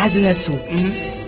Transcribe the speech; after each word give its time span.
Also 0.00 0.20
hör 0.20 0.36
zu. 0.36 0.58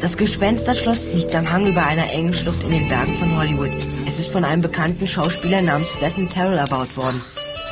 Das 0.00 0.16
Gespensterschloss 0.16 1.06
liegt 1.12 1.34
am 1.34 1.50
Hang 1.50 1.66
über 1.66 1.84
einer 1.84 2.10
engen 2.12 2.32
Schlucht 2.32 2.62
in 2.62 2.70
den 2.70 2.88
Bergen 2.88 3.14
von 3.16 3.36
Hollywood. 3.36 3.70
Es 4.06 4.20
ist 4.20 4.30
von 4.30 4.44
einem 4.44 4.62
bekannten 4.62 5.06
Schauspieler 5.06 5.60
namens 5.60 5.88
Stephen 5.96 6.28
Terrell 6.28 6.56
erbaut 6.56 6.96
worden. 6.96 7.20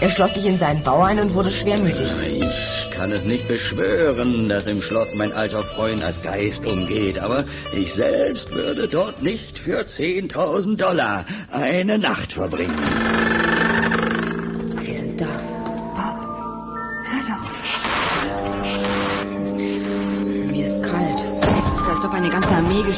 Er 0.00 0.10
schloss 0.10 0.34
sich 0.34 0.46
in 0.46 0.58
seinen 0.58 0.82
Bau 0.82 1.02
ein 1.02 1.20
und 1.20 1.34
wurde 1.34 1.50
schwermütig. 1.50 2.08
Ich 2.40 2.90
kann 2.90 3.12
es 3.12 3.24
nicht 3.24 3.46
beschwören, 3.46 4.48
dass 4.48 4.66
im 4.66 4.82
Schloss 4.82 5.14
mein 5.14 5.32
alter 5.32 5.62
Freund 5.62 6.02
als 6.02 6.20
Geist 6.22 6.66
umgeht, 6.66 7.18
aber 7.20 7.44
ich 7.72 7.94
selbst 7.94 8.52
würde 8.52 8.88
dort 8.88 9.22
nicht 9.22 9.58
für 9.58 9.80
10.000 9.80 10.76
Dollar 10.76 11.24
eine 11.52 11.98
Nacht 11.98 12.32
verbringen. 12.32 12.76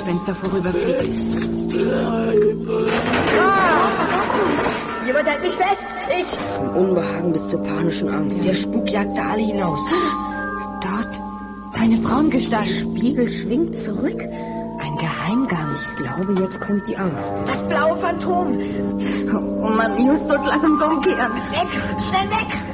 Gespenster 0.00 0.34
vorüberfliegt. 0.34 1.10
Jemand 5.06 5.28
hält 5.28 5.42
mich 5.42 5.54
fest! 5.54 5.82
Ich! 6.18 6.26
Vom 6.56 6.68
Unbehagen 6.76 7.32
bis 7.32 7.48
zur 7.48 7.62
panischen 7.62 8.08
Angst. 8.08 8.42
Der 8.42 8.54
Spuk 8.54 8.90
jagte 8.90 9.20
alle 9.20 9.42
hinaus. 9.42 9.78
Dort. 10.80 11.20
Deine 11.74 11.98
Frauengestalt. 11.98 12.70
Spiegel 12.70 13.30
schwingt 13.30 13.76
zurück. 13.76 14.20
Ein 14.22 14.96
Geheimgang. 14.96 15.74
Ich 15.74 15.96
glaube, 15.96 16.40
jetzt 16.40 16.60
kommt 16.62 16.88
die 16.88 16.96
Angst. 16.96 17.32
Das 17.46 17.68
blaue 17.68 17.96
Phantom! 17.98 18.58
Oh 19.62 19.68
Mann, 19.68 20.06
Justus, 20.06 20.40
lass 20.46 20.62
uns 20.64 20.82
umkehren. 20.82 21.32
Weg! 21.34 21.68
Schnell 22.08 22.30
weg! 22.30 22.69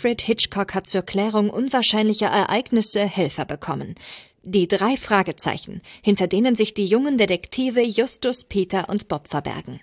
Alfred 0.00 0.22
Hitchcock 0.22 0.74
hat 0.74 0.86
zur 0.86 1.02
Klärung 1.02 1.50
unwahrscheinlicher 1.50 2.28
Ereignisse 2.28 3.04
Helfer 3.04 3.44
bekommen. 3.44 3.96
Die 4.42 4.66
drei 4.66 4.96
Fragezeichen, 4.96 5.82
hinter 6.00 6.26
denen 6.26 6.56
sich 6.56 6.72
die 6.72 6.86
jungen 6.86 7.18
Detektive 7.18 7.82
Justus, 7.82 8.44
Peter 8.44 8.88
und 8.88 9.08
Bob 9.08 9.28
verbergen. 9.28 9.82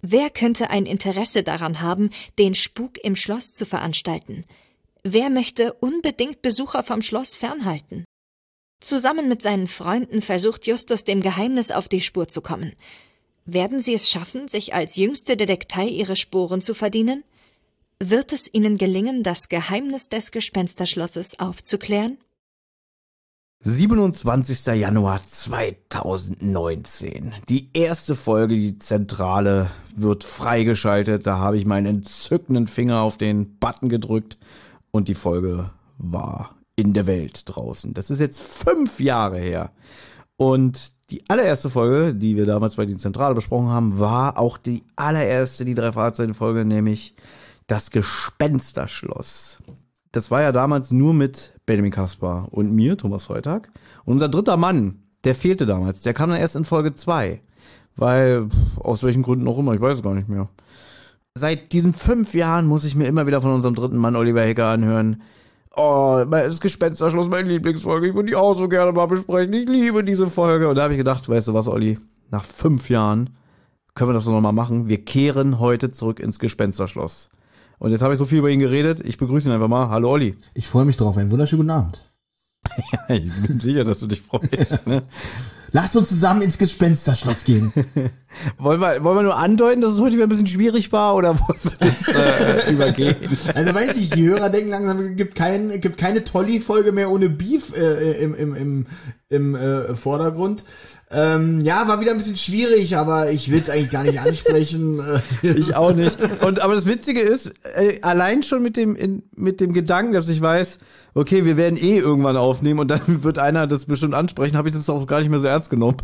Wer 0.00 0.30
könnte 0.30 0.70
ein 0.70 0.86
Interesse 0.86 1.42
daran 1.42 1.82
haben, 1.82 2.08
den 2.38 2.54
Spuk 2.54 3.04
im 3.04 3.14
Schloss 3.14 3.52
zu 3.52 3.66
veranstalten? 3.66 4.46
Wer 5.02 5.28
möchte 5.28 5.74
unbedingt 5.74 6.40
Besucher 6.40 6.82
vom 6.82 7.02
Schloss 7.02 7.36
fernhalten? 7.36 8.06
Zusammen 8.80 9.28
mit 9.28 9.42
seinen 9.42 9.66
Freunden 9.66 10.22
versucht 10.22 10.66
Justus 10.66 11.04
dem 11.04 11.20
Geheimnis 11.20 11.72
auf 11.72 11.88
die 11.88 12.00
Spur 12.00 12.26
zu 12.26 12.40
kommen. 12.40 12.72
Werden 13.44 13.82
sie 13.82 13.92
es 13.92 14.08
schaffen, 14.08 14.48
sich 14.48 14.72
als 14.72 14.96
jüngste 14.96 15.36
Detektei 15.36 15.88
ihre 15.88 16.16
Sporen 16.16 16.62
zu 16.62 16.72
verdienen? 16.72 17.22
Wird 18.04 18.32
es 18.32 18.52
ihnen 18.52 18.78
gelingen, 18.78 19.22
das 19.22 19.48
Geheimnis 19.48 20.08
des 20.08 20.32
Gespensterschlosses 20.32 21.38
aufzuklären? 21.38 22.18
27. 23.60 24.66
Januar 24.74 25.20
2019. 25.24 27.32
Die 27.48 27.70
erste 27.72 28.16
Folge, 28.16 28.56
die 28.56 28.76
Zentrale, 28.76 29.70
wird 29.94 30.24
freigeschaltet. 30.24 31.28
Da 31.28 31.38
habe 31.38 31.56
ich 31.56 31.64
meinen 31.64 31.86
entzückenden 31.86 32.66
Finger 32.66 33.02
auf 33.02 33.18
den 33.18 33.56
Button 33.60 33.88
gedrückt 33.88 34.36
und 34.90 35.08
die 35.08 35.14
Folge 35.14 35.70
war 35.96 36.56
in 36.74 36.94
der 36.94 37.06
Welt 37.06 37.42
draußen. 37.44 37.94
Das 37.94 38.10
ist 38.10 38.18
jetzt 38.18 38.40
fünf 38.40 38.98
Jahre 38.98 39.38
her. 39.38 39.70
Und 40.36 40.90
die 41.10 41.22
allererste 41.28 41.70
Folge, 41.70 42.16
die 42.16 42.34
wir 42.34 42.46
damals 42.46 42.74
bei 42.74 42.84
die 42.84 42.96
Zentrale 42.96 43.36
besprochen 43.36 43.68
haben, 43.68 44.00
war 44.00 44.38
auch 44.38 44.58
die 44.58 44.82
allererste, 44.96 45.64
die 45.64 45.76
drei 45.76 45.92
Fahrzeugen-Folge, 45.92 46.64
nämlich 46.64 47.14
das 47.72 47.90
Gespensterschloss. 47.90 49.62
Das 50.12 50.30
war 50.30 50.42
ja 50.42 50.52
damals 50.52 50.90
nur 50.90 51.14
mit 51.14 51.54
Benjamin 51.64 51.90
Kaspar 51.90 52.48
und 52.50 52.70
mir, 52.70 52.98
Thomas 52.98 53.24
Freitag. 53.24 53.70
Und 54.04 54.12
unser 54.12 54.28
dritter 54.28 54.58
Mann, 54.58 55.04
der 55.24 55.34
fehlte 55.34 55.64
damals. 55.64 56.02
Der 56.02 56.12
kam 56.12 56.28
dann 56.28 56.38
erst 56.38 56.54
in 56.54 56.66
Folge 56.66 56.92
2. 56.92 57.40
Weil, 57.96 58.50
aus 58.76 59.02
welchen 59.02 59.22
Gründen 59.22 59.48
auch 59.48 59.58
immer, 59.58 59.72
ich 59.72 59.80
weiß 59.80 59.96
es 59.96 60.02
gar 60.02 60.14
nicht 60.14 60.28
mehr. 60.28 60.50
Seit 61.34 61.72
diesen 61.72 61.94
fünf 61.94 62.34
Jahren 62.34 62.66
muss 62.66 62.84
ich 62.84 62.94
mir 62.94 63.06
immer 63.06 63.26
wieder 63.26 63.40
von 63.40 63.54
unserem 63.54 63.74
dritten 63.74 63.96
Mann 63.96 64.16
Oliver 64.16 64.42
Hecker 64.42 64.66
anhören. 64.66 65.22
Oh, 65.74 66.22
das 66.30 66.60
Gespensterschloss, 66.60 67.30
meine 67.30 67.48
Lieblingsfolge. 67.48 68.08
Ich 68.08 68.14
würde 68.14 68.28
die 68.28 68.36
auch 68.36 68.52
so 68.52 68.68
gerne 68.68 68.92
mal 68.92 69.06
besprechen. 69.06 69.54
Ich 69.54 69.66
liebe 69.66 70.04
diese 70.04 70.26
Folge. 70.26 70.68
Und 70.68 70.74
da 70.74 70.82
habe 70.82 70.92
ich 70.92 70.98
gedacht, 70.98 71.26
weißt 71.26 71.48
du 71.48 71.54
was, 71.54 71.68
Olli? 71.68 71.98
Nach 72.30 72.44
fünf 72.44 72.90
Jahren 72.90 73.30
können 73.94 74.10
wir 74.10 74.14
das 74.14 74.26
nochmal 74.26 74.52
machen. 74.52 74.88
Wir 74.88 75.02
kehren 75.02 75.58
heute 75.58 75.88
zurück 75.88 76.20
ins 76.20 76.38
Gespensterschloss. 76.38 77.30
Und 77.82 77.90
jetzt 77.90 78.00
habe 78.00 78.12
ich 78.12 78.18
so 78.20 78.26
viel 78.26 78.38
über 78.38 78.48
ihn 78.48 78.60
geredet. 78.60 79.00
Ich 79.04 79.18
begrüße 79.18 79.48
ihn 79.48 79.52
einfach 79.52 79.66
mal. 79.66 79.88
Hallo 79.88 80.12
Olli. 80.12 80.36
Ich 80.54 80.68
freue 80.68 80.84
mich 80.84 80.96
drauf. 80.96 81.16
Einen 81.16 81.32
wunderschönen 81.32 81.62
guten 81.62 81.70
Abend. 81.70 82.04
Ja, 82.92 83.00
ich 83.16 83.32
bin 83.44 83.58
sicher, 83.58 83.82
dass 83.82 83.98
du 83.98 84.06
dich 84.06 84.22
freust. 84.22 84.86
Ne? 84.86 85.02
Lasst 85.72 85.96
uns 85.96 86.10
zusammen 86.10 86.42
ins 86.42 86.58
Gespensterschloss 86.58 87.42
gehen. 87.42 87.72
wollen, 88.58 88.80
wir, 88.80 89.02
wollen 89.02 89.16
wir 89.16 89.22
nur 89.24 89.36
andeuten, 89.36 89.80
dass 89.80 89.94
es 89.94 90.00
heute 90.00 90.14
wieder 90.14 90.26
ein 90.26 90.28
bisschen 90.28 90.46
schwierig 90.46 90.92
war 90.92 91.16
oder 91.16 91.40
wollen 91.40 91.58
wir 91.60 91.72
das 91.80 92.06
äh, 92.06 92.72
übergehen? 92.72 93.16
Also 93.52 93.74
weiß 93.74 93.96
ich, 93.96 94.10
die 94.10 94.28
Hörer 94.28 94.50
denken 94.50 94.70
langsam, 94.70 95.00
es 95.00 95.16
gibt, 95.16 95.34
kein, 95.34 95.80
gibt 95.80 95.96
keine 95.96 96.22
Tolli-Folge 96.22 96.92
mehr 96.92 97.10
ohne 97.10 97.30
Beef 97.30 97.76
äh, 97.76 98.12
im, 98.22 98.36
im, 98.36 98.54
im, 98.54 98.86
im 99.28 99.54
äh, 99.56 99.96
Vordergrund. 99.96 100.62
Ähm, 101.14 101.60
ja, 101.60 101.86
war 101.88 102.00
wieder 102.00 102.12
ein 102.12 102.16
bisschen 102.16 102.38
schwierig, 102.38 102.96
aber 102.96 103.30
ich 103.30 103.50
will 103.50 103.60
es 103.60 103.68
eigentlich 103.68 103.90
gar 103.90 104.02
nicht 104.02 104.18
ansprechen. 104.18 105.02
ich 105.42 105.76
auch 105.76 105.92
nicht. 105.92 106.18
Und 106.42 106.60
aber 106.60 106.74
das 106.74 106.86
Witzige 106.86 107.20
ist, 107.20 107.52
äh, 107.74 108.00
allein 108.00 108.42
schon 108.42 108.62
mit 108.62 108.78
dem 108.78 108.96
in, 108.96 109.22
mit 109.36 109.60
dem 109.60 109.74
Gedanken, 109.74 110.14
dass 110.14 110.28
ich 110.30 110.40
weiß, 110.40 110.78
okay, 111.14 111.44
wir 111.44 111.58
werden 111.58 111.76
eh 111.76 111.98
irgendwann 111.98 112.38
aufnehmen 112.38 112.80
und 112.80 112.88
dann 112.88 113.02
wird 113.22 113.38
einer 113.38 113.66
das 113.66 113.84
bestimmt 113.84 114.14
ansprechen, 114.14 114.56
habe 114.56 114.68
ich 114.68 114.74
das 114.74 114.88
auch 114.88 115.06
gar 115.06 115.20
nicht 115.20 115.28
mehr 115.28 115.40
so 115.40 115.46
ernst 115.46 115.68
genommen. 115.68 115.98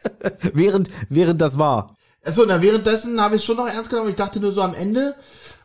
während 0.52 0.90
während 1.08 1.40
das 1.40 1.58
war. 1.58 1.96
Achso, 2.24 2.44
na 2.46 2.62
währenddessen 2.62 3.20
habe 3.20 3.34
ich 3.34 3.42
es 3.42 3.46
schon 3.46 3.56
noch 3.56 3.66
ernst 3.66 3.90
genommen. 3.90 4.10
Ich 4.10 4.16
dachte 4.16 4.38
nur 4.38 4.52
so 4.52 4.62
am 4.62 4.74
Ende 4.74 5.16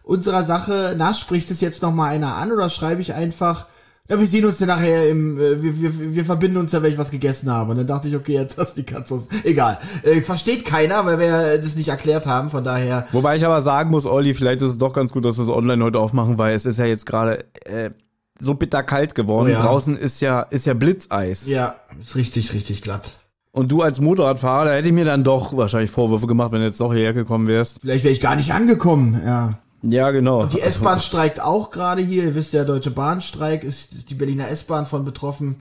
unserer 0.02 0.44
Sache, 0.44 0.96
na 0.98 1.14
spricht 1.14 1.52
es 1.52 1.62
jetzt 1.62 1.84
noch 1.84 1.94
mal 1.94 2.10
einer 2.10 2.36
an 2.36 2.52
oder 2.52 2.72
schreibe 2.72 3.02
ich 3.02 3.14
einfach 3.14 3.68
ja, 4.10 4.20
wir 4.20 4.26
sehen 4.26 4.46
uns 4.46 4.60
ja 4.60 4.66
nachher 4.66 5.10
im, 5.10 5.38
äh, 5.38 5.62
wir, 5.62 5.82
wir, 5.82 6.16
wir 6.16 6.26
verbinden 6.26 6.58
uns 6.58 6.72
ja, 6.72 6.82
wenn 6.82 6.92
ich 6.92 6.98
was 6.98 7.12
gegessen 7.12 7.52
habe. 7.52 7.72
Und 7.72 7.78
dann 7.78 7.88
dachte 7.88 8.08
ich, 8.08 8.16
okay, 8.16 8.34
jetzt 8.34 8.58
hast 8.58 8.78
du 8.78 8.82
die 8.82 8.86
Katze 8.86 9.16
aus. 9.16 9.28
Egal. 9.44 9.80
Äh, 10.04 10.22
versteht 10.22 10.66
keiner, 10.66 11.06
weil 11.06 11.20
wir 11.20 11.58
das 11.58 11.76
nicht 11.76 11.90
erklärt 11.90 12.26
haben, 12.26 12.50
von 12.50 12.64
daher. 12.64 13.08
Wobei 13.12 13.36
ich 13.36 13.46
aber 13.46 13.62
sagen 13.62 13.90
muss, 13.90 14.06
Olli, 14.06 14.34
vielleicht 14.34 14.62
ist 14.62 14.72
es 14.72 14.78
doch 14.78 14.94
ganz 14.94 15.12
gut, 15.12 15.26
dass 15.26 15.38
wir 15.38 15.44
es 15.44 15.50
online 15.50 15.84
heute 15.84 16.00
aufmachen, 16.00 16.38
weil 16.38 16.56
es 16.56 16.66
ist 16.66 16.80
ja 16.80 16.86
jetzt 16.86 17.06
gerade 17.06 17.46
äh, 17.66 17.92
so 18.40 18.54
bitterkalt 18.54 19.14
geworden. 19.14 19.50
Oh 19.50 19.52
ja. 19.52 19.62
Draußen 19.62 19.98
ist 19.98 20.22
ja, 20.22 20.42
ist 20.42 20.66
ja 20.66 20.74
Blitzeis. 20.74 21.46
Ja, 21.46 21.76
ist 22.02 22.16
richtig, 22.16 22.54
richtig 22.54 22.82
glatt. 22.82 23.12
Und 23.52 23.72
du 23.72 23.82
als 23.82 24.00
Motorradfahrer, 24.00 24.66
da 24.66 24.74
hätte 24.74 24.88
ich 24.88 24.94
mir 24.94 25.06
dann 25.06 25.24
doch 25.24 25.58
wahrscheinlich 25.58 25.90
Vorwürfe 25.90 26.28
gemacht, 26.28 26.52
wenn 26.52 26.60
du 26.60 26.66
jetzt 26.66 26.80
doch 26.80 26.94
hierher 26.94 27.14
gekommen 27.14 27.48
wärst. 27.48 27.80
Vielleicht 27.82 28.04
wäre 28.04 28.14
ich 28.14 28.22
gar 28.22 28.36
nicht 28.36 28.54
angekommen, 28.54 29.20
ja. 29.26 29.58
Ja, 29.84 30.12
genau. 30.12 30.42
Und 30.42 30.54
die 30.54 30.62
S-Bahn 30.62 31.00
streikt 31.00 31.40
auch 31.40 31.72
gerade 31.72 32.02
hier. 32.02 32.24
Ihr 32.24 32.36
wisst 32.36 32.54
ja, 32.54 32.64
Deutsche 32.64 32.92
Bahnstreik 32.92 33.64
ist, 33.64 33.94
ist 33.94 34.10
die 34.10 34.16
Berliner 34.16 34.50
S-Bahn 34.50 34.86
von 34.86 35.06
betroffen. 35.06 35.58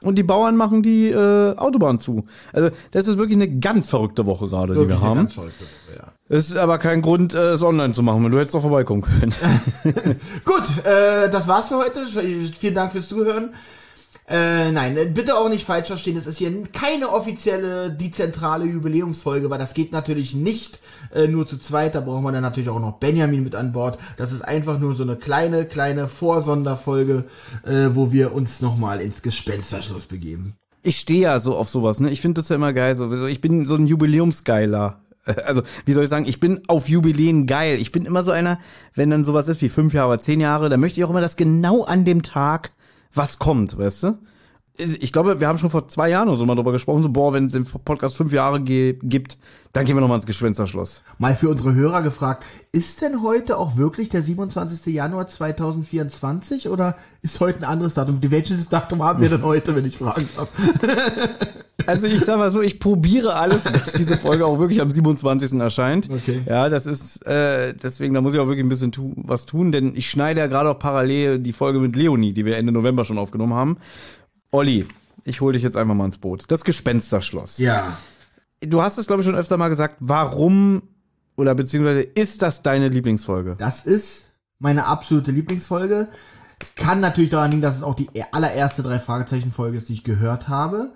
Und 0.00 0.16
die 0.16 0.22
Bauern 0.22 0.56
machen 0.56 0.82
die 0.82 1.08
äh, 1.08 1.56
Autobahn 1.56 1.98
zu. 1.98 2.26
Also 2.52 2.70
das 2.92 3.08
ist 3.08 3.18
wirklich 3.18 3.36
eine 3.36 3.58
ganz 3.58 3.88
verrückte 3.88 4.26
Woche 4.26 4.48
gerade, 4.48 4.74
die 4.74 4.88
wir 4.88 5.00
haben. 5.00 5.16
Ganz 5.16 5.32
verrückte 5.32 5.64
Woche, 5.64 5.98
ja. 5.98 6.12
Es 6.28 6.50
ist 6.50 6.56
aber 6.56 6.78
kein 6.78 7.02
Grund, 7.02 7.34
äh, 7.34 7.52
es 7.52 7.62
online 7.62 7.94
zu 7.94 8.02
machen, 8.02 8.22
wenn 8.24 8.30
du 8.30 8.38
hättest 8.38 8.54
doch 8.54 8.60
vorbeikommen 8.60 9.02
können. 9.02 9.34
Gut, 10.44 10.84
äh, 10.84 11.30
das 11.30 11.48
war's 11.48 11.68
für 11.68 11.78
heute. 11.78 12.06
Vielen 12.06 12.74
Dank 12.74 12.92
fürs 12.92 13.08
Zuhören. 13.08 13.50
Äh, 14.30 14.72
nein, 14.72 14.94
bitte 15.14 15.38
auch 15.38 15.48
nicht 15.48 15.64
falsch 15.64 15.86
verstehen. 15.86 16.16
Es 16.16 16.26
ist 16.26 16.36
hier 16.36 16.52
keine 16.72 17.08
offizielle, 17.08 17.90
dezentrale 17.90 18.66
Jubiläumsfolge, 18.66 19.48
weil 19.48 19.58
das 19.58 19.72
geht 19.72 19.90
natürlich 19.90 20.34
nicht 20.34 20.80
äh, 21.14 21.26
nur 21.26 21.46
zu 21.46 21.56
zweit. 21.56 21.94
Da 21.94 22.00
brauchen 22.00 22.24
wir 22.24 22.32
dann 22.32 22.42
natürlich 22.42 22.68
auch 22.68 22.80
noch 22.80 22.98
Benjamin 22.98 23.42
mit 23.42 23.54
an 23.54 23.72
Bord. 23.72 23.98
Das 24.18 24.32
ist 24.32 24.42
einfach 24.42 24.78
nur 24.78 24.94
so 24.94 25.02
eine 25.02 25.16
kleine, 25.16 25.64
kleine 25.64 26.08
Vorsonderfolge, 26.08 27.24
äh, 27.64 27.88
wo 27.94 28.12
wir 28.12 28.34
uns 28.34 28.60
nochmal 28.60 29.00
ins 29.00 29.22
Gespensterschloss 29.22 30.04
begeben. 30.04 30.56
Ich 30.82 30.98
stehe 30.98 31.22
ja 31.22 31.40
so 31.40 31.56
auf 31.56 31.70
sowas, 31.70 31.98
ne? 31.98 32.10
Ich 32.10 32.20
finde 32.20 32.40
das 32.40 32.50
ja 32.50 32.56
immer 32.56 32.74
geil. 32.74 32.96
So, 32.96 33.26
ich 33.26 33.40
bin 33.40 33.64
so 33.64 33.76
ein 33.76 33.86
Jubiläumsgeiler. 33.86 35.00
Also, 35.44 35.62
wie 35.84 35.92
soll 35.92 36.04
ich 36.04 36.10
sagen, 36.10 36.24
ich 36.24 36.40
bin 36.40 36.62
auf 36.68 36.88
Jubiläen 36.88 37.46
geil. 37.46 37.78
Ich 37.80 37.92
bin 37.92 38.06
immer 38.06 38.22
so 38.22 38.30
einer, 38.30 38.58
wenn 38.94 39.10
dann 39.10 39.24
sowas 39.24 39.48
ist 39.48 39.60
wie 39.60 39.68
fünf 39.68 39.92
Jahre 39.92 40.12
oder 40.12 40.22
zehn 40.22 40.40
Jahre, 40.40 40.70
dann 40.70 40.80
möchte 40.80 41.00
ich 41.00 41.04
auch 41.04 41.10
immer, 41.10 41.20
dass 41.20 41.36
genau 41.36 41.84
an 41.84 42.06
dem 42.06 42.22
Tag 42.22 42.72
was 43.18 43.38
kommt, 43.38 43.76
weißt 43.76 44.04
du? 44.04 44.18
Ich 44.78 45.12
glaube, 45.12 45.40
wir 45.40 45.48
haben 45.48 45.58
schon 45.58 45.70
vor 45.70 45.88
zwei 45.88 46.08
Jahren 46.08 46.28
oder 46.28 46.36
so 46.36 46.46
mal 46.46 46.54
drüber 46.54 46.70
gesprochen, 46.70 47.02
so, 47.02 47.08
boah, 47.08 47.32
wenn 47.32 47.46
es 47.46 47.54
im 47.54 47.64
Podcast 47.64 48.16
fünf 48.16 48.32
Jahre 48.32 48.60
gibt, 48.60 49.36
dann 49.72 49.84
gehen 49.84 49.96
wir 49.96 50.00
nochmal 50.00 50.18
ins 50.18 50.26
Geschwänzerschloss. 50.26 51.02
Mal 51.18 51.34
für 51.34 51.48
unsere 51.48 51.74
Hörer 51.74 52.02
gefragt, 52.02 52.44
ist 52.70 53.02
denn 53.02 53.22
heute 53.22 53.58
auch 53.58 53.76
wirklich 53.76 54.08
der 54.08 54.22
27. 54.22 54.94
Januar 54.94 55.26
2024 55.26 56.68
oder 56.68 56.96
ist 57.22 57.40
heute 57.40 57.58
ein 57.58 57.64
anderes 57.64 57.94
Datum? 57.94 58.20
Welches 58.22 58.68
Datum 58.68 59.02
haben 59.02 59.20
wir 59.20 59.28
denn 59.28 59.42
heute, 59.42 59.74
wenn 59.74 59.84
ich 59.84 59.98
fragen 59.98 60.28
darf? 60.36 60.48
Also 61.88 62.06
ich 62.06 62.20
sag 62.20 62.36
mal 62.36 62.50
so, 62.50 62.60
ich 62.60 62.80
probiere 62.80 63.34
alles, 63.34 63.62
dass 63.62 63.92
diese 63.92 64.18
Folge 64.18 64.44
auch 64.44 64.58
wirklich 64.58 64.82
am 64.82 64.90
27. 64.90 65.58
erscheint. 65.58 66.10
Okay. 66.10 66.42
Ja, 66.46 66.68
das 66.68 66.84
ist, 66.84 67.24
äh, 67.26 67.72
deswegen, 67.72 68.12
da 68.12 68.20
muss 68.20 68.34
ich 68.34 68.40
auch 68.40 68.46
wirklich 68.46 68.62
ein 68.62 68.68
bisschen 68.68 68.92
tu 68.92 69.14
was 69.16 69.46
tun, 69.46 69.72
denn 69.72 69.94
ich 69.94 70.10
schneide 70.10 70.40
ja 70.40 70.48
gerade 70.48 70.68
auch 70.68 70.78
parallel 70.78 71.38
die 71.38 71.54
Folge 71.54 71.78
mit 71.78 71.96
Leonie, 71.96 72.34
die 72.34 72.44
wir 72.44 72.58
Ende 72.58 72.72
November 72.72 73.06
schon 73.06 73.16
aufgenommen 73.16 73.54
haben. 73.54 73.78
Olli, 74.50 74.86
ich 75.24 75.40
hole 75.40 75.52
dich 75.52 75.62
jetzt 75.62 75.76
einfach 75.76 75.94
mal 75.94 76.06
ins 76.06 76.18
Boot. 76.18 76.44
Das 76.48 76.64
Gespensterschloss. 76.64 77.58
Ja. 77.58 77.96
Du 78.60 78.82
hast 78.82 78.98
es, 78.98 79.06
glaube 79.06 79.22
ich, 79.22 79.26
schon 79.26 79.36
öfter 79.36 79.56
mal 79.56 79.68
gesagt. 79.68 79.96
Warum 80.00 80.82
oder 81.36 81.54
beziehungsweise 81.54 82.00
ist 82.00 82.42
das 82.42 82.62
deine 82.62 82.88
Lieblingsfolge? 82.88 83.56
Das 83.58 83.86
ist 83.86 84.30
meine 84.58 84.86
absolute 84.86 85.30
Lieblingsfolge. 85.30 86.08
Kann 86.74 87.00
natürlich 87.00 87.30
daran 87.30 87.50
liegen, 87.50 87.62
dass 87.62 87.76
es 87.76 87.82
auch 87.82 87.94
die 87.94 88.08
allererste 88.32 88.82
drei 88.82 88.98
Fragezeichen 88.98 89.52
Folge 89.52 89.78
ist, 89.78 89.88
die 89.88 89.92
ich 89.92 90.04
gehört 90.04 90.48
habe. 90.48 90.92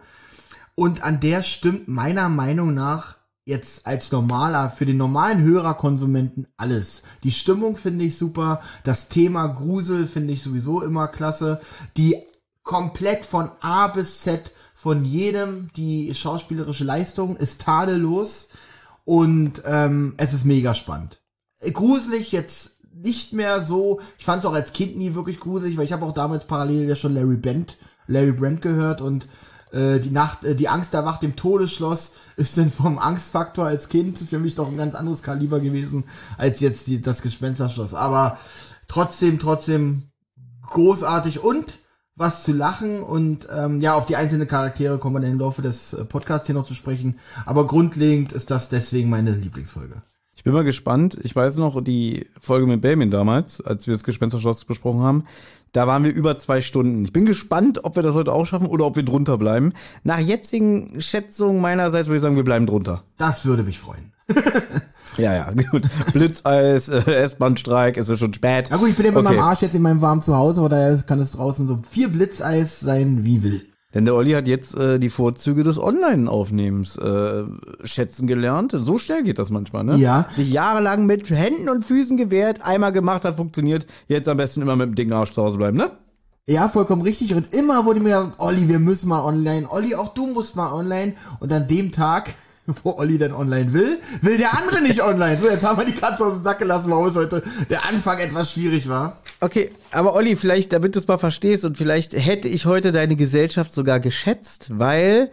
Und 0.75 1.05
an 1.05 1.21
der 1.21 1.43
stimmt 1.43 1.87
meiner 1.87 2.29
Meinung 2.29 2.75
nach 2.75 3.19
jetzt 3.45 3.87
als 3.87 4.11
normaler, 4.13 4.71
für 4.71 4.87
den 4.87 4.97
normalen 4.97 5.43
Hörerkonsumenten 5.43 6.47
alles. 6.57 7.03
Die 7.23 7.33
Stimmung 7.33 7.77
finde 7.77 8.05
ich 8.05 8.17
super. 8.17 8.63
Das 8.83 9.09
Thema 9.09 9.47
Grusel 9.49 10.07
finde 10.07 10.33
ich 10.33 10.43
sowieso 10.43 10.83
immer 10.83 11.09
klasse. 11.09 11.61
Die 11.97 12.17
komplett 12.63 13.25
von 13.25 13.51
A 13.61 13.89
bis 13.89 14.23
Z 14.23 14.53
von 14.75 15.05
jedem 15.05 15.71
die 15.77 16.15
schauspielerische 16.15 16.85
Leistung 16.85 17.37
ist 17.37 17.61
tadellos 17.61 18.49
und 19.05 19.63
ähm, 19.65 20.15
es 20.17 20.33
ist 20.33 20.45
mega 20.45 20.75
spannend. 20.75 21.21
Gruselig 21.73 22.33
jetzt 22.33 22.73
nicht 22.95 23.33
mehr 23.33 23.65
so. 23.65 24.01
Ich 24.19 24.25
fand 24.25 24.43
es 24.43 24.49
auch 24.49 24.55
als 24.55 24.73
Kind 24.73 24.97
nie 24.97 25.15
wirklich 25.15 25.41
gruselig, 25.41 25.77
weil 25.77 25.85
ich 25.85 25.93
habe 25.93 26.05
auch 26.05 26.13
damals 26.13 26.47
parallel 26.47 26.89
ja 26.89 26.97
schon 26.97 27.15
Larry 27.15 27.37
Brent, 27.37 27.79
Larry 28.07 28.33
Brent 28.33 28.61
gehört 28.61 29.01
und 29.01 29.29
äh, 29.73 30.01
die 30.01 30.11
Nacht, 30.11 30.45
äh, 30.45 30.55
die 30.55 30.69
Angst 30.69 30.95
erwacht 30.95 31.23
im 31.23 31.37
Todesschloss 31.37 32.13
ist 32.37 32.57
denn 32.57 32.71
vom 32.71 32.99
Angstfaktor 32.99 33.67
als 33.67 33.89
Kind 33.89 34.19
für 34.19 34.39
mich 34.39 34.55
doch 34.55 34.69
ein 34.69 34.77
ganz 34.77 34.95
anderes 34.95 35.23
Kaliber 35.23 35.61
gewesen 35.61 36.05
als 36.39 36.61
jetzt 36.61 36.87
die, 36.87 37.01
das 37.01 37.23
Gespensterschloss. 37.23 37.95
Aber 37.95 38.39
trotzdem, 38.89 39.39
trotzdem 39.39 40.11
großartig 40.67 41.43
und 41.43 41.79
was 42.15 42.45
zu 42.45 42.53
lachen 42.53 43.03
und 43.03 43.49
ähm, 43.55 43.81
ja, 43.81 43.95
auf 43.95 44.07
die 44.07 44.17
einzelnen 44.17 44.47
Charaktere 44.47 44.99
kommen 44.99 45.17
wir 45.17 45.21
dann 45.21 45.33
im 45.33 45.39
Laufe 45.39 45.63
des 45.63 45.95
äh, 45.95 46.05
Podcasts 46.05 46.47
hier 46.47 46.55
noch 46.55 46.67
zu 46.67 46.75
sprechen. 46.75 47.19
Aber 47.47 47.67
grundlegend 47.67 48.33
ist 48.33 48.51
das 48.51 48.69
deswegen 48.69 49.09
meine 49.09 49.33
Lieblingsfolge. 49.33 50.03
Ich 50.35 50.45
bin 50.45 50.53
mal 50.53 50.65
gespannt. 50.65 51.19
Ich 51.23 51.37
weiß 51.37 51.57
noch, 51.59 51.83
die 51.83 52.27
Folge 52.41 52.67
mit 52.67 52.81
Belmin 52.81 53.11
damals, 53.11 53.61
als 53.61 53.87
wir 53.87 53.95
das 53.95 54.03
Gespensterschloss 54.03 54.65
besprochen 54.65 55.01
haben, 55.01 55.25
da 55.73 55.87
waren 55.87 56.05
wir 56.05 56.13
über 56.13 56.37
zwei 56.39 56.61
Stunden. 56.61 57.05
Ich 57.05 57.13
bin 57.13 57.25
gespannt, 57.25 57.85
ob 57.85 57.97
wir 57.97 58.03
das 58.03 58.15
heute 58.15 58.33
auch 58.33 58.45
schaffen 58.45 58.67
oder 58.67 58.85
ob 58.85 58.97
wir 58.97 59.05
drunter 59.05 59.39
bleiben. 59.39 59.73
Nach 60.03 60.19
jetzigen 60.19 61.01
Schätzungen 61.01 61.61
meinerseits 61.61 62.09
würde 62.09 62.17
ich 62.17 62.23
sagen, 62.23 62.37
wir 62.37 62.45
bleiben 62.45 62.67
drunter. 62.67 63.05
Das 63.17 63.47
würde 63.47 63.63
mich 63.63 63.79
freuen. 63.79 64.13
ja, 65.19 65.35
ja, 65.35 65.53
gut. 65.71 65.83
Blitzeis, 66.13 66.89
äh, 66.89 67.01
S-Bahn-Streik, 67.23 67.97
es 67.97 68.09
ist 68.09 68.19
schon 68.21 68.35
spät. 68.35 68.69
Na 68.71 68.77
gut, 68.77 68.89
ich 68.89 68.97
bin 68.97 69.07
ja 69.07 69.13
mit 69.13 69.19
Okay. 69.25 69.35
meinem 69.37 69.45
Arsch 69.45 69.63
jetzt 69.63 69.75
in 69.75 69.83
meinem 69.83 70.01
warmen 70.01 70.23
Zuhause, 70.23 70.61
oder 70.61 70.97
kann 71.07 71.21
es 71.21 71.33
draußen 71.33 71.67
so 71.69 71.79
vier 71.89 72.09
Blitzeis 72.09 72.81
sein, 72.81 73.25
wie 73.25 73.43
will. 73.43 73.67
Denn 73.95 74.07
der 74.07 74.15
Olli 74.15 74.33
hat 74.33 74.49
jetzt 74.49 74.75
äh, 74.75 74.99
die 74.99 75.11
Vorzüge 75.11 75.65
des 75.65 75.79
Online-Aufnehmens 75.79 76.97
äh, 76.97 77.45
schätzen 77.85 78.27
gelernt. 78.27 78.75
So 78.75 78.97
schnell 78.97 79.23
geht 79.23 79.39
das 79.39 79.51
manchmal, 79.51 79.85
ne? 79.85 79.97
Ja. 79.97 80.27
Sich 80.31 80.51
jahrelang 80.51 81.05
mit 81.05 81.29
Händen 81.29 81.69
und 81.69 81.85
Füßen 81.85 82.17
gewehrt, 82.17 82.63
einmal 82.63 82.93
gemacht 82.93 83.27
hat, 83.27 83.37
funktioniert. 83.37 83.87
Jetzt 84.09 84.29
am 84.29 84.39
besten 84.39 84.63
immer 84.63 84.77
mit 84.77 84.87
dem 84.87 84.95
dicken 84.95 85.13
Arsch 85.13 85.33
zu 85.33 85.43
Hause 85.43 85.59
bleiben, 85.59 85.77
ne? 85.77 85.91
Ja, 86.49 86.69
vollkommen 86.69 87.03
richtig. 87.03 87.35
Und 87.35 87.53
immer 87.55 87.85
wurde 87.85 88.01
mir 88.01 88.17
gesagt, 88.19 88.37
Olli, 88.41 88.67
wir 88.69 88.79
müssen 88.79 89.11
mal 89.11 89.23
online. 89.23 89.67
Olli, 89.71 89.95
auch 89.95 90.15
du 90.15 90.27
musst 90.27 90.57
mal 90.57 90.73
online. 90.73 91.13
Und 91.41 91.53
an 91.53 91.69
dem 91.69 91.93
Tag, 91.93 92.31
wo 92.85 92.93
Olli 92.97 93.19
dann 93.19 93.33
online 93.33 93.73
will, 93.73 93.99
will 94.21 94.39
der 94.39 94.57
andere 94.57 94.83
nicht 94.83 95.03
online. 95.03 95.39
So, 95.41 95.49
jetzt 95.49 95.65
haben 95.65 95.79
wir 95.79 95.85
die 95.85 95.99
Katze 95.99 96.25
aus 96.25 96.35
dem 96.35 96.43
Sack 96.43 96.61
gelassen, 96.61 96.91
warum 96.91 97.07
es 97.07 97.17
heute 97.17 97.43
der 97.71 97.89
Anfang 97.89 98.19
etwas 98.19 98.53
schwierig 98.53 98.89
war. 98.89 99.19
Okay, 99.41 99.73
aber 99.91 100.15
Olli, 100.15 100.37
vielleicht, 100.37 100.73
damit 100.73 100.95
du 100.95 101.01
es 101.01 101.09
mal 101.09 101.19
verstehst 101.19 101.65
und 101.65 101.77
vielleicht 101.77 102.15
hätte 102.15 102.49
ich 102.49 102.67
heute 102.67 102.93
deine 102.93 103.17
Gesellschaft 103.17 103.73
sogar 103.73 103.99
geschätzt, 103.99 104.71
weil 104.79 105.31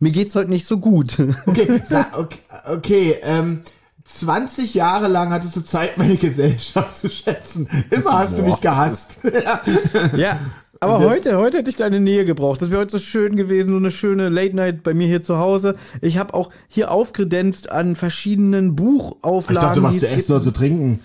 mir 0.00 0.10
geht's 0.10 0.34
heute 0.34 0.50
nicht 0.50 0.66
so 0.66 0.78
gut. 0.78 1.18
Okay, 1.46 1.80
okay, 2.16 2.38
okay 2.66 3.16
ähm, 3.22 3.62
20 4.04 4.74
Jahre 4.74 5.08
lang 5.08 5.30
hattest 5.30 5.54
du 5.54 5.60
Zeit, 5.60 5.96
meine 5.96 6.16
Gesellschaft 6.16 6.96
zu 6.96 7.08
schätzen. 7.08 7.68
Immer 7.90 8.18
hast 8.18 8.38
du 8.38 8.42
mich 8.42 8.60
gehasst. 8.60 9.18
ja. 10.16 10.40
Aber 10.82 10.98
heute, 11.00 11.36
heute 11.38 11.58
hätte 11.58 11.70
ich 11.70 11.76
deine 11.76 12.00
Nähe 12.00 12.24
gebraucht. 12.24 12.60
Das 12.60 12.70
wäre 12.70 12.80
heute 12.80 12.90
so 12.92 12.98
schön 12.98 13.36
gewesen, 13.36 13.70
so 13.70 13.76
eine 13.76 13.90
schöne 13.90 14.28
Late 14.28 14.56
Night 14.56 14.82
bei 14.82 14.94
mir 14.94 15.06
hier 15.06 15.22
zu 15.22 15.38
Hause. 15.38 15.76
Ich 16.00 16.18
habe 16.18 16.34
auch 16.34 16.50
hier 16.68 16.90
aufkredenzt 16.90 17.70
an 17.70 17.94
verschiedenen 17.96 18.70
Ich 18.70 18.76
Buchauflagen. 18.76 19.68
dachte, 19.68 19.82
was 19.82 19.92
die 19.92 20.00
zu 20.00 20.06
es 20.06 20.18
essen 20.18 20.32
oder 20.32 20.42
zu 20.42 20.50
trinken. 20.52 21.00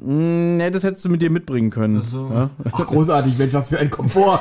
Nee, 0.00 0.70
das 0.70 0.84
hättest 0.84 1.04
du 1.04 1.08
mit 1.08 1.20
dir 1.22 1.30
mitbringen 1.30 1.70
können. 1.70 2.00
Ja? 2.32 2.50
Ach, 2.70 2.86
großartig, 2.86 3.36
Mensch, 3.36 3.52
was 3.54 3.70
für 3.70 3.78
ein 3.80 3.90
Komfort. 3.90 4.38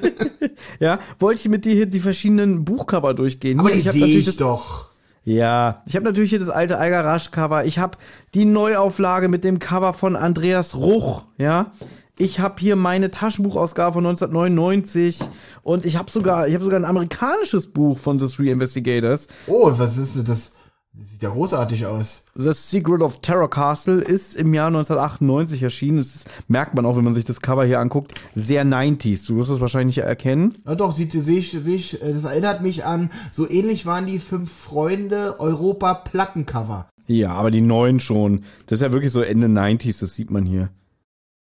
ja, 0.80 0.98
wollte 1.20 1.40
ich 1.40 1.48
mit 1.48 1.64
dir 1.64 1.74
hier 1.74 1.86
die 1.86 2.00
verschiedenen 2.00 2.64
Buchcover 2.64 3.14
durchgehen. 3.14 3.60
Aber 3.60 3.68
Hier, 3.70 3.92
die 3.92 4.00
natürlich 4.00 4.18
ich 4.18 4.24
das- 4.26 4.36
doch. 4.36 4.90
Ja, 5.22 5.82
ich 5.86 5.94
habe 5.96 6.06
natürlich 6.06 6.30
hier 6.30 6.38
das 6.38 6.48
alte 6.48 6.78
Algarasch-Cover. 6.78 7.66
Ich 7.66 7.78
habe 7.78 7.98
die 8.34 8.46
Neuauflage 8.46 9.28
mit 9.28 9.44
dem 9.44 9.58
Cover 9.58 9.92
von 9.92 10.16
Andreas 10.16 10.74
Ruch, 10.74 11.24
ja. 11.36 11.72
Ich 12.20 12.38
habe 12.38 12.56
hier 12.60 12.76
meine 12.76 13.10
Taschenbuchausgabe 13.10 13.94
von 13.94 14.04
1999 14.04 15.20
und 15.62 15.86
ich 15.86 15.96
habe 15.96 16.10
sogar, 16.10 16.46
ich 16.46 16.52
habe 16.52 16.62
sogar 16.62 16.78
ein 16.78 16.84
amerikanisches 16.84 17.68
Buch 17.68 17.96
von 17.96 18.18
The 18.18 18.26
Three 18.26 18.50
Investigators. 18.50 19.26
Oh, 19.46 19.72
was 19.78 19.96
ist 19.96 20.16
denn 20.16 20.26
das? 20.26 20.52
Das 20.92 21.12
sieht 21.12 21.22
ja 21.22 21.30
großartig 21.30 21.86
aus. 21.86 22.24
The 22.34 22.52
Secret 22.52 23.00
of 23.00 23.22
Terror 23.22 23.48
Castle 23.48 24.02
ist 24.02 24.36
im 24.36 24.52
Jahr 24.52 24.66
1998 24.66 25.62
erschienen. 25.62 25.96
Das 25.96 26.14
ist, 26.14 26.26
merkt 26.46 26.74
man 26.74 26.84
auch, 26.84 26.94
wenn 26.94 27.04
man 27.04 27.14
sich 27.14 27.24
das 27.24 27.40
Cover 27.40 27.64
hier 27.64 27.80
anguckt, 27.80 28.12
sehr 28.34 28.66
90s. 28.66 29.26
Du 29.26 29.36
wirst 29.36 29.50
es 29.50 29.60
wahrscheinlich 29.60 29.96
erkennen. 29.96 30.58
Ja 30.66 30.74
doch, 30.74 30.92
sieht, 30.92 31.12
sehe 31.12 31.38
ich, 31.38 31.52
sehe 31.52 31.76
ich, 31.76 32.02
äh, 32.02 32.12
das 32.12 32.24
erinnert 32.24 32.60
mich 32.60 32.84
an, 32.84 33.10
so 33.32 33.48
ähnlich 33.48 33.86
waren 33.86 34.04
die 34.04 34.18
fünf 34.18 34.52
Freunde 34.52 35.40
Europa 35.40 35.94
Plattencover. 35.94 36.90
Ja, 37.06 37.30
aber 37.30 37.50
die 37.50 37.62
neuen 37.62 37.98
schon. 37.98 38.44
Das 38.66 38.80
ist 38.80 38.82
ja 38.82 38.92
wirklich 38.92 39.10
so 39.10 39.22
Ende 39.22 39.46
90s, 39.46 40.00
das 40.00 40.14
sieht 40.14 40.30
man 40.30 40.44
hier. 40.44 40.68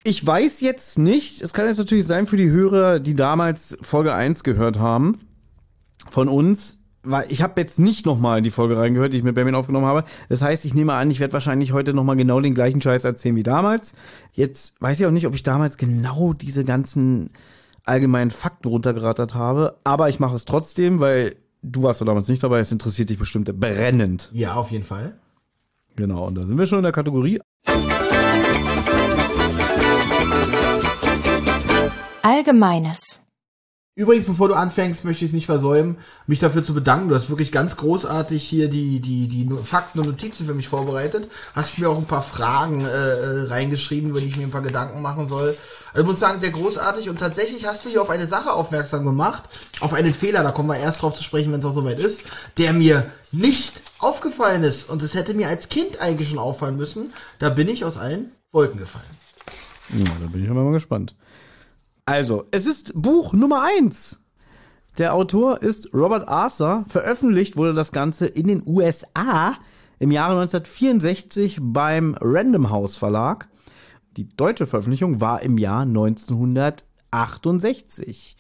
Ich 0.03 0.27
weiß 0.27 0.63
jetzt 0.63 0.99
nicht, 0.99 1.43
es 1.43 1.53
kann 1.53 1.67
jetzt 1.67 1.77
natürlich 1.77 2.07
sein 2.07 2.27
für 2.27 2.39
die 2.39 2.49
Hörer, 2.49 3.01
die 3.01 3.13
damals 3.13 3.77
Folge 3.83 4.15
1 4.15 4.45
gehört 4.45 4.79
haben, 4.79 5.19
von 6.09 6.29
uns, 6.29 6.79
weil 7.03 7.31
ich 7.31 7.43
habe 7.43 7.61
jetzt 7.61 7.79
nicht 7.79 8.07
nochmal 8.07 8.39
in 8.39 8.45
die 8.45 8.51
Folge 8.51 8.79
reingehört, 8.79 9.13
die 9.13 9.19
ich 9.19 9.23
mit 9.23 9.35
Benjamin 9.35 9.57
aufgenommen 9.57 9.85
habe. 9.85 10.05
Das 10.31 10.41
heißt, 10.41 10.65
ich 10.65 10.73
nehme 10.73 10.95
an, 10.95 11.11
ich 11.11 11.21
werde 11.21 11.35
wahrscheinlich 11.35 11.75
heute 11.75 11.93
nochmal 11.93 12.17
genau 12.17 12.41
den 12.41 12.55
gleichen 12.55 12.81
Scheiß 12.81 13.05
erzählen 13.05 13.37
wie 13.37 13.43
damals. 13.43 13.95
Jetzt 14.33 14.81
weiß 14.81 15.01
ich 15.01 15.05
auch 15.05 15.11
nicht, 15.11 15.27
ob 15.27 15.35
ich 15.35 15.43
damals 15.43 15.77
genau 15.77 16.33
diese 16.33 16.65
ganzen 16.65 17.29
allgemeinen 17.85 18.31
Fakten 18.31 18.69
runtergerattert 18.69 19.35
habe, 19.35 19.77
aber 19.85 20.09
ich 20.09 20.19
mache 20.19 20.37
es 20.37 20.47
trotzdem, 20.47 20.99
weil 21.01 21.37
du 21.63 21.83
warst 21.83 22.01
ja 22.01 22.07
damals 22.07 22.29
nicht 22.29 22.43
dabei, 22.43 22.61
es 22.61 22.73
interessiert 22.73 23.11
dich 23.11 23.19
bestimmt 23.19 23.55
brennend. 23.61 24.31
Ja, 24.33 24.55
auf 24.55 24.71
jeden 24.71 24.85
Fall. 24.85 25.19
Genau, 25.97 26.27
und 26.27 26.37
da 26.37 26.47
sind 26.47 26.57
wir 26.57 26.67
schon 26.67 26.79
in 26.79 26.85
der 26.85 26.93
Kategorie. 26.93 27.39
Allgemeines. 32.23 33.23
Übrigens, 33.97 34.27
bevor 34.27 34.49
du 34.49 34.55
anfängst, 34.55 35.05
möchte 35.05 35.25
ich 35.25 35.31
es 35.31 35.35
nicht 35.35 35.47
versäumen, 35.47 35.99
mich 36.27 36.39
dafür 36.39 36.65
zu 36.65 36.73
bedanken. 36.73 37.09
Du 37.09 37.15
hast 37.15 37.29
wirklich 37.29 37.53
ganz 37.53 37.77
großartig 37.77 38.43
hier 38.43 38.69
die, 38.71 39.01
die, 39.01 39.29
die 39.29 39.49
Fakten 39.63 39.99
und 39.99 40.07
Notizen 40.07 40.47
für 40.47 40.55
mich 40.55 40.69
vorbereitet. 40.69 41.29
Hast 41.55 41.79
mir 41.79 41.91
auch 41.91 41.99
ein 41.99 42.07
paar 42.07 42.23
Fragen 42.23 42.81
äh, 42.81 42.87
äh, 42.87 43.47
reingeschrieben, 43.49 44.11
über 44.11 44.21
die 44.21 44.29
ich 44.29 44.37
mir 44.37 44.45
ein 44.45 44.53
paar 44.53 44.63
Gedanken 44.63 45.03
machen 45.03 45.29
soll. 45.29 45.57
Also 45.93 46.03
ich 46.03 46.07
muss 46.07 46.21
sagen, 46.21 46.41
sehr 46.41 46.51
großartig. 46.51 47.11
Und 47.11 47.19
tatsächlich 47.19 47.67
hast 47.67 47.85
du 47.85 47.91
hier 47.91 48.01
auf 48.01 48.11
eine 48.11 48.27
Sache 48.27 48.53
aufmerksam 48.53 49.05
gemacht, 49.05 49.43
auf 49.81 49.93
einen 49.93 50.15
Fehler, 50.15 50.45
da 50.45 50.53
kommen 50.53 50.69
wir 50.69 50.79
erst 50.79 51.03
drauf 51.03 51.15
zu 51.15 51.25
sprechen, 51.25 51.53
wenn 51.53 51.61
es 51.61 51.67
auch 51.67 51.75
soweit 51.75 51.99
ist, 51.99 52.23
der 52.59 52.73
mir 52.73 53.05
nicht 53.33 53.83
aufgefallen 53.99 54.63
ist. 54.63 54.89
Und 54.89 55.03
es 55.03 55.15
hätte 55.15 55.35
mir 55.35 55.49
als 55.49 55.69
Kind 55.69 56.01
eigentlich 56.01 56.29
schon 56.31 56.39
auffallen 56.39 56.77
müssen. 56.77 57.13
Da 57.39 57.51
bin 57.51 57.69
ich 57.69 57.85
aus 57.85 57.99
allen 57.99 58.31
Wolken 58.53 58.79
gefallen. 58.79 59.05
Ja, 59.91 60.05
da 60.21 60.27
bin 60.29 60.45
ich 60.45 60.51
aber 60.51 60.63
mal 60.63 60.73
gespannt. 60.73 61.17
Also, 62.05 62.45
es 62.51 62.67
ist 62.67 62.93
Buch 62.95 63.33
Nummer 63.33 63.63
eins. 63.63 64.21
Der 64.99 65.15
Autor 65.15 65.63
ist 65.63 65.95
Robert 65.95 66.29
Arthur. 66.29 66.85
Veröffentlicht 66.89 67.57
wurde 67.57 67.75
das 67.75 67.93
Ganze 67.93 68.27
in 68.27 68.49
den 68.49 68.65
USA 68.67 69.55
im 69.99 70.11
Jahre 70.11 70.33
1964 70.41 71.59
beim 71.61 72.17
Random 72.21 72.71
House 72.71 72.97
Verlag. 72.97 73.49
Die 74.17 74.29
deutsche 74.29 74.67
Veröffentlichung 74.67 75.21
war 75.21 75.43
im 75.43 75.59
Jahr 75.59 75.83
1968. 75.83 78.37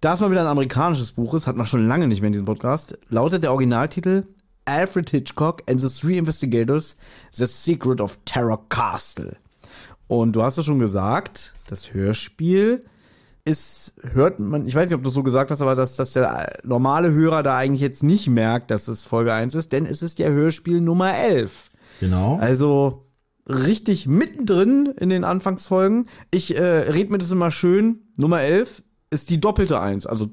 Da 0.00 0.14
es 0.14 0.20
mal 0.20 0.30
wieder 0.30 0.40
ein 0.42 0.46
amerikanisches 0.46 1.12
Buch 1.12 1.34
ist, 1.34 1.46
hat 1.46 1.56
man 1.56 1.66
schon 1.66 1.86
lange 1.86 2.08
nicht 2.08 2.20
mehr 2.20 2.28
in 2.28 2.32
diesem 2.32 2.46
Podcast, 2.46 2.98
lautet 3.08 3.42
der 3.42 3.52
Originaltitel 3.52 4.24
Alfred 4.64 5.10
Hitchcock 5.10 5.62
and 5.68 5.80
the 5.80 5.88
Three 5.88 6.16
Investigators, 6.18 6.96
The 7.30 7.46
Secret 7.46 8.00
of 8.00 8.18
Terror 8.24 8.68
Castle. 8.68 9.36
Und 10.08 10.36
du 10.36 10.42
hast 10.42 10.58
ja 10.58 10.64
schon 10.64 10.78
gesagt, 10.78 11.54
das 11.68 11.94
Hörspiel 11.94 12.84
ist, 13.44 13.94
hört 14.12 14.40
man, 14.40 14.66
ich 14.66 14.74
weiß 14.74 14.88
nicht, 14.88 14.96
ob 14.96 15.02
du 15.02 15.08
es 15.08 15.14
so 15.14 15.22
gesagt 15.22 15.50
hast, 15.50 15.60
aber 15.60 15.74
dass, 15.74 15.96
dass 15.96 16.12
der 16.12 16.60
normale 16.64 17.12
Hörer 17.12 17.42
da 17.42 17.56
eigentlich 17.56 17.82
jetzt 17.82 18.02
nicht 18.02 18.28
merkt, 18.28 18.70
dass 18.70 18.88
es 18.88 19.04
Folge 19.04 19.32
1 19.32 19.54
ist, 19.54 19.72
denn 19.72 19.84
es 19.84 20.02
ist 20.02 20.18
ja 20.18 20.28
Hörspiel 20.28 20.80
Nummer 20.80 21.14
11. 21.14 21.70
Genau. 22.00 22.38
Also 22.38 23.06
richtig 23.46 24.06
mittendrin 24.06 24.86
in 24.98 25.10
den 25.10 25.24
Anfangsfolgen. 25.24 26.06
Ich 26.30 26.56
äh, 26.56 26.62
red 26.62 27.10
mir 27.10 27.18
das 27.18 27.30
immer 27.30 27.50
schön. 27.50 28.00
Nummer 28.16 28.40
11 28.40 28.82
ist 29.10 29.28
die 29.28 29.40
doppelte 29.40 29.78
1, 29.78 30.06
also 30.06 30.30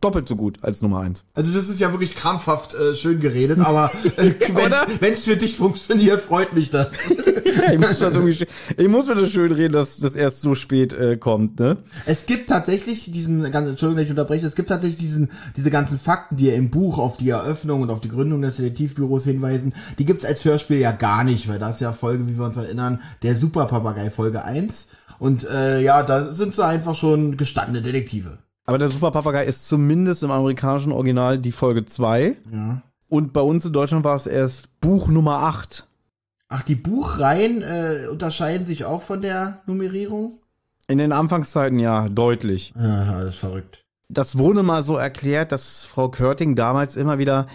doppelt 0.00 0.28
so 0.28 0.36
gut 0.36 0.58
als 0.62 0.82
Nummer 0.82 1.00
1. 1.00 1.24
Also 1.34 1.52
das 1.52 1.68
ist 1.68 1.80
ja 1.80 1.90
wirklich 1.92 2.14
krampfhaft 2.14 2.74
äh, 2.74 2.94
schön 2.94 3.20
geredet, 3.20 3.60
aber 3.60 3.90
äh, 4.16 4.32
wenn 5.00 5.12
es 5.12 5.24
für 5.24 5.36
dich 5.36 5.56
funktioniert, 5.56 6.20
freut 6.20 6.52
mich 6.52 6.70
das. 6.70 6.88
ich, 7.72 7.78
muss 7.78 7.98
das 7.98 8.14
irgendwie, 8.14 8.46
ich 8.76 8.88
muss 8.88 9.06
mir 9.06 9.14
das 9.14 9.30
schön 9.30 9.52
reden, 9.52 9.72
dass 9.72 9.98
das 9.98 10.14
erst 10.14 10.42
so 10.42 10.54
spät 10.54 10.92
äh, 10.92 11.16
kommt, 11.16 11.58
ne? 11.58 11.78
Es 12.06 12.26
gibt 12.26 12.48
tatsächlich 12.48 13.10
diesen, 13.10 13.50
ganz, 13.50 13.68
Entschuldigung, 13.68 13.96
dass 13.96 14.04
ich 14.04 14.10
unterbreche, 14.10 14.46
es 14.46 14.54
gibt 14.54 14.68
tatsächlich 14.68 15.00
diesen, 15.00 15.30
diese 15.56 15.70
ganzen 15.70 15.98
Fakten, 15.98 16.36
die 16.36 16.46
ja 16.46 16.54
im 16.54 16.70
Buch 16.70 16.98
auf 16.98 17.16
die 17.16 17.30
Eröffnung 17.30 17.82
und 17.82 17.90
auf 17.90 18.00
die 18.00 18.08
Gründung 18.08 18.42
des 18.42 18.56
Detektivbüros 18.56 19.24
hinweisen, 19.24 19.74
die 19.98 20.04
gibt's 20.04 20.24
als 20.24 20.44
Hörspiel 20.44 20.78
ja 20.78 20.92
gar 20.92 21.24
nicht, 21.24 21.48
weil 21.48 21.58
das 21.58 21.74
ist 21.74 21.80
ja 21.80 21.92
Folge, 21.92 22.26
wie 22.28 22.38
wir 22.38 22.44
uns 22.44 22.56
erinnern, 22.56 23.00
der 23.22 23.36
Superpapagei 23.36 24.10
Folge 24.10 24.44
1. 24.44 24.88
Und 25.18 25.48
äh, 25.48 25.80
ja, 25.80 26.02
da 26.02 26.32
sind 26.32 26.54
sie 26.54 26.64
einfach 26.64 26.94
schon 26.94 27.36
gestandene 27.36 27.82
Detektive. 27.82 28.38
Aber 28.68 28.76
der 28.76 28.90
Superpapagei 28.90 29.46
ist 29.46 29.66
zumindest 29.66 30.22
im 30.22 30.30
amerikanischen 30.30 30.92
Original 30.92 31.38
die 31.38 31.52
Folge 31.52 31.86
2. 31.86 32.36
Ja. 32.52 32.82
Und 33.08 33.32
bei 33.32 33.40
uns 33.40 33.64
in 33.64 33.72
Deutschland 33.72 34.04
war 34.04 34.14
es 34.14 34.26
erst 34.26 34.78
Buch 34.82 35.08
Nummer 35.08 35.38
8. 35.38 35.88
Ach, 36.50 36.62
die 36.64 36.74
Buchreihen 36.74 37.62
äh, 37.62 38.08
unterscheiden 38.10 38.66
sich 38.66 38.84
auch 38.84 39.00
von 39.00 39.22
der 39.22 39.62
Nummerierung? 39.64 40.42
In 40.86 40.98
den 40.98 41.12
Anfangszeiten 41.12 41.78
ja, 41.78 42.10
deutlich. 42.10 42.74
Ja, 42.78 43.22
das 43.22 43.36
ist 43.36 43.40
verrückt. 43.40 43.86
Das 44.10 44.36
wurde 44.36 44.62
mal 44.62 44.82
so 44.82 44.98
erklärt, 44.98 45.50
dass 45.50 45.84
Frau 45.84 46.10
Körting 46.10 46.54
damals 46.54 46.96
immer 46.96 47.16
wieder 47.16 47.46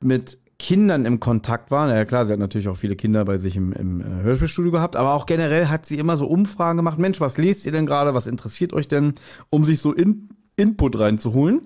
mit 0.00 0.38
Kindern 0.60 1.06
im 1.06 1.20
Kontakt 1.20 1.70
war. 1.70 1.88
Ja 1.92 2.04
klar, 2.04 2.26
sie 2.26 2.34
hat 2.34 2.38
natürlich 2.38 2.68
auch 2.68 2.76
viele 2.76 2.94
Kinder 2.94 3.24
bei 3.24 3.38
sich 3.38 3.56
im, 3.56 3.72
im 3.72 4.00
äh, 4.02 4.22
Hörspielstudio 4.22 4.70
gehabt, 4.70 4.94
aber 4.94 5.14
auch 5.14 5.24
generell 5.24 5.68
hat 5.68 5.86
sie 5.86 5.98
immer 5.98 6.18
so 6.18 6.26
Umfragen 6.26 6.76
gemacht. 6.76 6.98
Mensch, 6.98 7.18
was 7.18 7.38
lest 7.38 7.64
ihr 7.64 7.72
denn 7.72 7.86
gerade? 7.86 8.12
Was 8.12 8.26
interessiert 8.26 8.74
euch 8.74 8.86
denn? 8.86 9.14
Um 9.48 9.64
sich 9.64 9.80
so 9.80 9.92
in, 9.92 10.28
Input 10.56 10.98
reinzuholen. 10.98 11.62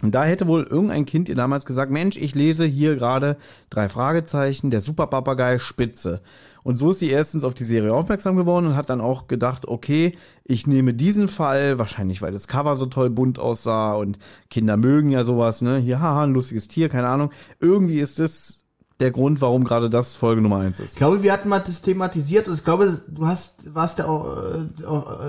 Und 0.00 0.14
da 0.14 0.24
hätte 0.24 0.46
wohl 0.46 0.62
irgendein 0.62 1.04
Kind 1.04 1.28
ihr 1.28 1.34
damals 1.34 1.66
gesagt, 1.66 1.92
Mensch, 1.92 2.16
ich 2.16 2.34
lese 2.34 2.64
hier 2.64 2.96
gerade 2.96 3.36
drei 3.68 3.88
Fragezeichen, 3.88 4.70
der 4.70 4.80
Superpapagei 4.80 5.58
Spitze. 5.58 6.22
Und 6.62 6.76
so 6.76 6.90
ist 6.90 6.98
sie 6.98 7.10
erstens 7.10 7.44
auf 7.44 7.54
die 7.54 7.64
Serie 7.64 7.94
aufmerksam 7.94 8.36
geworden 8.36 8.66
und 8.66 8.76
hat 8.76 8.90
dann 8.90 9.00
auch 9.00 9.26
gedacht, 9.26 9.66
okay, 9.66 10.16
ich 10.44 10.66
nehme 10.66 10.94
diesen 10.94 11.28
Fall, 11.28 11.78
wahrscheinlich 11.78 12.22
weil 12.22 12.32
das 12.32 12.48
Cover 12.48 12.74
so 12.74 12.86
toll 12.86 13.10
bunt 13.10 13.38
aussah 13.38 13.94
und 13.94 14.18
Kinder 14.50 14.76
mögen 14.76 15.10
ja 15.10 15.24
sowas, 15.24 15.62
ne? 15.62 15.78
Hier, 15.78 16.00
haha, 16.00 16.24
ein 16.24 16.34
lustiges 16.34 16.68
Tier, 16.68 16.88
keine 16.88 17.08
Ahnung. 17.08 17.30
Irgendwie 17.60 18.00
ist 18.00 18.18
das 18.18 18.64
der 19.00 19.10
Grund, 19.10 19.40
warum 19.40 19.64
gerade 19.64 19.90
das 19.90 20.16
Folge 20.16 20.42
Nummer 20.42 20.58
eins 20.58 20.80
ist. 20.80 20.92
Ich 20.92 20.96
glaube, 20.96 21.22
wir 21.22 21.32
hatten 21.32 21.48
mal 21.48 21.60
das 21.60 21.82
thematisiert 21.82 22.48
und 22.48 22.54
ich 22.54 22.64
glaube, 22.64 23.00
du 23.06 23.26
hast, 23.26 23.74
warst 23.74 23.98
ja 24.00 24.06
auch 24.06 24.26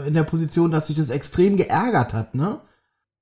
äh, 0.04 0.08
in 0.08 0.14
der 0.14 0.24
Position, 0.24 0.72
dass 0.72 0.88
sich 0.88 0.98
das 0.98 1.10
extrem 1.10 1.58
geärgert 1.58 2.14
hat, 2.14 2.36
ne? 2.36 2.62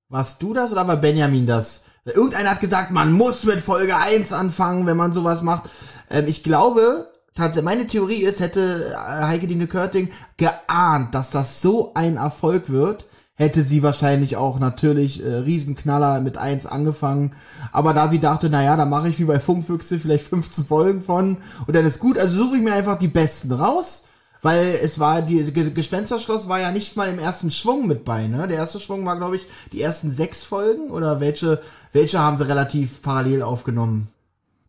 Warst 0.10 0.42
du 0.42 0.54
das 0.54 0.72
oder 0.72 0.88
war 0.88 0.98
Benjamin 0.98 1.46
das? 1.46 1.82
Irgendeiner 2.06 2.52
hat 2.52 2.62
gesagt, 2.62 2.92
man 2.92 3.12
muss 3.12 3.44
mit 3.44 3.60
Folge 3.60 3.98
1 3.98 4.32
anfangen, 4.32 4.86
wenn 4.86 4.96
man 4.96 5.12
sowas 5.12 5.42
macht. 5.42 5.70
Ähm, 6.10 6.26
ich 6.28 6.44
glaube, 6.44 7.12
tatsächlich, 7.38 7.64
meine 7.64 7.88
Theorie 7.88 8.24
ist, 8.24 8.40
hätte 8.40 8.94
äh, 8.94 9.24
Heike 9.24 9.48
Dine 9.48 9.68
Körting 9.68 10.10
geahnt, 10.38 11.16
dass 11.16 11.30
das 11.30 11.62
so 11.62 11.94
ein 11.94 12.18
Erfolg 12.18 12.70
wird, 12.70 13.06
hätte 13.36 13.62
sie 13.62 13.84
wahrscheinlich 13.84 14.36
auch 14.36 14.60
natürlich 14.60 15.24
äh, 15.24 15.28
Riesenknaller 15.28 16.20
mit 16.22 16.38
1 16.38 16.66
angefangen. 16.66 17.36
Aber 17.72 17.94
da 17.94 18.10
sie 18.10 18.20
dachte, 18.20 18.50
naja, 18.50 18.76
da 18.76 18.86
mache 18.86 19.10
ich 19.10 19.20
wie 19.20 19.26
bei 19.26 19.40
Funkfüchse 19.40 20.00
vielleicht 20.00 20.28
15 20.28 20.66
Folgen 20.66 21.02
von 21.02 21.38
und 21.66 21.76
dann 21.76 21.86
ist 21.86 22.00
gut, 22.00 22.18
also 22.18 22.38
suche 22.38 22.58
ich 22.58 22.62
mir 22.62 22.74
einfach 22.74 23.00
die 23.00 23.08
besten 23.08 23.52
raus 23.52 24.04
weil 24.42 24.80
es 24.82 25.00
war, 25.00 25.22
die 25.22 25.52
Ge 25.52 25.72
Gespensterschloss 25.72 26.48
war 26.48 26.60
ja 26.60 26.72
nicht 26.72 26.96
mal 26.96 27.10
im 27.10 27.20
ersten 27.20 27.52
Schwung 27.52 27.88
mit 27.88 28.06
bei, 28.06 28.28
ne? 28.28 28.48
Der 28.48 28.58
erste 28.58 28.80
Schwung 28.80 29.06
war, 29.06 29.18
glaube 29.18 29.36
ich, 29.36 29.48
die 29.72 29.82
ersten 29.82 30.12
sechs 30.12 30.44
Folgen 30.44 30.90
oder 30.92 31.20
welche, 31.20 31.62
welche 31.92 32.20
haben 32.20 32.38
sie 32.38 32.48
relativ 32.48 33.02
parallel 33.02 33.42
aufgenommen? 33.42 34.08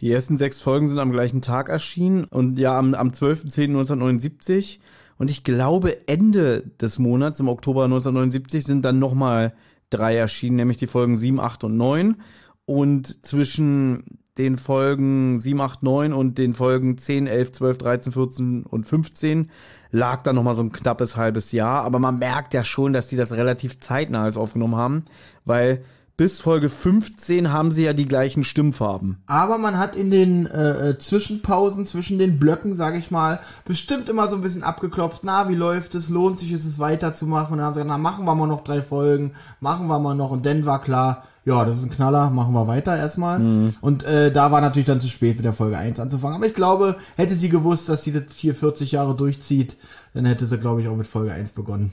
Die 0.00 0.12
ersten 0.12 0.36
sechs 0.36 0.60
Folgen 0.60 0.88
sind 0.88 0.98
am 0.98 1.10
gleichen 1.10 1.42
Tag 1.42 1.68
erschienen 1.68 2.24
und 2.24 2.58
ja, 2.58 2.78
am, 2.78 2.94
am 2.94 3.10
12.10.1979. 3.10 4.78
Und 5.18 5.30
ich 5.30 5.42
glaube, 5.42 6.06
Ende 6.06 6.64
des 6.80 6.98
Monats, 6.98 7.40
im 7.40 7.48
Oktober 7.48 7.84
1979, 7.84 8.64
sind 8.64 8.84
dann 8.84 9.00
nochmal 9.00 9.54
drei 9.90 10.16
erschienen, 10.16 10.56
nämlich 10.56 10.76
die 10.76 10.86
Folgen 10.86 11.18
7, 11.18 11.40
8 11.40 11.64
und 11.64 11.76
9. 11.76 12.16
Und 12.64 13.26
zwischen 13.26 14.04
den 14.38 14.56
Folgen 14.56 15.40
7, 15.40 15.60
8, 15.60 15.82
9 15.82 16.12
und 16.12 16.38
den 16.38 16.54
Folgen 16.54 16.96
10, 16.96 17.26
11, 17.26 17.52
12, 17.52 17.78
13, 17.78 18.12
14 18.12 18.62
und 18.62 18.86
15 18.86 19.50
lag 19.90 20.22
da 20.22 20.32
nochmal 20.32 20.54
so 20.54 20.62
ein 20.62 20.70
knappes 20.70 21.16
halbes 21.16 21.50
Jahr. 21.50 21.82
Aber 21.82 21.98
man 21.98 22.18
merkt 22.18 22.54
ja 22.54 22.62
schon, 22.62 22.92
dass 22.92 23.08
die 23.08 23.16
das 23.16 23.32
relativ 23.32 23.80
zeitnah 23.80 24.22
alles 24.22 24.36
aufgenommen 24.36 24.76
haben, 24.76 25.04
weil 25.44 25.82
bis 26.18 26.40
Folge 26.40 26.68
15 26.68 27.52
haben 27.52 27.70
sie 27.70 27.84
ja 27.84 27.92
die 27.92 28.08
gleichen 28.08 28.42
Stimmfarben. 28.42 29.22
Aber 29.28 29.56
man 29.56 29.78
hat 29.78 29.94
in 29.94 30.10
den 30.10 30.46
äh, 30.46 30.90
äh, 30.90 30.98
Zwischenpausen, 30.98 31.86
zwischen 31.86 32.18
den 32.18 32.40
Blöcken, 32.40 32.74
sage 32.74 32.98
ich 32.98 33.12
mal, 33.12 33.38
bestimmt 33.64 34.08
immer 34.08 34.28
so 34.28 34.34
ein 34.34 34.42
bisschen 34.42 34.64
abgeklopft, 34.64 35.22
na, 35.22 35.48
wie 35.48 35.54
läuft 35.54 35.94
es, 35.94 36.08
lohnt 36.08 36.40
sich 36.40 36.50
es, 36.50 36.80
weiterzumachen? 36.80 37.52
Und 37.52 37.58
dann 37.58 37.66
haben 37.66 37.74
sie 37.74 37.80
gesagt, 37.80 37.90
na, 37.90 37.98
machen 37.98 38.24
wir 38.24 38.34
mal 38.34 38.48
noch 38.48 38.64
drei 38.64 38.82
Folgen, 38.82 39.30
machen 39.60 39.86
wir 39.86 40.00
mal 40.00 40.16
noch. 40.16 40.32
Und 40.32 40.44
dann 40.44 40.66
war 40.66 40.82
klar, 40.82 41.22
ja, 41.44 41.64
das 41.64 41.78
ist 41.78 41.84
ein 41.84 41.90
Knaller, 41.90 42.30
machen 42.30 42.52
wir 42.52 42.66
weiter 42.66 42.96
erstmal. 42.96 43.38
Mhm. 43.38 43.74
Und 43.80 44.02
äh, 44.02 44.32
da 44.32 44.50
war 44.50 44.60
natürlich 44.60 44.86
dann 44.86 45.00
zu 45.00 45.06
spät 45.06 45.36
mit 45.36 45.44
der 45.44 45.52
Folge 45.52 45.78
1 45.78 46.00
anzufangen. 46.00 46.36
Aber 46.36 46.46
ich 46.46 46.54
glaube, 46.54 46.96
hätte 47.14 47.34
sie 47.34 47.48
gewusst, 47.48 47.88
dass 47.88 48.02
sie 48.02 48.12
das 48.12 48.24
hier 48.34 48.56
40 48.56 48.90
Jahre 48.90 49.14
durchzieht, 49.14 49.76
dann 50.14 50.26
hätte 50.26 50.48
sie, 50.48 50.58
glaube 50.58 50.82
ich, 50.82 50.88
auch 50.88 50.96
mit 50.96 51.06
Folge 51.06 51.32
1 51.32 51.52
begonnen. 51.52 51.92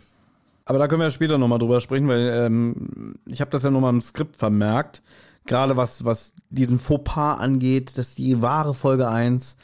Aber 0.65 0.79
da 0.79 0.87
können 0.87 1.01
wir 1.01 1.11
später 1.11 1.37
nochmal 1.37 1.59
drüber 1.59 1.79
sprechen, 1.79 2.07
weil 2.07 2.27
ähm, 2.27 3.15
ich 3.27 3.39
habe 3.39 3.51
das 3.51 3.63
ja 3.63 3.69
nochmal 3.69 3.93
im 3.93 4.01
Skript 4.01 4.35
vermerkt. 4.35 5.03
Gerade 5.45 5.77
was, 5.77 6.05
was 6.05 6.33
diesen 6.49 6.79
Fauxpas 6.79 7.39
angeht, 7.39 7.99
dass 7.99 8.15
die 8.15 8.41
wahre 8.41 8.73
Folge 8.73 9.07
1 9.07 9.57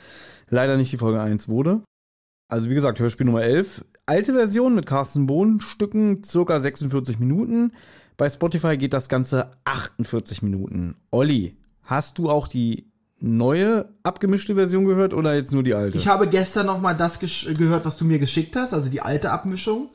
leider 0.49 0.77
nicht 0.77 0.91
die 0.91 0.97
Folge 0.97 1.19
1 1.19 1.49
wurde. 1.49 1.81
Also 2.47 2.69
wie 2.69 2.75
gesagt, 2.75 2.99
Hörspiel 2.99 3.25
Nummer 3.25 3.41
11. 3.41 3.83
Alte 4.05 4.33
Version 4.33 4.75
mit 4.75 4.85
Carsten 4.85 5.25
Bohn, 5.25 5.59
Stücken, 5.59 6.23
circa 6.23 6.59
46 6.59 7.17
Minuten. 7.17 7.71
Bei 8.17 8.29
Spotify 8.29 8.77
geht 8.77 8.93
das 8.93 9.09
Ganze 9.09 9.51
48 9.65 10.43
Minuten. 10.43 10.95
Olli, 11.09 11.57
hast 11.83 12.19
du 12.19 12.29
auch 12.29 12.47
die 12.47 12.91
neue 13.19 13.89
abgemischte 14.03 14.55
Version 14.55 14.85
gehört 14.85 15.13
oder 15.13 15.33
jetzt 15.33 15.51
nur 15.51 15.63
die 15.63 15.73
alte? 15.73 15.97
Ich 15.97 16.07
habe 16.07 16.27
gestern 16.27 16.67
noch 16.67 16.81
mal 16.81 16.93
das 16.93 17.19
gehört, 17.19 17.85
was 17.85 17.97
du 17.97 18.05
mir 18.05 18.19
geschickt 18.19 18.55
hast, 18.55 18.73
also 18.73 18.89
die 18.89 19.01
alte 19.01 19.31
Abmischung. 19.31 19.89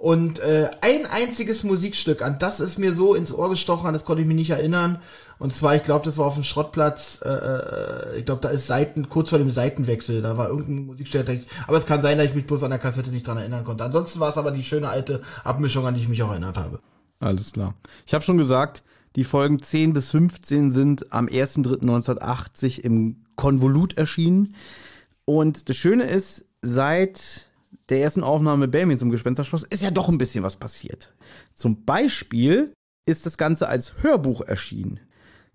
Und 0.00 0.38
äh, 0.38 0.70
ein 0.80 1.04
einziges 1.04 1.62
Musikstück, 1.62 2.22
an 2.22 2.38
das 2.38 2.58
ist 2.58 2.78
mir 2.78 2.94
so 2.94 3.14
ins 3.14 3.34
Ohr 3.34 3.50
gestochen, 3.50 3.92
das 3.92 4.06
konnte 4.06 4.22
ich 4.22 4.26
mich 4.26 4.36
nicht 4.36 4.48
erinnern. 4.48 4.98
Und 5.38 5.54
zwar, 5.54 5.76
ich 5.76 5.82
glaube, 5.82 6.06
das 6.06 6.16
war 6.16 6.24
auf 6.24 6.36
dem 6.36 6.42
Schrottplatz, 6.42 7.20
äh, 7.22 7.28
äh 7.28 8.18
ich 8.18 8.24
glaube, 8.24 8.40
da 8.40 8.48
ist 8.48 8.66
Seiten, 8.66 9.10
kurz 9.10 9.28
vor 9.28 9.38
dem 9.38 9.50
Seitenwechsel, 9.50 10.22
da 10.22 10.38
war 10.38 10.48
irgendein 10.48 10.86
Musikstück, 10.86 11.28
aber 11.66 11.76
es 11.76 11.84
kann 11.84 12.00
sein, 12.00 12.16
dass 12.16 12.28
ich 12.28 12.34
mich 12.34 12.46
bloß 12.46 12.62
an 12.62 12.70
der 12.70 12.78
Kassette 12.78 13.10
nicht 13.10 13.26
dran 13.26 13.36
erinnern 13.36 13.62
konnte. 13.62 13.84
Ansonsten 13.84 14.20
war 14.20 14.30
es 14.30 14.38
aber 14.38 14.52
die 14.52 14.64
schöne 14.64 14.88
alte 14.88 15.20
Abmischung, 15.44 15.86
an 15.86 15.94
die 15.94 16.00
ich 16.00 16.08
mich 16.08 16.22
auch 16.22 16.30
erinnert 16.30 16.56
habe. 16.56 16.80
Alles 17.18 17.52
klar. 17.52 17.74
Ich 18.06 18.14
habe 18.14 18.24
schon 18.24 18.38
gesagt, 18.38 18.82
die 19.16 19.24
Folgen 19.24 19.62
10 19.62 19.92
bis 19.92 20.10
15 20.12 20.72
sind 20.72 21.12
am 21.12 21.26
1.3.1980 21.26 22.80
im 22.80 23.26
Konvolut 23.36 23.98
erschienen. 23.98 24.54
Und 25.26 25.68
das 25.68 25.76
Schöne 25.76 26.04
ist, 26.04 26.46
seit 26.62 27.49
der 27.90 28.00
ersten 28.00 28.22
Aufnahme 28.22 28.68
Belmin 28.68 28.98
zum 28.98 29.10
Gespensterschloss 29.10 29.64
ist 29.64 29.82
ja 29.82 29.90
doch 29.90 30.08
ein 30.08 30.18
bisschen 30.18 30.44
was 30.44 30.56
passiert. 30.56 31.12
Zum 31.54 31.84
Beispiel 31.84 32.72
ist 33.06 33.26
das 33.26 33.36
Ganze 33.36 33.68
als 33.68 34.02
Hörbuch 34.02 34.40
erschienen. 34.42 35.00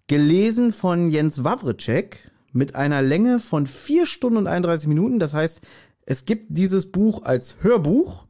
Gelesen 0.07 0.73
von 0.73 1.09
Jens 1.09 1.43
Wawritschek 1.43 2.31
mit 2.51 2.75
einer 2.75 3.01
Länge 3.01 3.39
von 3.39 3.65
4 3.65 4.05
Stunden 4.05 4.37
und 4.37 4.47
31 4.47 4.87
Minuten. 4.87 5.19
Das 5.19 5.33
heißt, 5.33 5.61
es 6.05 6.25
gibt 6.25 6.45
dieses 6.49 6.91
Buch 6.91 7.23
als 7.23 7.55
Hörbuch 7.61 8.25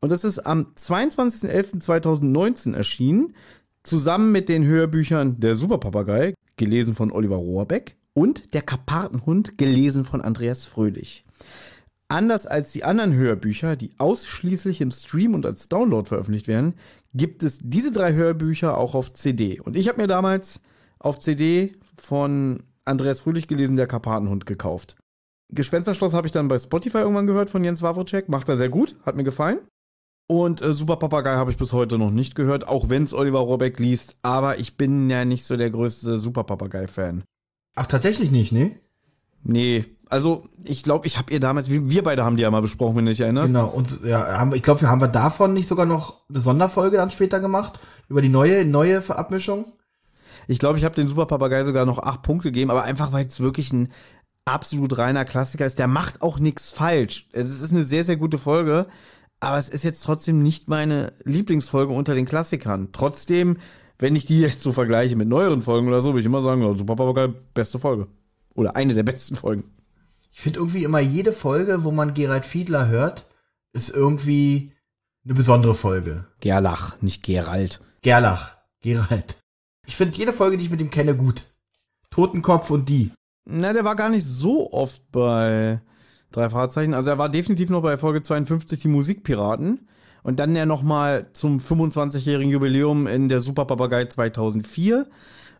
und 0.00 0.12
das 0.12 0.22
ist 0.24 0.38
am 0.40 0.72
22.11.2019 0.76 2.74
erschienen, 2.74 3.34
zusammen 3.82 4.30
mit 4.32 4.48
den 4.48 4.64
Hörbüchern 4.64 5.40
Der 5.40 5.56
Superpapagei, 5.56 6.34
gelesen 6.56 6.94
von 6.94 7.10
Oliver 7.10 7.36
Rohrbeck, 7.36 7.96
und 8.12 8.54
Der 8.54 8.62
Karpatenhund, 8.62 9.58
gelesen 9.58 10.04
von 10.04 10.22
Andreas 10.22 10.64
Fröhlich. 10.64 11.24
Anders 12.08 12.46
als 12.46 12.72
die 12.72 12.84
anderen 12.84 13.14
Hörbücher, 13.14 13.74
die 13.74 13.92
ausschließlich 13.98 14.80
im 14.80 14.92
Stream 14.92 15.34
und 15.34 15.44
als 15.44 15.68
Download 15.68 16.08
veröffentlicht 16.08 16.46
werden, 16.46 16.74
gibt 17.14 17.42
es 17.42 17.58
diese 17.60 17.90
drei 17.90 18.12
Hörbücher 18.12 18.78
auch 18.78 18.94
auf 18.94 19.12
CD. 19.12 19.60
Und 19.60 19.76
ich 19.76 19.88
habe 19.88 20.00
mir 20.00 20.06
damals 20.06 20.60
auf 21.00 21.18
CD 21.18 21.74
von 21.96 22.62
Andreas 22.84 23.20
Fröhlich 23.20 23.48
gelesen, 23.48 23.76
Der 23.76 23.88
Karpatenhund 23.88 24.46
gekauft. 24.46 24.96
Gespensterschloss 25.52 26.14
habe 26.14 26.26
ich 26.26 26.32
dann 26.32 26.48
bei 26.48 26.58
Spotify 26.58 26.98
irgendwann 26.98 27.26
gehört 27.26 27.50
von 27.50 27.64
Jens 27.64 27.82
Wawrczyk. 27.82 28.28
Macht 28.28 28.48
er 28.48 28.56
sehr 28.56 28.68
gut, 28.68 28.96
hat 29.04 29.16
mir 29.16 29.24
gefallen. 29.24 29.60
Und 30.28 30.60
äh, 30.60 30.72
Super 30.72 30.96
Papagei 30.96 31.34
habe 31.36 31.52
ich 31.52 31.56
bis 31.56 31.72
heute 31.72 31.98
noch 31.98 32.10
nicht 32.10 32.34
gehört, 32.34 32.66
auch 32.66 32.88
wenn 32.88 33.04
es 33.04 33.14
Oliver 33.14 33.38
Rohrbeck 33.40 33.78
liest. 33.78 34.16
Aber 34.22 34.58
ich 34.58 34.76
bin 34.76 35.08
ja 35.08 35.24
nicht 35.24 35.44
so 35.44 35.56
der 35.56 35.70
größte 35.70 36.18
Super 36.18 36.44
Papagei-Fan. 36.44 37.22
Ach, 37.76 37.86
tatsächlich 37.86 38.30
nicht, 38.30 38.52
ne? 38.52 38.72
Nee, 39.44 39.84
also 40.08 40.44
ich 40.64 40.82
glaube, 40.82 41.06
ich 41.06 41.18
habe 41.18 41.32
ihr 41.32 41.40
damals, 41.40 41.68
wir 41.68 42.02
beide 42.02 42.24
haben 42.24 42.36
die 42.36 42.42
ja 42.42 42.50
mal 42.50 42.62
besprochen, 42.62 42.96
wenn 42.96 43.06
du 43.06 43.10
dich 43.10 43.20
erinnerst. 43.20 43.52
Genau, 43.52 43.66
und 43.66 44.04
ja, 44.04 44.38
haben, 44.38 44.54
ich 44.54 44.62
glaube, 44.62 44.82
wir 44.82 44.88
haben 44.88 45.00
wir 45.00 45.08
davon 45.08 45.52
nicht 45.52 45.68
sogar 45.68 45.86
noch 45.86 46.20
eine 46.28 46.40
Sonderfolge 46.40 46.96
dann 46.96 47.10
später 47.10 47.40
gemacht, 47.40 47.80
über 48.08 48.22
die 48.22 48.28
neue, 48.28 48.64
neue 48.64 49.02
Abmischung. 49.08 49.64
Ich 50.48 50.58
glaube, 50.58 50.78
ich 50.78 50.84
habe 50.84 50.94
den 50.94 51.08
Super 51.08 51.26
Papagei 51.26 51.64
sogar 51.64 51.86
noch 51.86 51.98
acht 51.98 52.22
Punkte 52.22 52.48
gegeben, 52.48 52.70
aber 52.70 52.84
einfach, 52.84 53.12
weil 53.12 53.26
es 53.26 53.40
wirklich 53.40 53.72
ein 53.72 53.92
absolut 54.44 54.96
reiner 54.96 55.24
Klassiker 55.24 55.66
ist. 55.66 55.78
Der 55.78 55.88
macht 55.88 56.22
auch 56.22 56.38
nichts 56.38 56.70
falsch. 56.70 57.28
Es 57.32 57.60
ist 57.60 57.72
eine 57.72 57.82
sehr, 57.82 58.04
sehr 58.04 58.16
gute 58.16 58.38
Folge, 58.38 58.86
aber 59.40 59.58
es 59.58 59.68
ist 59.68 59.82
jetzt 59.82 60.04
trotzdem 60.04 60.42
nicht 60.42 60.68
meine 60.68 61.12
Lieblingsfolge 61.24 61.92
unter 61.92 62.14
den 62.14 62.26
Klassikern. 62.26 62.90
Trotzdem, 62.92 63.56
wenn 63.98 64.14
ich 64.14 64.24
die 64.24 64.38
jetzt 64.38 64.62
so 64.62 64.70
vergleiche 64.70 65.16
mit 65.16 65.28
neueren 65.28 65.62
Folgen 65.62 65.88
oder 65.88 66.00
so, 66.00 66.10
würde 66.10 66.20
ich 66.20 66.26
immer 66.26 66.42
sagen, 66.42 66.60
Super 66.76 66.94
Papagei, 66.94 67.34
beste 67.54 67.80
Folge. 67.80 68.06
Oder 68.54 68.76
eine 68.76 68.94
der 68.94 69.02
besten 69.02 69.34
Folgen. 69.34 69.64
Ich 70.36 70.42
finde 70.42 70.58
irgendwie 70.58 70.84
immer 70.84 71.00
jede 71.00 71.32
Folge, 71.32 71.82
wo 71.82 71.90
man 71.90 72.12
Gerald 72.12 72.44
Fiedler 72.44 72.88
hört, 72.88 73.24
ist 73.72 73.88
irgendwie 73.88 74.70
eine 75.24 75.32
besondere 75.32 75.74
Folge. 75.74 76.26
Gerlach, 76.40 77.00
nicht 77.00 77.22
Gerald. 77.22 77.80
Gerlach, 78.02 78.54
Gerald. 78.82 79.38
Ich 79.86 79.96
finde 79.96 80.18
jede 80.18 80.34
Folge, 80.34 80.58
die 80.58 80.64
ich 80.64 80.70
mit 80.70 80.82
ihm 80.82 80.90
kenne, 80.90 81.16
gut. 81.16 81.44
Totenkopf 82.10 82.70
und 82.70 82.90
die. 82.90 83.12
Na, 83.46 83.72
der 83.72 83.84
war 83.84 83.96
gar 83.96 84.10
nicht 84.10 84.26
so 84.26 84.70
oft 84.72 85.10
bei 85.10 85.80
drei 86.32 86.50
Fahrzeichen. 86.50 86.92
Also 86.92 87.08
er 87.08 87.18
war 87.18 87.30
definitiv 87.30 87.70
noch 87.70 87.80
bei 87.80 87.96
Folge 87.96 88.20
52 88.20 88.78
die 88.78 88.88
Musikpiraten. 88.88 89.88
Und 90.22 90.38
dann 90.38 90.54
ja 90.54 90.66
nochmal 90.66 91.30
zum 91.32 91.60
25-jährigen 91.60 92.52
Jubiläum 92.52 93.06
in 93.06 93.30
der 93.30 93.40
Super 93.40 93.64
Papagei 93.64 94.04
2004. 94.04 95.06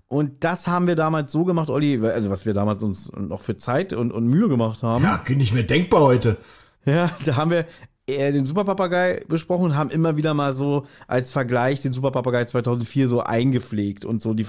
Und 0.09 0.45
das 0.45 0.67
haben 0.67 0.87
wir 0.87 0.95
damals 0.95 1.33
so 1.33 1.45
gemacht, 1.45 1.69
Olli, 1.69 2.05
also 2.07 2.31
was 2.31 2.47
wir 2.47 2.55
damals 2.55 2.83
uns 2.83 3.11
noch 3.13 3.41
für 3.41 3.57
Zeit 3.57 3.93
und, 3.93 4.13
und 4.13 4.27
Mühe 4.27 4.49
gemacht 4.49 4.83
haben. 4.83 5.03
Ja, 5.03 5.21
nicht 5.29 5.53
mehr 5.53 5.65
denkbar 5.65 6.03
heute. 6.03 6.37
Ja, 6.85 7.11
da 7.25 7.37
haben 7.37 7.51
wir 7.51 7.67
äh, 8.07 8.31
den 8.31 8.47
Super 8.47 8.65
Papagei 8.65 9.25
besprochen 9.27 9.65
und 9.65 9.77
haben 9.77 9.91
immer 9.91 10.17
wieder 10.17 10.33
mal 10.33 10.53
so 10.53 10.87
als 11.09 11.33
Vergleich 11.33 11.81
den 11.81 11.93
Super 11.93 12.13
Papagei 12.13 12.45
2004 12.45 13.09
so 13.09 13.21
eingepflegt 13.21 14.05
und 14.05 14.23
so 14.23 14.33
die, 14.33 14.47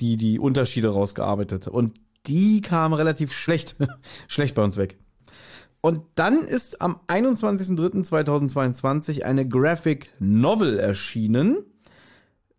die, 0.00 0.18
die 0.18 0.38
Unterschiede 0.38 0.90
rausgearbeitet. 0.90 1.68
Und 1.68 1.98
die 2.26 2.60
kam 2.60 2.92
relativ 2.92 3.32
schlecht, 3.32 3.76
schlecht 4.28 4.54
bei 4.54 4.62
uns 4.62 4.76
weg. 4.76 4.98
Und 5.80 6.02
dann 6.16 6.44
ist 6.44 6.82
am 6.82 7.00
21.03.2022 7.06 9.22
eine 9.22 9.48
Graphic 9.48 10.10
Novel 10.18 10.78
erschienen. 10.78 11.64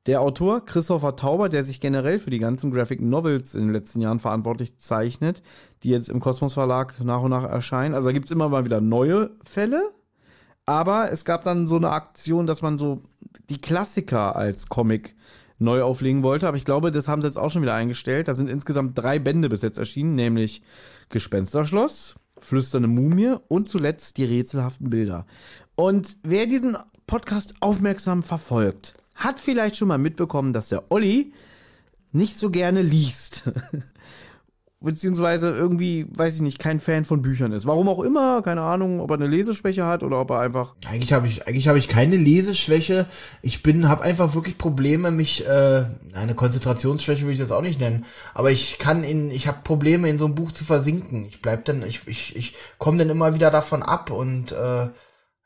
Der 0.07 0.21
Autor 0.21 0.65
Christopher 0.65 1.17
Tauber, 1.17 1.49
der 1.49 1.65
sich 1.65 1.81
generell 1.81 2.17
für 2.17 2.29
die 2.29 2.39
ganzen 2.39 2.71
Graphic 2.71 3.01
Novels 3.01 3.55
in 3.55 3.63
den 3.63 3.73
letzten 3.73 3.99
Jahren 3.99 4.19
verantwortlich 4.19 4.77
zeichnet, 4.77 5.43
die 5.83 5.89
jetzt 5.89 6.07
im 6.07 6.21
Kosmos 6.21 6.53
Verlag 6.53 7.03
nach 7.03 7.21
und 7.21 7.31
nach 7.31 7.43
erscheinen. 7.43 7.93
Also 7.93 8.07
da 8.07 8.13
gibt 8.13 8.25
es 8.25 8.31
immer 8.31 8.47
mal 8.47 8.63
wieder 8.63 8.79
neue 8.79 9.31
Fälle. 9.43 9.91
Aber 10.65 11.11
es 11.11 11.25
gab 11.25 11.43
dann 11.43 11.67
so 11.67 11.75
eine 11.75 11.89
Aktion, 11.91 12.48
dass 12.48 12.61
man 12.61 12.77
so 12.77 13.00
die 13.50 13.59
Klassiker 13.59 14.37
als 14.37 14.70
Comic 14.70 15.15
neu 15.59 15.81
auflegen 15.81 16.24
wollte. 16.24 16.48
Aber 16.48 16.57
ich 16.57 16.65
glaube, 16.65 16.91
das 16.91 17.09
haben 17.09 17.22
sie 17.22 17.27
jetzt 17.27 17.37
auch 17.37 17.51
schon 17.51 17.61
wieder 17.61 17.74
eingestellt. 17.74 18.29
Da 18.29 18.33
sind 18.33 18.50
insgesamt 18.50 18.98
drei 18.98 19.20
Bände 19.20 19.50
bis 19.50 19.61
jetzt 19.61 19.77
erschienen, 19.77 20.15
nämlich 20.15 20.61
Gespensterschloss, 21.09 22.15
Flüsternde 22.39 22.87
Mumie 22.87 23.35
und 23.50 23.67
zuletzt 23.67 24.17
die 24.17 24.25
rätselhaften 24.25 24.89
Bilder. 24.89 25.25
Und 25.75 26.17
wer 26.24 26.46
diesen 26.46 26.77
Podcast 27.07 27.55
aufmerksam 27.59 28.24
verfolgt, 28.24 28.93
hat 29.18 29.40
vielleicht 29.40 29.75
schon 29.75 29.90
mal 29.90 29.98
mitbekommen, 29.98 30.53
dass 30.53 30.70
der 30.70 30.92
Olli 30.92 31.34
nicht 32.12 32.38
so 32.38 32.50
gerne 32.50 32.82
liest. 32.82 33.44
beziehungsweise 34.80 35.50
irgendwie, 35.50 36.06
weiß 36.10 36.36
ich 36.36 36.42
nicht, 36.42 36.60
kein 36.60 36.80
Fan 36.80 37.03
von 37.03 37.22
Büchern 37.22 37.51
ist. 37.51 37.66
Warum 37.66 37.90
auch 37.90 38.00
immer, 38.00 38.42
keine 38.44 38.62
Ahnung, 38.62 39.00
ob 39.00 39.10
er 39.10 39.16
eine 39.16 39.27
Leseschwäche 39.27 39.86
hat 39.86 40.03
oder 40.03 40.20
ob 40.20 40.30
er 40.30 40.40
einfach. 40.40 40.75
Eigentlich 40.86 41.14
habe 41.14 41.27
ich, 41.27 41.48
eigentlich 41.48 41.68
habe 41.68 41.80
ich 41.80 41.88
keine 41.88 42.16
Leseschwäche. 42.16 43.08
Ich 43.42 43.64
bin, 43.64 43.90
habe 43.90 44.03
einfach 44.03 44.36
wirklich 44.36 44.58
Probleme, 44.58 45.10
mich, 45.10 45.46
äh, 45.48 45.86
eine 46.14 46.36
Konzentrationsschwäche 46.36 47.24
würde 47.24 47.34
ich 47.34 47.40
das 47.40 47.51
auch 47.51 47.62
nicht 47.62 47.80
nennen. 47.80 48.06
Aber 48.36 48.51
ich 48.51 48.77
kann 48.77 49.03
in, 49.03 49.32
ich 49.32 49.48
habe 49.48 49.60
Probleme 49.64 50.10
in 50.10 50.20
so 50.20 50.25
ein 50.25 50.36
Buch 50.36 50.51
zu 50.51 50.64
versinken. 50.64 51.25
Ich 51.25 51.42
bleib 51.42 51.66
dann, 51.66 51.82
ich, 51.82 52.08
ich, 52.08 52.36
ich 52.36 52.56
komme 52.77 53.00
dann 53.00 53.10
immer 53.10 53.34
wieder 53.34 53.50
davon 53.50 53.82
ab 53.82 54.12
und 54.12 54.51
äh, 54.51 54.90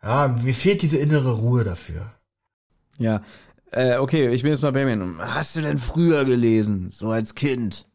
ja, 0.03 0.27
mir 0.43 0.53
fehlt 0.53 0.81
diese 0.81 0.97
innere 0.97 1.33
Ruhe 1.33 1.63
dafür. 1.63 2.11
Ja, 2.97 3.21
äh, 3.71 3.97
okay, 3.97 4.29
ich 4.29 4.43
bin 4.43 4.51
jetzt 4.51 4.61
mal 4.61 4.71
bei 4.71 4.85
mir. 4.85 5.17
Hast 5.17 5.55
du 5.55 5.61
denn 5.61 5.79
früher 5.79 6.25
gelesen, 6.25 6.91
so 6.91 7.09
als 7.09 7.35
Kind? 7.35 7.87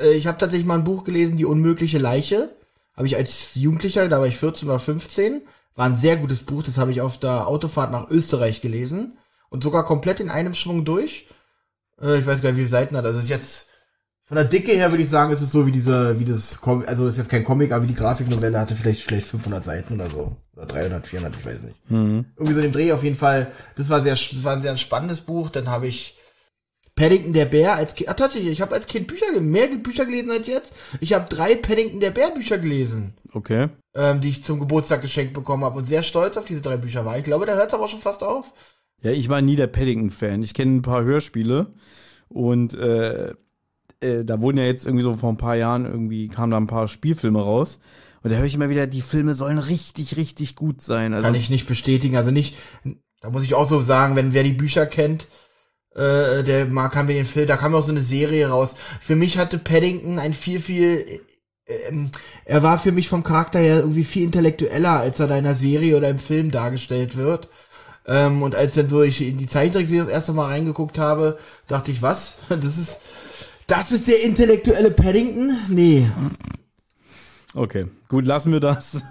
Äh, 0.00 0.14
ich 0.14 0.26
habe 0.26 0.38
tatsächlich 0.38 0.66
mal 0.66 0.78
ein 0.78 0.84
Buch 0.84 1.04
gelesen, 1.04 1.36
Die 1.36 1.44
unmögliche 1.44 1.98
Leiche. 1.98 2.54
Habe 2.96 3.06
ich 3.06 3.16
als 3.16 3.54
Jugendlicher, 3.54 4.08
da 4.08 4.20
war 4.20 4.26
ich 4.26 4.36
14 4.36 4.68
oder 4.68 4.78
15. 4.78 5.42
War 5.74 5.86
ein 5.86 5.96
sehr 5.96 6.16
gutes 6.16 6.40
Buch, 6.40 6.62
das 6.62 6.78
habe 6.78 6.92
ich 6.92 7.00
auf 7.00 7.18
der 7.18 7.48
Autofahrt 7.48 7.90
nach 7.90 8.08
Österreich 8.08 8.60
gelesen. 8.60 9.18
Und 9.48 9.62
sogar 9.62 9.86
komplett 9.86 10.20
in 10.20 10.30
einem 10.30 10.54
Schwung 10.54 10.84
durch. 10.84 11.26
Äh, 12.00 12.18
ich 12.18 12.26
weiß 12.26 12.42
gar 12.42 12.50
nicht, 12.50 12.56
wie 12.56 12.62
viele 12.62 12.68
Seiten 12.68 12.96
hat. 12.96 13.04
Also 13.04 13.18
ist 13.18 13.28
jetzt 13.28 13.68
von 14.26 14.36
der 14.36 14.44
Dicke 14.44 14.72
her 14.72 14.90
würde 14.90 15.02
ich 15.02 15.08
sagen, 15.10 15.32
ist 15.32 15.42
es 15.42 15.52
so 15.52 15.66
wie 15.66 15.72
diese, 15.72 16.18
wie 16.18 16.24
das, 16.24 16.60
Com 16.60 16.82
also 16.86 17.06
ist 17.06 17.18
jetzt 17.18 17.28
kein 17.28 17.44
Comic, 17.44 17.72
aber 17.72 17.84
wie 17.84 17.88
die 17.88 17.94
Grafiknovelle 17.94 18.58
hatte 18.58 18.74
vielleicht 18.74 19.02
vielleicht 19.02 19.26
500 19.28 19.64
Seiten 19.64 19.94
oder 19.94 20.08
so. 20.08 20.36
Oder 20.56 20.66
300, 20.66 21.06
400, 21.06 21.38
ich 21.38 21.46
weiß 21.46 21.62
nicht. 21.62 21.90
Mhm. 21.90 22.24
Irgendwie 22.36 22.54
so 22.54 22.60
in 22.60 22.66
dem 22.66 22.72
Dreh 22.72 22.92
auf 22.92 23.02
jeden 23.02 23.16
Fall. 23.16 23.48
Das 23.76 23.90
war 23.90 24.02
sehr, 24.02 24.14
das 24.14 24.44
war 24.44 24.56
ein 24.56 24.62
sehr 24.62 24.76
spannendes 24.78 25.20
Buch. 25.20 25.50
Dann 25.50 25.68
habe 25.68 25.88
ich 25.88 26.16
Paddington 26.96 27.32
der 27.32 27.44
Bär 27.44 27.74
als 27.74 27.94
Kind. 27.94 28.08
Ah, 28.08 28.14
tatsächlich, 28.14 28.52
ich 28.52 28.62
habe 28.62 28.74
als 28.74 28.86
Kind 28.86 29.08
Bücher, 29.08 29.26
mehr 29.40 29.66
Bücher 29.66 30.06
gelesen 30.06 30.30
als 30.30 30.46
jetzt. 30.46 30.72
Ich 31.00 31.12
habe 31.12 31.26
drei 31.28 31.56
Paddington 31.56 32.00
der 32.00 32.12
Bär 32.12 32.30
Bücher 32.30 32.58
gelesen. 32.58 33.14
Okay. 33.32 33.68
Ähm, 33.94 34.20
die 34.20 34.30
ich 34.30 34.44
zum 34.44 34.60
Geburtstag 34.60 35.02
geschenkt 35.02 35.34
bekommen 35.34 35.64
habe 35.64 35.78
und 35.78 35.84
sehr 35.84 36.02
stolz 36.02 36.36
auf 36.36 36.44
diese 36.44 36.62
drei 36.62 36.76
Bücher 36.76 37.04
war. 37.04 37.18
Ich 37.18 37.24
glaube, 37.24 37.46
da 37.46 37.56
hört 37.56 37.68
es 37.68 37.74
aber 37.74 37.88
schon 37.88 38.00
fast 38.00 38.22
auf. 38.22 38.54
Ja, 39.02 39.10
ich 39.10 39.28
war 39.28 39.42
nie 39.42 39.56
der 39.56 39.66
Paddington-Fan. 39.66 40.42
Ich 40.42 40.54
kenne 40.54 40.76
ein 40.76 40.82
paar 40.82 41.02
Hörspiele 41.02 41.74
und 42.28 42.74
äh, 42.74 43.34
äh, 44.04 44.24
da 44.24 44.40
wurden 44.40 44.58
ja 44.58 44.64
jetzt 44.64 44.86
irgendwie 44.86 45.04
so 45.04 45.16
vor 45.16 45.30
ein 45.30 45.36
paar 45.36 45.56
Jahren 45.56 45.86
irgendwie 45.86 46.28
kamen 46.28 46.50
da 46.50 46.56
ein 46.56 46.66
paar 46.66 46.88
Spielfilme 46.88 47.40
raus. 47.40 47.80
Und 48.22 48.30
da 48.30 48.36
höre 48.36 48.46
ich 48.46 48.54
immer 48.54 48.70
wieder, 48.70 48.86
die 48.86 49.02
Filme 49.02 49.34
sollen 49.34 49.58
richtig, 49.58 50.16
richtig 50.16 50.56
gut 50.56 50.80
sein. 50.80 51.12
Also 51.12 51.26
Kann 51.26 51.34
ich 51.34 51.50
nicht 51.50 51.66
bestätigen. 51.66 52.16
Also 52.16 52.30
nicht, 52.30 52.56
da 53.20 53.30
muss 53.30 53.42
ich 53.42 53.54
auch 53.54 53.68
so 53.68 53.82
sagen, 53.82 54.16
wenn 54.16 54.32
wer 54.32 54.44
die 54.44 54.52
Bücher 54.52 54.86
kennt, 54.86 55.26
äh, 55.94 56.42
der 56.42 56.66
mag 56.66 56.96
haben 56.96 57.08
wir 57.08 57.14
den 57.14 57.26
Film, 57.26 57.46
da 57.46 57.56
kam 57.56 57.74
auch 57.74 57.84
so 57.84 57.90
eine 57.90 58.00
Serie 58.00 58.48
raus. 58.48 58.76
Für 59.00 59.14
mich 59.14 59.38
hatte 59.38 59.58
Paddington 59.58 60.18
ein 60.18 60.34
viel, 60.34 60.60
viel, 60.60 61.20
ähm, 61.66 62.10
er 62.44 62.62
war 62.62 62.78
für 62.78 62.92
mich 62.92 63.08
vom 63.08 63.22
Charakter 63.22 63.58
her 63.58 63.80
irgendwie 63.80 64.04
viel 64.04 64.24
intellektueller, 64.24 65.00
als 65.00 65.20
er 65.20 65.26
in 65.26 65.32
einer 65.32 65.54
Serie 65.54 65.96
oder 65.96 66.08
im 66.08 66.18
Film 66.18 66.50
dargestellt 66.50 67.16
wird. 67.16 67.48
Ähm, 68.06 68.42
und 68.42 68.54
als 68.54 68.74
dann 68.74 68.88
so 68.88 69.02
ich 69.02 69.22
in 69.26 69.38
die 69.38 69.46
Zeichentrickserie 69.46 70.04
das 70.04 70.12
erste 70.12 70.32
Mal 70.32 70.46
reingeguckt 70.46 70.98
habe, 70.98 71.38
dachte 71.68 71.90
ich, 71.90 72.02
was? 72.02 72.34
Das 72.48 72.76
ist, 72.78 73.00
das 73.66 73.92
ist 73.92 74.08
der 74.08 74.22
intellektuelle 74.22 74.90
Paddington? 74.90 75.56
Nee. 75.68 76.06
Okay, 77.54 77.86
gut, 78.08 78.26
lassen 78.26 78.52
wir 78.52 78.60
das. 78.60 79.02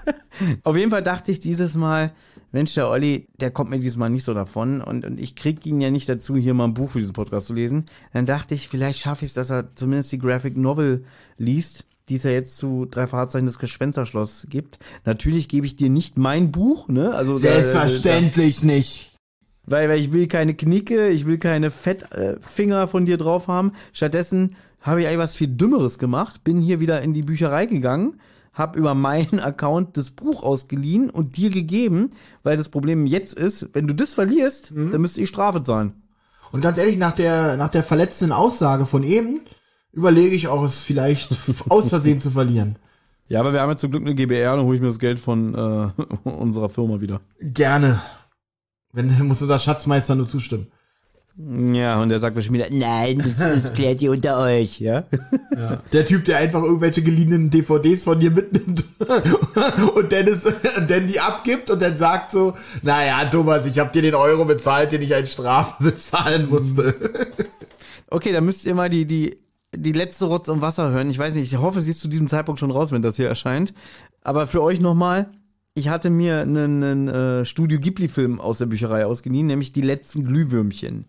Auf 0.64 0.76
jeden 0.76 0.90
Fall 0.90 1.02
dachte 1.02 1.30
ich 1.30 1.40
dieses 1.40 1.74
Mal, 1.74 2.12
Mensch, 2.52 2.74
der 2.74 2.88
Olli, 2.88 3.28
der 3.40 3.50
kommt 3.50 3.70
mir 3.70 3.78
diesmal 3.78 4.10
nicht 4.10 4.24
so 4.24 4.34
davon 4.34 4.82
und, 4.82 5.06
und 5.06 5.18
ich 5.18 5.36
krieg 5.36 5.64
ihn 5.66 5.80
ja 5.80 5.90
nicht 5.90 6.08
dazu, 6.08 6.36
hier 6.36 6.54
mal 6.54 6.64
ein 6.64 6.74
Buch 6.74 6.90
für 6.90 6.98
diesen 6.98 7.14
Podcast 7.14 7.46
zu 7.46 7.54
lesen. 7.54 7.86
Dann 8.12 8.26
dachte 8.26 8.54
ich, 8.54 8.68
vielleicht 8.68 8.98
schaffe 8.98 9.24
ich 9.24 9.30
es, 9.30 9.34
dass 9.34 9.50
er 9.50 9.74
zumindest 9.74 10.12
die 10.12 10.18
Graphic 10.18 10.56
Novel 10.56 11.04
liest, 11.38 11.86
die 12.08 12.16
es 12.16 12.24
ja 12.24 12.30
jetzt 12.30 12.56
zu 12.56 12.86
drei 12.86 13.06
Fahrzeichen 13.06 13.46
des 13.46 13.58
Gespensterschloss 13.58 14.46
gibt. 14.50 14.78
Natürlich 15.04 15.48
gebe 15.48 15.66
ich 15.66 15.76
dir 15.76 15.88
nicht 15.88 16.18
mein 16.18 16.52
Buch, 16.52 16.88
ne? 16.88 17.14
Also 17.14 17.36
selbstverständlich 17.36 18.56
da, 18.56 18.60
da, 18.60 18.66
nicht. 18.66 19.11
Weil, 19.64 19.88
weil 19.88 20.00
ich 20.00 20.12
will 20.12 20.26
keine 20.26 20.54
Knicke, 20.54 21.08
ich 21.08 21.24
will 21.24 21.38
keine 21.38 21.70
Fettfinger 21.70 22.82
äh, 22.82 22.86
von 22.86 23.06
dir 23.06 23.16
drauf 23.16 23.48
haben. 23.48 23.72
Stattdessen 23.92 24.56
habe 24.80 25.00
ich 25.00 25.06
eigentlich 25.06 25.18
was 25.18 25.36
viel 25.36 25.48
Dümmeres 25.48 25.98
gemacht, 25.98 26.42
bin 26.42 26.60
hier 26.60 26.80
wieder 26.80 27.02
in 27.02 27.14
die 27.14 27.22
Bücherei 27.22 27.66
gegangen 27.66 28.18
habe 28.52 28.78
über 28.78 28.94
meinen 28.94 29.40
Account 29.40 29.96
das 29.96 30.10
Buch 30.10 30.42
ausgeliehen 30.42 31.10
und 31.10 31.36
dir 31.36 31.50
gegeben, 31.50 32.10
weil 32.42 32.56
das 32.56 32.68
Problem 32.68 33.06
jetzt 33.06 33.34
ist, 33.34 33.70
wenn 33.72 33.86
du 33.86 33.94
das 33.94 34.14
verlierst, 34.14 34.72
mhm. 34.72 34.90
dann 34.90 35.00
müsste 35.00 35.20
ich 35.20 35.28
Strafe 35.28 35.62
zahlen. 35.62 35.94
Und 36.50 36.60
ganz 36.60 36.76
ehrlich, 36.78 36.98
nach 36.98 37.12
der, 37.12 37.56
nach 37.56 37.70
der 37.70 37.82
verletzenden 37.82 38.36
Aussage 38.36 38.84
von 38.84 39.02
eben, 39.04 39.40
überlege 39.92 40.34
ich 40.34 40.48
auch, 40.48 40.62
es 40.64 40.82
vielleicht 40.82 41.34
aus 41.68 41.88
Versehen 41.88 42.20
zu 42.20 42.30
verlieren. 42.30 42.76
Ja, 43.28 43.40
aber 43.40 43.54
wir 43.54 43.60
haben 43.60 43.70
ja 43.70 43.76
zum 43.76 43.90
Glück 43.90 44.02
eine 44.02 44.14
GBR, 44.14 44.56
dann 44.56 44.66
hole 44.66 44.76
ich 44.76 44.82
mir 44.82 44.88
das 44.88 44.98
Geld 44.98 45.18
von 45.18 45.54
äh, 45.54 46.28
unserer 46.28 46.68
Firma 46.68 47.00
wieder. 47.00 47.20
Gerne. 47.40 48.02
Wenn 48.92 49.26
muss 49.26 49.42
unser 49.42 49.58
Schatzmeister 49.58 50.14
nur 50.14 50.28
zustimmen. 50.28 50.66
Ja, 51.72 52.00
und 52.02 52.10
der 52.10 52.20
sagt 52.20 52.34
bestimmt 52.34 52.58
wieder, 52.58 52.68
nein, 52.70 53.18
das, 53.18 53.38
das 53.38 53.72
klärt 53.72 54.02
ihr 54.02 54.10
unter 54.10 54.38
euch, 54.38 54.80
ja? 54.80 55.04
ja? 55.56 55.82
Der 55.90 56.04
Typ, 56.04 56.26
der 56.26 56.36
einfach 56.36 56.62
irgendwelche 56.62 57.02
geliehenen 57.02 57.48
DVDs 57.48 58.04
von 58.04 58.20
dir 58.20 58.30
mitnimmt 58.30 58.84
und 59.94 60.12
dann, 60.12 60.26
ist, 60.26 60.46
dann 60.88 61.06
die 61.06 61.18
abgibt 61.20 61.70
und 61.70 61.80
dann 61.80 61.96
sagt 61.96 62.30
so, 62.30 62.52
naja, 62.82 63.24
Thomas, 63.30 63.64
ich 63.64 63.78
habe 63.78 63.90
dir 63.92 64.02
den 64.02 64.14
Euro 64.14 64.44
bezahlt, 64.44 64.92
den 64.92 65.00
ich 65.00 65.14
als 65.14 65.32
Strafe 65.32 65.82
bezahlen 65.90 66.50
musste. 66.50 66.94
Okay, 68.10 68.32
dann 68.32 68.44
müsst 68.44 68.66
ihr 68.66 68.74
mal 68.74 68.90
die, 68.90 69.06
die, 69.06 69.38
die 69.74 69.92
letzte 69.92 70.26
Rotz 70.26 70.48
und 70.48 70.60
Wasser 70.60 70.90
hören. 70.90 71.08
Ich 71.08 71.18
weiß 71.18 71.34
nicht, 71.34 71.50
ich 71.50 71.58
hoffe, 71.58 71.82
sie 71.82 71.92
ist 71.92 72.00
zu 72.00 72.08
diesem 72.08 72.28
Zeitpunkt 72.28 72.60
schon 72.60 72.70
raus, 72.70 72.92
wenn 72.92 73.00
das 73.00 73.16
hier 73.16 73.28
erscheint. 73.28 73.72
Aber 74.22 74.46
für 74.46 74.62
euch 74.62 74.80
nochmal, 74.80 75.30
ich 75.74 75.88
hatte 75.88 76.10
mir 76.10 76.40
einen, 76.40 76.82
einen 76.82 77.08
äh, 77.08 77.44
Studio 77.44 77.80
Ghibli-Film 77.80 78.40
aus 78.40 78.58
der 78.58 78.66
Bücherei 78.66 79.06
ausgeliehen, 79.06 79.46
nämlich 79.46 79.72
Die 79.72 79.80
letzten 79.80 80.24
Glühwürmchen. 80.24 81.06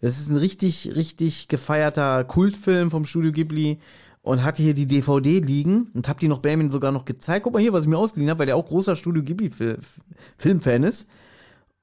Das 0.00 0.18
ist 0.18 0.30
ein 0.30 0.36
richtig, 0.36 0.92
richtig 0.94 1.48
gefeierter 1.48 2.24
Kultfilm 2.24 2.90
vom 2.90 3.06
Studio 3.06 3.32
Ghibli 3.32 3.78
und 4.22 4.42
hatte 4.42 4.62
hier 4.62 4.74
die 4.74 4.86
DVD 4.86 5.40
liegen 5.40 5.90
und 5.94 6.08
hab 6.08 6.20
die 6.20 6.28
noch 6.28 6.40
Benjamin 6.40 6.70
sogar 6.70 6.92
noch 6.92 7.04
gezeigt. 7.04 7.44
Guck 7.44 7.52
mal 7.52 7.62
hier, 7.62 7.72
was 7.72 7.84
ich 7.84 7.90
mir 7.90 7.98
ausgeliehen 7.98 8.30
habe, 8.30 8.40
weil 8.40 8.46
der 8.46 8.56
auch 8.56 8.66
großer 8.66 8.96
Studio 8.96 9.22
Ghibli-Filmfan 9.22 10.82
ist. 10.82 11.08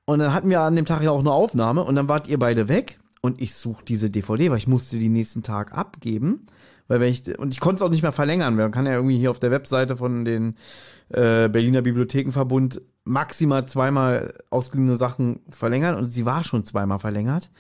Und 0.06 0.20
dann 0.20 0.34
hatten 0.34 0.50
wir 0.50 0.62
an 0.62 0.76
dem 0.76 0.86
Tag 0.86 1.02
ja 1.02 1.12
auch 1.12 1.20
eine 1.20 1.32
Aufnahme 1.32 1.84
und 1.84 1.96
dann 1.96 2.10
wart 2.10 2.28
ihr 2.28 2.38
beide 2.38 2.68
weg 2.68 3.00
und 3.22 3.42
ich 3.42 3.54
suche 3.54 3.86
diese 3.86 4.10
DVD, 4.10 4.52
weil 4.52 4.58
ich 4.58 4.68
musste 4.68 5.00
die 5.00 5.10
nächsten 5.10 5.44
Tag 5.44 5.72
abgeben. 5.72 6.48
Weil 6.88 7.00
wenn 7.00 7.12
ich, 7.12 7.38
und 7.40 7.54
ich 7.54 7.60
konnte 7.60 7.78
es 7.78 7.82
auch 7.82 7.90
nicht 7.90 8.04
mehr 8.04 8.12
verlängern. 8.12 8.56
Man 8.56 8.72
kann 8.72 8.86
ja 8.86 8.94
irgendwie 8.94 9.18
hier 9.18 9.32
auf 9.32 9.40
der 9.40 9.52
Webseite 9.52 9.98
von 9.98 10.26
den 10.26 10.56
äh, 11.10 11.48
Berliner 11.50 11.82
Bibliothekenverbund 11.82 12.82
maximal 13.06 13.66
zweimal 13.68 14.34
ausgeliehene 14.50 14.96
Sachen 14.96 15.42
verlängern 15.50 15.96
und 15.96 16.10
sie 16.10 16.26
war 16.26 16.44
schon 16.44 16.64
zweimal 16.64 17.00
verlängert. 17.00 17.52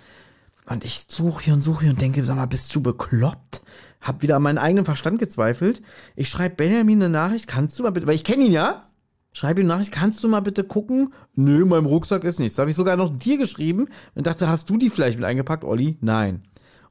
Und 0.65 0.85
ich 0.85 1.05
suche 1.09 1.43
hier 1.43 1.53
und 1.53 1.61
suche 1.61 1.83
hier 1.83 1.91
und 1.91 2.01
denke, 2.01 2.23
sag 2.23 2.37
mal, 2.37 2.45
bist 2.45 2.73
du 2.73 2.81
bekloppt? 2.81 3.61
Hab 3.99 4.21
wieder 4.21 4.37
an 4.37 4.43
meinen 4.43 4.57
eigenen 4.57 4.85
Verstand 4.85 5.19
gezweifelt. 5.19 5.81
Ich 6.15 6.29
schreibe 6.29 6.55
Benjamin 6.55 7.03
eine 7.03 7.11
Nachricht, 7.11 7.47
kannst 7.47 7.77
du 7.77 7.83
mal 7.83 7.91
bitte, 7.91 8.07
weil 8.07 8.15
ich 8.15 8.23
kenne 8.23 8.45
ihn 8.45 8.51
ja, 8.51 8.89
schreibe 9.33 9.61
ihm 9.61 9.65
eine 9.65 9.75
Nachricht, 9.75 9.91
kannst 9.91 10.23
du 10.23 10.29
mal 10.29 10.41
bitte 10.41 10.63
gucken? 10.63 11.13
Nö, 11.35 11.63
in 11.63 11.69
meinem 11.69 11.85
Rucksack 11.85 12.23
ist 12.23 12.39
nichts. 12.39 12.55
Da 12.55 12.61
habe 12.61 12.71
ich 12.71 12.77
sogar 12.77 12.95
noch 12.95 13.17
dir 13.17 13.37
geschrieben 13.37 13.87
und 14.15 14.27
dachte, 14.27 14.47
hast 14.47 14.69
du 14.69 14.77
die 14.77 14.89
vielleicht 14.89 15.17
mit 15.17 15.25
eingepackt, 15.25 15.63
Olli? 15.63 15.97
Nein. 16.01 16.43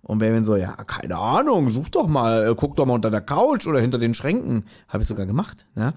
Und 0.03 0.19
Benjamin 0.19 0.45
so, 0.45 0.57
ja, 0.57 0.73
keine 0.85 1.17
Ahnung, 1.17 1.69
such 1.71 1.89
doch 1.89 2.09
mal, 2.09 2.49
äh, 2.49 2.55
guck 2.57 2.77
doch 2.77 2.87
mal 2.87 2.95
unter 2.95 3.11
der 3.11 3.21
Couch 3.21 3.67
oder 3.67 3.81
hinter 3.81 3.99
den 3.99 4.15
Schränken. 4.15 4.65
Habe 4.89 5.03
ich 5.03 5.09
sogar 5.09 5.27
gemacht, 5.27 5.67
ja. 5.77 5.95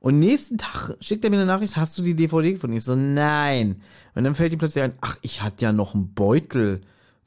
Und 0.00 0.18
nächsten 0.18 0.58
Tag 0.58 0.96
schickt 1.00 1.22
er 1.22 1.30
mir 1.30 1.36
eine 1.36 1.46
Nachricht, 1.46 1.76
hast 1.76 1.96
du 1.96 2.02
die 2.02 2.16
DVD 2.16 2.54
gefunden? 2.54 2.76
Ich 2.76 2.82
so, 2.82 2.96
nein. 2.96 3.82
Und 4.16 4.24
dann 4.24 4.34
fällt 4.34 4.52
ihm 4.52 4.58
plötzlich 4.58 4.82
ein, 4.82 4.94
ach, 5.00 5.16
ich 5.22 5.42
hatte 5.42 5.64
ja 5.64 5.72
noch 5.72 5.94
einen 5.94 6.12
Beutel. 6.12 6.80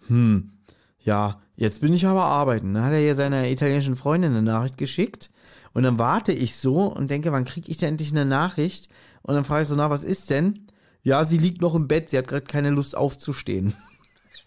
Hm, 0.08 0.52
ja, 1.00 1.40
jetzt 1.56 1.80
bin 1.80 1.94
ich 1.94 2.06
aber 2.06 2.26
arbeiten. 2.26 2.74
Dann 2.74 2.84
hat 2.84 2.92
er 2.92 3.00
hier 3.00 3.16
seiner 3.16 3.48
italienischen 3.48 3.96
Freundin 3.96 4.32
eine 4.32 4.42
Nachricht 4.42 4.78
geschickt. 4.78 5.32
Und 5.74 5.84
dann 5.84 6.00
warte 6.00 6.34
ich 6.34 6.56
so 6.58 6.84
und 6.84 7.12
denke, 7.12 7.32
wann 7.32 7.46
kriege 7.46 7.72
ich 7.72 7.78
denn 7.78 7.90
endlich 7.90 8.12
eine 8.12 8.26
Nachricht? 8.26 8.90
Und 9.22 9.36
dann 9.36 9.46
frage 9.46 9.64
ich 9.64 9.70
so, 9.70 9.76
na, 9.76 9.90
was 9.90 10.04
ist 10.04 10.30
denn? 10.30 10.68
Ja, 11.02 11.24
sie 11.24 11.38
liegt 11.38 11.62
noch 11.62 11.76
im 11.76 11.88
Bett, 11.88 12.10
sie 12.10 12.18
hat 12.18 12.28
gerade 12.28 12.46
keine 12.46 12.72
Lust 12.72 12.98
aufzustehen. 12.98 13.74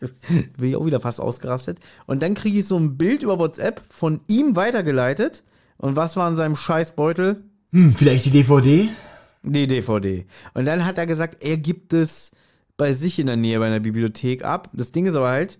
bin 0.56 0.68
ich 0.68 0.76
auch 0.76 0.86
wieder 0.86 1.00
fast 1.00 1.20
ausgerastet. 1.20 1.78
Und 2.06 2.22
dann 2.22 2.34
kriege 2.34 2.58
ich 2.58 2.66
so 2.66 2.78
ein 2.78 2.96
Bild 2.96 3.22
über 3.22 3.38
WhatsApp 3.38 3.82
von 3.88 4.20
ihm 4.26 4.56
weitergeleitet. 4.56 5.42
Und 5.76 5.96
was 5.96 6.16
war 6.16 6.28
in 6.28 6.36
seinem 6.36 6.56
Scheißbeutel? 6.56 7.44
Hm, 7.72 7.92
vielleicht 7.92 8.26
die 8.26 8.30
DVD? 8.30 8.88
Die 9.42 9.66
DVD. 9.66 10.26
Und 10.54 10.66
dann 10.66 10.84
hat 10.84 10.98
er 10.98 11.06
gesagt, 11.06 11.42
er 11.42 11.56
gibt 11.56 11.92
es 11.92 12.32
bei 12.76 12.92
sich 12.92 13.18
in 13.18 13.26
der 13.26 13.36
Nähe 13.36 13.58
bei 13.58 13.66
einer 13.66 13.80
Bibliothek 13.80 14.44
ab. 14.44 14.70
Das 14.72 14.92
Ding 14.92 15.06
ist 15.06 15.14
aber 15.14 15.28
halt, 15.28 15.58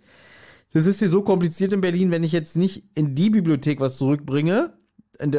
das 0.72 0.86
ist 0.86 0.98
hier 0.98 1.08
so 1.08 1.22
kompliziert 1.22 1.72
in 1.72 1.80
Berlin, 1.80 2.10
wenn 2.10 2.24
ich 2.24 2.32
jetzt 2.32 2.56
nicht 2.56 2.84
in 2.94 3.14
die 3.14 3.30
Bibliothek 3.30 3.80
was 3.80 3.96
zurückbringe, 3.96 4.72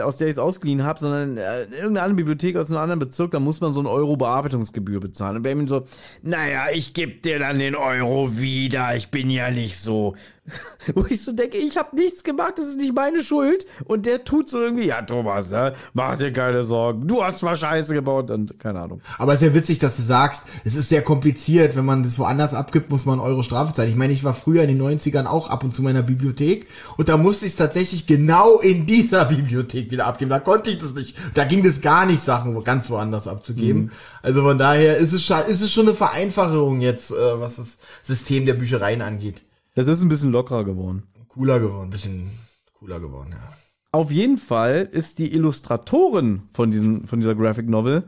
aus 0.02 0.18
der 0.18 0.28
ich 0.28 0.32
es 0.32 0.38
ausgeliehen 0.38 0.84
habe, 0.84 1.00
sondern 1.00 1.38
äh, 1.38 1.64
in 1.64 1.72
irgendeine 1.72 2.02
andere 2.02 2.16
Bibliothek 2.16 2.58
aus 2.58 2.70
einem 2.70 2.80
anderen 2.80 3.00
Bezirk, 3.00 3.32
da 3.32 3.40
muss 3.40 3.62
man 3.62 3.72
so 3.72 3.80
einen 3.80 3.88
Euro 3.88 4.18
Bearbeitungsgebühr 4.18 5.00
bezahlen. 5.00 5.38
Und 5.38 5.44
Benjamin 5.44 5.68
so, 5.68 5.86
naja, 6.22 6.68
ich 6.74 6.94
geb 6.94 7.24
dir 7.24 7.40
dann 7.40 7.60
den 7.60 7.76
Euro 7.76 8.38
wieder, 8.38 8.96
ich 8.96 9.10
bin 9.10 9.30
ja 9.30 9.52
nicht 9.52 9.80
so. 9.80 10.16
Wo 10.96 11.06
ich 11.10 11.24
so 11.24 11.32
denke, 11.32 11.58
ich 11.58 11.78
habe 11.78 11.96
nichts 11.96 12.24
gemacht, 12.24 12.54
das 12.58 12.68
ist 12.68 12.78
nicht 12.78 12.94
meine 12.94 13.24
Schuld. 13.24 13.66
Und 13.86 14.06
der 14.06 14.24
tut 14.24 14.50
so 14.50 14.60
irgendwie, 14.60 14.86
ja 14.86 15.02
Thomas, 15.02 15.50
ne, 15.50 15.74
mach 15.94 16.18
dir 16.18 16.32
keine 16.32 16.64
Sorgen, 16.64 17.08
du 17.08 17.24
hast 17.24 17.40
zwar 17.40 17.56
Scheiße 17.56 17.94
gebaut 17.94 18.32
und 18.32 18.60
keine 18.60 18.82
Ahnung. 18.82 19.02
Aber 19.18 19.34
es 19.34 19.42
ist 19.42 19.48
ja 19.48 19.54
witzig, 19.54 19.80
dass 19.80 19.98
du 19.98 20.04
sagst, 20.04 20.44
es 20.64 20.76
ist 20.76 20.90
sehr 20.90 21.02
kompliziert, 21.02 21.76
wenn 21.76 21.86
man 21.86 22.04
das 22.04 22.20
woanders 22.20 22.54
abgibt, 22.54 22.90
muss 22.90 23.06
man 23.06 23.20
Euro 23.20 23.44
Strafe 23.44 23.74
zahlen. 23.74 23.90
Ich 23.90 23.96
meine, 23.96 24.14
ich 24.14 24.24
war 24.24 24.34
früher 24.34 24.64
in 24.64 24.70
den 24.70 24.82
90ern 24.82 25.26
auch 25.26 25.50
ab 25.50 25.64
und 25.64 25.76
zu 25.76 25.82
meiner 25.82 26.04
Bibliothek 26.04 26.68
und 26.98 27.10
da 27.10 27.18
musste 27.18 27.46
ich 27.46 27.54
es 27.54 27.58
tatsächlich 27.58 28.08
genau 28.08 28.60
in 28.60 28.86
dieser 28.86 29.26
Bibliothek 29.30 29.92
wieder 29.92 30.06
abgeben. 30.06 30.30
Da 30.30 30.40
konnte 30.40 30.72
ich 30.72 30.80
das 30.80 30.94
nicht, 30.94 31.18
da 31.34 31.46
ging 31.46 31.66
es 31.66 31.82
gar 31.82 32.06
nicht, 32.06 32.24
Sachen 32.24 32.64
ganz 32.64 32.90
woanders 32.90 33.28
abzugeben. 33.28 33.84
Mhm. 33.84 33.92
Also 34.22 34.42
von 34.42 34.58
daher 34.58 34.98
ist 34.98 35.14
es, 35.14 35.30
ist 35.48 35.62
es 35.62 35.72
schon 35.72 35.88
eine 35.88 35.96
Vereinfachung 35.96 36.82
jetzt, 36.82 37.12
äh, 37.12 37.40
was 37.40 37.58
das 37.58 37.78
System 38.04 38.46
der 38.46 38.54
Büchereien 38.54 39.02
angeht. 39.02 39.42
Das 39.76 39.88
ist 39.88 40.02
ein 40.02 40.10
bisschen 40.10 40.32
lockerer 40.32 40.66
geworden. 40.66 41.04
Cooler 41.28 41.60
geworden, 41.60 41.88
ein 41.88 41.92
bisschen 41.92 42.30
cooler 42.74 43.00
geworden, 43.00 43.32
ja. 43.32 43.54
Auf 43.92 44.12
jeden 44.12 44.38
Fall 44.38 44.88
ist 44.92 45.20
die 45.20 45.34
Illustratorin 45.34 46.44
von, 46.52 46.70
diesen, 46.70 47.08
von 47.08 47.20
dieser 47.20 47.36
Graphic 47.36 47.68
Novel 47.68 48.04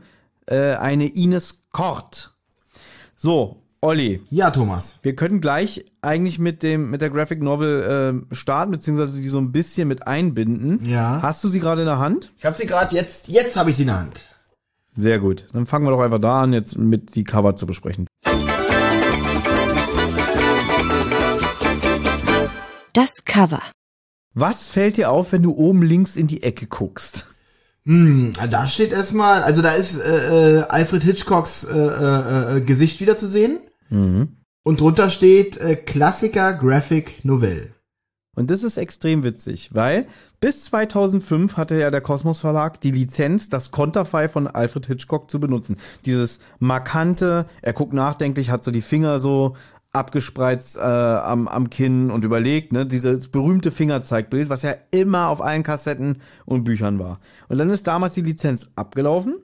äh, 0.46 0.74
eine 0.74 1.06
Ines 1.06 1.64
Kort. 1.72 2.34
So, 3.16 3.62
Olli. 3.80 4.22
Ja, 4.30 4.50
Thomas. 4.50 4.98
Wir 5.02 5.16
können 5.16 5.40
gleich 5.40 5.84
eigentlich 6.00 6.38
mit 6.38 6.62
dem 6.62 6.90
mit 6.90 7.00
der 7.00 7.10
Graphic 7.10 7.42
Novel 7.42 8.22
äh, 8.30 8.34
starten, 8.34 8.70
beziehungsweise 8.70 9.20
die 9.20 9.28
so 9.28 9.38
ein 9.38 9.50
bisschen 9.50 9.88
mit 9.88 10.06
einbinden. 10.06 10.88
Ja. 10.88 11.20
Hast 11.20 11.42
du 11.42 11.48
sie 11.48 11.58
gerade 11.58 11.82
in 11.82 11.88
der 11.88 11.98
Hand? 11.98 12.32
Ich 12.38 12.44
habe 12.44 12.56
sie 12.56 12.66
gerade 12.66 12.94
jetzt, 12.94 13.26
jetzt 13.28 13.56
habe 13.56 13.70
ich 13.70 13.76
sie 13.76 13.82
in 13.82 13.88
der 13.88 14.00
Hand. 14.00 14.28
Sehr 14.94 15.18
gut. 15.18 15.48
Dann 15.52 15.66
fangen 15.66 15.86
wir 15.86 15.90
doch 15.90 16.00
einfach 16.00 16.20
da 16.20 16.42
an, 16.42 16.52
jetzt 16.52 16.78
mit 16.78 17.16
die 17.16 17.24
Cover 17.24 17.56
zu 17.56 17.66
besprechen. 17.66 18.06
Das 22.92 23.24
Cover. 23.24 23.62
Was 24.34 24.68
fällt 24.68 24.98
dir 24.98 25.10
auf, 25.10 25.32
wenn 25.32 25.42
du 25.42 25.54
oben 25.54 25.82
links 25.82 26.16
in 26.16 26.26
die 26.26 26.42
Ecke 26.42 26.66
guckst? 26.66 27.26
Hm, 27.84 28.34
da 28.50 28.68
steht 28.68 28.92
erstmal, 28.92 29.42
also 29.42 29.62
da 29.62 29.70
ist 29.70 29.98
äh, 29.98 30.58
äh, 30.58 30.62
Alfred 30.68 31.02
Hitchcocks 31.02 31.64
äh, 31.64 31.76
äh, 31.76 32.56
äh, 32.56 32.60
Gesicht 32.60 33.00
wieder 33.00 33.16
zu 33.16 33.28
sehen. 33.28 33.60
Mhm. 33.88 34.36
Und 34.62 34.80
drunter 34.80 35.10
steht 35.10 35.56
äh, 35.56 35.74
Klassiker 35.74 36.52
Graphic 36.52 37.24
Novelle. 37.24 37.70
Und 38.34 38.50
das 38.50 38.62
ist 38.62 38.76
extrem 38.76 39.24
witzig, 39.24 39.70
weil 39.74 40.06
bis 40.40 40.64
2005 40.66 41.56
hatte 41.56 41.78
ja 41.78 41.90
der 41.90 42.00
Kosmos 42.00 42.40
Verlag 42.40 42.80
die 42.80 42.90
Lizenz, 42.90 43.50
das 43.50 43.70
Konterfei 43.70 44.28
von 44.28 44.46
Alfred 44.46 44.86
Hitchcock 44.86 45.30
zu 45.30 45.40
benutzen. 45.40 45.76
Dieses 46.06 46.40
markante, 46.58 47.46
er 47.60 47.72
guckt 47.72 47.92
nachdenklich, 47.92 48.50
hat 48.50 48.64
so 48.64 48.70
die 48.70 48.80
Finger 48.80 49.18
so 49.18 49.56
abgespreizt 49.92 50.76
äh, 50.76 50.80
am, 50.80 51.48
am 51.48 51.68
Kinn 51.68 52.10
und 52.10 52.24
überlegt, 52.24 52.72
ne, 52.72 52.86
dieses 52.86 53.28
berühmte 53.28 53.70
Fingerzeigbild, 53.70 54.48
was 54.48 54.62
ja 54.62 54.74
immer 54.90 55.28
auf 55.28 55.42
allen 55.42 55.62
Kassetten 55.62 56.22
und 56.46 56.64
Büchern 56.64 56.98
war. 56.98 57.20
Und 57.48 57.58
dann 57.58 57.70
ist 57.70 57.86
damals 57.86 58.14
die 58.14 58.22
Lizenz 58.22 58.70
abgelaufen 58.74 59.34
und 59.34 59.42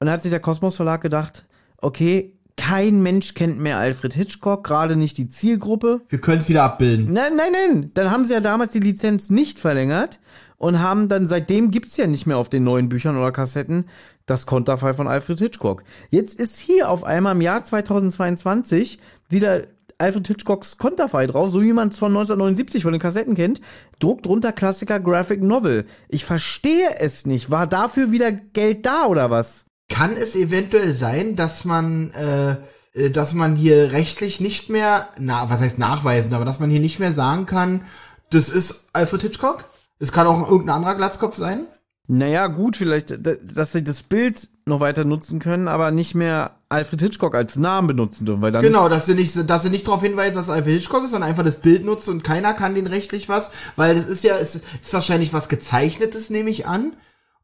dann 0.00 0.10
hat 0.10 0.22
sich 0.22 0.30
der 0.30 0.40
Kosmos 0.40 0.76
Verlag 0.76 1.00
gedacht, 1.00 1.44
okay, 1.78 2.32
kein 2.56 3.02
Mensch 3.02 3.34
kennt 3.34 3.58
mehr 3.58 3.78
Alfred 3.78 4.14
Hitchcock, 4.14 4.64
gerade 4.64 4.96
nicht 4.96 5.18
die 5.18 5.28
Zielgruppe. 5.28 6.02
Wir 6.08 6.20
können 6.20 6.40
es 6.40 6.48
wieder 6.48 6.62
abbilden. 6.62 7.12
Nein, 7.12 7.36
nein, 7.36 7.52
nein. 7.52 7.90
Dann 7.94 8.10
haben 8.10 8.24
sie 8.24 8.32
ja 8.32 8.40
damals 8.40 8.72
die 8.72 8.80
Lizenz 8.80 9.30
nicht 9.30 9.58
verlängert 9.58 10.20
und 10.56 10.80
haben 10.80 11.08
dann, 11.08 11.26
seitdem 11.26 11.70
gibt's 11.70 11.96
ja 11.96 12.06
nicht 12.06 12.26
mehr 12.26 12.38
auf 12.38 12.48
den 12.48 12.64
neuen 12.64 12.88
Büchern 12.88 13.16
oder 13.16 13.32
Kassetten 13.32 13.86
das 14.26 14.46
Konterfei 14.46 14.94
von 14.94 15.08
Alfred 15.08 15.38
Hitchcock. 15.38 15.84
Jetzt 16.10 16.38
ist 16.38 16.58
hier 16.58 16.88
auf 16.88 17.04
einmal 17.04 17.34
im 17.34 17.40
Jahr 17.40 17.64
2022 17.64 18.98
wieder 19.28 19.62
Alfred 19.98 20.26
Hitchcocks 20.26 20.78
Konterfei 20.78 21.26
drauf, 21.26 21.50
so 21.50 21.62
wie 21.62 21.72
man 21.72 21.88
es 21.88 21.98
von 21.98 22.12
1979 22.12 22.82
von 22.82 22.92
den 22.92 23.00
Kassetten 23.00 23.34
kennt. 23.34 23.60
Druck 23.98 24.22
drunter 24.22 24.52
Klassiker 24.52 25.00
Graphic 25.00 25.42
Novel. 25.42 25.86
Ich 26.08 26.24
verstehe 26.24 26.98
es 26.98 27.26
nicht. 27.26 27.50
War 27.50 27.66
dafür 27.66 28.12
wieder 28.12 28.32
Geld 28.32 28.86
da 28.86 29.06
oder 29.06 29.30
was? 29.30 29.64
Kann 29.88 30.16
es 30.16 30.34
eventuell 30.34 30.92
sein, 30.92 31.36
dass 31.36 31.64
man, 31.64 32.12
äh, 32.12 32.56
äh, 32.98 33.10
dass 33.10 33.34
man 33.34 33.56
hier 33.56 33.92
rechtlich 33.92 34.40
nicht 34.40 34.70
mehr, 34.70 35.08
na, 35.18 35.50
was 35.50 35.60
heißt 35.60 35.78
nachweisen, 35.78 36.34
aber 36.34 36.44
dass 36.44 36.60
man 36.60 36.70
hier 36.70 36.80
nicht 36.80 37.00
mehr 37.00 37.12
sagen 37.12 37.46
kann, 37.46 37.82
das 38.30 38.48
ist 38.48 38.88
Alfred 38.92 39.22
Hitchcock? 39.22 39.64
Es 39.98 40.12
kann 40.12 40.26
auch 40.26 40.50
irgendein 40.50 40.76
anderer 40.76 40.96
Glatzkopf 40.96 41.36
sein? 41.36 41.66
Naja, 42.06 42.48
gut, 42.48 42.76
vielleicht, 42.76 43.18
dass 43.18 43.72
sie 43.72 43.82
das 43.82 44.02
Bild 44.02 44.48
noch 44.66 44.80
weiter 44.80 45.04
nutzen 45.04 45.38
können, 45.38 45.68
aber 45.68 45.90
nicht 45.90 46.14
mehr 46.14 46.56
Alfred 46.68 47.00
Hitchcock 47.00 47.34
als 47.34 47.56
Namen 47.56 47.88
benutzen 47.88 48.26
dürfen, 48.26 48.42
weil 48.42 48.52
dann. 48.52 48.62
Genau, 48.62 48.90
dass 48.90 49.06
sie 49.06 49.14
nicht, 49.14 49.48
dass 49.48 49.62
sie 49.62 49.70
nicht 49.70 49.86
darauf 49.86 50.02
hinweisen, 50.02 50.34
dass 50.34 50.50
Alfred 50.50 50.74
Hitchcock 50.74 51.04
ist, 51.04 51.12
sondern 51.12 51.30
einfach 51.30 51.44
das 51.44 51.60
Bild 51.60 51.84
nutzen 51.84 52.10
und 52.10 52.24
keiner 52.24 52.52
kann 52.52 52.74
den 52.74 52.86
rechtlich 52.86 53.30
was, 53.30 53.50
weil 53.76 53.94
das 53.94 54.06
ist 54.06 54.22
ja, 54.22 54.36
es 54.36 54.56
ist 54.56 54.92
wahrscheinlich 54.92 55.32
was 55.32 55.48
gezeichnetes, 55.48 56.28
nehme 56.28 56.50
ich 56.50 56.66
an. 56.66 56.92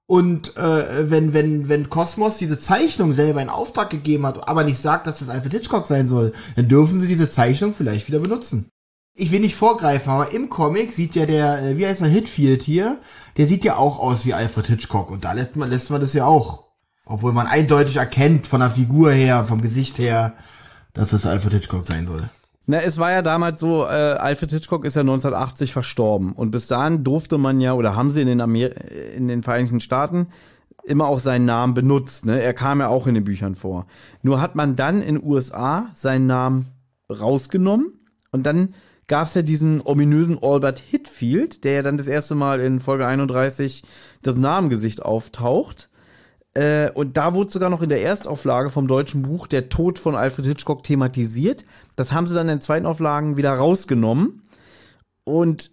Und 0.07 0.57
äh, 0.57 1.09
wenn, 1.09 1.33
wenn, 1.33 1.69
wenn 1.69 1.89
Cosmos 1.89 2.37
diese 2.37 2.61
Zeichnung 2.61 3.13
selber 3.13 3.41
in 3.41 3.49
Auftrag 3.49 3.91
gegeben 3.91 4.27
hat, 4.27 4.49
aber 4.49 4.65
nicht 4.65 4.81
sagt, 4.83 5.07
dass 5.07 5.21
das 5.21 5.29
Alfred 5.29 5.53
Hitchcock 5.53 5.87
sein 5.87 6.09
soll, 6.09 6.33
dann 6.57 6.69
dürfen 6.69 6.99
sie 6.99 7.07
diese 7.07 7.31
Zeichnung 7.31 7.73
vielleicht 7.73 8.09
wieder 8.09 8.19
benutzen. 8.19 8.71
Ich 9.21 9.33
will 9.33 9.41
nicht 9.41 9.55
vorgreifen, 9.55 10.11
aber 10.11 10.33
im 10.33 10.49
Comic 10.49 10.93
sieht 10.93 11.15
ja 11.15 11.27
der, 11.27 11.63
äh, 11.63 11.77
wie 11.77 11.87
heißt 11.87 12.01
er, 12.01 12.09
Hitfield 12.09 12.63
hier, 12.63 12.99
der 13.37 13.47
sieht 13.47 13.65
ja 13.65 13.77
auch 13.77 13.99
aus 13.99 14.25
wie 14.25 14.33
Alfred 14.33 14.67
Hitchcock 14.67 15.11
und 15.11 15.27
da 15.27 15.35
lässt 15.35 15.57
man, 15.57 15.69
lässt 15.69 15.91
man 15.91 16.01
das 16.01 16.15
ja 16.15 16.25
auch. 16.25 16.65
Obwohl 17.05 17.35
man 17.35 17.47
eindeutig 17.47 17.97
erkennt 17.97 18.47
von 18.47 18.61
der 18.61 18.71
Figur 18.71 19.13
her, 19.13 19.45
vom 19.45 19.61
Gesicht 19.61 19.99
her, 19.99 20.33
dass 20.95 21.13
es 21.13 21.27
Alfred 21.27 21.53
Hitchcock 21.53 21.87
sein 21.87 22.07
soll. 22.07 22.31
Na, 22.65 22.79
es 22.79 22.97
war 22.97 23.11
ja 23.11 23.21
damals 23.21 23.61
so, 23.61 23.85
äh, 23.85 23.89
Alfred 23.89 24.53
Hitchcock 24.53 24.87
ist 24.87 24.95
ja 24.95 25.03
1980 25.03 25.75
verstorben 25.75 26.33
und 26.33 26.51
bis 26.51 26.67
dahin 26.67 27.05
durfte 27.05 27.37
man 27.37 27.61
ja, 27.61 27.75
oder 27.75 27.95
haben 27.95 28.11
sie 28.11 28.23
in 28.23 28.27
den, 28.27 28.41
Amer 28.41 28.71
in 29.15 29.29
den 29.29 29.43
Vereinigten 29.43 29.81
Staaten 29.81 30.29
immer 30.85 31.09
auch 31.09 31.19
seinen 31.19 31.45
Namen 31.45 31.75
benutzt. 31.75 32.25
Ne? 32.25 32.41
Er 32.41 32.55
kam 32.55 32.81
ja 32.81 32.89
auch 32.89 33.07
in 33.07 33.17
den 33.17 33.25
Büchern 33.25 33.55
vor. 33.55 33.87
Nur 34.23 34.41
hat 34.41 34.55
man 34.55 34.77
dann 34.77 35.03
in 35.03 35.23
USA 35.23 35.91
seinen 35.93 36.27
Namen 36.27 36.69
rausgenommen 37.11 37.93
und 38.33 38.47
dann 38.47 38.75
gab 39.11 39.27
es 39.27 39.35
ja 39.35 39.43
diesen 39.43 39.83
ominösen 39.85 40.39
Albert 40.41 40.79
Hitfield, 40.79 41.65
der 41.65 41.73
ja 41.73 41.83
dann 41.83 41.99
das 41.99 42.07
erste 42.07 42.37
Mal 42.37 42.61
in 42.61 42.79
Folge 42.79 43.09
31 43.09 43.83
das 44.23 44.37
Namengesicht 44.37 45.03
auftaucht. 45.03 45.91
Äh, 46.55 46.93
und 46.93 47.17
da 47.17 47.35
wurde 47.35 47.51
sogar 47.51 47.71
noch 47.71 47.83
in 47.83 47.89
der 47.89 48.03
Erstauflage 48.03 48.71
vom 48.71 48.87
deutschen 48.87 49.23
Buch 49.23 49.49
der 49.49 49.69
Tod 49.69 49.99
von 49.99 50.15
Alfred 50.15 50.47
Hitchcock 50.47 50.85
thematisiert. 50.85 51.65
Das 51.97 52.13
haben 52.13 52.29
sie 52.29 52.35
dann 52.35 52.49
in 52.49 52.59
den 52.59 52.61
zweiten 52.61 52.87
Auflagen 52.87 53.37
wieder 53.37 53.53
rausgenommen. 53.53 54.43
Und 55.25 55.73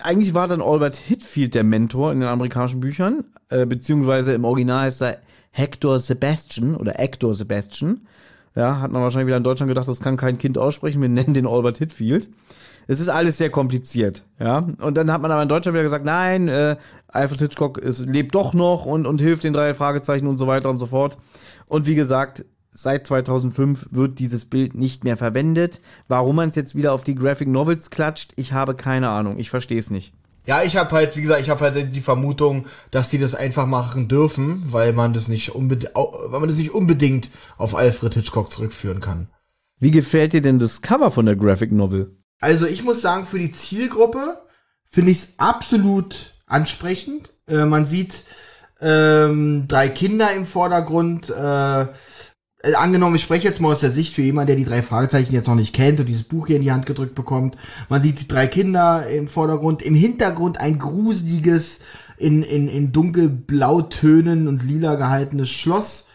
eigentlich 0.00 0.32
war 0.32 0.48
dann 0.48 0.62
Albert 0.62 0.96
Hitfield 0.96 1.54
der 1.54 1.64
Mentor 1.64 2.10
in 2.10 2.20
den 2.20 2.28
amerikanischen 2.30 2.80
Büchern, 2.80 3.24
äh, 3.50 3.66
beziehungsweise 3.66 4.32
im 4.32 4.46
Original 4.46 4.86
heißt 4.86 5.02
er 5.02 5.18
Hector 5.50 6.00
Sebastian 6.00 6.74
oder 6.74 6.92
Hector 6.92 7.34
Sebastian. 7.34 8.06
Ja, 8.54 8.80
hat 8.80 8.92
man 8.92 9.02
wahrscheinlich 9.02 9.26
wieder 9.26 9.36
in 9.36 9.44
Deutschland 9.44 9.68
gedacht, 9.68 9.88
das 9.88 10.00
kann 10.00 10.16
kein 10.16 10.38
Kind 10.38 10.56
aussprechen, 10.56 11.02
wir 11.02 11.10
nennen 11.10 11.34
den 11.34 11.46
Albert 11.46 11.76
Hitfield. 11.76 12.30
Es 12.92 13.00
ist 13.00 13.08
alles 13.08 13.38
sehr 13.38 13.48
kompliziert, 13.48 14.26
ja. 14.38 14.58
Und 14.78 14.98
dann 14.98 15.10
hat 15.10 15.22
man 15.22 15.30
aber 15.30 15.42
in 15.42 15.48
Deutschland 15.48 15.74
wieder 15.74 15.82
gesagt, 15.82 16.04
nein, 16.04 16.48
äh, 16.48 16.76
Alfred 17.08 17.40
Hitchcock 17.40 17.78
ist, 17.78 18.00
lebt 18.00 18.34
doch 18.34 18.52
noch 18.52 18.84
und, 18.84 19.06
und 19.06 19.20
hilft 19.22 19.44
den 19.44 19.54
drei 19.54 19.72
Fragezeichen 19.72 20.26
und 20.26 20.36
so 20.36 20.46
weiter 20.46 20.68
und 20.68 20.76
so 20.76 20.84
fort. 20.84 21.16
Und 21.66 21.86
wie 21.86 21.94
gesagt, 21.94 22.44
seit 22.70 23.06
2005 23.06 23.88
wird 23.90 24.18
dieses 24.18 24.44
Bild 24.44 24.74
nicht 24.74 25.04
mehr 25.04 25.16
verwendet. 25.16 25.80
Warum 26.06 26.36
man 26.36 26.50
es 26.50 26.54
jetzt 26.54 26.74
wieder 26.74 26.92
auf 26.92 27.02
die 27.02 27.14
Graphic 27.14 27.48
Novels 27.48 27.88
klatscht, 27.88 28.34
ich 28.36 28.52
habe 28.52 28.74
keine 28.74 29.08
Ahnung. 29.08 29.38
Ich 29.38 29.48
verstehe 29.48 29.78
es 29.78 29.90
nicht. 29.90 30.12
Ja, 30.44 30.62
ich 30.62 30.76
habe 30.76 30.90
halt, 30.90 31.16
wie 31.16 31.22
gesagt, 31.22 31.40
ich 31.40 31.48
habe 31.48 31.60
halt 31.60 31.96
die 31.96 32.00
Vermutung, 32.02 32.66
dass 32.90 33.08
die 33.08 33.18
das 33.18 33.34
einfach 33.34 33.66
machen 33.66 34.08
dürfen, 34.08 34.64
weil 34.66 34.92
man 34.92 35.14
das 35.14 35.28
nicht 35.28 35.54
unbedingt, 35.54 35.94
weil 35.94 36.40
man 36.40 36.48
das 36.50 36.58
nicht 36.58 36.74
unbedingt 36.74 37.30
auf 37.56 37.74
Alfred 37.74 38.12
Hitchcock 38.12 38.52
zurückführen 38.52 39.00
kann. 39.00 39.28
Wie 39.78 39.92
gefällt 39.92 40.34
dir 40.34 40.42
denn 40.42 40.58
das 40.58 40.82
Cover 40.82 41.10
von 41.10 41.24
der 41.24 41.36
Graphic 41.36 41.72
Novel? 41.72 42.16
Also 42.42 42.66
ich 42.66 42.82
muss 42.82 43.00
sagen, 43.00 43.24
für 43.24 43.38
die 43.38 43.52
Zielgruppe 43.52 44.36
finde 44.90 45.12
ich 45.12 45.18
es 45.18 45.28
absolut 45.36 46.34
ansprechend. 46.46 47.30
Äh, 47.46 47.66
man 47.66 47.86
sieht 47.86 48.24
ähm, 48.80 49.66
drei 49.68 49.88
Kinder 49.88 50.32
im 50.34 50.44
Vordergrund. 50.44 51.30
Äh, 51.30 51.82
äh, 51.82 52.74
angenommen, 52.74 53.14
ich 53.14 53.22
spreche 53.22 53.46
jetzt 53.46 53.60
mal 53.60 53.72
aus 53.72 53.78
der 53.78 53.92
Sicht 53.92 54.16
für 54.16 54.22
jemanden, 54.22 54.48
der 54.48 54.56
die 54.56 54.64
drei 54.64 54.82
Fragezeichen 54.82 55.32
jetzt 55.32 55.46
noch 55.46 55.54
nicht 55.54 55.72
kennt 55.72 56.00
und 56.00 56.06
dieses 56.06 56.24
Buch 56.24 56.48
hier 56.48 56.56
in 56.56 56.62
die 56.62 56.72
Hand 56.72 56.84
gedrückt 56.84 57.14
bekommt. 57.14 57.56
Man 57.88 58.02
sieht 58.02 58.20
die 58.20 58.28
drei 58.28 58.48
Kinder 58.48 59.06
im 59.06 59.28
Vordergrund, 59.28 59.80
im 59.80 59.94
Hintergrund 59.94 60.58
ein 60.58 60.80
gruseliges, 60.80 61.78
in, 62.18 62.42
in, 62.42 62.68
in 62.68 62.90
dunkelblautönen 62.90 64.48
und 64.48 64.64
lila 64.64 64.96
gehaltenes 64.96 65.48
Schloss. 65.48 66.06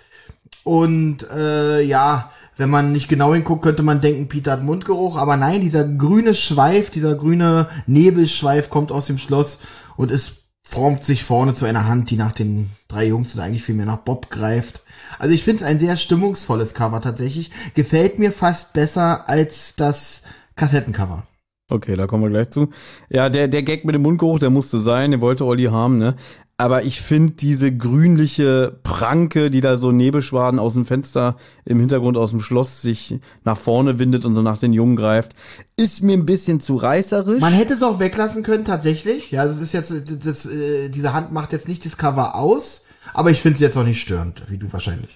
Und 0.66 1.26
äh, 1.32 1.82
ja, 1.84 2.32
wenn 2.58 2.70
man 2.70 2.92
nicht 2.92 3.08
genau 3.08 3.34
hinguckt, 3.34 3.64
könnte 3.64 3.84
man 3.84 4.02
denken, 4.02 4.28
Peter 4.28 4.52
hat 4.52 4.64
Mundgeruch, 4.64 5.18
aber 5.18 5.38
nein, 5.38 5.62
dieser 5.62 5.88
grüne 5.88 6.34
Schweif, 6.34 6.90
dieser 6.90 7.16
grüne 7.16 7.68
Nebelschweif 7.86 8.70
kommt 8.70 8.92
aus 8.92 9.06
dem 9.06 9.18
Schloss 9.18 9.60
und 9.96 10.12
es 10.12 10.38
formt 10.64 11.04
sich 11.04 11.24
vorne 11.24 11.54
zu 11.54 11.66
einer 11.66 11.88
Hand, 11.88 12.10
die 12.10 12.18
nach 12.18 12.34
den 12.34 12.70
drei 12.90 13.08
Jungs 13.08 13.36
oder 13.36 13.46
eigentlich 13.46 13.64
vielmehr 13.64 13.86
nach 13.86 14.00
Bob 14.00 14.30
greift. 14.30 14.84
Also 15.18 15.34
ich 15.34 15.44
finde 15.44 15.64
es 15.64 15.70
ein 15.70 15.80
sehr 15.80 15.96
stimmungsvolles 15.96 16.74
Cover 16.74 17.00
tatsächlich. 17.00 17.52
Gefällt 17.74 18.20
mir 18.20 18.34
fast 18.34 18.74
besser 18.74 19.30
als 19.30 19.76
das 19.76 20.24
Kassettencover. 20.56 21.24
Okay, 21.70 21.96
da 21.96 22.08
kommen 22.08 22.24
wir 22.24 22.30
gleich 22.30 22.50
zu. 22.50 22.70
Ja, 23.10 23.30
der, 23.30 23.48
der 23.48 23.64
Gag 23.64 23.86
mit 23.86 23.96
dem 23.96 24.02
Mundgeruch, 24.02 24.40
der 24.40 24.50
musste 24.50 24.80
sein, 24.80 25.12
den 25.12 25.22
wollte 25.22 25.46
Olli 25.46 25.66
haben, 25.66 25.98
ne? 25.98 26.16
Aber 26.60 26.84
ich 26.84 27.02
finde 27.02 27.34
diese 27.34 27.72
grünliche 27.72 28.80
Pranke, 28.82 29.52
die 29.52 29.62
da 29.62 29.78
so 29.78 29.92
Nebelschwaden 29.92 30.60
aus 30.60 30.74
dem 30.74 30.88
Fenster 30.88 31.38
im 31.66 31.80
Hintergrund 31.80 32.18
aus 32.18 32.32
dem 32.32 32.40
Schloss 32.40 32.82
sich 32.82 33.20
nach 33.44 33.58
vorne 33.58 34.00
windet 34.00 34.26
und 34.26 34.34
so 34.34 34.42
nach 34.42 34.58
den 34.58 34.74
Jungen 34.74 34.96
greift, 34.96 35.34
ist 35.76 36.02
mir 36.02 36.18
ein 36.18 36.26
bisschen 36.26 36.60
zu 36.60 36.76
reißerisch. 36.76 37.42
Man 37.42 37.54
hätte 37.54 37.76
es 37.76 37.84
auch 37.84 38.00
weglassen 38.00 38.42
können, 38.42 38.66
tatsächlich. 38.66 39.30
Ja, 39.30 39.46
es 39.46 39.62
ist 39.62 39.72
jetzt, 39.72 40.26
das, 40.26 40.48
äh, 40.48 40.90
diese 40.90 41.14
Hand 41.14 41.32
macht 41.32 41.54
jetzt 41.54 41.68
nicht 41.68 41.86
das 41.86 41.96
Cover 41.96 42.34
aus, 42.34 42.86
aber 43.14 43.30
ich 43.30 43.40
finde 43.42 43.56
es 43.56 43.62
jetzt 43.62 43.78
auch 43.78 43.86
nicht 43.86 44.02
störend, 44.02 44.42
wie 44.48 44.58
du 44.58 44.74
wahrscheinlich 44.74 45.16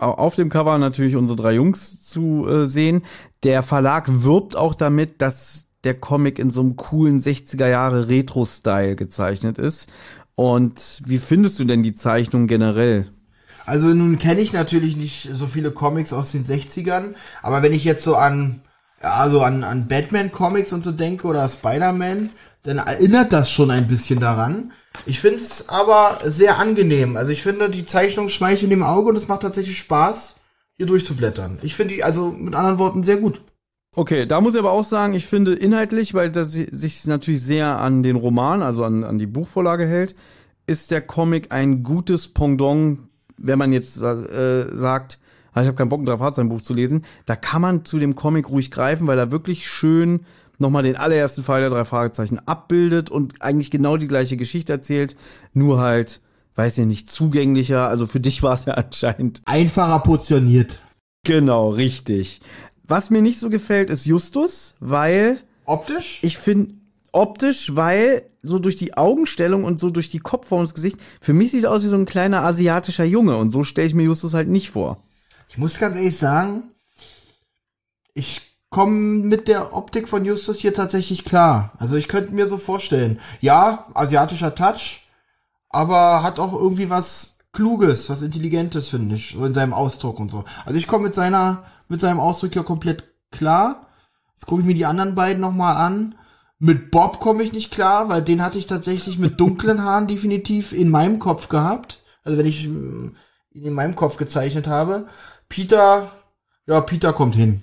auf 0.00 0.34
dem 0.34 0.50
Cover 0.50 0.76
natürlich 0.78 1.14
unsere 1.14 1.36
drei 1.36 1.54
Jungs 1.54 2.02
zu 2.02 2.46
äh, 2.48 2.66
sehen. 2.66 3.02
Der 3.42 3.62
Verlag 3.62 4.08
wirbt 4.24 4.56
auch 4.56 4.74
damit, 4.74 5.22
dass 5.22 5.66
der 5.84 5.94
Comic 5.94 6.38
in 6.38 6.50
so 6.50 6.62
einem 6.62 6.76
coolen 6.76 7.20
60er 7.20 7.68
Jahre 7.68 8.08
Retro-Style 8.08 8.96
gezeichnet 8.96 9.58
ist. 9.58 9.88
Und 10.36 11.02
wie 11.04 11.18
findest 11.18 11.58
du 11.58 11.64
denn 11.64 11.82
die 11.82 11.94
Zeichnung 11.94 12.46
generell? 12.46 13.10
Also 13.66 13.88
nun 13.88 14.18
kenne 14.18 14.40
ich 14.40 14.52
natürlich 14.52 14.96
nicht 14.96 15.30
so 15.32 15.46
viele 15.46 15.70
Comics 15.70 16.12
aus 16.12 16.32
den 16.32 16.44
60ern, 16.44 17.14
aber 17.42 17.62
wenn 17.62 17.72
ich 17.72 17.84
jetzt 17.84 18.04
so 18.04 18.16
an, 18.16 18.60
ja, 19.02 19.28
so 19.30 19.42
an, 19.42 19.64
an 19.64 19.88
Batman-Comics 19.88 20.72
und 20.72 20.84
so 20.84 20.92
denke 20.92 21.26
oder 21.26 21.48
Spider-Man, 21.48 22.30
dann 22.64 22.78
erinnert 22.78 23.32
das 23.32 23.50
schon 23.50 23.70
ein 23.70 23.88
bisschen 23.88 24.20
daran. 24.20 24.72
Ich 25.06 25.20
finde 25.20 25.38
es 25.38 25.68
aber 25.68 26.18
sehr 26.24 26.58
angenehm. 26.58 27.16
Also 27.16 27.30
ich 27.30 27.42
finde, 27.42 27.70
die 27.70 27.84
Zeichnung 27.84 28.28
schmeichelt 28.28 28.70
dem 28.70 28.82
Auge 28.82 29.10
und 29.10 29.16
es 29.16 29.28
macht 29.28 29.42
tatsächlich 29.42 29.78
Spaß, 29.78 30.36
hier 30.76 30.86
durchzublättern. 30.86 31.58
Ich 31.62 31.74
finde 31.74 31.94
die 31.94 32.04
also 32.04 32.32
mit 32.32 32.54
anderen 32.54 32.78
Worten 32.78 33.02
sehr 33.02 33.18
gut. 33.18 33.40
Okay, 33.96 34.26
da 34.26 34.40
muss 34.40 34.54
ich 34.54 34.60
aber 34.60 34.72
auch 34.72 34.84
sagen, 34.84 35.14
ich 35.14 35.26
finde 35.26 35.54
inhaltlich, 35.54 36.14
weil 36.14 36.30
das 36.30 36.52
sich 36.52 37.06
natürlich 37.06 37.42
sehr 37.42 37.78
an 37.78 38.02
den 38.02 38.16
Roman, 38.16 38.62
also 38.62 38.84
an, 38.84 39.04
an 39.04 39.18
die 39.18 39.26
Buchvorlage 39.26 39.86
hält, 39.86 40.16
ist 40.66 40.90
der 40.90 41.00
Comic 41.00 41.52
ein 41.52 41.82
gutes 41.82 42.28
Pendant, 42.28 42.98
wenn 43.36 43.58
man 43.58 43.72
jetzt 43.72 44.00
äh, 44.00 44.76
sagt, 44.76 45.18
ah, 45.52 45.60
ich 45.60 45.68
habe 45.68 45.76
keinen 45.76 45.90
Bock, 45.90 46.00
ein 46.00 46.06
Drei-Fahrzeugen-Buch 46.06 46.62
zu 46.62 46.74
lesen, 46.74 47.04
da 47.26 47.36
kann 47.36 47.62
man 47.62 47.84
zu 47.84 47.98
dem 47.98 48.16
Comic 48.16 48.48
ruhig 48.48 48.70
greifen, 48.70 49.06
weil 49.06 49.18
er 49.18 49.30
wirklich 49.30 49.68
schön 49.68 50.26
nochmal 50.58 50.82
den 50.82 50.96
allerersten 50.96 51.42
Fall 51.42 51.60
der 51.60 51.70
drei 51.70 51.84
Fragezeichen 51.84 52.40
abbildet 52.46 53.10
und 53.10 53.42
eigentlich 53.42 53.70
genau 53.70 53.96
die 53.96 54.08
gleiche 54.08 54.36
Geschichte 54.36 54.72
erzählt, 54.72 55.16
nur 55.52 55.80
halt, 55.80 56.20
weiß 56.54 56.78
ich 56.78 56.86
nicht, 56.86 57.10
zugänglicher. 57.10 57.88
Also 57.88 58.06
für 58.06 58.20
dich 58.20 58.42
war 58.42 58.54
es 58.54 58.64
ja 58.64 58.74
anscheinend. 58.74 59.42
Einfacher 59.44 60.00
portioniert. 60.00 60.80
Genau, 61.24 61.70
richtig. 61.70 62.40
Was 62.86 63.10
mir 63.10 63.22
nicht 63.22 63.38
so 63.38 63.50
gefällt, 63.50 63.90
ist 63.90 64.06
Justus, 64.06 64.74
weil. 64.80 65.40
Optisch? 65.64 66.18
Ich 66.22 66.36
finde, 66.36 66.74
optisch, 67.12 67.74
weil 67.74 68.28
so 68.42 68.58
durch 68.58 68.76
die 68.76 68.96
Augenstellung 68.96 69.64
und 69.64 69.78
so 69.78 69.88
durch 69.90 70.10
die 70.10 70.18
Kopfform 70.18 70.62
des 70.62 70.74
Gesichts, 70.74 70.98
für 71.20 71.32
mich 71.32 71.52
sieht 71.52 71.64
er 71.64 71.70
aus 71.70 71.82
wie 71.82 71.88
so 71.88 71.96
ein 71.96 72.06
kleiner 72.06 72.42
asiatischer 72.42 73.04
Junge 73.04 73.38
und 73.38 73.50
so 73.50 73.64
stelle 73.64 73.86
ich 73.86 73.94
mir 73.94 74.02
Justus 74.02 74.34
halt 74.34 74.48
nicht 74.48 74.70
vor. 74.70 75.02
Ich 75.48 75.56
muss 75.56 75.78
ganz 75.78 75.96
ehrlich 75.96 76.18
sagen, 76.18 76.64
ich 78.12 78.42
komme 78.68 78.90
mit 78.90 79.48
der 79.48 79.72
Optik 79.74 80.08
von 80.08 80.24
Justus 80.24 80.58
hier 80.58 80.74
tatsächlich 80.74 81.24
klar. 81.24 81.72
Also 81.78 81.96
ich 81.96 82.08
könnte 82.08 82.34
mir 82.34 82.48
so 82.48 82.58
vorstellen, 82.58 83.20
ja, 83.40 83.86
asiatischer 83.94 84.54
Touch, 84.54 85.06
aber 85.70 86.22
hat 86.22 86.38
auch 86.38 86.52
irgendwie 86.52 86.90
was 86.90 87.36
Kluges, 87.52 88.10
was 88.10 88.22
Intelligentes, 88.22 88.88
finde 88.88 89.14
ich, 89.14 89.36
so 89.38 89.44
in 89.44 89.54
seinem 89.54 89.72
Ausdruck 89.72 90.18
und 90.18 90.32
so. 90.32 90.44
Also 90.66 90.76
ich 90.76 90.88
komme 90.88 91.04
mit 91.04 91.14
seiner 91.14 91.64
mit 91.94 92.00
seinem 92.00 92.18
Ausdruck 92.18 92.56
ja 92.56 92.64
komplett 92.64 93.04
klar. 93.30 93.86
Jetzt 94.34 94.46
gucke 94.46 94.62
ich 94.62 94.66
mir 94.66 94.74
die 94.74 94.84
anderen 94.84 95.14
beiden 95.14 95.40
nochmal 95.40 95.76
an. 95.76 96.16
Mit 96.58 96.90
Bob 96.90 97.20
komme 97.20 97.44
ich 97.44 97.52
nicht 97.52 97.70
klar, 97.70 98.08
weil 98.08 98.20
den 98.20 98.42
hatte 98.42 98.58
ich 98.58 98.66
tatsächlich 98.66 99.18
mit 99.18 99.38
dunklen 99.38 99.84
Haaren 99.84 100.08
definitiv 100.08 100.72
in 100.72 100.90
meinem 100.90 101.20
Kopf 101.20 101.48
gehabt. 101.48 102.02
Also 102.24 102.36
wenn 102.36 102.46
ich 102.46 102.64
ihn 102.64 103.16
in 103.54 103.74
meinem 103.74 103.94
Kopf 103.94 104.16
gezeichnet 104.16 104.66
habe. 104.66 105.06
Peter, 105.48 106.10
ja, 106.66 106.80
Peter 106.80 107.12
kommt 107.12 107.36
hin. 107.36 107.62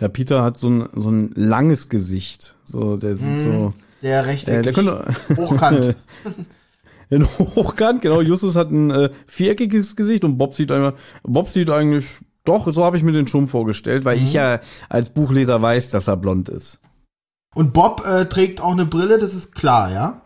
Ja, 0.00 0.08
Peter 0.08 0.42
hat 0.42 0.58
so 0.58 0.68
ein, 0.68 0.88
so 0.94 1.10
ein 1.10 1.30
langes 1.36 1.88
Gesicht. 1.88 2.56
So, 2.64 2.96
der 2.96 3.16
sieht 3.16 3.36
mm, 3.36 3.38
so. 3.38 3.74
Der 4.02 4.26
recht 4.26 4.48
äh, 4.48 4.62
der 4.62 4.72
könnte, 4.72 5.14
hochkant. 5.36 5.94
in 7.10 7.24
Hochkant, 7.24 8.02
genau. 8.02 8.20
Justus 8.20 8.56
hat 8.56 8.70
ein 8.70 8.90
äh, 8.90 9.10
viereckiges 9.26 9.94
Gesicht 9.94 10.24
und 10.24 10.38
Bob 10.38 10.54
sieht 10.54 10.72
einmal, 10.72 10.94
Bob 11.22 11.48
sieht 11.48 11.70
eigentlich, 11.70 12.06
doch, 12.44 12.72
so 12.72 12.84
habe 12.84 12.96
ich 12.96 13.02
mir 13.02 13.12
den 13.12 13.28
schon 13.28 13.48
vorgestellt, 13.48 14.04
weil 14.04 14.20
ich 14.20 14.32
ja 14.32 14.60
als 14.88 15.10
Buchleser 15.10 15.62
weiß, 15.62 15.88
dass 15.88 16.08
er 16.08 16.16
blond 16.16 16.48
ist. 16.48 16.80
Und 17.54 17.72
Bob 17.72 18.04
äh, 18.06 18.26
trägt 18.26 18.60
auch 18.60 18.72
eine 18.72 18.86
Brille, 18.86 19.18
das 19.18 19.34
ist 19.34 19.54
klar, 19.54 19.92
ja? 19.92 20.22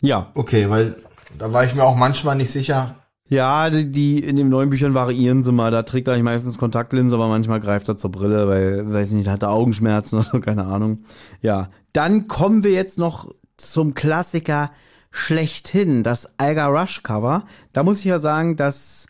Ja. 0.00 0.32
Okay, 0.34 0.68
weil 0.70 0.96
da 1.38 1.52
war 1.52 1.64
ich 1.64 1.74
mir 1.74 1.84
auch 1.84 1.96
manchmal 1.96 2.36
nicht 2.36 2.50
sicher. 2.50 2.96
Ja, 3.28 3.70
die, 3.70 3.90
die 3.90 4.18
in 4.18 4.36
den 4.36 4.48
neuen 4.48 4.70
Büchern 4.70 4.94
variieren 4.94 5.42
sie 5.42 5.52
mal. 5.52 5.70
Da 5.70 5.84
trägt 5.84 6.08
er 6.08 6.14
eigentlich 6.14 6.24
meistens 6.24 6.58
Kontaktlinse, 6.58 7.14
aber 7.14 7.28
manchmal 7.28 7.60
greift 7.60 7.88
er 7.88 7.96
zur 7.96 8.10
Brille, 8.10 8.48
weil, 8.48 8.92
weiß 8.92 9.12
nicht, 9.12 9.28
hat 9.28 9.42
er 9.42 9.50
Augenschmerzen 9.50 10.16
oder 10.18 10.28
so, 10.32 10.40
keine 10.40 10.66
Ahnung. 10.66 11.04
Ja. 11.40 11.70
Dann 11.92 12.28
kommen 12.28 12.64
wir 12.64 12.72
jetzt 12.72 12.98
noch 12.98 13.32
zum 13.56 13.94
Klassiker 13.94 14.70
schlechthin, 15.10 16.02
das 16.02 16.38
Alga 16.38 16.66
Rush 16.66 17.02
Cover. 17.02 17.44
Da 17.72 17.82
muss 17.82 18.00
ich 18.00 18.06
ja 18.06 18.18
sagen, 18.18 18.56
dass 18.56 19.06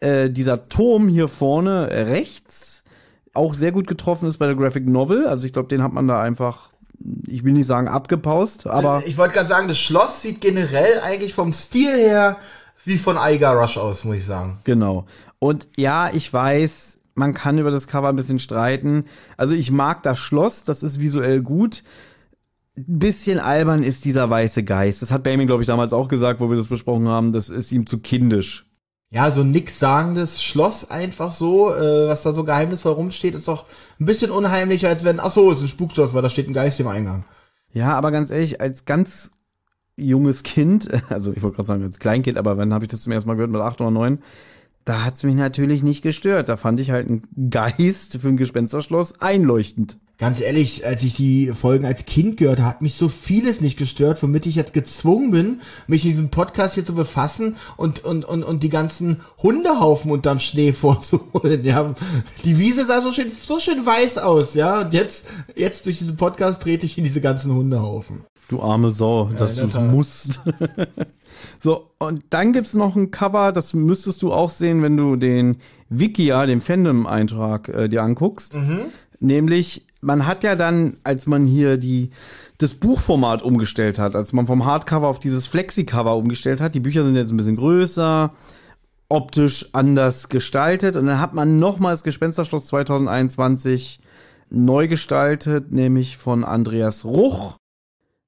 äh, 0.00 0.30
dieser 0.30 0.68
Turm 0.68 1.08
hier 1.08 1.28
vorne 1.28 1.88
rechts 1.90 2.76
auch 3.36 3.54
sehr 3.54 3.72
gut 3.72 3.86
getroffen 3.86 4.28
ist 4.28 4.38
bei 4.38 4.46
der 4.46 4.56
Graphic 4.56 4.86
Novel. 4.86 5.26
Also 5.26 5.46
ich 5.46 5.52
glaube, 5.52 5.68
den 5.68 5.82
hat 5.82 5.92
man 5.92 6.08
da 6.08 6.20
einfach, 6.20 6.70
ich 7.26 7.44
will 7.44 7.52
nicht 7.52 7.66
sagen 7.66 7.88
abgepaust, 7.88 8.66
aber 8.66 9.02
ich 9.06 9.18
wollte 9.18 9.34
gerade 9.34 9.48
sagen, 9.48 9.68
das 9.68 9.78
Schloss 9.78 10.22
sieht 10.22 10.40
generell 10.40 11.00
eigentlich 11.04 11.34
vom 11.34 11.52
Stil 11.52 11.94
her 11.94 12.38
wie 12.84 12.98
von 12.98 13.18
Aiga 13.18 13.52
Rush 13.52 13.78
aus, 13.78 14.04
muss 14.04 14.16
ich 14.16 14.26
sagen. 14.26 14.58
Genau. 14.64 15.06
Und 15.38 15.68
ja, 15.76 16.10
ich 16.12 16.32
weiß, 16.32 17.00
man 17.14 17.34
kann 17.34 17.58
über 17.58 17.70
das 17.70 17.88
Cover 17.88 18.08
ein 18.08 18.16
bisschen 18.16 18.38
streiten. 18.38 19.04
Also 19.36 19.54
ich 19.54 19.70
mag 19.70 20.02
das 20.02 20.18
Schloss, 20.18 20.64
das 20.64 20.82
ist 20.82 21.00
visuell 21.00 21.42
gut. 21.42 21.82
Ein 22.76 22.98
bisschen 22.98 23.38
albern 23.38 23.82
ist 23.82 24.04
dieser 24.04 24.28
weiße 24.28 24.62
Geist. 24.62 25.02
Das 25.02 25.10
hat 25.10 25.22
Bamin, 25.24 25.46
glaube 25.46 25.62
ich, 25.62 25.66
damals 25.66 25.92
auch 25.92 26.08
gesagt, 26.08 26.40
wo 26.40 26.50
wir 26.50 26.56
das 26.56 26.68
besprochen 26.68 27.08
haben. 27.08 27.32
Das 27.32 27.48
ist 27.48 27.72
ihm 27.72 27.86
zu 27.86 27.98
kindisch. 27.98 28.65
Ja, 29.10 29.30
so 29.30 29.44
nix 29.44 29.78
sagendes 29.78 30.42
Schloss 30.42 30.90
einfach 30.90 31.32
so, 31.32 31.72
äh, 31.72 32.08
was 32.08 32.22
da 32.22 32.32
so 32.32 32.42
geheimnisvoll 32.42 32.92
rumsteht, 32.92 33.34
ist 33.34 33.46
doch 33.46 33.66
ein 34.00 34.06
bisschen 34.06 34.32
unheimlicher, 34.32 34.88
als 34.88 35.04
wenn, 35.04 35.20
ach 35.20 35.30
so, 35.30 35.50
ist 35.52 35.62
ein 35.62 35.68
Spukschloss, 35.68 36.12
weil 36.12 36.22
da 36.22 36.30
steht 36.30 36.48
ein 36.48 36.52
Geist 36.52 36.80
im 36.80 36.88
Eingang. 36.88 37.24
Ja, 37.72 37.94
aber 37.94 38.10
ganz 38.10 38.30
ehrlich, 38.30 38.60
als 38.60 38.84
ganz 38.84 39.30
junges 39.96 40.42
Kind, 40.42 40.90
also 41.08 41.32
ich 41.32 41.42
wollte 41.42 41.56
gerade 41.56 41.66
sagen 41.68 41.84
als 41.84 41.98
Kleinkind, 41.98 42.36
aber 42.36 42.56
wann 42.56 42.74
habe 42.74 42.84
ich 42.84 42.90
das 42.90 43.02
zum 43.02 43.12
ersten 43.12 43.28
Mal 43.28 43.34
gehört, 43.34 43.52
mit 43.52 43.60
acht 43.60 43.80
oder 43.80 43.90
neun, 43.90 44.22
da 44.86 45.04
hat's 45.04 45.24
mich 45.24 45.34
natürlich 45.34 45.82
nicht 45.82 46.00
gestört. 46.00 46.48
Da 46.48 46.56
fand 46.56 46.80
ich 46.80 46.92
halt 46.92 47.08
einen 47.08 47.50
Geist 47.50 48.18
für 48.22 48.28
ein 48.28 48.36
Gespensterschloss 48.36 49.20
einleuchtend. 49.20 49.98
Ganz 50.16 50.40
ehrlich, 50.40 50.86
als 50.86 51.02
ich 51.02 51.14
die 51.14 51.48
Folgen 51.48 51.84
als 51.84 52.06
Kind 52.06 52.38
gehört 52.38 52.60
habe, 52.60 52.68
hat 52.68 52.82
mich 52.82 52.94
so 52.94 53.08
vieles 53.08 53.60
nicht 53.60 53.76
gestört, 53.76 54.22
womit 54.22 54.46
ich 54.46 54.54
jetzt 54.54 54.72
gezwungen 54.72 55.32
bin, 55.32 55.60
mich 55.88 56.04
in 56.04 56.12
diesem 56.12 56.30
Podcast 56.30 56.76
hier 56.76 56.86
zu 56.86 56.94
befassen 56.94 57.56
und, 57.76 58.04
und, 58.04 58.24
und, 58.24 58.44
und 58.44 58.62
die 58.62 58.70
ganzen 58.70 59.20
Hundehaufen 59.42 60.10
unterm 60.10 60.38
Schnee 60.38 60.72
vorzuholen. 60.72 61.64
Ja, 61.64 61.92
die 62.44 62.58
Wiese 62.58 62.86
sah 62.86 63.02
so 63.02 63.12
schön, 63.12 63.30
so 63.30 63.58
schön 63.58 63.84
weiß 63.84 64.18
aus, 64.18 64.54
ja. 64.54 64.82
Und 64.82 64.94
jetzt, 64.94 65.26
jetzt 65.56 65.84
durch 65.84 65.98
diesen 65.98 66.16
Podcast 66.16 66.62
trete 66.62 66.86
ich 66.86 66.96
in 66.96 67.04
diese 67.04 67.20
ganzen 67.20 67.52
Hundehaufen. 67.52 68.24
Du 68.48 68.62
arme 68.62 68.92
Sau, 68.92 69.30
dass 69.36 69.58
in 69.58 69.68
du 69.68 69.80
musst. 69.80 70.40
so, 71.60 71.90
und 71.98 72.24
dann 72.30 72.52
gibt's 72.52 72.74
noch 72.74 72.96
ein 72.96 73.10
Cover, 73.10 73.52
das 73.52 73.74
müsstest 73.74 74.22
du 74.22 74.32
auch 74.32 74.50
sehen, 74.50 74.82
wenn 74.82 74.96
du 74.96 75.16
den 75.16 75.56
Wikia, 75.88 76.46
den 76.46 76.60
Fandom-Eintrag, 76.60 77.68
äh, 77.68 77.88
dir 77.88 78.02
anguckst. 78.02 78.54
Nämlich, 79.20 79.86
man 80.00 80.26
hat 80.26 80.44
ja 80.44 80.56
dann, 80.56 80.98
als 81.04 81.26
man 81.26 81.46
hier 81.46 81.78
die 81.78 82.10
das 82.58 82.74
Buchformat 82.74 83.42
umgestellt 83.42 83.98
hat, 83.98 84.16
als 84.16 84.32
man 84.32 84.46
vom 84.46 84.64
Hardcover 84.64 85.08
auf 85.08 85.18
dieses 85.18 85.46
Flexi-Cover 85.46 86.16
umgestellt 86.16 86.60
hat, 86.60 86.74
die 86.74 86.80
Bücher 86.80 87.04
sind 87.04 87.16
jetzt 87.16 87.32
ein 87.32 87.36
bisschen 87.36 87.56
größer, 87.56 88.32
optisch 89.08 89.68
anders 89.72 90.28
gestaltet 90.28 90.96
und 90.96 91.06
dann 91.06 91.20
hat 91.20 91.34
man 91.34 91.58
nochmals 91.58 92.02
Gespensterschloss 92.02 92.66
2021 92.66 94.00
neu 94.50 94.88
gestaltet, 94.88 95.72
nämlich 95.72 96.16
von 96.16 96.44
Andreas 96.44 97.04
Ruch. 97.04 97.56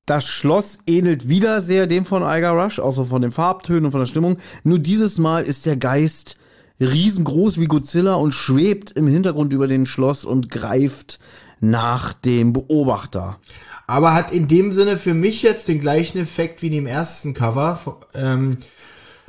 Das 0.09 0.25
Schloss 0.25 0.79
ähnelt 0.87 1.29
wieder 1.29 1.61
sehr 1.61 1.87
dem 1.87 2.07
von 2.07 2.23
Iger 2.23 2.53
Rush, 2.53 2.79
außer 2.79 3.05
von 3.05 3.21
den 3.21 3.31
Farbtönen 3.31 3.85
und 3.85 3.91
von 3.91 4.01
der 4.01 4.07
Stimmung. 4.07 4.39
Nur 4.65 4.79
dieses 4.79 5.19
Mal 5.19 5.45
ist 5.45 5.67
der 5.67 5.77
Geist 5.77 6.39
riesengroß 6.81 7.61
wie 7.61 7.67
Godzilla 7.67 8.15
und 8.15 8.33
schwebt 8.33 8.91
im 8.93 9.07
Hintergrund 9.07 9.53
über 9.53 9.67
den 9.67 9.85
Schloss 9.85 10.25
und 10.25 10.51
greift 10.51 11.19
nach 11.61 12.15
dem 12.15 12.55
Beobachter. 12.55 13.39
Aber 13.87 14.15
hat 14.15 14.33
in 14.33 14.49
dem 14.49 14.73
Sinne 14.73 14.97
für 14.97 15.13
mich 15.13 15.43
jetzt 15.43 15.69
den 15.69 15.79
gleichen 15.79 16.17
Effekt 16.17 16.63
wie 16.63 16.69
in 16.69 16.73
dem 16.73 16.87
ersten 16.87 17.35
Cover. 17.35 17.79
Ähm, 18.15 18.57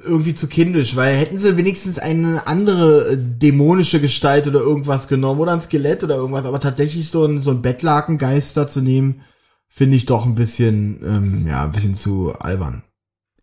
irgendwie 0.01 0.33
zu 0.33 0.47
kindisch, 0.47 0.95
weil 0.95 1.13
hätten 1.13 1.37
sie 1.37 1.57
wenigstens 1.57 1.99
eine 1.99 2.47
andere 2.47 3.11
äh, 3.11 3.17
dämonische 3.17 3.99
Gestalt 3.99 4.47
oder 4.47 4.61
irgendwas 4.61 5.09
genommen 5.09 5.41
oder 5.41 5.51
ein 5.51 5.59
Skelett 5.59 6.05
oder 6.05 6.15
irgendwas, 6.15 6.45
aber 6.45 6.61
tatsächlich 6.61 7.09
so 7.09 7.25
ein, 7.25 7.41
so 7.41 7.49
ein 7.49 7.61
Bettlakengeister 7.61 8.69
zu 8.69 8.79
nehmen, 8.79 9.23
finde 9.69 9.95
ich 9.95 10.05
doch 10.05 10.25
ein 10.25 10.35
bisschen, 10.35 10.99
ähm, 11.05 11.47
ja, 11.47 11.63
ein 11.63 11.71
bisschen 11.71 11.95
zu 11.95 12.33
albern. 12.39 12.83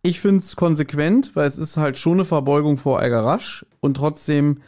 Ich 0.03 0.19
find's 0.19 0.55
konsequent, 0.55 1.35
weil 1.35 1.47
es 1.47 1.57
ist 1.57 1.77
halt 1.77 1.97
schon 1.97 2.13
eine 2.13 2.25
Verbeugung 2.25 2.77
vor 2.77 2.99
Algarasch 2.99 3.65
und 3.79 3.95
trotzdem 3.97 4.59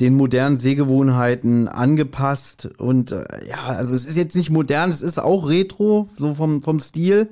den 0.00 0.16
modernen 0.16 0.58
Sehgewohnheiten 0.58 1.68
angepasst 1.68 2.70
und 2.78 3.12
äh, 3.12 3.24
ja, 3.46 3.66
also 3.66 3.94
es 3.94 4.06
ist 4.06 4.16
jetzt 4.16 4.34
nicht 4.34 4.48
modern, 4.48 4.88
es 4.88 5.02
ist 5.02 5.18
auch 5.18 5.46
retro, 5.46 6.08
so 6.16 6.34
vom, 6.34 6.62
vom 6.62 6.80
Stil, 6.80 7.28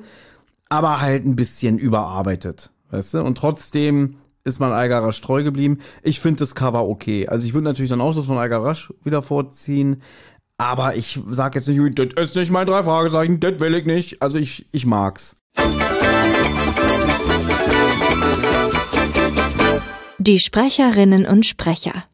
aber 0.69 1.01
halt 1.01 1.25
ein 1.25 1.35
bisschen 1.35 1.79
überarbeitet, 1.79 2.71
weißt 2.91 3.15
du? 3.15 3.23
Und 3.23 3.39
trotzdem 3.39 4.17
ist 4.45 4.61
man 4.61 4.73
Algarasch 4.73 5.21
treu 5.21 5.43
geblieben. 5.43 5.79
Ich 6.03 6.21
finde 6.21 6.41
das 6.41 6.55
Cover 6.55 6.87
okay. 6.87 7.29
Also 7.29 7.47
ich 7.47 7.55
würde 7.55 7.65
natürlich 7.65 7.91
dann 7.91 8.01
auch 8.01 8.15
das 8.15 8.27
von 8.27 8.39
Algarasch 8.39 8.93
wieder 9.03 9.23
vorziehen, 9.23 10.03
aber 10.59 10.97
ich 10.97 11.21
sag 11.31 11.55
jetzt 11.55 11.69
nicht, 11.69 11.99
das 11.99 12.31
ist 12.31 12.37
nicht 12.37 12.51
mein 12.51 12.67
drei 12.67 12.83
Fragezeichen, 12.83 13.41
das 13.41 13.61
will 13.61 13.75
ich 13.75 13.87
nicht. 13.87 14.21
Also 14.21 14.39
ich, 14.39 14.67
ich 14.73 14.85
mag's. 14.85 15.37
Die 20.19 20.41
Sprecherinnen 20.41 21.27
und 21.27 21.47
Sprecher. 21.47 22.05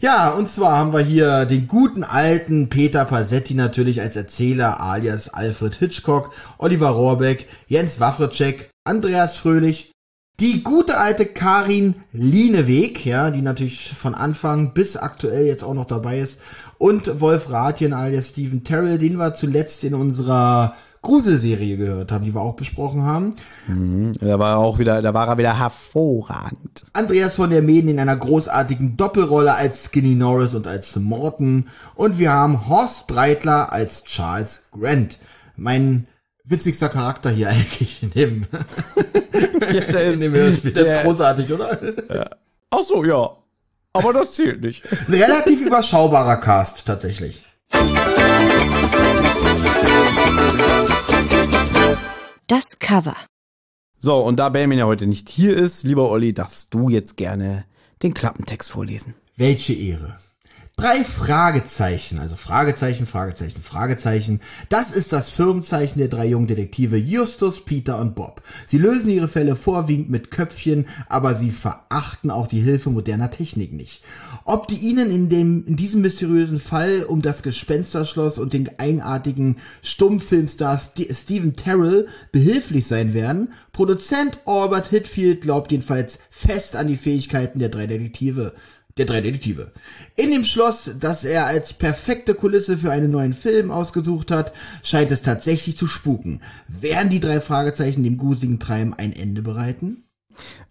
Ja, 0.00 0.30
und 0.30 0.48
zwar 0.48 0.78
haben 0.78 0.92
wir 0.92 1.00
hier 1.00 1.46
den 1.46 1.66
guten 1.66 2.04
alten 2.04 2.68
Peter 2.68 3.04
Pasetti 3.04 3.54
natürlich 3.54 4.00
als 4.00 4.14
Erzähler 4.14 4.80
alias 4.80 5.28
Alfred 5.30 5.74
Hitchcock, 5.74 6.32
Oliver 6.58 6.90
Rohrbeck, 6.90 7.48
Jens 7.66 7.98
Wawritschek, 7.98 8.70
Andreas 8.84 9.36
Fröhlich, 9.36 9.90
die 10.38 10.62
gute 10.62 10.96
alte 10.96 11.26
Karin 11.26 11.94
Lieneweg, 12.12 13.04
ja, 13.04 13.30
die 13.30 13.42
natürlich 13.42 13.92
von 13.92 14.14
Anfang 14.14 14.72
bis 14.72 14.96
aktuell 14.96 15.44
jetzt 15.44 15.62
auch 15.62 15.74
noch 15.74 15.84
dabei 15.84 16.18
ist, 16.18 16.38
und 16.80 17.20
Wolf 17.20 17.50
Rathjen 17.52 17.92
alias 17.92 18.30
Stephen 18.30 18.64
Terrell, 18.64 18.96
den 18.98 19.18
wir 19.18 19.34
zuletzt 19.34 19.84
in 19.84 19.92
unserer 19.94 20.74
Gruselserie 21.02 21.76
gehört 21.76 22.10
haben, 22.10 22.24
die 22.24 22.34
wir 22.34 22.40
auch 22.40 22.56
besprochen 22.56 23.02
haben. 23.04 23.34
Da 24.20 24.38
war 24.38 24.52
er 24.54 24.58
auch 24.58 24.78
wieder, 24.78 25.02
da 25.02 25.12
war 25.12 25.28
er 25.28 25.36
wieder 25.38 25.58
hervorragend. 25.58 26.84
Andreas 26.94 27.34
von 27.34 27.50
der 27.50 27.60
Meden 27.60 27.88
in 27.88 27.98
einer 28.00 28.16
großartigen 28.16 28.96
Doppelrolle 28.96 29.54
als 29.54 29.84
Skinny 29.90 30.14
Norris 30.14 30.54
und 30.54 30.66
als 30.66 30.96
Morton. 30.96 31.68
Und 31.96 32.18
wir 32.18 32.32
haben 32.32 32.66
Horst 32.68 33.06
Breitler 33.06 33.72
als 33.72 34.04
Charles 34.04 34.64
Grant. 34.72 35.18
Mein 35.56 36.06
witzigster 36.44 36.88
Charakter 36.88 37.28
hier 37.30 37.48
eigentlich 37.50 38.02
in 38.02 38.10
dem, 38.12 38.46
Ja, 39.72 39.80
der 39.80 40.14
in 40.14 40.20
dem 40.20 40.32
Hörspiel. 40.32 40.72
Das 40.72 40.82
ist 40.84 40.88
der- 40.90 41.04
großartig, 41.04 41.52
oder? 41.52 41.78
Ach 42.70 42.82
so, 42.82 43.04
ja. 43.04 43.30
Aber 43.92 44.12
das 44.12 44.34
zählt 44.34 44.62
nicht. 44.62 44.84
Ein 45.08 45.14
relativ 45.14 45.60
überschaubarer 45.60 46.36
Cast, 46.36 46.86
tatsächlich. 46.86 47.44
Das 52.46 52.78
Cover. 52.78 53.16
So, 53.98 54.18
und 54.18 54.36
da 54.36 54.48
Benjamin 54.48 54.78
ja 54.78 54.86
heute 54.86 55.06
nicht 55.06 55.28
hier 55.28 55.56
ist, 55.56 55.82
lieber 55.82 56.08
Olli, 56.08 56.32
darfst 56.32 56.72
du 56.72 56.88
jetzt 56.88 57.16
gerne 57.16 57.64
den 58.02 58.14
Klappentext 58.14 58.70
vorlesen. 58.70 59.14
Welche 59.36 59.72
Ehre. 59.72 60.16
Drei 60.80 61.04
Fragezeichen, 61.04 62.18
also 62.18 62.36
Fragezeichen, 62.36 63.06
Fragezeichen, 63.06 63.60
Fragezeichen. 63.60 64.40
Das 64.70 64.92
ist 64.92 65.12
das 65.12 65.30
Firmenzeichen 65.30 65.98
der 65.98 66.08
drei 66.08 66.24
jungen 66.24 66.46
Detektive 66.46 66.96
Justus, 66.96 67.62
Peter 67.66 67.98
und 67.98 68.14
Bob. 68.14 68.40
Sie 68.64 68.78
lösen 68.78 69.10
ihre 69.10 69.28
Fälle 69.28 69.56
vorwiegend 69.56 70.08
mit 70.08 70.30
Köpfchen, 70.30 70.86
aber 71.10 71.34
sie 71.34 71.50
verachten 71.50 72.30
auch 72.30 72.46
die 72.46 72.62
Hilfe 72.62 72.88
moderner 72.88 73.30
Technik 73.30 73.74
nicht. 73.74 74.02
Ob 74.46 74.68
die 74.68 74.78
ihnen 74.78 75.10
in 75.10 75.28
dem, 75.28 75.66
in 75.66 75.76
diesem 75.76 76.00
mysteriösen 76.00 76.60
Fall 76.60 77.04
um 77.06 77.20
das 77.20 77.42
Gespensterschloss 77.42 78.38
und 78.38 78.54
den 78.54 78.78
eigenartigen 78.78 79.56
Stummfilmstar 79.82 80.78
St 80.78 81.08
Stephen 81.10 81.56
Terrell 81.56 82.08
behilflich 82.32 82.86
sein 82.86 83.12
werden, 83.12 83.52
Produzent 83.72 84.40
Albert 84.46 84.88
Hitfield 84.88 85.42
glaubt 85.42 85.72
jedenfalls 85.72 86.20
fest 86.30 86.74
an 86.74 86.88
die 86.88 86.96
Fähigkeiten 86.96 87.58
der 87.58 87.68
drei 87.68 87.86
Detektive. 87.86 88.54
Der 88.98 89.06
drei 89.06 89.20
Detektive. 89.20 89.72
In 90.16 90.30
dem 90.30 90.44
Schloss, 90.44 90.90
das 90.98 91.24
er 91.24 91.46
als 91.46 91.72
perfekte 91.72 92.34
Kulisse 92.34 92.76
für 92.76 92.90
einen 92.90 93.10
neuen 93.10 93.32
Film 93.32 93.70
ausgesucht 93.70 94.30
hat, 94.30 94.52
scheint 94.82 95.10
es 95.10 95.22
tatsächlich 95.22 95.76
zu 95.76 95.86
spuken. 95.86 96.40
Werden 96.68 97.10
die 97.10 97.20
drei 97.20 97.40
Fragezeichen 97.40 98.02
dem 98.02 98.18
grusigen 98.18 98.58
Treiben 98.58 98.94
ein 98.94 99.12
Ende 99.12 99.42
bereiten? 99.42 100.04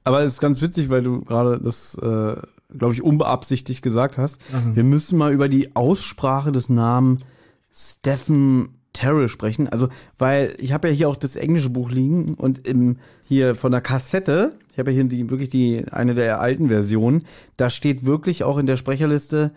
Aber 0.04 0.22
es 0.22 0.34
ist 0.34 0.40
ganz 0.42 0.62
witzig, 0.62 0.90
weil 0.90 1.04
du 1.04 1.22
gerade 1.22 1.60
das, 1.60 1.96
äh, 1.96 2.36
glaube 2.76 2.94
ich, 2.94 3.02
unbeabsichtigt 3.02 3.82
gesagt 3.82 4.18
hast. 4.18 4.40
Wir 4.74 4.84
müssen 4.84 5.18
mal 5.18 5.34
über 5.34 5.50
die 5.50 5.76
Aussprache 5.76 6.52
des 6.52 6.70
Namen 6.70 7.24
Stephen 7.72 8.80
Terrell 8.94 9.30
sprechen. 9.30 9.68
Also, 9.68 9.90
weil 10.18 10.56
ich 10.58 10.74
habe 10.74 10.88
ja 10.88 10.94
hier 10.94 11.10
auch 11.10 11.16
das 11.16 11.36
englische 11.36 11.70
Buch 11.70 11.92
liegen 11.92 12.34
und 12.34 12.68
im 12.68 12.98
hier 13.30 13.54
von 13.54 13.72
der 13.72 13.82
Kassette, 13.82 14.58
ich 14.72 14.80
habe 14.80 14.90
ja 14.90 14.96
hier 14.96 15.04
die, 15.04 15.30
wirklich 15.30 15.50
die 15.50 15.86
eine 15.92 16.16
der 16.16 16.42
alten 16.42 16.68
Versionen, 16.68 17.26
da 17.58 17.70
steht 17.70 18.04
wirklich 18.04 18.44
auch 18.44 18.58
in 18.58 18.66
der 18.66 18.76
Sprecherliste 18.76 19.52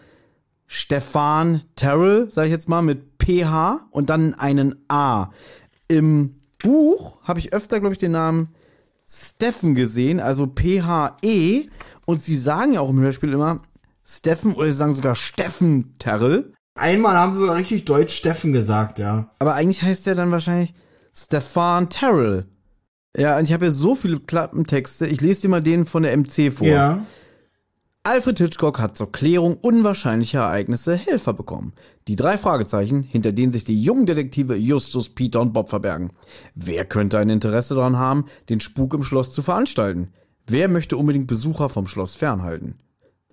Stefan 0.66 1.62
Terrell, 1.74 2.30
sage 2.30 2.48
ich 2.48 2.52
jetzt 2.52 2.68
mal, 2.68 2.82
mit 2.82 3.02
PH 3.18 3.80
und 3.90 4.10
dann 4.10 4.34
einen 4.34 4.74
A. 4.88 5.30
Im 5.88 6.34
Buch 6.62 7.16
habe 7.22 7.38
ich 7.38 7.54
öfter, 7.54 7.80
glaube 7.80 7.94
ich, 7.94 7.98
den 7.98 8.12
Namen 8.12 8.48
Steffen 9.06 9.74
gesehen, 9.74 10.20
also 10.20 10.46
P-H-E. 10.46 11.66
Und 12.04 12.22
sie 12.22 12.36
sagen 12.36 12.74
ja 12.74 12.80
auch 12.80 12.90
im 12.90 13.00
Hörspiel 13.00 13.32
immer 13.32 13.62
Steffen 14.04 14.52
oder 14.52 14.66
sie 14.66 14.74
sagen 14.74 14.92
sogar 14.92 15.14
Steffen 15.14 15.94
Terrell. 15.98 16.52
Einmal 16.74 17.16
haben 17.16 17.32
sie 17.32 17.38
sogar 17.38 17.56
richtig 17.56 17.86
deutsch 17.86 18.14
Steffen 18.14 18.52
gesagt, 18.52 18.98
ja. 18.98 19.30
Aber 19.38 19.54
eigentlich 19.54 19.82
heißt 19.82 20.06
der 20.06 20.14
dann 20.14 20.30
wahrscheinlich 20.30 20.74
Stefan 21.14 21.88
Terrell. 21.88 22.46
Ja, 23.16 23.38
und 23.38 23.44
ich 23.44 23.52
habe 23.52 23.66
ja 23.66 23.70
so 23.70 23.94
viele 23.94 24.20
Klappentexte. 24.20 25.06
Ich 25.06 25.20
lese 25.20 25.42
dir 25.42 25.48
mal 25.48 25.62
den 25.62 25.84
von 25.84 26.02
der 26.02 26.16
MC 26.16 26.52
vor. 26.52 26.66
Ja. 26.66 27.04
Alfred 28.04 28.38
Hitchcock 28.38 28.80
hat 28.80 28.96
zur 28.96 29.12
Klärung 29.12 29.56
unwahrscheinlicher 29.58 30.40
Ereignisse 30.40 30.96
Helfer 30.96 31.34
bekommen. 31.34 31.72
Die 32.08 32.16
drei 32.16 32.36
Fragezeichen, 32.36 33.02
hinter 33.02 33.30
denen 33.30 33.52
sich 33.52 33.62
die 33.62 33.80
jungen 33.80 34.06
Detektive 34.06 34.56
Justus, 34.56 35.08
Peter 35.08 35.40
und 35.40 35.52
Bob 35.52 35.68
verbergen. 35.68 36.10
Wer 36.56 36.84
könnte 36.84 37.18
ein 37.18 37.30
Interesse 37.30 37.76
daran 37.76 37.98
haben, 37.98 38.26
den 38.48 38.60
Spuk 38.60 38.92
im 38.94 39.04
Schloss 39.04 39.32
zu 39.32 39.42
veranstalten? 39.42 40.08
Wer 40.48 40.66
möchte 40.66 40.96
unbedingt 40.96 41.28
Besucher 41.28 41.68
vom 41.68 41.86
Schloss 41.86 42.16
fernhalten? 42.16 42.74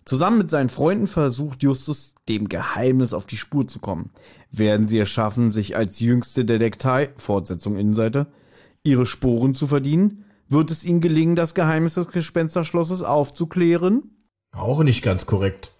Zusammen 0.05 0.37
mit 0.37 0.51
seinen 0.51 0.69
Freunden 0.69 1.07
versucht 1.07 1.63
Justus, 1.63 2.13
dem 2.27 2.47
Geheimnis 2.47 3.13
auf 3.13 3.25
die 3.25 3.37
Spur 3.37 3.67
zu 3.67 3.79
kommen. 3.79 4.11
Werden 4.51 4.85
sie 4.85 4.99
es 4.99 5.09
schaffen, 5.09 5.51
sich 5.51 5.77
als 5.77 5.99
jüngste 5.99 6.45
Detektei, 6.45 7.09
Fortsetzung 7.17 7.75
Innenseite, 7.75 8.27
ihre 8.89 9.05
Sporen 9.05 9.53
zu 9.53 9.67
verdienen? 9.67 10.25
Wird 10.47 10.71
es 10.71 10.83
ihnen 10.83 11.01
gelingen, 11.01 11.35
das 11.35 11.53
Geheimnis 11.53 11.93
des 11.93 12.07
Gespensterschlosses 12.07 13.03
aufzuklären? 13.03 14.25
Auch 14.51 14.83
nicht 14.83 15.03
ganz 15.03 15.25
korrekt. 15.25 15.71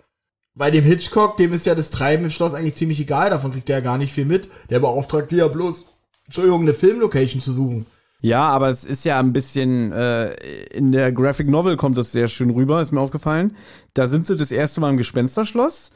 Bei 0.55 0.71
dem 0.71 0.83
Hitchcock, 0.83 1.37
dem 1.37 1.53
ist 1.53 1.65
ja 1.65 1.73
das 1.73 1.89
Treiben 1.89 2.25
im 2.25 2.29
Schloss 2.29 2.53
eigentlich 2.53 2.75
ziemlich 2.75 2.99
egal, 2.99 3.29
davon 3.29 3.51
kriegt 3.51 3.69
er 3.69 3.77
ja 3.77 3.83
gar 3.83 3.97
nicht 3.97 4.13
viel 4.13 4.25
mit. 4.25 4.49
Der 4.69 4.79
beauftragt 4.79 5.31
die 5.31 5.37
ja 5.37 5.47
bloß, 5.47 5.85
Entschuldigung, 6.25 6.61
eine 6.61 6.73
Filmlocation 6.73 7.41
zu 7.41 7.53
suchen. 7.53 7.85
Ja, 8.21 8.41
aber 8.49 8.69
es 8.69 8.83
ist 8.83 9.05
ja 9.05 9.17
ein 9.19 9.31
bisschen, 9.31 9.93
äh, 9.93 10.33
in 10.73 10.91
der 10.91 11.11
Graphic 11.13 11.47
Novel 11.47 11.77
kommt 11.77 11.97
das 11.97 12.11
sehr 12.11 12.27
schön 12.27 12.49
rüber, 12.49 12.81
ist 12.81 12.91
mir 12.91 12.99
aufgefallen. 12.99 13.55
Da 13.93 14.07
sind 14.07 14.25
sie 14.25 14.35
das 14.35 14.51
erste 14.51 14.81
Mal 14.81 14.89
im 14.89 14.97
Gespensterschloss 14.97 15.91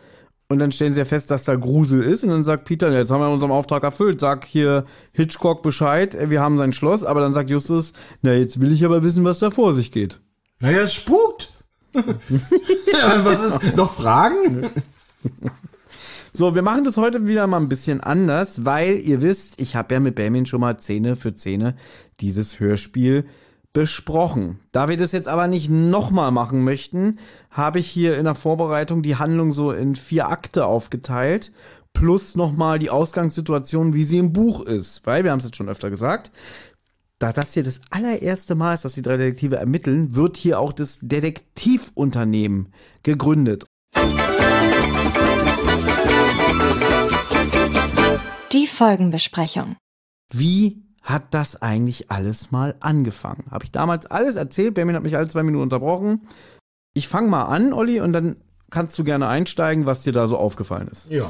und 0.53 0.59
dann 0.59 0.71
stellen 0.71 0.93
sie 0.93 0.99
ja 0.99 1.05
fest, 1.05 1.31
dass 1.31 1.43
da 1.43 1.55
Grusel 1.55 2.03
ist 2.03 2.23
und 2.23 2.29
dann 2.29 2.43
sagt 2.43 2.65
Peter, 2.65 2.91
jetzt 2.95 3.09
haben 3.09 3.21
wir 3.21 3.29
unseren 3.29 3.49
Auftrag 3.49 3.81
erfüllt, 3.81 4.19
sag 4.19 4.45
hier 4.45 4.85
Hitchcock 5.11 5.63
Bescheid, 5.63 6.15
wir 6.29 6.41
haben 6.41 6.59
sein 6.59 6.73
Schloss, 6.73 7.03
aber 7.03 7.21
dann 7.21 7.33
sagt 7.33 7.49
Justus, 7.49 7.93
na 8.21 8.33
jetzt 8.33 8.59
will 8.59 8.71
ich 8.71 8.85
aber 8.85 9.01
wissen, 9.01 9.23
was 9.23 9.39
da 9.39 9.49
vor 9.49 9.73
sich 9.73 9.91
geht. 9.91 10.21
Naja, 10.59 10.81
es 10.83 10.93
spukt. 10.93 11.51
Was 11.93 13.63
ist, 13.63 13.75
noch 13.75 13.93
Fragen? 13.93 14.67
So, 16.31 16.55
wir 16.55 16.63
machen 16.63 16.83
das 16.83 16.97
heute 16.97 17.27
wieder 17.27 17.45
mal 17.45 17.59
ein 17.59 17.69
bisschen 17.69 18.01
anders, 18.01 18.65
weil 18.65 18.97
ihr 18.97 19.21
wisst, 19.21 19.61
ich 19.61 19.75
habe 19.75 19.93
ja 19.93 19.99
mit 19.99 20.15
Benjamin 20.15 20.47
schon 20.47 20.61
mal 20.61 20.79
Szene 20.79 21.15
für 21.15 21.35
Szene 21.35 21.75
dieses 22.19 22.59
Hörspiel 22.59 23.25
besprochen. 23.73 24.59
Da 24.71 24.87
wir 24.87 24.97
das 24.97 25.11
jetzt 25.11 25.27
aber 25.27 25.47
nicht 25.47 25.69
nochmal 25.69 26.31
machen 26.31 26.63
möchten, 26.63 27.17
habe 27.49 27.79
ich 27.79 27.87
hier 27.87 28.17
in 28.17 28.25
der 28.25 28.35
Vorbereitung 28.35 29.01
die 29.01 29.15
Handlung 29.15 29.51
so 29.51 29.71
in 29.71 29.95
vier 29.95 30.29
Akte 30.29 30.65
aufgeteilt, 30.65 31.51
plus 31.91 32.35
nochmal 32.35 32.79
die 32.79 32.91
Ausgangssituation, 32.91 33.93
wie 33.93 34.03
sie 34.03 34.19
im 34.19 34.31
Buch 34.31 34.61
ist. 34.61 35.05
Weil, 35.05 35.23
wir 35.23 35.31
haben 35.31 35.39
es 35.39 35.45
jetzt 35.45 35.57
schon 35.57 35.69
öfter 35.69 35.89
gesagt, 35.89 36.31
da 37.19 37.31
das 37.31 37.53
hier 37.53 37.63
das 37.63 37.81
allererste 37.89 38.53
Mal 38.53 38.73
ist, 38.73 38.85
dass 38.85 38.93
die 38.93 39.01
drei 39.01 39.17
Detektive 39.17 39.55
ermitteln, 39.55 40.15
wird 40.15 40.37
hier 40.37 40.59
auch 40.59 40.73
das 40.73 40.99
Detektivunternehmen 41.01 42.73
gegründet. 43.01 43.65
Die 48.51 48.67
Folgenbesprechung. 48.67 49.77
Wie 50.31 50.82
hat 51.03 51.33
das 51.33 51.61
eigentlich 51.61 52.09
alles 52.09 52.51
mal 52.51 52.75
angefangen? 52.79 53.45
Habe 53.51 53.65
ich 53.65 53.71
damals 53.71 54.05
alles 54.05 54.37
erzählt? 54.37 54.73
Benjamin 54.73 54.95
hat 54.95 55.03
mich 55.03 55.17
alle 55.17 55.27
zwei 55.27 55.43
Minuten 55.43 55.63
unterbrochen. 55.63 56.21
Ich 56.93 57.07
fange 57.07 57.27
mal 57.27 57.43
an, 57.43 57.73
Olli, 57.73 57.99
und 57.99 58.13
dann 58.13 58.37
kannst 58.71 58.97
du 58.97 59.03
gerne 59.03 59.27
einsteigen, 59.27 59.85
was 59.85 60.03
dir 60.03 60.13
da 60.13 60.27
so 60.27 60.37
aufgefallen 60.37 60.87
ist. 60.87 61.09
Ja. 61.09 61.29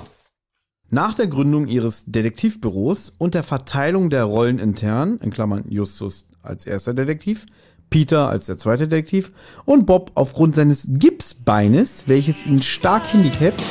Nach 0.89 1.15
der 1.15 1.27
Gründung 1.27 1.67
ihres 1.67 2.05
Detektivbüros 2.05 3.11
und 3.17 3.33
der 3.33 3.43
Verteilung 3.43 4.11
der 4.11 4.25
Rollen 4.25 4.59
intern, 4.59 5.17
in 5.21 5.31
Klammern 5.31 5.65
Justus 5.67 6.27
als 6.43 6.67
erster 6.67 6.93
Detektiv, 6.93 7.47
Peter 7.89 8.29
als 8.29 8.45
der 8.45 8.57
zweite 8.57 8.87
Detektiv 8.87 9.31
und 9.65 9.85
Bob 9.85 10.11
aufgrund 10.15 10.55
seines 10.55 10.87
Gipsbeines, 10.87 12.03
welches 12.07 12.45
ihn 12.45 12.61
stark 12.61 13.11
handicapt, 13.11 13.63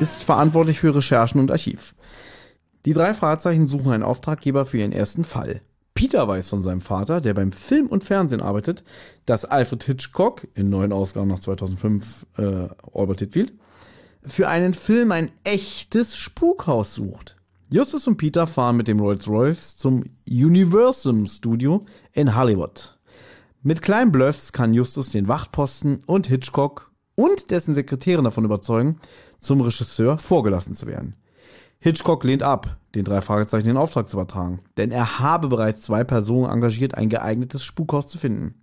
ist 0.00 0.24
verantwortlich 0.24 0.80
für 0.80 0.94
Recherchen 0.94 1.40
und 1.40 1.50
Archiv. 1.50 1.94
Die 2.84 2.92
drei 2.92 3.14
Fragezeichen 3.14 3.66
suchen 3.66 3.92
einen 3.92 4.02
Auftraggeber 4.02 4.66
für 4.66 4.78
ihren 4.78 4.92
ersten 4.92 5.24
Fall. 5.24 5.62
Peter 5.94 6.28
weiß 6.28 6.50
von 6.50 6.60
seinem 6.60 6.82
Vater, 6.82 7.22
der 7.22 7.32
beim 7.32 7.52
Film 7.52 7.86
und 7.86 8.04
Fernsehen 8.04 8.42
arbeitet, 8.42 8.84
dass 9.24 9.46
Alfred 9.46 9.82
Hitchcock, 9.84 10.46
in 10.54 10.68
neuen 10.68 10.92
Ausgaben 10.92 11.28
nach 11.28 11.40
2005 11.40 12.26
äh, 12.36 12.68
Albert 12.92 13.20
Hitfield, 13.20 13.54
für 14.22 14.48
einen 14.48 14.74
Film 14.74 15.12
ein 15.12 15.30
echtes 15.44 16.16
Spukhaus 16.16 16.94
sucht. 16.94 17.36
Justus 17.70 18.06
und 18.06 18.18
Peter 18.18 18.46
fahren 18.46 18.76
mit 18.76 18.88
dem 18.88 19.00
Rolls-Royce 19.00 19.76
zum 19.78 20.04
Universum 20.28 21.26
Studio 21.26 21.86
in 22.12 22.36
Hollywood. 22.36 22.98
Mit 23.62 23.82
kleinen 23.82 24.12
Bluffs 24.12 24.52
kann 24.52 24.74
Justus 24.74 25.10
den 25.10 25.26
Wachtposten 25.26 26.04
und 26.04 26.26
Hitchcock 26.26 26.92
und 27.16 27.50
dessen 27.50 27.74
Sekretärin 27.74 28.24
davon 28.24 28.44
überzeugen, 28.44 29.00
zum 29.46 29.60
Regisseur 29.60 30.18
vorgelassen 30.18 30.74
zu 30.74 30.86
werden. 30.86 31.14
Hitchcock 31.78 32.24
lehnt 32.24 32.42
ab, 32.42 32.78
den 32.94 33.04
drei 33.04 33.20
Fragezeichen 33.20 33.66
den 33.66 33.76
Auftrag 33.76 34.08
zu 34.08 34.16
übertragen, 34.16 34.60
denn 34.76 34.90
er 34.90 35.18
habe 35.20 35.48
bereits 35.48 35.82
zwei 35.82 36.04
Personen 36.04 36.50
engagiert, 36.50 36.94
ein 36.94 37.08
geeignetes 37.08 37.64
Spukhaus 37.64 38.08
zu 38.08 38.18
finden. 38.18 38.54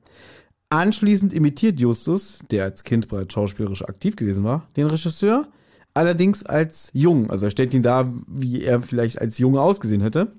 Anschließend 0.69 1.33
imitiert 1.33 1.79
Justus, 1.79 2.39
der 2.49 2.63
als 2.63 2.83
Kind 2.83 3.07
bereits 3.07 3.33
schauspielerisch 3.33 3.83
aktiv 3.83 4.15
gewesen 4.15 4.43
war, 4.43 4.67
den 4.75 4.87
Regisseur, 4.87 5.47
allerdings 5.93 6.43
als 6.45 6.89
jung. 6.93 7.29
Also 7.29 7.45
er 7.45 7.51
stellt 7.51 7.73
ihn 7.73 7.83
da, 7.83 8.11
wie 8.27 8.63
er 8.63 8.81
vielleicht 8.81 9.21
als 9.21 9.37
Junge 9.37 9.61
ausgesehen 9.61 10.01
hätte. 10.01 10.33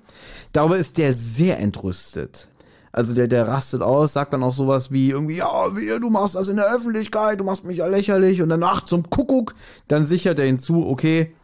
Darüber 0.52 0.76
ist 0.76 0.98
der 0.98 1.12
sehr 1.12 1.60
entrüstet. 1.60 2.48
Also 2.94 3.12
der, 3.12 3.26
der 3.26 3.48
rastet 3.48 3.82
aus, 3.82 4.12
sagt 4.12 4.32
dann 4.32 4.44
auch 4.44 4.52
sowas 4.52 4.92
wie 4.92 5.10
irgendwie, 5.10 5.38
ja, 5.38 5.76
wie, 5.76 5.98
du 5.98 6.10
machst 6.10 6.36
das 6.36 6.46
in 6.46 6.54
der 6.54 6.72
Öffentlichkeit, 6.72 7.40
du 7.40 7.44
machst 7.44 7.64
mich 7.64 7.78
ja 7.78 7.88
lächerlich 7.88 8.40
und 8.40 8.50
danach 8.50 8.84
zum 8.84 9.10
Kuckuck. 9.10 9.56
Dann 9.88 10.06
sichert 10.06 10.38
er 10.38 10.44
hinzu, 10.44 10.86
okay, 10.86 11.34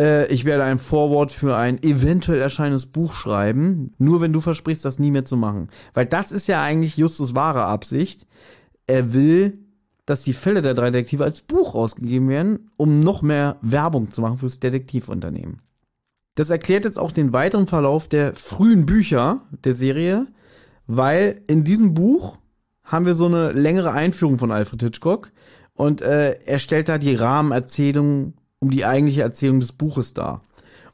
äh, 0.00 0.32
ich 0.32 0.44
werde 0.44 0.62
ein 0.62 0.78
Vorwort 0.78 1.32
für 1.32 1.56
ein 1.56 1.82
eventuell 1.82 2.40
erscheinendes 2.40 2.86
Buch 2.86 3.12
schreiben, 3.12 3.92
nur 3.98 4.20
wenn 4.20 4.32
du 4.32 4.40
versprichst, 4.40 4.84
das 4.84 5.00
nie 5.00 5.10
mehr 5.10 5.24
zu 5.24 5.36
machen. 5.36 5.68
Weil 5.94 6.06
das 6.06 6.30
ist 6.30 6.46
ja 6.46 6.62
eigentlich 6.62 6.96
Justus 6.96 7.34
wahre 7.34 7.64
Absicht. 7.64 8.28
Er 8.86 9.12
will, 9.12 9.58
dass 10.06 10.22
die 10.22 10.32
Fälle 10.32 10.62
der 10.62 10.74
drei 10.74 10.92
Detektive 10.92 11.24
als 11.24 11.40
Buch 11.40 11.74
rausgegeben 11.74 12.28
werden, 12.28 12.70
um 12.76 13.00
noch 13.00 13.20
mehr 13.20 13.56
Werbung 13.62 14.12
zu 14.12 14.20
machen 14.20 14.38
fürs 14.38 14.60
Detektivunternehmen. 14.60 15.60
Das 16.36 16.50
erklärt 16.50 16.84
jetzt 16.84 17.00
auch 17.00 17.10
den 17.10 17.32
weiteren 17.32 17.66
Verlauf 17.66 18.06
der 18.06 18.36
frühen 18.36 18.86
Bücher 18.86 19.40
der 19.64 19.74
Serie, 19.74 20.28
weil 20.86 21.42
in 21.46 21.64
diesem 21.64 21.94
Buch 21.94 22.38
haben 22.82 23.06
wir 23.06 23.14
so 23.14 23.26
eine 23.26 23.52
längere 23.52 23.92
Einführung 23.92 24.38
von 24.38 24.50
Alfred 24.50 24.82
Hitchcock 24.82 25.32
und 25.74 26.02
äh, 26.02 26.38
er 26.44 26.58
stellt 26.58 26.88
da 26.88 26.98
die 26.98 27.14
Rahmenerzählung 27.14 28.34
um 28.58 28.70
die 28.70 28.84
eigentliche 28.84 29.22
Erzählung 29.22 29.60
des 29.60 29.72
Buches 29.72 30.14
dar. 30.14 30.42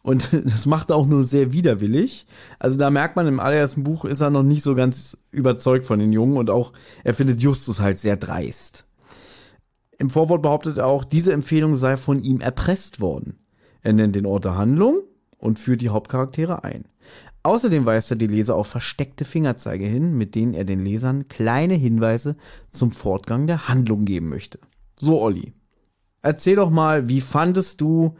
Und 0.02 0.28
das 0.44 0.66
macht 0.66 0.90
er 0.90 0.96
auch 0.96 1.06
nur 1.06 1.24
sehr 1.24 1.52
widerwillig. 1.52 2.26
Also 2.58 2.78
da 2.78 2.90
merkt 2.90 3.16
man, 3.16 3.26
im 3.26 3.40
allerersten 3.40 3.84
Buch 3.84 4.04
ist 4.04 4.20
er 4.20 4.30
noch 4.30 4.42
nicht 4.42 4.62
so 4.62 4.74
ganz 4.74 5.16
überzeugt 5.30 5.84
von 5.84 5.98
den 5.98 6.12
Jungen 6.12 6.36
und 6.36 6.50
auch 6.50 6.72
er 7.04 7.14
findet 7.14 7.42
Justus 7.42 7.80
halt 7.80 7.98
sehr 7.98 8.16
dreist. 8.16 8.86
Im 9.98 10.08
Vorwort 10.08 10.42
behauptet 10.42 10.78
er 10.78 10.86
auch, 10.86 11.04
diese 11.04 11.32
Empfehlung 11.32 11.76
sei 11.76 11.98
von 11.98 12.22
ihm 12.22 12.40
erpresst 12.40 13.00
worden. 13.00 13.38
Er 13.82 13.92
nennt 13.92 14.16
den 14.16 14.26
Ort 14.26 14.46
der 14.46 14.56
Handlung 14.56 15.02
und 15.36 15.58
führt 15.58 15.82
die 15.82 15.90
Hauptcharaktere 15.90 16.64
ein. 16.64 16.86
Außerdem 17.42 17.86
weist 17.86 18.10
er 18.10 18.16
die 18.16 18.26
Leser 18.26 18.54
auf 18.54 18.66
versteckte 18.66 19.24
Fingerzeige 19.24 19.86
hin, 19.86 20.16
mit 20.16 20.34
denen 20.34 20.52
er 20.52 20.64
den 20.64 20.84
Lesern 20.84 21.28
kleine 21.28 21.74
Hinweise 21.74 22.36
zum 22.70 22.90
Fortgang 22.90 23.46
der 23.46 23.68
Handlung 23.68 24.04
geben 24.04 24.28
möchte. 24.28 24.58
So, 24.98 25.20
Olli, 25.20 25.54
erzähl 26.20 26.56
doch 26.56 26.70
mal, 26.70 27.08
wie 27.08 27.22
fandest 27.22 27.80
du 27.80 28.16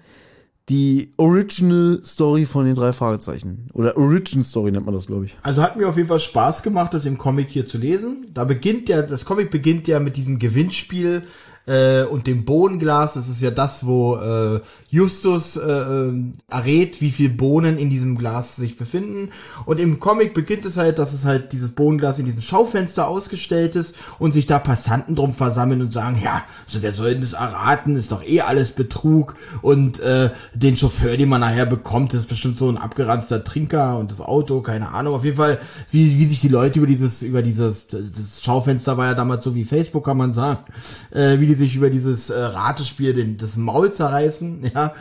die 0.70 1.12
Original 1.16 2.00
Story 2.04 2.46
von 2.46 2.64
den 2.64 2.76
drei 2.76 2.92
Fragezeichen? 2.92 3.68
Oder 3.74 3.96
Origin 3.98 4.44
Story 4.44 4.70
nennt 4.70 4.86
man 4.86 4.94
das, 4.94 5.06
glaube 5.06 5.26
ich. 5.26 5.36
Also 5.42 5.62
hat 5.62 5.76
mir 5.76 5.88
auf 5.88 5.96
jeden 5.96 6.08
Fall 6.08 6.20
Spaß 6.20 6.62
gemacht, 6.62 6.94
das 6.94 7.04
im 7.04 7.18
Comic 7.18 7.48
hier 7.48 7.66
zu 7.66 7.76
lesen. 7.76 8.28
Da 8.32 8.44
beginnt 8.44 8.88
ja, 8.88 9.02
das 9.02 9.24
Comic 9.24 9.50
beginnt 9.50 9.88
ja 9.88 10.00
mit 10.00 10.16
diesem 10.16 10.38
Gewinnspiel 10.38 11.24
äh, 11.70 12.02
und 12.02 12.26
dem 12.26 12.44
Bohnenglas. 12.44 13.14
Das 13.14 13.28
ist 13.28 13.40
ja 13.40 13.50
das, 13.50 13.86
wo 13.86 14.16
äh, 14.16 14.60
Justus 14.88 15.56
äh, 15.56 15.70
äh, 15.70 16.12
errät, 16.50 17.00
wie 17.00 17.12
viel 17.12 17.30
Bohnen 17.30 17.78
in 17.78 17.90
diesem 17.90 18.18
Glas 18.18 18.56
sich 18.56 18.76
befinden. 18.76 19.30
Und 19.66 19.78
im 19.78 20.00
Comic 20.00 20.34
beginnt 20.34 20.64
es 20.64 20.76
halt, 20.76 20.98
dass 20.98 21.12
es 21.12 21.24
halt 21.24 21.52
dieses 21.52 21.70
Bohnenglas 21.70 22.18
in 22.18 22.24
diesem 22.24 22.42
Schaufenster 22.42 23.06
ausgestellt 23.06 23.76
ist 23.76 23.94
und 24.18 24.32
sich 24.32 24.46
da 24.46 24.58
Passanten 24.58 25.14
drum 25.14 25.32
versammeln 25.32 25.80
und 25.80 25.92
sagen, 25.92 26.18
ja, 26.22 26.42
also 26.66 26.82
wer 26.82 26.92
soll 26.92 27.12
denn 27.12 27.20
das 27.20 27.34
erraten? 27.34 27.94
Ist 27.94 28.10
doch 28.10 28.24
eh 28.24 28.40
alles 28.40 28.72
Betrug. 28.72 29.36
Und 29.62 30.00
äh, 30.00 30.30
den 30.54 30.76
Chauffeur, 30.76 31.16
den 31.16 31.28
man 31.28 31.40
nachher 31.40 31.66
bekommt, 31.66 32.12
ist 32.14 32.28
bestimmt 32.28 32.58
so 32.58 32.68
ein 32.68 32.78
abgeranzter 32.78 33.44
Trinker 33.44 33.96
und 33.98 34.10
das 34.10 34.20
Auto, 34.20 34.60
keine 34.60 34.92
Ahnung. 34.92 35.14
Auf 35.14 35.24
jeden 35.24 35.36
Fall, 35.36 35.60
wie, 35.92 36.18
wie 36.18 36.24
sich 36.24 36.40
die 36.40 36.48
Leute 36.48 36.80
über 36.80 36.88
dieses, 36.88 37.22
über 37.22 37.42
dieses, 37.42 37.86
das 37.86 38.42
Schaufenster 38.42 38.96
war 38.96 39.06
ja 39.06 39.14
damals 39.14 39.44
so 39.44 39.54
wie 39.54 39.64
Facebook, 39.64 40.04
kann 40.04 40.16
man 40.16 40.32
sagen, 40.32 40.64
äh, 41.12 41.38
wie 41.38 41.46
die 41.46 41.59
sich 41.60 41.76
über 41.76 41.90
dieses 41.90 42.30
äh, 42.30 42.38
Ratespiel 42.38 43.14
den, 43.14 43.38
das 43.38 43.56
Maul 43.56 43.92
zerreißen, 43.92 44.70
ja. 44.74 44.94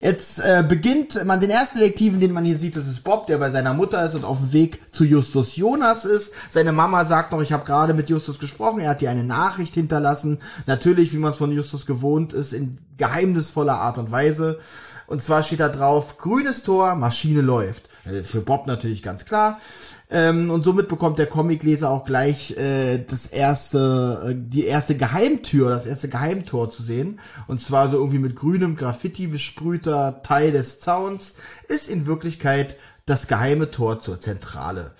Jetzt 0.00 0.38
äh, 0.38 0.64
beginnt 0.66 1.24
man 1.24 1.40
den 1.40 1.50
ersten 1.50 1.80
Detektiven, 1.80 2.20
den 2.20 2.32
man 2.32 2.44
hier 2.44 2.56
sieht, 2.56 2.76
das 2.76 2.86
ist 2.86 3.02
Bob, 3.02 3.26
der 3.26 3.38
bei 3.38 3.50
seiner 3.50 3.74
Mutter 3.74 4.04
ist 4.06 4.14
und 4.14 4.24
auf 4.24 4.38
dem 4.38 4.52
Weg 4.52 4.80
zu 4.92 5.04
Justus 5.04 5.56
Jonas 5.56 6.04
ist. 6.04 6.32
Seine 6.50 6.70
Mama 6.70 7.04
sagt 7.04 7.32
noch, 7.32 7.42
ich 7.42 7.52
habe 7.52 7.64
gerade 7.64 7.94
mit 7.94 8.08
Justus 8.08 8.38
gesprochen, 8.38 8.78
er 8.78 8.90
hat 8.90 9.02
ihr 9.02 9.10
eine 9.10 9.24
Nachricht 9.24 9.74
hinterlassen. 9.74 10.38
Natürlich, 10.66 11.12
wie 11.12 11.18
man 11.18 11.32
es 11.32 11.38
von 11.38 11.50
Justus 11.50 11.84
gewohnt 11.84 12.32
ist, 12.32 12.52
in 12.52 12.78
geheimnisvoller 12.96 13.74
Art 13.74 13.98
und 13.98 14.12
Weise. 14.12 14.60
Und 15.08 15.20
zwar 15.20 15.42
steht 15.42 15.58
da 15.58 15.68
drauf, 15.68 16.16
grünes 16.16 16.62
Tor, 16.62 16.94
Maschine 16.94 17.40
läuft. 17.40 17.88
Äh, 18.04 18.22
für 18.22 18.40
Bob 18.40 18.68
natürlich 18.68 19.02
ganz 19.02 19.24
klar. 19.24 19.60
Ähm, 20.10 20.50
und 20.50 20.64
somit 20.64 20.88
bekommt 20.88 21.18
der 21.18 21.26
Comicleser 21.26 21.90
auch 21.90 22.06
gleich 22.06 22.56
äh, 22.56 22.98
das 22.98 23.26
erste, 23.26 24.30
äh, 24.30 24.34
die 24.36 24.64
erste 24.64 24.96
Geheimtür, 24.96 25.68
das 25.68 25.84
erste 25.84 26.08
Geheimtor 26.08 26.70
zu 26.70 26.82
sehen. 26.82 27.20
Und 27.46 27.60
zwar 27.60 27.90
so 27.90 27.98
irgendwie 27.98 28.18
mit 28.18 28.34
grünem 28.34 28.76
Graffiti 28.76 29.26
besprühter 29.26 30.22
Teil 30.22 30.52
des 30.52 30.80
Zauns, 30.80 31.34
ist 31.68 31.90
in 31.90 32.06
Wirklichkeit 32.06 32.76
das 33.04 33.26
geheime 33.26 33.70
Tor 33.70 34.00
zur 34.00 34.18
Zentrale. 34.18 34.92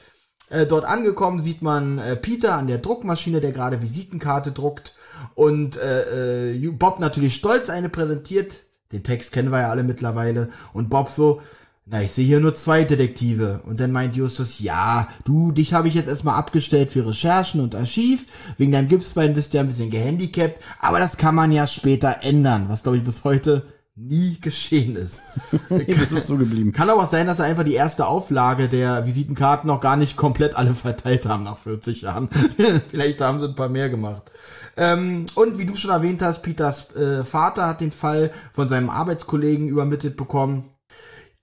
Äh, 0.50 0.66
dort 0.66 0.84
angekommen 0.84 1.40
sieht 1.40 1.62
man 1.62 1.98
äh, 1.98 2.16
Peter 2.16 2.56
an 2.56 2.66
der 2.66 2.78
Druckmaschine, 2.78 3.40
der 3.40 3.52
gerade 3.52 3.82
Visitenkarte 3.82 4.52
druckt. 4.52 4.94
Und 5.34 5.76
äh, 5.78 6.52
äh, 6.52 6.68
Bob 6.70 7.00
natürlich 7.00 7.34
stolz 7.34 7.70
eine 7.70 7.88
präsentiert. 7.88 8.64
Den 8.92 9.04
Text 9.04 9.32
kennen 9.32 9.50
wir 9.50 9.60
ja 9.60 9.70
alle 9.70 9.82
mittlerweile. 9.82 10.50
Und 10.72 10.88
Bob 10.88 11.10
so, 11.10 11.42
na, 11.90 12.02
ich 12.02 12.12
sehe 12.12 12.26
hier 12.26 12.40
nur 12.40 12.54
zwei 12.54 12.84
Detektive. 12.84 13.62
Und 13.64 13.80
dann 13.80 13.92
meint 13.92 14.14
Justus, 14.14 14.58
ja, 14.60 15.08
du, 15.24 15.52
dich 15.52 15.72
habe 15.72 15.88
ich 15.88 15.94
jetzt 15.94 16.08
erstmal 16.08 16.34
abgestellt 16.34 16.92
für 16.92 17.06
Recherchen 17.06 17.62
und 17.62 17.74
Archiv. 17.74 18.26
Wegen 18.58 18.72
deinem 18.72 18.88
Gipsbein 18.88 19.34
bist 19.34 19.52
du 19.52 19.56
ja 19.56 19.62
ein 19.62 19.68
bisschen 19.68 19.90
gehandicapt. 19.90 20.60
Aber 20.80 20.98
das 20.98 21.16
kann 21.16 21.34
man 21.34 21.50
ja 21.50 21.66
später 21.66 22.18
ändern, 22.22 22.66
was 22.68 22.82
glaube 22.82 22.98
ich 22.98 23.04
bis 23.04 23.24
heute 23.24 23.62
nie 23.96 24.38
geschehen 24.40 24.96
ist. 24.96 25.22
das 25.70 26.12
ist 26.12 26.26
so 26.26 26.36
geblieben. 26.36 26.72
Kann 26.72 26.90
aber 26.90 27.04
auch 27.04 27.10
sein, 27.10 27.26
dass 27.26 27.38
er 27.38 27.46
einfach 27.46 27.64
die 27.64 27.74
erste 27.74 28.06
Auflage 28.06 28.68
der 28.68 29.06
Visitenkarten 29.06 29.66
noch 29.66 29.80
gar 29.80 29.96
nicht 29.96 30.16
komplett 30.16 30.56
alle 30.56 30.74
verteilt 30.74 31.24
haben 31.24 31.44
nach 31.44 31.58
40 31.58 32.02
Jahren. 32.02 32.28
Vielleicht 32.90 33.22
haben 33.22 33.40
sie 33.40 33.46
ein 33.46 33.54
paar 33.54 33.70
mehr 33.70 33.88
gemacht. 33.88 34.30
Ähm, 34.76 35.24
und 35.34 35.58
wie 35.58 35.64
du 35.64 35.74
schon 35.74 35.90
erwähnt 35.90 36.20
hast, 36.20 36.42
Peters 36.42 36.94
äh, 36.94 37.24
Vater 37.24 37.66
hat 37.66 37.80
den 37.80 37.92
Fall 37.92 38.30
von 38.52 38.68
seinem 38.68 38.90
Arbeitskollegen 38.90 39.68
übermittelt 39.68 40.18
bekommen. 40.18 40.64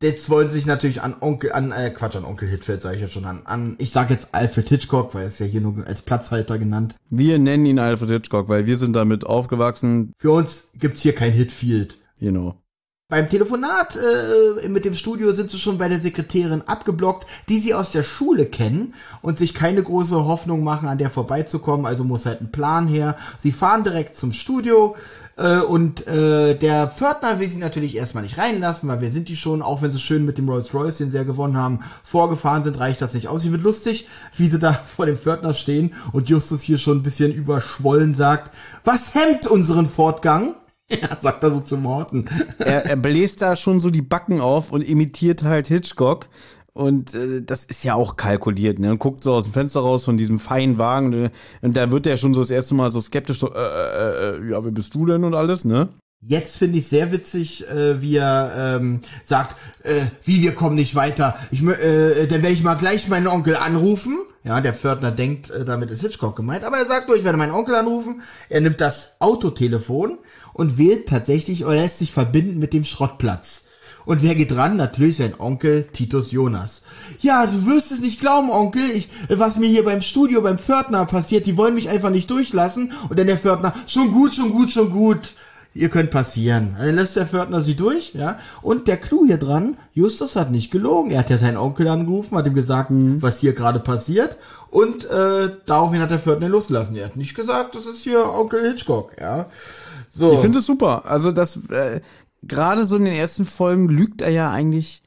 Jetzt 0.01 0.29
wollen 0.29 0.49
sie 0.49 0.55
sich 0.55 0.65
natürlich 0.65 1.01
an 1.01 1.15
Onkel, 1.21 1.53
an, 1.53 1.71
äh, 1.71 1.89
Quatsch, 1.89 2.17
an 2.17 2.25
Onkel 2.25 2.49
Hitfeld 2.49 2.81
sage 2.81 2.95
ich 2.95 3.01
ja 3.01 3.07
schon 3.07 3.23
an, 3.25 3.43
an, 3.45 3.75
ich 3.79 3.91
sage 3.91 4.13
jetzt 4.13 4.29
Alfred 4.33 4.67
Hitchcock, 4.67 5.15
weil 5.15 5.23
er 5.23 5.27
ist 5.27 5.39
ja 5.39 5.45
hier 5.45 5.61
nur 5.61 5.87
als 5.87 6.01
Platzhalter 6.01 6.59
genannt. 6.59 6.95
Wir 7.09 7.39
nennen 7.39 7.65
ihn 7.65 7.79
Alfred 7.79 8.09
Hitchcock, 8.09 8.49
weil 8.49 8.65
wir 8.65 8.77
sind 8.77 8.93
damit 8.93 9.25
aufgewachsen. 9.25 10.11
Für 10.17 10.31
uns 10.31 10.65
gibt's 10.77 11.01
hier 11.01 11.15
kein 11.15 11.31
Hitfield. 11.31 11.97
Genau. 12.19 12.61
Beim 13.07 13.29
Telefonat 13.29 13.95
äh, 13.95 14.67
mit 14.67 14.83
dem 14.83 14.95
Studio 14.95 15.31
sind 15.31 15.51
sie 15.51 15.59
schon 15.59 15.77
bei 15.77 15.87
der 15.87 15.99
Sekretärin 15.99 16.63
abgeblockt, 16.63 17.27
die 17.47 17.59
sie 17.59 17.75
aus 17.75 17.91
der 17.91 18.01
Schule 18.01 18.47
kennen 18.47 18.95
und 19.21 19.37
sich 19.37 19.53
keine 19.53 19.83
große 19.83 20.25
Hoffnung 20.25 20.63
machen, 20.63 20.89
an 20.89 20.97
der 20.97 21.11
vorbeizukommen. 21.11 21.85
Also 21.85 22.03
muss 22.03 22.25
halt 22.25 22.41
ein 22.41 22.51
Plan 22.51 22.87
her. 22.87 23.15
Sie 23.37 23.51
fahren 23.51 23.83
direkt 23.83 24.17
zum 24.17 24.33
Studio 24.33 24.95
äh, 25.37 25.59
und 25.59 26.07
äh, 26.07 26.55
der 26.55 26.87
Pförtner 26.87 27.39
will 27.39 27.49
sie 27.49 27.57
natürlich 27.57 27.95
erstmal 27.95 28.23
nicht 28.23 28.37
reinlassen, 28.37 28.87
weil 28.87 29.01
wir 29.01 29.11
sind 29.11 29.27
die 29.27 29.35
schon, 29.35 29.61
auch 29.61 29.81
wenn 29.81 29.91
sie 29.91 29.99
schön 29.99 30.25
mit 30.25 30.37
dem 30.37 30.47
Rolls 30.47 30.73
Royce, 30.73 30.97
den 30.97 31.11
sie 31.11 31.17
ja 31.17 31.23
gewonnen 31.23 31.57
haben, 31.57 31.81
vorgefahren 32.03 32.63
sind, 32.63 32.79
reicht 32.79 33.01
das 33.01 33.13
nicht 33.13 33.27
aus. 33.27 33.41
Sie 33.41 33.51
wird 33.51 33.63
lustig, 33.63 34.07
wie 34.37 34.47
sie 34.47 34.59
da 34.59 34.73
vor 34.85 35.05
dem 35.05 35.17
Pförtner 35.17 35.53
stehen 35.53 35.93
und 36.13 36.29
Justus 36.29 36.61
hier 36.61 36.77
schon 36.77 36.99
ein 36.99 37.03
bisschen 37.03 37.33
überschwollen 37.33 38.13
sagt, 38.13 38.53
was 38.83 39.13
hemmt 39.13 39.47
unseren 39.47 39.87
Fortgang? 39.87 40.55
Ja, 40.87 41.17
sagt 41.19 41.41
er 41.41 41.49
so 41.49 41.61
zu 41.61 41.77
Morten. 41.77 42.25
Er, 42.59 42.85
er 42.85 42.95
bläst 42.95 43.41
da 43.41 43.55
schon 43.55 43.79
so 43.79 43.89
die 43.89 44.03
Backen 44.03 44.39
auf 44.39 44.71
und 44.71 44.81
imitiert 44.81 45.41
halt 45.41 45.67
Hitchcock. 45.67 46.29
Und 46.75 47.15
äh, 47.15 47.41
das 47.41 47.63
ist 47.63 47.85
ja 47.85 47.95
auch 47.95 48.17
kalkuliert, 48.17 48.79
ne? 48.79 48.91
Und 48.91 48.99
guckt 48.99 49.23
so 49.23 49.33
aus 49.33 49.45
dem 49.45 49.53
Fenster 49.53 49.79
raus 49.79 50.03
von 50.03 50.17
diesem 50.17 50.39
feinen 50.39 50.77
Wagen. 50.77 51.09
Ne? 51.09 51.31
Und 51.61 51.77
da 51.77 51.89
wird 51.89 52.05
er 52.05 52.17
schon 52.17 52.33
so 52.33 52.41
das 52.41 52.49
erste 52.49 52.75
Mal 52.75 52.91
so 52.91 52.99
skeptisch, 52.99 53.39
so, 53.39 53.53
äh, 53.53 53.57
äh, 53.57 54.35
äh, 54.35 54.51
ja, 54.51 54.61
wer 54.61 54.71
bist 54.71 54.93
du 54.93 55.05
denn 55.05 55.23
und 55.23 55.33
alles, 55.33 55.63
ne? 55.63 55.87
Jetzt 56.21 56.57
finde 56.57 56.79
ich 56.79 56.87
sehr 56.89 57.13
witzig, 57.13 57.65
äh, 57.69 58.01
wie 58.01 58.17
er 58.17 58.77
ähm, 58.77 58.99
sagt, 59.23 59.55
äh, 59.83 60.01
wie 60.25 60.41
wir 60.41 60.53
kommen 60.53 60.75
nicht 60.75 60.95
weiter. 60.95 61.37
Ich, 61.49 61.63
äh, 61.63 62.27
dann 62.27 62.41
werde 62.41 62.53
ich 62.53 62.63
mal 62.63 62.75
gleich 62.75 63.07
meinen 63.07 63.27
Onkel 63.27 63.55
anrufen. 63.55 64.17
Ja, 64.43 64.59
der 64.59 64.73
Pförtner 64.73 65.11
denkt, 65.11 65.51
äh, 65.51 65.63
damit 65.63 65.91
ist 65.91 66.01
Hitchcock 66.01 66.35
gemeint. 66.35 66.65
Aber 66.65 66.77
er 66.77 66.87
sagt 66.87 67.07
nur, 67.07 67.15
ich 67.15 67.23
werde 67.23 67.37
meinen 67.37 67.53
Onkel 67.53 67.75
anrufen. 67.75 68.21
Er 68.49 68.59
nimmt 68.59 68.81
das 68.81 69.15
Autotelefon 69.19 70.17
und 70.53 70.77
wählt 70.77 71.07
tatsächlich 71.07 71.63
oder 71.63 71.75
lässt 71.75 71.99
sich 71.99 72.11
verbinden 72.11 72.59
mit 72.59 72.73
dem 72.73 72.83
Schrottplatz. 72.83 73.64
Und 74.05 74.21
wer 74.21 74.35
geht 74.35 74.55
ran? 74.55 74.77
Natürlich 74.77 75.17
sein 75.17 75.33
Onkel 75.37 75.87
Titus 75.91 76.31
Jonas. 76.31 76.81
Ja, 77.19 77.45
du 77.45 77.65
wirst 77.65 77.91
es 77.91 77.99
nicht 77.99 78.19
glauben, 78.19 78.49
Onkel, 78.51 78.89
ich, 78.91 79.09
was 79.29 79.57
mir 79.57 79.67
hier 79.67 79.83
beim 79.83 80.01
Studio 80.01 80.41
beim 80.41 80.57
Pförtner 80.57 81.05
passiert. 81.05 81.45
Die 81.45 81.57
wollen 81.57 81.75
mich 81.75 81.89
einfach 81.89 82.09
nicht 82.09 82.29
durchlassen. 82.29 82.91
Und 83.09 83.17
dann 83.17 83.27
der 83.27 83.37
Pförtner, 83.37 83.73
schon 83.87 84.11
gut, 84.11 84.35
schon 84.35 84.51
gut, 84.51 84.71
schon 84.71 84.91
gut. 84.91 85.33
Ihr 85.73 85.89
könnt 85.89 86.09
passieren. 86.09 86.77
Dann 86.79 86.95
lässt 86.95 87.17
der 87.17 87.25
Pförtner 87.25 87.59
sie 87.59 87.75
durch, 87.75 88.13
ja. 88.13 88.39
Und 88.61 88.87
der 88.87 88.95
Clou 88.95 89.25
hier 89.25 89.37
dran, 89.37 89.75
Justus 89.93 90.37
hat 90.37 90.49
nicht 90.49 90.71
gelogen. 90.71 91.11
Er 91.11 91.19
hat 91.19 91.29
ja 91.29 91.37
seinen 91.37 91.57
Onkel 91.57 91.89
angerufen, 91.89 92.37
hat 92.37 92.47
ihm 92.47 92.53
gesagt, 92.53 92.91
mhm. 92.91 93.21
was 93.21 93.39
hier 93.39 93.51
gerade 93.51 93.81
passiert. 93.81 94.37
Und 94.69 95.03
äh, 95.03 95.49
daraufhin 95.65 96.01
hat 96.01 96.11
der 96.11 96.19
Pförtner 96.19 96.47
losgelassen. 96.47 96.95
Er 96.95 97.05
hat 97.05 97.17
nicht 97.17 97.35
gesagt, 97.35 97.75
das 97.75 97.87
ist 97.87 98.03
hier 98.03 98.25
Onkel 98.25 98.61
Hitchcock, 98.61 99.11
ja. 99.19 99.47
So. 100.11 100.31
Ich 100.31 100.39
finde 100.39 100.59
es 100.59 100.65
super. 100.65 101.03
Also 101.05 101.33
das 101.33 101.59
äh, 101.69 101.99
gerade 102.47 102.85
so 102.85 102.95
in 102.97 103.05
den 103.05 103.15
ersten 103.15 103.45
Folgen 103.45 103.89
lügt 103.89 104.21
er 104.21 104.29
ja 104.31 104.51
eigentlich. 104.51 105.03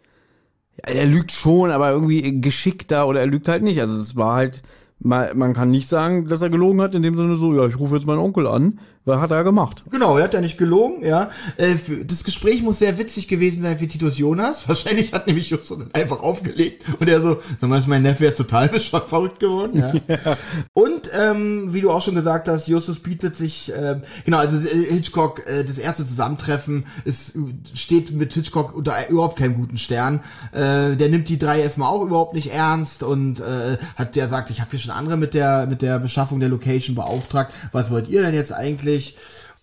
Er 0.82 1.06
lügt 1.06 1.32
schon, 1.32 1.70
aber 1.70 1.90
irgendwie 1.90 2.40
geschickter 2.40 3.08
oder 3.08 3.20
er 3.20 3.26
lügt 3.26 3.48
halt 3.48 3.62
nicht. 3.62 3.80
Also 3.80 4.00
es 4.00 4.16
war 4.16 4.36
halt, 4.36 4.62
man 5.00 5.54
kann 5.54 5.70
nicht 5.70 5.88
sagen, 5.88 6.28
dass 6.28 6.42
er 6.42 6.50
gelogen 6.50 6.80
hat, 6.80 6.94
in 6.94 7.02
dem 7.02 7.16
Sinne 7.16 7.36
so, 7.36 7.54
ja, 7.54 7.66
ich 7.66 7.78
rufe 7.78 7.96
jetzt 7.96 8.06
meinen 8.06 8.18
Onkel 8.18 8.46
an, 8.46 8.78
was 9.08 9.20
hat 9.20 9.30
er 9.30 9.42
gemacht? 9.42 9.84
Genau, 9.90 10.18
er 10.18 10.24
hat 10.24 10.34
ja 10.34 10.40
nicht 10.40 10.58
gelogen, 10.58 11.04
ja. 11.04 11.30
Äh, 11.56 11.74
das 12.04 12.24
Gespräch 12.24 12.62
muss 12.62 12.78
sehr 12.78 12.98
witzig 12.98 13.26
gewesen 13.28 13.62
sein 13.62 13.78
für 13.78 13.88
Titus 13.88 14.18
Jonas. 14.18 14.68
Wahrscheinlich 14.68 15.12
hat 15.12 15.26
nämlich 15.26 15.50
Justus 15.50 15.78
einfach 15.92 16.20
aufgelegt 16.20 16.84
und 17.00 17.08
er 17.08 17.20
so, 17.20 17.40
sag 17.60 17.68
mal, 17.68 17.78
ist 17.78 17.88
mein 17.88 18.02
Neffe 18.02 18.24
jetzt 18.24 18.36
total 18.36 18.68
bescheuert 18.68 19.08
verrückt 19.08 19.40
geworden, 19.40 19.78
ja. 19.78 19.94
ja. 20.06 20.36
Und 20.72 21.10
ähm, 21.18 21.72
wie 21.72 21.80
du 21.80 21.90
auch 21.90 22.02
schon 22.02 22.14
gesagt 22.14 22.48
hast, 22.48 22.68
Justus 22.68 22.98
bietet 22.98 23.36
sich, 23.36 23.72
äh, 23.72 24.00
genau, 24.24 24.38
also 24.38 24.58
äh, 24.58 24.94
Hitchcock, 24.94 25.46
äh, 25.46 25.64
das 25.64 25.78
erste 25.78 26.06
Zusammentreffen 26.06 26.84
ist, 27.04 27.34
steht 27.74 28.12
mit 28.12 28.32
Hitchcock 28.32 28.74
unter 28.74 29.08
überhaupt 29.08 29.38
keinem 29.38 29.54
guten 29.54 29.78
Stern. 29.78 30.20
Äh, 30.52 30.96
der 30.96 31.08
nimmt 31.08 31.28
die 31.28 31.38
drei 31.38 31.60
erstmal 31.60 31.88
auch 31.88 32.02
überhaupt 32.02 32.34
nicht 32.34 32.52
ernst 32.52 33.02
und 33.02 33.40
äh, 33.40 33.78
hat 33.96 34.16
der 34.16 34.28
sagt, 34.28 34.50
ich 34.50 34.60
habe 34.60 34.70
hier 34.70 34.80
schon 34.80 34.90
andere 34.90 35.16
mit 35.16 35.34
der 35.34 35.66
mit 35.66 35.82
der 35.82 35.98
Beschaffung 35.98 36.40
der 36.40 36.48
Location 36.48 36.94
beauftragt. 36.94 37.52
Was 37.72 37.90
wollt 37.90 38.08
ihr 38.08 38.22
denn 38.22 38.34
jetzt 38.34 38.52
eigentlich? 38.52 38.97
wirklich 38.98 39.14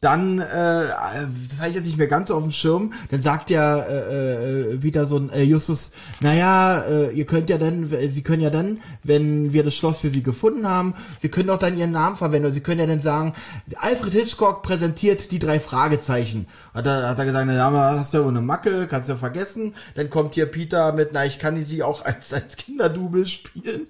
dann, 0.01 0.39
äh, 0.39 0.43
das 0.43 1.59
habe 1.59 1.69
ich 1.69 1.75
jetzt 1.75 1.85
nicht 1.85 1.97
mehr 1.97 2.07
ganz 2.07 2.31
auf 2.31 2.43
dem 2.43 2.51
Schirm, 2.51 2.93
dann 3.11 3.21
sagt 3.21 3.49
ja 3.49 3.79
äh, 3.79 4.73
äh, 4.73 4.83
wieder 4.83 5.05
so 5.05 5.17
ein 5.17 5.29
äh, 5.31 5.43
Justus, 5.43 5.91
naja, 6.21 6.79
äh, 6.81 7.11
ihr 7.11 7.25
könnt 7.25 7.49
ja 7.49 7.57
dann, 7.57 7.89
sie 8.09 8.21
können 8.21 8.41
ja 8.41 8.49
dann, 8.49 8.79
wenn 9.03 9.53
wir 9.53 9.63
das 9.63 9.75
Schloss 9.75 9.99
für 9.99 10.09
sie 10.09 10.23
gefunden 10.23 10.67
haben, 10.67 10.93
wir 11.21 11.31
können 11.31 11.49
auch 11.49 11.59
dann 11.59 11.77
ihren 11.77 11.91
Namen 11.91 12.15
verwenden, 12.15 12.45
oder 12.45 12.53
sie 12.53 12.61
können 12.61 12.79
ja 12.81 12.87
dann 12.87 13.01
sagen, 13.01 13.33
Alfred 13.77 14.13
Hitchcock 14.13 14.63
präsentiert 14.63 15.31
die 15.31 15.39
drei 15.39 15.59
Fragezeichen. 15.59 16.47
Hat 16.73 16.85
er, 16.85 17.09
hat 17.09 17.19
er 17.19 17.25
gesagt, 17.25 17.47
na 17.47 17.53
ja, 17.53 17.71
hast 17.71 18.13
du 18.13 18.17
ja 18.17 18.23
wohl 18.23 18.31
eine 18.31 18.41
Macke, 18.41 18.87
kannst 18.87 19.09
du 19.09 19.13
ja 19.13 19.17
vergessen. 19.17 19.75
Dann 19.95 20.09
kommt 20.09 20.35
hier 20.35 20.45
Peter 20.45 20.91
mit, 20.93 21.11
na, 21.13 21.25
ich 21.25 21.39
kann 21.39 21.63
sie 21.63 21.83
auch 21.83 22.05
als, 22.05 22.33
als 22.33 22.57
Kinderdubel 22.57 23.25
spielen. 23.25 23.87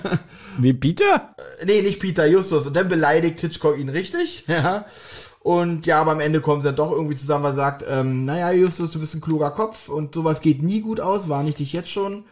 Wie 0.58 0.72
Peter? 0.72 1.34
nee, 1.64 1.82
nicht 1.82 2.00
Peter, 2.00 2.26
Justus. 2.26 2.66
Und 2.66 2.76
dann 2.76 2.88
beleidigt 2.88 3.40
Hitchcock 3.40 3.78
ihn 3.78 3.88
richtig, 3.88 4.44
ja. 4.48 4.86
Und 5.44 5.84
ja, 5.84 6.00
aber 6.00 6.12
am 6.12 6.20
Ende 6.20 6.40
kommen 6.40 6.62
sie 6.62 6.68
dann 6.68 6.76
doch 6.76 6.90
irgendwie 6.90 7.16
zusammen, 7.16 7.44
weil 7.44 7.52
er 7.52 7.56
sagt, 7.56 7.84
ähm, 7.86 8.24
naja, 8.24 8.50
Justus, 8.50 8.92
du 8.92 8.98
bist 8.98 9.14
ein 9.14 9.20
kluger 9.20 9.50
Kopf 9.50 9.90
und 9.90 10.14
sowas 10.14 10.40
geht 10.40 10.62
nie 10.62 10.80
gut 10.80 11.00
aus, 11.00 11.28
warne 11.28 11.50
ich 11.50 11.56
dich 11.56 11.74
jetzt 11.74 11.90
schon. 11.90 12.24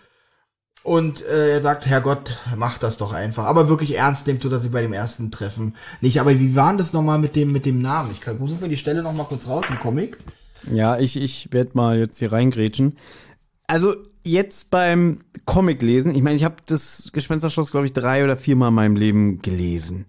Und 0.82 1.22
äh, 1.26 1.52
er 1.52 1.60
sagt, 1.60 1.84
Herrgott, 1.84 2.38
mach 2.56 2.78
das 2.78 2.96
doch 2.96 3.12
einfach. 3.12 3.44
Aber 3.44 3.68
wirklich 3.68 3.98
ernst 3.98 4.26
nimmt, 4.26 4.42
so 4.42 4.48
dass 4.48 4.62
sie 4.62 4.70
bei 4.70 4.80
dem 4.80 4.94
ersten 4.94 5.30
Treffen 5.30 5.76
nicht. 6.00 6.22
Aber 6.22 6.40
wie 6.40 6.56
war 6.56 6.70
denn 6.70 6.78
das 6.78 6.94
nochmal 6.94 7.18
mit 7.18 7.36
dem, 7.36 7.52
mit 7.52 7.66
dem 7.66 7.82
Namen? 7.82 8.12
Ich 8.12 8.22
kann, 8.22 8.38
suche 8.38 8.62
mir 8.62 8.70
die 8.70 8.78
Stelle 8.78 9.02
nochmal 9.02 9.26
kurz 9.26 9.46
raus 9.46 9.66
im 9.68 9.78
Comic. 9.78 10.16
Ja, 10.72 10.98
ich, 10.98 11.18
ich 11.18 11.52
werde 11.52 11.72
mal 11.74 11.98
jetzt 11.98 12.18
hier 12.18 12.32
reingrätschen. 12.32 12.96
Also 13.66 13.94
jetzt 14.22 14.70
beim 14.70 15.18
Comic 15.44 15.82
lesen, 15.82 16.14
ich 16.14 16.22
meine, 16.22 16.36
ich 16.36 16.44
habe 16.44 16.56
das 16.64 17.10
Gespensterschloss, 17.12 17.72
glaube 17.72 17.84
ich, 17.84 17.92
drei 17.92 18.24
oder 18.24 18.38
viermal 18.38 18.70
in 18.70 18.74
meinem 18.74 18.96
Leben 18.96 19.42
gelesen 19.42 20.06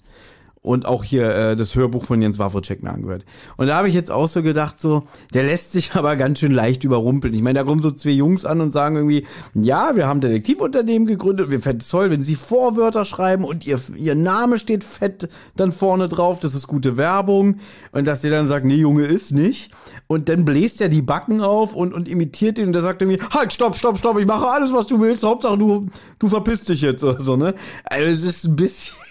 und 0.63 0.85
auch 0.85 1.03
hier 1.03 1.29
äh, 1.35 1.55
das 1.57 1.75
Hörbuch 1.75 2.05
von 2.05 2.21
Jens 2.21 2.39
Wawrczyk 2.39 2.81
mir 2.81 2.91
angehört. 2.91 3.25
Und 3.57 3.67
da 3.67 3.75
habe 3.75 3.89
ich 3.89 3.93
jetzt 3.93 4.09
auch 4.09 4.27
so 4.27 4.41
gedacht, 4.41 4.79
so, 4.79 5.03
der 5.33 5.43
lässt 5.43 5.73
sich 5.73 5.91
aber 5.93 6.15
ganz 6.15 6.39
schön 6.39 6.53
leicht 6.53 6.85
überrumpeln. 6.85 7.33
Ich 7.33 7.41
meine, 7.41 7.59
da 7.59 7.65
kommen 7.65 7.81
so 7.81 7.91
zwei 7.91 8.11
Jungs 8.11 8.45
an 8.45 8.61
und 8.61 8.71
sagen 8.71 8.95
irgendwie, 8.95 9.27
ja, 9.53 9.95
wir 9.95 10.07
haben 10.07 10.21
Detektivunternehmen 10.21 11.05
gegründet, 11.05 11.51
wir 11.51 11.61
fänden 11.61 11.81
es 11.81 11.89
toll, 11.89 12.09
wenn 12.09 12.23
sie 12.23 12.35
Vorwörter 12.35 13.03
schreiben 13.03 13.43
und 13.43 13.67
ihr, 13.67 13.79
ihr 13.95 14.15
Name 14.15 14.57
steht 14.57 14.85
fett 14.85 15.27
dann 15.57 15.73
vorne 15.73 16.07
drauf, 16.07 16.39
das 16.39 16.55
ist 16.55 16.67
gute 16.67 16.95
Werbung. 16.95 17.57
Und 17.91 18.07
dass 18.07 18.21
der 18.21 18.31
dann 18.31 18.47
sagt, 18.47 18.65
nee, 18.65 18.75
Junge, 18.75 19.03
ist 19.03 19.31
nicht. 19.31 19.71
Und 20.07 20.29
dann 20.29 20.45
bläst 20.45 20.79
er 20.79 20.87
die 20.87 21.01
Backen 21.01 21.41
auf 21.41 21.75
und, 21.75 21.93
und 21.93 22.07
imitiert 22.07 22.57
ihn 22.57 22.67
und 22.67 22.73
der 22.73 22.81
sagt 22.81 23.01
irgendwie, 23.01 23.21
halt, 23.31 23.51
stopp, 23.51 23.75
stopp, 23.75 23.97
stopp, 23.97 24.17
ich 24.17 24.25
mache 24.25 24.47
alles, 24.47 24.71
was 24.71 24.87
du 24.87 25.01
willst, 25.01 25.25
Hauptsache 25.25 25.57
du, 25.57 25.87
du 26.19 26.27
verpisst 26.29 26.69
dich 26.69 26.81
jetzt 26.81 27.03
oder 27.03 27.19
so, 27.19 27.35
ne? 27.35 27.53
Also 27.83 28.09
es 28.09 28.23
ist 28.23 28.45
ein 28.45 28.55
bisschen 28.55 29.02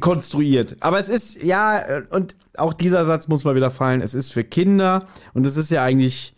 konstruiert. 0.00 0.76
Aber 0.80 0.98
es 0.98 1.08
ist, 1.08 1.42
ja, 1.42 1.82
und 2.10 2.36
auch 2.56 2.74
dieser 2.74 3.06
Satz 3.06 3.28
muss 3.28 3.44
mal 3.44 3.54
wieder 3.54 3.70
fallen, 3.70 4.00
es 4.00 4.14
ist 4.14 4.32
für 4.32 4.44
Kinder 4.44 5.06
und 5.34 5.46
es 5.46 5.56
ist 5.56 5.70
ja 5.70 5.82
eigentlich 5.82 6.34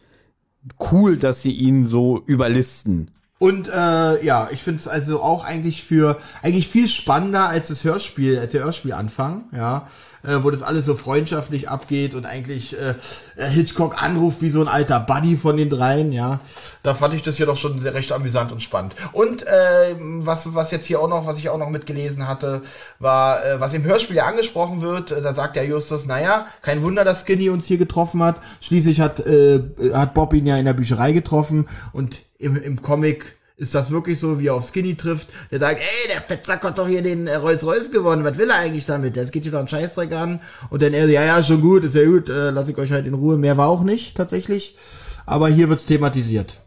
cool, 0.93 1.17
dass 1.17 1.43
sie 1.43 1.53
ihn 1.53 1.87
so 1.87 2.23
überlisten. 2.27 3.11
Und 3.39 3.69
äh, 3.69 4.25
ja, 4.25 4.49
ich 4.51 4.63
finde 4.63 4.81
es 4.81 4.89
also 4.89 5.23
auch 5.23 5.45
eigentlich 5.45 5.85
für 5.85 6.19
eigentlich 6.43 6.67
viel 6.67 6.89
spannender 6.89 7.49
als 7.49 7.69
das 7.69 7.85
Hörspiel, 7.85 8.39
als 8.39 8.53
der 8.53 8.65
Hörspielanfang, 8.65 9.45
ja 9.53 9.87
äh, 10.29 10.45
wo 10.45 10.51
das 10.51 10.63
alles 10.63 10.85
so 10.85 10.95
freundschaftlich 10.95 11.69
abgeht 11.69 12.15
und 12.15 12.27
eigentlich 12.27 12.77
äh, 12.79 12.95
Hitchcock 13.37 14.03
anruft 14.03 14.43
wie 14.43 14.51
so 14.51 14.61
ein 14.61 14.69
alter 14.69 15.01
Buddy 15.01 15.37
von 15.37 15.57
den 15.57 15.71
dreien, 15.71 16.13
ja. 16.13 16.41
Da 16.83 16.95
fand 16.95 17.15
ich 17.15 17.23
das 17.23 17.37
hier 17.37 17.47
doch 17.47 17.57
schon 17.57 17.81
sehr 17.81 17.95
recht 17.95 18.13
amüsant 18.13 18.53
und 18.53 18.63
spannend. 18.63 18.95
Und 19.13 19.47
äh, 19.47 19.95
was, 19.99 20.55
was 20.55 20.71
jetzt 20.71 20.87
hier 20.87 21.01
auch 21.01 21.09
noch, 21.09 21.27
was 21.27 21.39
ich 21.39 21.49
auch 21.49 21.59
noch 21.59 21.71
mitgelesen 21.71 22.29
hatte, 22.29 22.63
war, 22.99 23.45
äh, 23.45 23.61
was 23.61 23.75
im 23.75 23.85
Hörspiel 23.85 24.17
ja 24.17 24.27
angesprochen 24.27 24.83
wird, 24.83 25.11
äh, 25.11 25.23
da 25.23 25.33
sagt 25.33 25.57
der 25.57 25.65
Justus, 25.65 26.05
naja, 26.05 26.47
kein 26.63 26.83
Wunder, 26.83 27.05
dass 27.05 27.23
Skinny 27.23 27.49
uns 27.49 27.67
hier 27.67 27.79
getroffen 27.79 28.23
hat. 28.23 28.37
Schließlich 28.61 29.01
hat, 29.01 29.21
äh, 29.21 29.63
hat 29.95 30.15
Bob 30.15 30.35
ihn 30.35 30.47
ja 30.47 30.57
in 30.59 30.67
der 30.67 30.75
Bücherei 30.75 31.13
getroffen 31.13 31.67
und 31.93 32.21
im, 32.39 32.57
im 32.57 32.83
Comic 32.83 33.38
ist 33.59 33.75
das 33.75 33.91
wirklich 33.91 34.21
so, 34.21 34.39
wie 34.39 34.47
er 34.47 34.55
auf 34.55 34.69
Skinny 34.69 34.95
trifft? 34.95 35.29
Der 35.51 35.59
sagt, 35.59 35.81
ey, 35.81 36.09
der 36.09 36.23
Fettsack 36.23 36.63
hat 36.63 36.79
doch 36.79 36.87
hier 36.87 37.03
den 37.03 37.27
äh, 37.27 37.35
Rolls-Royce 37.35 37.91
gewonnen. 37.91 38.25
Was 38.25 38.39
will 38.39 38.49
er 38.49 38.59
eigentlich 38.59 38.87
damit? 38.87 39.17
Das 39.17 39.33
geht 39.33 39.43
hier 39.43 39.53
doch 39.53 39.59
einen 39.59 39.69
Scheißdreck 39.69 40.13
an. 40.13 40.41
Und 40.71 40.81
dann 40.81 40.95
er, 40.95 41.09
ja, 41.09 41.25
ja, 41.25 41.43
schon 41.43 41.61
gut, 41.61 41.83
ist 41.83 41.97
ja 41.97 42.05
gut, 42.05 42.29
äh, 42.29 42.51
lass 42.51 42.69
ich 42.69 42.79
euch 42.79 42.93
halt 42.93 43.07
in 43.07 43.15
Ruhe. 43.15 43.37
Mehr 43.37 43.57
war 43.57 43.69
auch 43.69 43.83
nicht, 43.83 44.17
tatsächlich. 44.17 44.77
Aber 45.27 45.49
hier 45.49 45.69
wird's 45.69 45.87
thematisiert. 45.87 46.61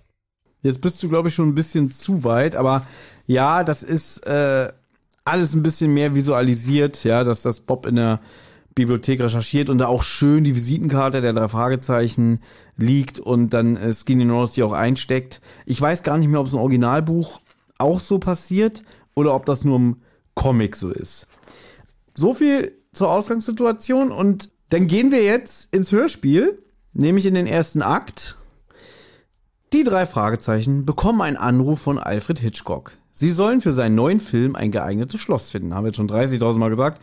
Jetzt 0.63 0.81
bist 0.81 1.01
du, 1.01 1.07
glaube 1.07 1.29
ich, 1.29 1.33
schon 1.35 1.47
ein 1.47 1.55
bisschen 1.55 1.91
zu 1.91 2.25
weit, 2.25 2.55
aber 2.55 2.85
ja, 3.25 3.63
das 3.63 3.83
ist 3.83 4.27
äh, 4.27 4.71
alles 5.23 5.53
ein 5.53 5.63
bisschen 5.63 5.93
mehr 5.93 6.13
visualisiert, 6.13 7.05
ja, 7.05 7.23
dass 7.23 7.41
das 7.41 7.61
Bob 7.61 7.85
in 7.85 7.95
der 7.95 8.19
Bibliothek 8.75 9.19
recherchiert 9.19 9.69
und 9.69 9.77
da 9.79 9.87
auch 9.87 10.03
schön 10.03 10.43
die 10.43 10.55
Visitenkarte 10.55 11.21
der 11.21 11.33
drei 11.33 11.47
Fragezeichen 11.47 12.39
liegt 12.77 13.19
und 13.19 13.49
dann 13.49 13.75
äh, 13.77 13.93
Skinny 13.93 14.25
Norris 14.25 14.51
die 14.51 14.63
auch 14.63 14.73
einsteckt. 14.73 15.41
Ich 15.65 15.79
weiß 15.79 16.03
gar 16.03 16.17
nicht 16.17 16.29
mehr, 16.29 16.39
ob 16.39 16.47
es 16.47 16.53
im 16.53 16.59
Originalbuch 16.59 17.41
auch 17.77 17.99
so 17.99 18.19
passiert 18.19 18.83
oder 19.13 19.35
ob 19.35 19.45
das 19.45 19.65
nur 19.65 19.75
im 19.75 20.01
Comic 20.35 20.75
so 20.75 20.89
ist. 20.89 21.27
So 22.13 22.33
viel 22.33 22.77
zur 22.93 23.11
Ausgangssituation 23.11 24.11
und 24.11 24.49
dann 24.69 24.87
gehen 24.87 25.11
wir 25.11 25.23
jetzt 25.23 25.73
ins 25.73 25.91
Hörspiel, 25.91 26.63
nämlich 26.93 27.25
in 27.25 27.33
den 27.33 27.47
ersten 27.47 27.81
Akt. 27.81 28.37
Die 29.73 29.83
drei 29.83 30.05
Fragezeichen 30.05 30.85
bekommen 30.85 31.21
einen 31.21 31.37
Anruf 31.37 31.79
von 31.81 31.97
Alfred 31.97 32.39
Hitchcock. 32.39 32.93
Sie 33.13 33.31
sollen 33.31 33.61
für 33.61 33.73
seinen 33.73 33.95
neuen 33.95 34.19
Film 34.19 34.55
ein 34.55 34.71
geeignetes 34.71 35.19
Schloss 35.19 35.51
finden. 35.51 35.73
Haben 35.73 35.83
wir 35.83 35.89
jetzt 35.89 35.97
schon 35.97 36.09
30.000 36.09 36.57
Mal 36.57 36.69
gesagt. 36.69 37.01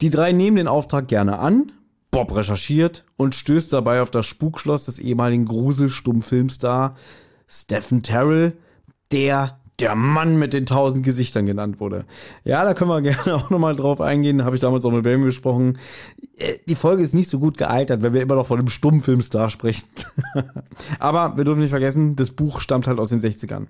Die 0.00 0.10
drei 0.10 0.32
nehmen 0.32 0.56
den 0.56 0.68
Auftrag 0.68 1.08
gerne 1.08 1.38
an. 1.38 1.72
Bob 2.10 2.34
recherchiert 2.34 3.04
und 3.16 3.34
stößt 3.34 3.72
dabei 3.72 4.02
auf 4.02 4.10
das 4.10 4.26
Spukschloss 4.26 4.86
des 4.86 4.98
ehemaligen 4.98 5.44
Grusel-Stummfilmstar 5.44 6.96
Stephen 7.46 8.02
Terrell, 8.02 8.56
der 9.12 9.60
der 9.80 9.94
Mann 9.94 10.38
mit 10.38 10.52
den 10.52 10.66
tausend 10.66 11.04
Gesichtern 11.04 11.46
genannt 11.46 11.80
wurde. 11.80 12.04
Ja, 12.44 12.64
da 12.64 12.74
können 12.74 12.90
wir 12.90 13.00
gerne 13.14 13.34
auch 13.34 13.50
nochmal 13.50 13.76
drauf 13.76 14.00
eingehen. 14.00 14.44
Habe 14.44 14.56
ich 14.56 14.60
damals 14.60 14.84
auch 14.84 14.92
mit 14.92 15.04
Bam 15.04 15.22
gesprochen. 15.22 15.78
Äh, 16.36 16.58
die 16.66 16.74
Folge 16.74 17.02
ist 17.02 17.14
nicht 17.14 17.30
so 17.30 17.38
gut 17.38 17.56
gealtert, 17.56 18.02
wenn 18.02 18.12
wir 18.12 18.22
immer 18.22 18.34
noch 18.34 18.46
von 18.46 18.58
einem 18.58 18.68
Stummfilmstar 18.68 19.48
sprechen. 19.48 19.88
aber 20.98 21.36
wir 21.36 21.44
dürfen 21.44 21.60
nicht 21.60 21.70
vergessen, 21.70 22.16
das 22.16 22.30
Buch 22.30 22.60
stammt 22.60 22.86
halt 22.86 22.98
aus 22.98 23.10
den 23.10 23.20
60ern. 23.20 23.66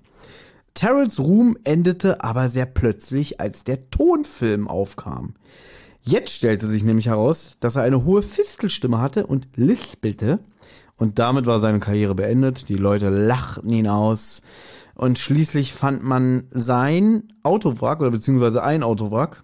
Terrells 0.73 1.19
Ruhm 1.19 1.57
endete 1.63 2.23
aber 2.23 2.49
sehr 2.49 2.65
plötzlich, 2.65 3.39
als 3.39 3.63
der 3.63 3.89
Tonfilm 3.89 4.67
aufkam. 4.67 5.33
Jetzt 6.03 6.33
stellte 6.33 6.67
sich 6.67 6.83
nämlich 6.83 7.07
heraus, 7.07 7.57
dass 7.59 7.75
er 7.75 7.83
eine 7.83 8.03
hohe 8.03 8.21
Fistelstimme 8.21 8.99
hatte 8.99 9.27
und 9.27 9.47
lispelte. 9.55 10.39
Und 10.97 11.19
damit 11.19 11.45
war 11.45 11.59
seine 11.59 11.79
Karriere 11.79 12.15
beendet. 12.15 12.69
Die 12.69 12.75
Leute 12.75 13.09
lachten 13.09 13.71
ihn 13.71 13.87
aus. 13.87 14.41
Und 14.95 15.19
schließlich 15.19 15.73
fand 15.73 16.03
man 16.03 16.47
sein 16.51 17.33
Autowrack 17.43 18.01
oder 18.01 18.11
beziehungsweise 18.11 18.63
ein 18.63 18.83
Autowrack 18.83 19.43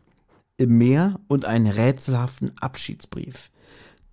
im 0.58 0.78
Meer 0.78 1.20
und 1.28 1.46
einen 1.46 1.68
rätselhaften 1.68 2.52
Abschiedsbrief. 2.60 3.52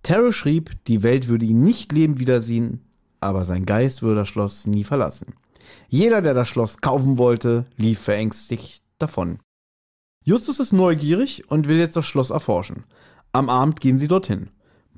Terrell 0.03 0.31
schrieb, 0.31 0.71
die 0.85 1.01
Welt 1.01 1.27
würde 1.27 1.45
ihn 1.45 1.63
nicht 1.63 1.91
lebend 1.91 2.19
wiedersehen, 2.19 2.81
aber 3.19 3.43
sein 3.43 3.65
Geist 3.65 4.03
würde 4.03 4.17
das 4.17 4.29
Schloss 4.29 4.67
nie 4.67 4.83
verlassen. 4.83 5.33
Jeder, 5.87 6.21
der 6.21 6.35
das 6.35 6.47
Schloss 6.47 6.81
kaufen 6.81 7.17
wollte, 7.17 7.65
lief 7.75 7.99
verängstigt 7.99 8.83
davon. 8.99 9.39
Justus 10.27 10.59
ist 10.59 10.73
neugierig 10.73 11.43
und 11.51 11.67
will 11.67 11.77
jetzt 11.77 11.95
das 11.95 12.07
Schloss 12.07 12.31
erforschen. 12.31 12.83
Am 13.31 13.47
Abend 13.47 13.79
gehen 13.79 13.99
sie 13.99 14.07
dorthin. 14.07 14.49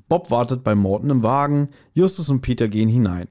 Bob 0.08 0.30
wartet 0.30 0.64
bei 0.64 0.74
Morton 0.74 1.10
im 1.10 1.22
Wagen, 1.22 1.68
Justus 1.92 2.30
und 2.30 2.40
Peter 2.40 2.66
gehen 2.66 2.88
hinein. 2.88 3.28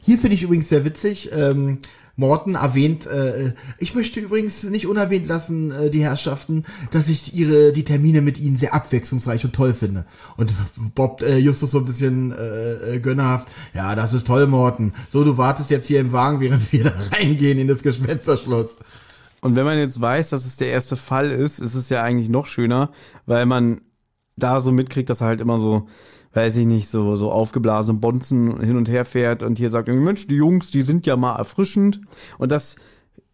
Hier 0.00 0.16
finde 0.16 0.36
ich 0.36 0.44
übrigens 0.44 0.68
sehr 0.68 0.84
witzig, 0.84 1.30
ähm, 1.32 1.80
Morton 2.14 2.54
erwähnt, 2.54 3.08
äh, 3.08 3.54
ich 3.78 3.96
möchte 3.96 4.20
übrigens 4.20 4.62
nicht 4.62 4.86
unerwähnt 4.86 5.26
lassen, 5.26 5.72
äh, 5.72 5.90
die 5.90 6.04
Herrschaften, 6.04 6.66
dass 6.92 7.08
ich 7.08 7.34
ihre 7.34 7.72
die 7.72 7.84
Termine 7.84 8.20
mit 8.20 8.38
ihnen 8.38 8.56
sehr 8.56 8.72
abwechslungsreich 8.72 9.44
und 9.44 9.52
toll 9.52 9.74
finde. 9.74 10.04
Und 10.36 10.54
Bob 10.94 11.20
äh, 11.22 11.38
Justus 11.38 11.72
so 11.72 11.78
ein 11.78 11.84
bisschen 11.84 12.30
äh, 12.30 12.94
äh, 12.94 13.00
gönnerhaft, 13.00 13.48
ja, 13.74 13.96
das 13.96 14.12
ist 14.12 14.28
toll, 14.28 14.46
Morton. 14.46 14.92
So, 15.10 15.24
du 15.24 15.36
wartest 15.36 15.70
jetzt 15.70 15.88
hier 15.88 15.98
im 15.98 16.12
Wagen, 16.12 16.38
während 16.38 16.72
wir 16.72 16.84
da 16.84 16.92
reingehen 17.12 17.58
in 17.58 17.66
das 17.66 17.82
Gespensterschloss. 17.82 18.76
Und 19.40 19.56
wenn 19.56 19.64
man 19.64 19.78
jetzt 19.78 20.00
weiß, 20.00 20.30
dass 20.30 20.44
es 20.44 20.56
der 20.56 20.68
erste 20.68 20.96
Fall 20.96 21.30
ist, 21.30 21.58
ist 21.58 21.74
es 21.74 21.88
ja 21.88 22.02
eigentlich 22.02 22.28
noch 22.28 22.46
schöner, 22.46 22.90
weil 23.26 23.46
man 23.46 23.80
da 24.36 24.60
so 24.60 24.72
mitkriegt, 24.72 25.10
dass 25.10 25.20
er 25.20 25.28
halt 25.28 25.40
immer 25.40 25.58
so, 25.58 25.88
weiß 26.32 26.56
ich 26.56 26.66
nicht, 26.66 26.88
so, 26.88 27.14
so 27.16 27.30
aufgeblasen 27.30 28.00
Bonzen 28.00 28.60
hin 28.60 28.76
und 28.76 28.88
her 28.88 29.04
fährt 29.04 29.42
und 29.42 29.58
hier 29.58 29.70
sagt, 29.70 29.88
Mensch, 29.88 30.26
die 30.26 30.36
Jungs, 30.36 30.70
die 30.70 30.82
sind 30.82 31.06
ja 31.06 31.16
mal 31.16 31.36
erfrischend. 31.36 32.00
Und 32.38 32.52
das 32.52 32.76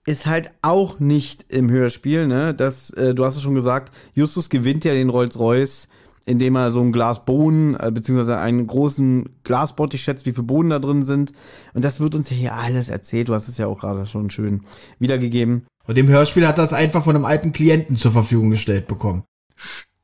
ist 0.06 0.26
halt 0.26 0.50
auch 0.62 1.00
nicht 1.00 1.46
im 1.52 1.68
Hörspiel, 1.70 2.28
ne? 2.28 2.54
Das, 2.54 2.90
äh, 2.90 3.14
du 3.14 3.24
hast 3.24 3.36
es 3.36 3.42
schon 3.42 3.56
gesagt, 3.56 3.92
Justus 4.14 4.48
gewinnt 4.50 4.84
ja 4.84 4.92
den 4.92 5.10
Rolls-Royce, 5.10 5.88
indem 6.26 6.56
er 6.56 6.72
so 6.72 6.80
ein 6.80 6.92
Glas 6.92 7.24
Bohnen, 7.24 7.74
äh, 7.74 7.90
beziehungsweise 7.92 8.38
einen 8.38 8.66
großen 8.66 9.28
Glasbottich 9.42 10.02
schätzt, 10.02 10.26
wie 10.26 10.32
viele 10.32 10.44
Bohnen 10.44 10.70
da 10.70 10.78
drin 10.78 11.02
sind. 11.02 11.32
Und 11.74 11.84
das 11.84 12.00
wird 12.00 12.14
uns 12.14 12.30
ja 12.30 12.36
hier 12.36 12.54
alles 12.54 12.88
erzählt. 12.88 13.28
Du 13.28 13.34
hast 13.34 13.48
es 13.48 13.58
ja 13.58 13.66
auch 13.66 13.80
gerade 13.80 14.06
schon 14.06 14.30
schön 14.30 14.62
wiedergegeben. 14.98 15.66
Und 15.86 15.96
im 15.98 16.08
Hörspiel 16.08 16.46
hat 16.46 16.58
er 16.58 16.64
es 16.64 16.72
einfach 16.72 17.04
von 17.04 17.14
einem 17.14 17.24
alten 17.24 17.52
Klienten 17.52 17.96
zur 17.96 18.12
Verfügung 18.12 18.50
gestellt 18.50 18.86
bekommen. 18.88 19.24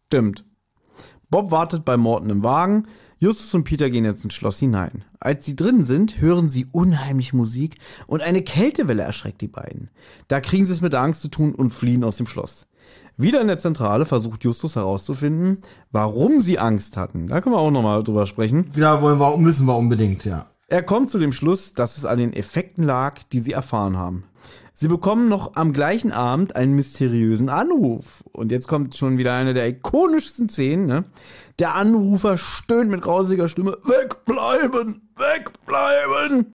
Stimmt. 0.07 0.45
Bob 1.29 1.51
wartet 1.51 1.85
bei 1.85 1.97
Morton 1.97 2.31
im 2.31 2.45
Wagen. 2.45 2.87
Justus 3.19 3.55
und 3.55 3.65
Peter 3.65 3.89
gehen 3.89 4.05
jetzt 4.05 4.25
ins 4.25 4.35
Schloss 4.35 4.59
hinein. 4.59 5.05
Als 5.21 5.45
sie 5.45 5.55
drin 5.55 5.85
sind, 5.85 6.21
hören 6.21 6.49
sie 6.49 6.67
unheimlich 6.73 7.33
Musik 7.33 7.77
und 8.07 8.21
eine 8.21 8.43
Kältewelle 8.43 9.03
erschreckt 9.03 9.41
die 9.41 9.49
beiden. 9.49 9.91
Da 10.29 10.41
kriegen 10.41 10.65
sie 10.65 10.73
es 10.73 10.81
mit 10.81 10.93
der 10.93 11.03
Angst 11.03 11.21
zu 11.21 11.29
tun 11.29 11.55
und 11.55 11.71
fliehen 11.71 12.05
aus 12.05 12.17
dem 12.17 12.27
Schloss. 12.27 12.67
Wieder 13.17 13.41
in 13.41 13.47
der 13.47 13.59
Zentrale 13.59 14.05
versucht 14.05 14.43
Justus 14.43 14.75
herauszufinden, 14.75 15.59
warum 15.93 16.41
sie 16.41 16.59
Angst 16.59 16.97
hatten. 16.97 17.29
Da 17.29 17.41
können 17.41 17.55
wir 17.55 17.61
auch 17.61 17.71
nochmal 17.71 18.03
drüber 18.03 18.27
sprechen. 18.27 18.71
Ja, 18.75 19.01
wollen 19.01 19.21
wir, 19.21 19.37
müssen 19.37 19.67
wir 19.67 19.77
unbedingt, 19.77 20.25
ja. 20.25 20.47
Er 20.67 20.83
kommt 20.83 21.11
zu 21.11 21.19
dem 21.19 21.33
Schluss, 21.33 21.75
dass 21.75 21.99
es 21.99 22.05
an 22.05 22.19
den 22.19 22.33
Effekten 22.33 22.83
lag, 22.83 23.23
die 23.31 23.41
sie 23.41 23.53
erfahren 23.53 23.97
haben. 23.97 24.25
Sie 24.83 24.89
bekommen 24.89 25.29
noch 25.29 25.55
am 25.55 25.73
gleichen 25.73 26.11
Abend 26.11 26.57
einen 26.57 26.75
mysteriösen 26.75 27.49
Anruf. 27.49 28.25
Und 28.33 28.51
jetzt 28.51 28.67
kommt 28.67 28.97
schon 28.97 29.17
wieder 29.17 29.33
eine 29.33 29.55
der 29.55 29.69
ikonischsten 29.69 30.49
Szenen. 30.49 30.87
Ne? 30.87 31.05
Der 31.61 31.77
Anrufer 31.77 32.37
stöhnt 32.37 32.91
mit 32.91 33.01
grausiger 33.01 33.49
Stimme, 33.49 33.79
wegbleiben, 33.85 35.09
wegbleiben. 35.15 36.53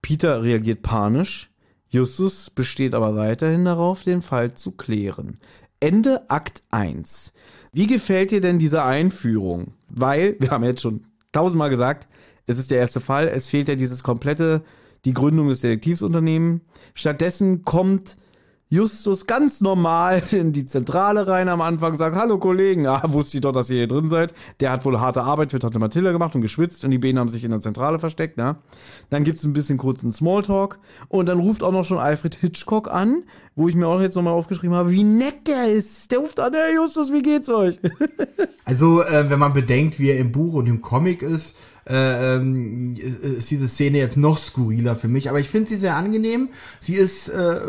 Peter 0.00 0.44
reagiert 0.44 0.82
panisch. 0.82 1.50
Justus 1.88 2.50
besteht 2.50 2.94
aber 2.94 3.16
weiterhin 3.16 3.64
darauf, 3.64 4.04
den 4.04 4.22
Fall 4.22 4.54
zu 4.54 4.76
klären. 4.76 5.40
Ende 5.80 6.30
Akt 6.30 6.62
1. 6.70 7.32
Wie 7.72 7.88
gefällt 7.88 8.30
dir 8.30 8.40
denn 8.40 8.60
diese 8.60 8.84
Einführung? 8.84 9.74
Weil, 9.88 10.36
wir 10.38 10.52
haben 10.52 10.62
jetzt 10.62 10.82
schon 10.82 11.00
tausendmal 11.32 11.70
gesagt, 11.70 12.06
es 12.46 12.58
ist 12.58 12.70
der 12.70 12.78
erste 12.78 13.00
Fall, 13.00 13.26
es 13.26 13.48
fehlt 13.48 13.68
ja 13.68 13.74
dieses 13.74 14.04
komplette, 14.04 14.62
die 15.04 15.14
Gründung 15.14 15.48
des 15.48 15.60
Detektivsunternehmens. 15.60 16.62
Stattdessen 16.94 17.64
kommt 17.64 18.16
Justus 18.72 19.26
ganz 19.26 19.60
normal 19.60 20.22
in 20.30 20.52
die 20.52 20.64
Zentrale 20.64 21.26
rein 21.26 21.48
am 21.48 21.60
Anfang, 21.60 21.96
sagt, 21.96 22.14
hallo 22.14 22.38
Kollegen, 22.38 22.86
ah, 22.86 23.02
wusste 23.08 23.36
ich 23.36 23.40
doch, 23.40 23.50
dass 23.50 23.68
ihr 23.68 23.78
hier 23.78 23.88
drin 23.88 24.08
seid. 24.08 24.32
Der 24.60 24.70
hat 24.70 24.84
wohl 24.84 25.00
harte 25.00 25.22
Arbeit 25.22 25.50
für 25.50 25.58
Tante 25.58 25.80
Mathilda 25.80 26.12
gemacht 26.12 26.36
und 26.36 26.40
geschwitzt 26.40 26.84
und 26.84 26.92
die 26.92 26.98
Bienen 26.98 27.18
haben 27.18 27.28
sich 27.28 27.42
in 27.42 27.50
der 27.50 27.60
Zentrale 27.60 27.98
versteckt, 27.98 28.36
ne? 28.36 28.58
Dann 29.10 29.24
gibt's 29.24 29.42
ein 29.42 29.54
bisschen 29.54 29.76
kurzen 29.76 30.12
Smalltalk 30.12 30.78
und 31.08 31.26
dann 31.26 31.40
ruft 31.40 31.64
auch 31.64 31.72
noch 31.72 31.84
schon 31.84 31.98
Alfred 31.98 32.36
Hitchcock 32.36 32.88
an, 32.88 33.24
wo 33.56 33.66
ich 33.66 33.74
mir 33.74 33.88
auch 33.88 34.00
jetzt 34.00 34.14
nochmal 34.14 34.34
aufgeschrieben 34.34 34.76
habe, 34.76 34.92
wie 34.92 35.02
nett 35.02 35.48
der 35.48 35.66
ist. 35.72 36.12
Der 36.12 36.20
ruft 36.20 36.38
an, 36.38 36.54
hey 36.54 36.76
Justus, 36.76 37.12
wie 37.12 37.22
geht's 37.22 37.48
euch? 37.48 37.80
also, 38.64 39.02
äh, 39.02 39.28
wenn 39.28 39.40
man 39.40 39.52
bedenkt, 39.52 39.98
wie 39.98 40.10
er 40.10 40.18
im 40.18 40.30
Buch 40.30 40.54
und 40.54 40.68
im 40.68 40.80
Comic 40.80 41.22
ist, 41.22 41.56
äh, 41.90 42.36
ähm, 42.36 42.94
ist 42.96 43.50
diese 43.50 43.68
Szene 43.68 43.98
jetzt 43.98 44.16
noch 44.16 44.38
skurriler 44.38 44.94
für 44.96 45.08
mich. 45.08 45.28
Aber 45.28 45.40
ich 45.40 45.48
finde 45.48 45.68
sie 45.68 45.76
sehr 45.76 45.96
angenehm. 45.96 46.50
Sie 46.80 46.94
ist 46.94 47.28
äh, 47.28 47.60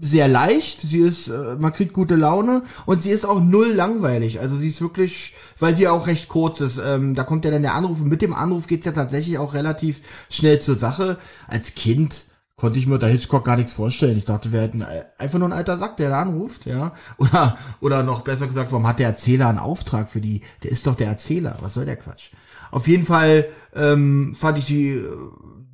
sehr 0.00 0.28
leicht, 0.28 0.80
sie 0.82 0.98
ist, 0.98 1.28
äh, 1.28 1.56
man 1.58 1.72
kriegt 1.72 1.92
gute 1.92 2.14
Laune 2.14 2.62
und 2.86 3.02
sie 3.02 3.10
ist 3.10 3.26
auch 3.26 3.40
null 3.40 3.72
langweilig. 3.72 4.40
Also 4.40 4.56
sie 4.56 4.68
ist 4.68 4.80
wirklich, 4.80 5.34
weil 5.58 5.74
sie 5.74 5.88
auch 5.88 6.06
recht 6.06 6.28
kurz 6.28 6.60
ist. 6.60 6.78
Ähm, 6.78 7.14
da 7.14 7.24
kommt 7.24 7.44
ja 7.44 7.50
dann 7.50 7.62
der 7.62 7.74
Anruf 7.74 8.00
und 8.00 8.08
mit 8.08 8.22
dem 8.22 8.34
Anruf 8.34 8.66
geht's 8.66 8.86
ja 8.86 8.92
tatsächlich 8.92 9.38
auch 9.38 9.54
relativ 9.54 10.00
schnell 10.30 10.60
zur 10.60 10.76
Sache. 10.76 11.18
Als 11.48 11.74
Kind 11.74 12.26
konnte 12.56 12.78
ich 12.78 12.86
mir 12.86 12.98
da 12.98 13.08
Hitchcock 13.08 13.44
gar 13.44 13.56
nichts 13.56 13.72
vorstellen. 13.72 14.16
Ich 14.16 14.24
dachte, 14.24 14.52
wir 14.52 14.60
hätten 14.60 14.84
einfach 15.18 15.38
nur 15.38 15.48
ein 15.48 15.52
alter 15.52 15.78
Sack, 15.78 15.96
der 15.96 16.10
da 16.10 16.22
anruft, 16.22 16.66
ja. 16.66 16.92
Oder, 17.18 17.58
oder 17.80 18.02
noch 18.02 18.20
besser 18.20 18.46
gesagt, 18.46 18.70
warum 18.70 18.86
hat 18.86 19.00
der 19.00 19.08
Erzähler 19.08 19.48
einen 19.48 19.58
Auftrag 19.58 20.08
für 20.08 20.20
die? 20.20 20.42
Der 20.62 20.70
ist 20.70 20.86
doch 20.86 20.94
der 20.94 21.08
Erzähler. 21.08 21.56
Was 21.60 21.74
soll 21.74 21.86
der 21.86 21.96
Quatsch? 21.96 22.30
Auf 22.74 22.88
jeden 22.88 23.06
Fall 23.06 23.46
ähm, 23.76 24.34
fand 24.34 24.58
ich 24.58 24.64
die, 24.64 25.00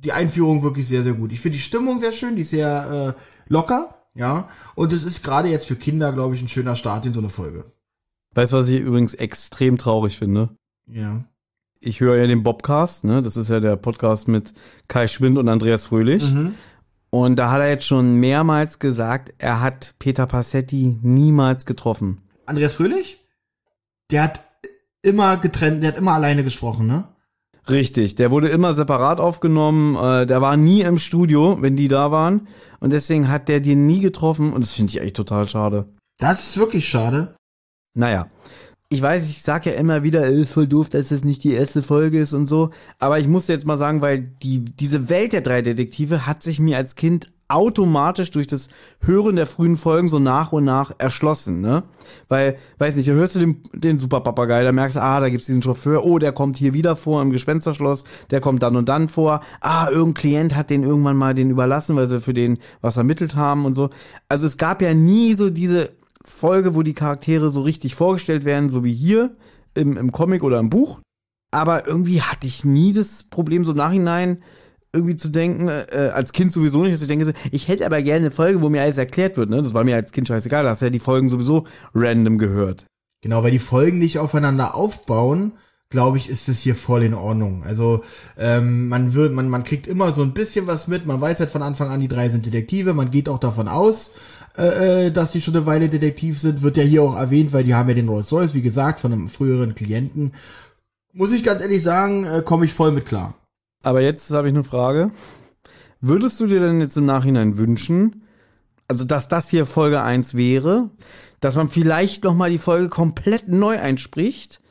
die 0.03 0.11
Einführung 0.11 0.61
wirklich 0.61 0.87
sehr, 0.87 1.01
sehr 1.01 1.13
gut. 1.13 1.31
Ich 1.31 1.41
finde 1.41 1.57
die 1.57 1.63
Stimmung 1.63 1.99
sehr 1.99 2.11
schön, 2.11 2.35
die 2.35 2.43
ist 2.43 2.51
sehr 2.51 3.15
äh, 3.17 3.51
locker, 3.51 4.05
ja. 4.13 4.47
Und 4.75 4.93
es 4.93 5.03
ist 5.03 5.23
gerade 5.23 5.49
jetzt 5.49 5.65
für 5.65 5.75
Kinder, 5.75 6.13
glaube 6.13 6.35
ich, 6.35 6.43
ein 6.43 6.47
schöner 6.47 6.75
Start 6.75 7.07
in 7.07 7.13
so 7.13 7.19
eine 7.19 7.29
Folge. 7.29 7.65
Weißt 8.35 8.53
du, 8.53 8.57
was 8.57 8.67
ich 8.67 8.81
übrigens 8.81 9.15
extrem 9.15 9.79
traurig 9.79 10.19
finde? 10.19 10.49
Ja. 10.85 11.23
Ich 11.79 12.01
höre 12.01 12.17
ja 12.17 12.27
den 12.27 12.43
Bobcast, 12.43 13.03
ne? 13.03 13.23
Das 13.23 13.35
ist 13.35 13.49
ja 13.49 13.59
der 13.59 13.77
Podcast 13.77 14.27
mit 14.27 14.53
Kai 14.87 15.07
Schwind 15.07 15.39
und 15.39 15.49
Andreas 15.49 15.87
Fröhlich. 15.87 16.31
Mhm. 16.31 16.53
Und 17.09 17.37
da 17.37 17.49
hat 17.49 17.61
er 17.61 17.69
jetzt 17.69 17.87
schon 17.87 18.17
mehrmals 18.17 18.77
gesagt, 18.77 19.33
er 19.39 19.59
hat 19.59 19.95
Peter 19.97 20.27
Passetti 20.27 20.99
niemals 21.01 21.65
getroffen. 21.65 22.21
Andreas 22.45 22.75
Fröhlich? 22.75 23.25
Der 24.11 24.25
hat 24.25 24.50
immer 25.03 25.37
getrennt, 25.37 25.83
der 25.83 25.91
hat 25.91 25.97
immer 25.97 26.13
alleine 26.13 26.43
gesprochen, 26.43 26.87
ne? 26.87 27.05
Richtig, 27.69 28.15
der 28.15 28.31
wurde 28.31 28.49
immer 28.49 28.73
separat 28.73 29.19
aufgenommen, 29.19 29.95
äh, 29.95 30.25
der 30.25 30.41
war 30.41 30.57
nie 30.57 30.81
im 30.81 30.97
Studio, 30.97 31.57
wenn 31.61 31.75
die 31.75 31.87
da 31.87 32.11
waren. 32.11 32.47
Und 32.79 32.91
deswegen 32.91 33.29
hat 33.29 33.47
der 33.47 33.59
dir 33.59 33.75
nie 33.75 33.99
getroffen 33.99 34.51
und 34.51 34.63
das 34.63 34.73
finde 34.73 34.89
ich 34.89 35.01
echt 35.01 35.15
total 35.15 35.47
schade. 35.47 35.85
Das 36.17 36.41
ist 36.41 36.57
wirklich 36.57 36.89
schade. 36.89 37.35
Naja, 37.93 38.27
ich 38.89 39.01
weiß, 39.01 39.23
ich 39.25 39.41
sag 39.41 39.65
ja 39.65 39.73
immer 39.73 40.03
wieder, 40.03 40.27
es 40.27 40.37
ist 40.37 40.53
voll 40.53 40.67
doof, 40.67 40.89
dass 40.89 41.11
es 41.11 41.23
nicht 41.23 41.43
die 41.43 41.53
erste 41.53 41.81
Folge 41.81 42.19
ist 42.19 42.33
und 42.33 42.47
so. 42.47 42.71
Aber 42.99 43.19
ich 43.19 43.27
muss 43.27 43.47
jetzt 43.47 43.65
mal 43.65 43.77
sagen, 43.77 44.01
weil 44.01 44.19
die, 44.19 44.65
diese 44.65 45.07
Welt 45.07 45.31
der 45.31 45.41
drei 45.41 45.61
Detektive 45.61 46.25
hat 46.25 46.43
sich 46.43 46.59
mir 46.59 46.77
als 46.77 46.95
Kind 46.95 47.31
automatisch 47.53 48.31
durch 48.31 48.47
das 48.47 48.69
Hören 48.99 49.35
der 49.35 49.47
frühen 49.47 49.77
Folgen 49.77 50.07
so 50.07 50.19
nach 50.19 50.51
und 50.51 50.63
nach 50.63 50.91
erschlossen, 50.97 51.61
ne? 51.61 51.83
Weil, 52.27 52.57
weiß 52.77 52.95
nicht, 52.95 53.09
hörst 53.09 53.35
du 53.35 53.39
den, 53.39 53.63
den 53.73 53.99
Superpapagei, 53.99 54.63
da 54.63 54.71
merkst 54.71 54.97
du, 54.97 55.01
ah, 55.01 55.19
da 55.19 55.29
gibt's 55.29 55.47
diesen 55.47 55.61
Chauffeur, 55.61 56.03
oh, 56.05 56.19
der 56.19 56.31
kommt 56.31 56.57
hier 56.57 56.73
wieder 56.73 56.95
vor 56.95 57.21
im 57.21 57.31
Gespensterschloss, 57.31 58.03
der 58.29 58.41
kommt 58.41 58.63
dann 58.63 58.75
und 58.75 58.89
dann 58.89 59.09
vor, 59.09 59.41
ah, 59.61 59.87
irgendein 59.89 60.13
Klient 60.13 60.55
hat 60.55 60.69
den 60.69 60.83
irgendwann 60.83 61.17
mal 61.17 61.33
den 61.33 61.49
überlassen, 61.49 61.95
weil 61.95 62.07
sie 62.07 62.21
für 62.21 62.33
den 62.33 62.59
was 62.81 62.97
ermittelt 62.97 63.35
haben 63.35 63.65
und 63.65 63.73
so. 63.73 63.89
Also 64.29 64.45
es 64.45 64.57
gab 64.57 64.81
ja 64.81 64.93
nie 64.93 65.33
so 65.33 65.49
diese 65.49 65.91
Folge, 66.23 66.75
wo 66.75 66.83
die 66.83 66.93
Charaktere 66.93 67.51
so 67.51 67.61
richtig 67.61 67.95
vorgestellt 67.95 68.45
werden, 68.45 68.69
so 68.69 68.83
wie 68.83 68.93
hier 68.93 69.35
im, 69.73 69.97
im 69.97 70.11
Comic 70.11 70.43
oder 70.43 70.59
im 70.59 70.69
Buch. 70.69 71.01
Aber 71.51 71.85
irgendwie 71.85 72.21
hatte 72.21 72.47
ich 72.47 72.63
nie 72.63 72.93
das 72.93 73.23
Problem 73.23 73.65
so 73.65 73.71
im 73.71 73.77
Nachhinein, 73.77 74.41
irgendwie 74.93 75.15
zu 75.15 75.29
denken, 75.29 75.67
äh, 75.67 76.11
als 76.13 76.33
Kind 76.33 76.51
sowieso 76.51 76.83
nicht, 76.83 76.93
dass 76.93 77.01
ich 77.01 77.07
denke 77.07 77.33
ich 77.51 77.67
hätte 77.67 77.85
aber 77.85 78.01
gerne 78.01 78.25
eine 78.25 78.31
Folge, 78.31 78.61
wo 78.61 78.69
mir 78.69 78.81
alles 78.81 78.97
erklärt 78.97 79.37
wird, 79.37 79.49
ne? 79.49 79.61
Das 79.61 79.73
war 79.73 79.83
mir 79.83 79.95
als 79.95 80.11
Kind 80.11 80.27
scheißegal, 80.27 80.63
da 80.63 80.69
hast 80.69 80.81
ja 80.81 80.89
die 80.89 80.99
Folgen 80.99 81.29
sowieso 81.29 81.65
random 81.93 82.37
gehört. 82.37 82.85
Genau, 83.21 83.43
weil 83.43 83.51
die 83.51 83.59
Folgen 83.59 83.99
nicht 83.99 84.19
aufeinander 84.19 84.75
aufbauen, 84.75 85.53
glaube 85.89 86.17
ich, 86.17 86.29
ist 86.29 86.49
es 86.49 86.61
hier 86.61 86.75
voll 86.75 87.03
in 87.03 87.13
Ordnung. 87.13 87.63
Also 87.63 88.03
ähm, 88.37 88.89
man 88.89 89.13
wird, 89.13 89.33
man, 89.33 89.47
man 89.47 89.63
kriegt 89.63 89.87
immer 89.87 90.13
so 90.13 90.23
ein 90.23 90.33
bisschen 90.33 90.67
was 90.67 90.87
mit, 90.87 91.05
man 91.05 91.21
weiß 91.21 91.39
halt 91.39 91.51
von 91.51 91.61
Anfang 91.61 91.89
an, 91.89 92.01
die 92.01 92.07
drei 92.07 92.29
sind 92.29 92.45
Detektive, 92.45 92.93
man 92.93 93.11
geht 93.11 93.29
auch 93.29 93.39
davon 93.39 93.67
aus, 93.67 94.11
äh, 94.57 95.07
äh 95.07 95.11
dass 95.11 95.31
die 95.31 95.41
schon 95.41 95.55
eine 95.55 95.65
Weile 95.65 95.89
Detektiv 95.89 96.39
sind, 96.39 96.63
wird 96.63 96.77
ja 96.77 96.83
hier 96.83 97.03
auch 97.03 97.15
erwähnt, 97.15 97.53
weil 97.53 97.63
die 97.63 97.75
haben 97.75 97.89
ja 97.89 97.95
den 97.95 98.09
Rolls 98.09 98.31
Royce, 98.31 98.55
wie 98.55 98.61
gesagt, 98.61 98.99
von 98.99 99.13
einem 99.13 99.27
früheren 99.27 99.75
Klienten. 99.75 100.33
Muss 101.13 101.33
ich 101.33 101.43
ganz 101.43 101.61
ehrlich 101.61 101.83
sagen, 101.83 102.23
äh, 102.23 102.41
komme 102.43 102.65
ich 102.65 102.73
voll 102.73 102.91
mit 102.91 103.05
klar. 103.05 103.35
Aber 103.83 104.01
jetzt 104.01 104.29
habe 104.31 104.47
ich 104.47 104.53
eine 104.53 104.63
Frage. 104.63 105.11
Würdest 106.01 106.39
du 106.39 106.47
dir 106.47 106.59
denn 106.59 106.81
jetzt 106.81 106.97
im 106.97 107.05
Nachhinein 107.05 107.57
wünschen, 107.57 108.23
also 108.87 109.03
dass 109.05 109.27
das 109.27 109.49
hier 109.49 109.65
Folge 109.65 110.01
1 110.01 110.35
wäre, 110.35 110.89
dass 111.39 111.55
man 111.55 111.69
vielleicht 111.69 112.23
noch 112.23 112.35
mal 112.35 112.49
die 112.49 112.57
Folge 112.57 112.89
komplett 112.89 113.47
neu 113.47 113.79
einspricht? 113.79 114.61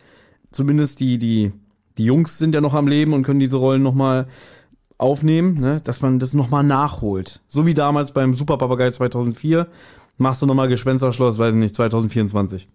Zumindest 0.53 1.01
die 1.01 1.19
die 1.19 1.53
die 1.99 2.05
Jungs 2.05 2.39
sind 2.39 2.55
ja 2.55 2.61
noch 2.61 2.75
am 2.75 2.89
Leben 2.89 3.13
und 3.13 3.25
können 3.25 3.41
diese 3.41 3.59
Rollen 3.59 3.83
noch 3.83 3.95
mal 3.95 4.27
aufnehmen, 4.97 5.61
ne? 5.61 5.81
dass 5.85 6.01
man 6.01 6.19
das 6.19 6.35
noch 6.35 6.51
mal 6.51 6.63
nachholt. 6.63 7.41
So 7.47 7.67
wie 7.67 7.75
damals 7.75 8.13
beim 8.13 8.35
Super 8.35 8.59
Papagei 8.59 8.91
2004 8.91 9.67
machst 10.19 10.43
du 10.43 10.47
noch 10.47 10.55
mal 10.55 10.69
Gespensterschloss, 10.69 11.39
weiß 11.39 11.55
ich 11.55 11.61
nicht, 11.61 11.75
2024. 11.75 12.69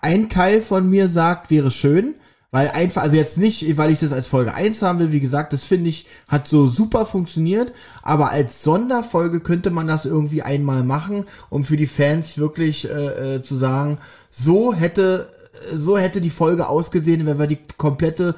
Ein 0.00 0.28
Teil 0.28 0.60
von 0.60 0.88
mir 0.88 1.08
sagt, 1.08 1.50
wäre 1.50 1.70
schön, 1.70 2.14
weil 2.52 2.68
einfach, 2.68 3.02
also 3.02 3.16
jetzt 3.16 3.38
nicht, 3.38 3.76
weil 3.78 3.90
ich 3.90 4.00
das 4.00 4.12
als 4.12 4.28
Folge 4.28 4.54
1 4.54 4.82
haben 4.82 4.98
will, 5.00 5.10
wie 5.10 5.20
gesagt, 5.20 5.52
das 5.52 5.64
finde 5.64 5.88
ich, 5.88 6.06
hat 6.28 6.46
so 6.46 6.68
super 6.68 7.06
funktioniert, 7.06 7.72
aber 8.02 8.30
als 8.30 8.62
Sonderfolge 8.62 9.40
könnte 9.40 9.70
man 9.70 9.88
das 9.88 10.04
irgendwie 10.04 10.42
einmal 10.42 10.84
machen, 10.84 11.24
um 11.48 11.64
für 11.64 11.78
die 11.78 11.86
Fans 11.86 12.36
wirklich 12.38 12.88
äh, 12.88 13.36
äh, 13.36 13.42
zu 13.42 13.56
sagen, 13.56 13.98
so 14.30 14.72
hätte 14.74 15.28
so 15.74 15.98
hätte 15.98 16.20
die 16.20 16.30
Folge 16.30 16.68
ausgesehen, 16.68 17.26
wenn 17.26 17.38
wir 17.38 17.46
die 17.46 17.58
komplette 17.76 18.34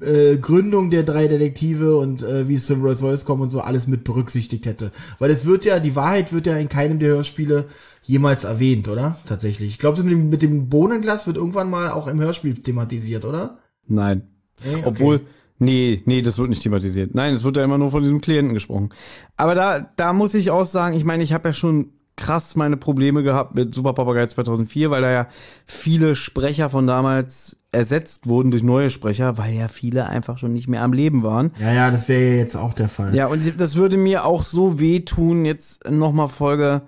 äh, 0.00 0.36
Gründung 0.36 0.90
der 0.90 1.02
drei 1.02 1.26
Detektive 1.26 1.96
und 1.96 2.22
äh, 2.22 2.48
wie 2.48 2.56
es 2.56 2.66
zum 2.66 2.82
Rolls 2.82 3.02
Royce 3.02 3.24
kommt 3.24 3.42
und 3.42 3.50
so 3.50 3.60
alles 3.60 3.86
mit 3.86 4.04
berücksichtigt 4.04 4.66
hätte. 4.66 4.92
Weil 5.18 5.30
es 5.30 5.44
wird 5.44 5.64
ja, 5.64 5.80
die 5.80 5.96
Wahrheit 5.96 6.32
wird 6.32 6.46
ja 6.46 6.56
in 6.56 6.68
keinem 6.68 6.98
der 6.98 7.10
Hörspiele 7.10 7.66
jemals 8.02 8.44
erwähnt, 8.44 8.88
oder? 8.88 9.16
Tatsächlich. 9.26 9.70
Ich 9.70 9.78
glaube, 9.78 10.02
mit 10.02 10.12
dem, 10.12 10.28
mit 10.28 10.42
dem 10.42 10.68
Bohnenglas 10.68 11.26
wird 11.26 11.36
irgendwann 11.36 11.70
mal 11.70 11.90
auch 11.90 12.06
im 12.06 12.20
Hörspiel 12.20 12.54
thematisiert, 12.54 13.24
oder? 13.24 13.58
Nein. 13.86 14.28
Nee, 14.64 14.76
okay. 14.76 14.82
Obwohl, 14.84 15.20
nee, 15.58 16.02
nee, 16.04 16.22
das 16.22 16.38
wird 16.38 16.50
nicht 16.50 16.62
thematisiert. 16.62 17.14
Nein, 17.14 17.34
es 17.34 17.44
wird 17.44 17.56
ja 17.56 17.64
immer 17.64 17.78
nur 17.78 17.90
von 17.90 18.02
diesem 18.02 18.20
Klienten 18.20 18.54
gesprochen. 18.54 18.90
Aber 19.36 19.54
da, 19.54 19.90
da 19.96 20.12
muss 20.12 20.34
ich 20.34 20.50
auch 20.50 20.66
sagen, 20.66 20.96
ich 20.96 21.04
meine, 21.04 21.22
ich 21.22 21.32
habe 21.32 21.48
ja 21.48 21.52
schon 21.52 21.92
krass 22.16 22.56
meine 22.56 22.76
Probleme 22.76 23.22
gehabt 23.22 23.54
mit 23.54 23.74
Super 23.74 23.94
Papagei 23.94 24.26
2004, 24.26 24.90
weil 24.90 25.02
da 25.02 25.10
ja 25.10 25.26
viele 25.66 26.14
Sprecher 26.14 26.68
von 26.68 26.86
damals 26.86 27.56
ersetzt 27.72 28.26
wurden 28.26 28.50
durch 28.50 28.62
neue 28.62 28.90
Sprecher, 28.90 29.38
weil 29.38 29.54
ja 29.54 29.68
viele 29.68 30.06
einfach 30.06 30.36
schon 30.36 30.52
nicht 30.52 30.68
mehr 30.68 30.82
am 30.82 30.92
Leben 30.92 31.22
waren. 31.22 31.52
Ja, 31.58 31.72
ja, 31.72 31.90
das 31.90 32.08
wäre 32.08 32.22
ja 32.22 32.36
jetzt 32.36 32.56
auch 32.56 32.74
der 32.74 32.88
Fall. 32.88 33.14
Ja, 33.14 33.28
und 33.28 33.58
das 33.58 33.76
würde 33.76 33.96
mir 33.96 34.26
auch 34.26 34.42
so 34.42 34.78
wehtun, 34.78 35.46
jetzt 35.46 35.90
nochmal 35.90 36.28
Folge 36.28 36.82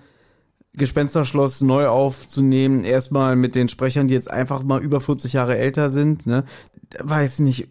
Gespensterschloss 0.76 1.60
neu 1.60 1.86
aufzunehmen, 1.86 2.84
erstmal 2.84 3.36
mit 3.36 3.54
den 3.54 3.68
Sprechern, 3.68 4.08
die 4.08 4.14
jetzt 4.14 4.30
einfach 4.30 4.62
mal 4.62 4.82
über 4.82 5.00
40 5.00 5.32
Jahre 5.32 5.56
älter 5.56 5.90
sind, 5.90 6.26
ne? 6.26 6.44
Weiß 7.00 7.38
nicht. 7.40 7.68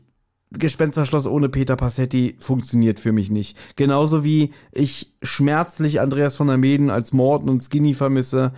Gespensterschloss 0.52 1.26
ohne 1.26 1.50
Peter 1.50 1.76
Passetti 1.76 2.36
funktioniert 2.38 3.00
für 3.00 3.12
mich 3.12 3.32
nicht. 3.32 3.58
Genauso 3.76 4.24
wie 4.24 4.54
ich 4.72 5.12
schmerzlich 5.24 6.00
Andreas 6.00 6.36
von 6.36 6.48
der 6.48 6.58
Meden 6.58 6.92
als 6.92 7.12
Morten 7.12 7.50
und 7.50 7.62
Skinny 7.62 7.96
vermisse. 7.96 8.54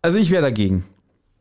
Also 0.00 0.16
ich 0.16 0.30
wäre 0.30 0.42
dagegen. 0.42 0.84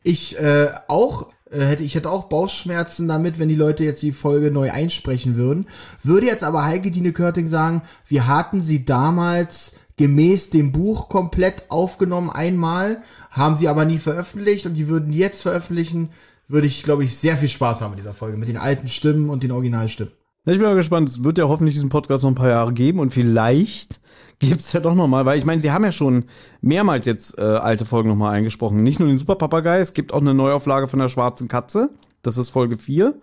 Ich 0.02 0.40
äh, 0.40 0.70
auch 0.88 1.28
äh, 1.52 1.60
hätte 1.60 1.84
ich 1.84 1.96
hätte 1.96 2.10
auch 2.10 2.26
Bauchschmerzen 2.26 3.08
damit, 3.08 3.38
wenn 3.40 3.50
die 3.50 3.56
Leute 3.56 3.84
jetzt 3.84 4.02
die 4.02 4.12
Folge 4.12 4.52
neu 4.52 4.72
einsprechen 4.72 5.36
würden. 5.36 5.68
Würde 6.02 6.26
jetzt 6.26 6.44
aber 6.44 6.66
Heike 6.66 6.92
Dine 6.92 7.14
Körting 7.14 7.48
sagen, 7.48 7.84
wir 8.08 8.28
hatten 8.28 8.62
sie 8.62 8.86
damals 8.86 9.74
gemäß 9.98 10.50
dem 10.50 10.72
Buch 10.72 11.10
komplett 11.10 11.70
aufgenommen 11.70 12.30
einmal, 12.30 13.02
haben 13.32 13.56
sie 13.56 13.68
aber 13.68 13.86
nie 13.86 13.98
veröffentlicht 13.98 14.66
und 14.66 14.74
die 14.76 14.88
würden 14.88 15.14
jetzt 15.14 15.42
veröffentlichen, 15.42 16.10
würde 16.48 16.68
ich, 16.68 16.84
glaube 16.84 17.04
ich, 17.04 17.18
sehr 17.18 17.38
viel 17.38 17.50
Spaß 17.50 17.82
haben 17.82 17.92
mit 17.92 18.00
dieser 18.00 18.14
Folge, 18.14 18.38
mit 18.38 18.50
den 18.50 18.58
alten 18.58 18.88
Stimmen 18.88 19.30
und 19.30 19.44
den 19.44 19.52
Originalstimmen. 19.52 20.14
Ich 20.48 20.60
bin 20.60 20.62
mal 20.62 20.76
gespannt. 20.76 21.10
Es 21.10 21.24
wird 21.24 21.40
ja 21.40 21.48
hoffentlich 21.48 21.74
diesen 21.74 21.90
Podcast 21.90 22.24
noch 22.24 22.32
ein 22.32 22.36
paar 22.36 22.50
Jahre 22.50 22.72
geben 22.72 23.00
und 23.00 23.12
vielleicht 23.12 24.00
gibt's 24.40 24.74
ja 24.74 24.80
doch 24.80 24.94
noch 24.94 25.08
mal, 25.08 25.26
weil 25.26 25.40
ich 25.40 25.46
meine, 25.46 25.62
sie 25.62 25.72
haben 25.72 25.84
ja 25.84 25.92
schon 25.92 26.26
mehrmals 26.62 27.06
jetzt 27.06 27.38
äh, 27.38 27.42
alte 27.42 27.86
Folgen 27.86 28.10
noch 28.10 28.16
mal 28.16 28.32
eingesprochen. 28.32 28.84
Nicht 28.84 29.00
nur 29.00 29.08
den 29.08 29.18
Super 29.18 29.36
Papagei, 29.36 29.80
es 29.80 29.94
gibt 29.94 30.14
auch 30.14 30.22
eine 30.22 30.34
Neuauflage 30.34 30.88
von 30.88 31.00
der 31.00 31.10
Schwarzen 31.10 31.48
Katze. 31.48 31.90
Das 32.22 32.38
ist 32.38 32.50
Folge 32.50 32.78
4. 32.78 33.16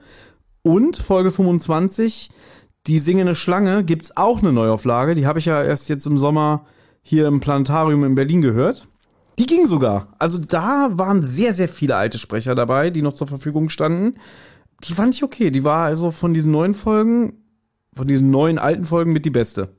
Und 0.63 0.97
Folge 0.97 1.31
25, 1.31 2.31
die 2.87 2.99
singende 2.99 3.35
Schlange, 3.35 3.85
gibt's 3.85 4.17
auch 4.17 4.41
eine 4.41 4.53
Neuauflage. 4.53 5.15
Die 5.15 5.27
habe 5.27 5.39
ich 5.39 5.45
ja 5.45 5.63
erst 5.63 5.89
jetzt 5.89 6.07
im 6.07 6.19
Sommer 6.19 6.67
hier 7.03 7.27
im 7.29 7.41
Planetarium 7.41 8.05
in 8.05 8.15
Berlin 8.15 8.43
gehört. 8.43 8.89
Die 9.39 9.47
ging 9.47 9.67
sogar. 9.67 10.09
Also 10.19 10.39
da 10.39 10.91
waren 10.93 11.25
sehr, 11.25 11.55
sehr 11.55 11.69
viele 11.69 11.97
alte 11.97 12.19
Sprecher 12.19 12.55
dabei, 12.55 12.91
die 12.91 13.03
noch 13.03 13.15
zur 13.15 13.27
Verfügung 13.27 13.69
standen. 13.69 14.19
Die 14.85 14.93
fand 14.93 15.15
ich 15.15 15.25
okay. 15.25 15.51
Die 15.51 15.65
war 15.65 15.85
also 15.85 16.11
von 16.11 16.35
diesen 16.35 16.53
neuen 16.53 16.75
Folgen, 16.75 17.35
von 17.95 18.07
diesen 18.07 18.31
neuen 18.31 18.59
alten 18.59 18.85
Folgen 18.85 19.13
mit 19.13 19.25
die 19.25 19.31
beste. 19.31 19.75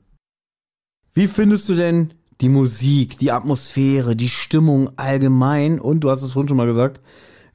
Wie 1.12 1.28
findest 1.28 1.68
du 1.68 1.74
denn 1.74 2.14
die 2.40 2.48
Musik, 2.48 3.18
die 3.18 3.30
Atmosphäre, 3.30 4.16
die 4.16 4.28
Stimmung 4.28 4.98
allgemein 4.98 5.78
und 5.78 6.00
du 6.00 6.10
hast 6.10 6.22
es 6.22 6.32
vorhin 6.32 6.48
schon 6.48 6.56
mal 6.56 6.66
gesagt, 6.66 7.00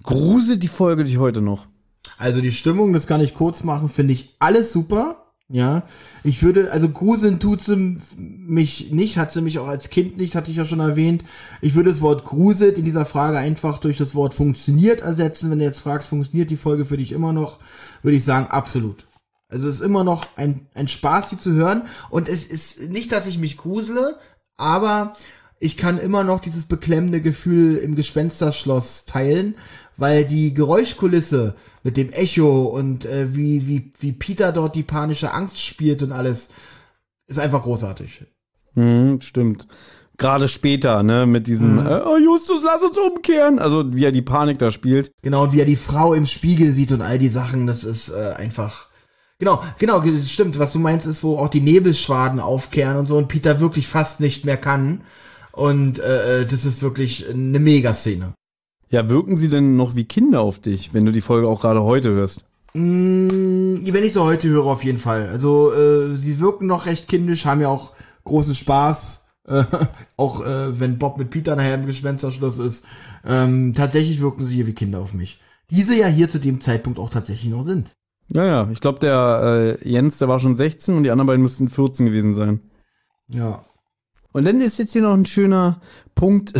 gruselt 0.04 0.64
die 0.64 0.70
Folge 0.70 1.04
dich 1.04 1.18
heute 1.18 1.42
noch? 1.42 1.68
Also 2.18 2.40
die 2.40 2.52
Stimmung, 2.52 2.94
das 2.94 3.08
kann 3.08 3.22
ich 3.22 3.34
kurz 3.34 3.64
machen, 3.64 3.90
finde 3.90 4.14
ich 4.14 4.36
alles 4.40 4.72
super. 4.72 5.19
Ja, 5.52 5.82
ich 6.24 6.44
würde, 6.44 6.72
also 6.72 6.90
gruseln 6.90 7.40
tut 7.40 7.64
sie 7.64 7.98
mich 8.18 8.92
nicht, 8.92 9.18
hat 9.18 9.32
sie 9.32 9.42
mich 9.42 9.58
auch 9.58 9.68
als 9.68 9.90
Kind 9.90 10.16
nicht, 10.16 10.36
hatte 10.36 10.52
ich 10.52 10.58
ja 10.58 10.66
schon 10.66 10.80
erwähnt. 10.80 11.24
Ich 11.62 11.74
würde 11.74 11.90
das 11.90 12.02
Wort 12.02 12.24
gruselt 12.24 12.78
in 12.78 12.86
dieser 12.86 13.06
Frage 13.06 13.40
einfach 13.40 13.80
durch 13.80 13.98
das 13.98 14.14
Wort 14.14 14.36
funktioniert 14.36 15.02
ersetzen. 15.02 15.50
Wenn 15.50 15.58
du 15.58 15.66
jetzt 15.66 15.80
fragst, 15.80 16.08
funktioniert 16.08 16.52
die 16.52 16.56
Folge 16.56 16.86
für 16.86 16.98
dich 16.98 17.12
immer 17.12 17.34
noch, 17.34 17.58
würde 18.04 18.18
ich 18.18 18.24
sagen, 18.24 18.46
absolut. 18.46 19.08
Also 19.48 19.68
es 19.68 19.76
ist 19.78 19.82
immer 19.82 20.04
noch 20.04 20.28
ein, 20.36 20.68
ein 20.76 20.88
Spaß, 20.88 21.30
die 21.30 21.40
zu 21.40 21.54
hören. 21.54 21.88
Und 22.12 22.30
es 22.30 22.46
ist 22.46 22.90
nicht, 22.90 23.12
dass 23.12 23.26
ich 23.26 23.40
mich 23.40 23.58
grusele, 23.58 24.20
aber 24.56 25.16
ich 25.60 25.78
kann 25.78 25.98
immer 25.98 26.24
noch 26.24 26.42
dieses 26.42 26.66
beklemmende 26.66 27.22
Gefühl 27.22 27.78
im 27.78 27.96
Gespensterschloss 27.96 29.06
teilen, 29.06 29.56
weil 30.00 30.26
die 30.26 30.54
Geräuschkulisse 30.54 31.56
mit 31.84 31.98
dem 31.98 32.10
Echo 32.12 32.64
und 32.64 33.06
äh, 33.06 33.36
wie, 33.36 33.68
wie, 33.68 33.92
wie 34.00 34.12
Peter 34.12 34.52
dort 34.52 34.76
die 34.76 34.84
panische 34.84 35.34
Angst 35.34 35.62
spielt 35.62 36.04
und 36.04 36.12
alles, 36.12 36.50
ist 37.28 37.40
einfach 37.40 37.64
großartig. 37.64 38.26
Mhm, 38.76 39.22
stimmt. 39.22 39.68
Gerade 40.18 40.50
später, 40.50 41.02
ne, 41.04 41.26
mit 41.26 41.48
diesem, 41.48 41.76
mhm. 41.76 41.88
äh, 41.88 42.02
oh 42.06 42.18
Justus, 42.18 42.62
lass 42.66 42.82
uns 42.82 42.98
umkehren. 42.98 43.60
Also 43.60 43.94
wie 43.94 44.06
er 44.06 44.12
die 44.12 44.22
Panik 44.22 44.60
da 44.60 44.72
spielt. 44.72 45.12
Genau, 45.22 45.44
und 45.44 45.54
wie 45.54 45.60
er 45.62 45.66
die 45.66 45.76
Frau 45.76 46.14
im 46.14 46.26
Spiegel 46.26 46.68
sieht 46.68 46.92
und 46.92 47.02
all 47.02 47.20
die 47.20 47.30
Sachen, 47.30 47.68
das 47.68 47.84
ist 47.84 48.10
äh, 48.10 48.34
einfach 48.38 48.90
Genau, 49.40 49.64
genau, 49.78 50.04
stimmt. 50.28 50.60
Was 50.60 50.74
du 50.74 50.80
meinst, 50.80 51.08
ist, 51.08 51.24
wo 51.24 51.38
auch 51.38 51.48
die 51.48 51.62
Nebelschwaden 51.62 52.42
aufkehren 52.42 52.98
und 52.98 53.08
so 53.08 53.18
und 53.18 53.30
Peter 53.30 53.62
wirklich 53.62 53.88
fast 53.88 54.20
nicht 54.20 54.44
mehr 54.44 54.58
kann. 54.58 55.02
Und 55.54 56.00
äh, 56.00 56.42
äh, 56.42 56.46
das 56.46 56.66
ist 56.66 56.82
wirklich 56.82 57.26
eine 57.30 57.60
Megaszene. 57.60 58.34
Ja, 58.90 59.08
wirken 59.08 59.36
sie 59.36 59.50
denn 59.50 59.76
noch 59.76 59.96
wie 59.96 60.06
Kinder 60.06 60.42
auf 60.42 60.60
dich, 60.60 60.94
wenn 60.94 61.06
du 61.06 61.12
die 61.12 61.22
Folge 61.22 61.48
auch 61.48 61.62
gerade 61.62 61.84
heute 61.84 62.10
hörst? 62.10 62.46
Mm, 62.74 63.28
wenn 63.86 64.04
ich 64.04 64.14
so 64.14 64.24
heute 64.24 64.50
höre, 64.50 64.66
auf 64.66 64.84
jeden 64.84 64.98
Fall. 64.98 65.28
Also 65.30 65.72
äh, 65.74 66.16
sie 66.16 66.40
wirken 66.40 66.68
noch 66.68 66.86
recht 66.86 67.08
kindisch, 67.08 67.46
haben 67.46 67.62
ja 67.62 67.70
auch 67.70 67.94
großen 68.26 68.56
Spaß. 68.56 69.26
Äh, 69.50 69.64
auch 70.16 70.46
äh, 70.46 70.80
wenn 70.80 71.00
Bob 71.00 71.18
mit 71.18 71.32
Peter 71.32 71.56
nachher 71.56 71.74
im 71.74 71.88
Gespensterschluss 71.88 72.60
ist. 72.60 72.86
Ähm, 73.26 73.74
tatsächlich 73.74 74.22
wirken 74.22 74.46
sie 74.46 74.54
hier 74.54 74.68
wie 74.68 74.74
Kinder 74.74 75.00
auf 75.00 75.16
mich. 75.16 75.42
Diese 75.72 75.98
ja 75.98 76.06
hier 76.06 76.30
zu 76.30 76.40
dem 76.40 76.62
Zeitpunkt 76.62 77.00
auch 77.00 77.10
tatsächlich 77.10 77.50
noch 77.50 77.66
sind. 77.66 77.96
Ja, 78.28 78.46
ja. 78.46 78.70
Ich 78.72 78.80
glaube, 78.80 79.00
der 79.00 79.78
äh, 79.82 79.90
Jens, 79.90 80.20
der 80.20 80.28
war 80.28 80.40
schon 80.40 80.56
16 80.56 80.96
und 80.96 81.04
die 81.04 81.10
anderen 81.10 81.26
beiden 81.26 81.42
müssten 81.42 81.68
14 81.68 82.06
gewesen 82.06 82.36
sein. 82.36 82.60
Ja. 83.32 83.66
Und 84.32 84.46
dann 84.46 84.62
ist 84.62 84.78
jetzt 84.78 84.94
hier 84.94 85.02
noch 85.02 85.14
ein 85.14 85.26
schöner 85.26 85.82
Punkt. 86.14 86.54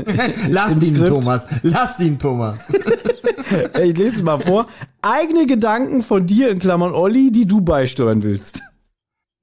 Lass 0.48 0.80
ihn. 0.82 1.04
Thomas. 1.04 1.46
Lass 1.62 1.98
ihn, 2.00 2.18
Thomas. 2.18 2.72
ich 3.82 3.96
lese 3.96 4.16
es 4.16 4.22
mal 4.22 4.38
vor. 4.38 4.66
Eigene 5.02 5.46
Gedanken 5.46 6.02
von 6.02 6.26
dir 6.26 6.50
in 6.50 6.58
Klammern 6.58 6.94
Olli, 6.94 7.32
die 7.32 7.46
du 7.46 7.60
beisteuern 7.60 8.22
willst. 8.22 8.62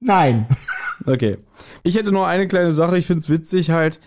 Nein. 0.00 0.46
Okay. 1.06 1.38
Ich 1.82 1.96
hätte 1.96 2.12
nur 2.12 2.26
eine 2.26 2.48
kleine 2.48 2.74
Sache. 2.74 2.96
Ich 2.96 3.06
find's 3.06 3.28
witzig 3.28 3.70
halt, 3.70 4.00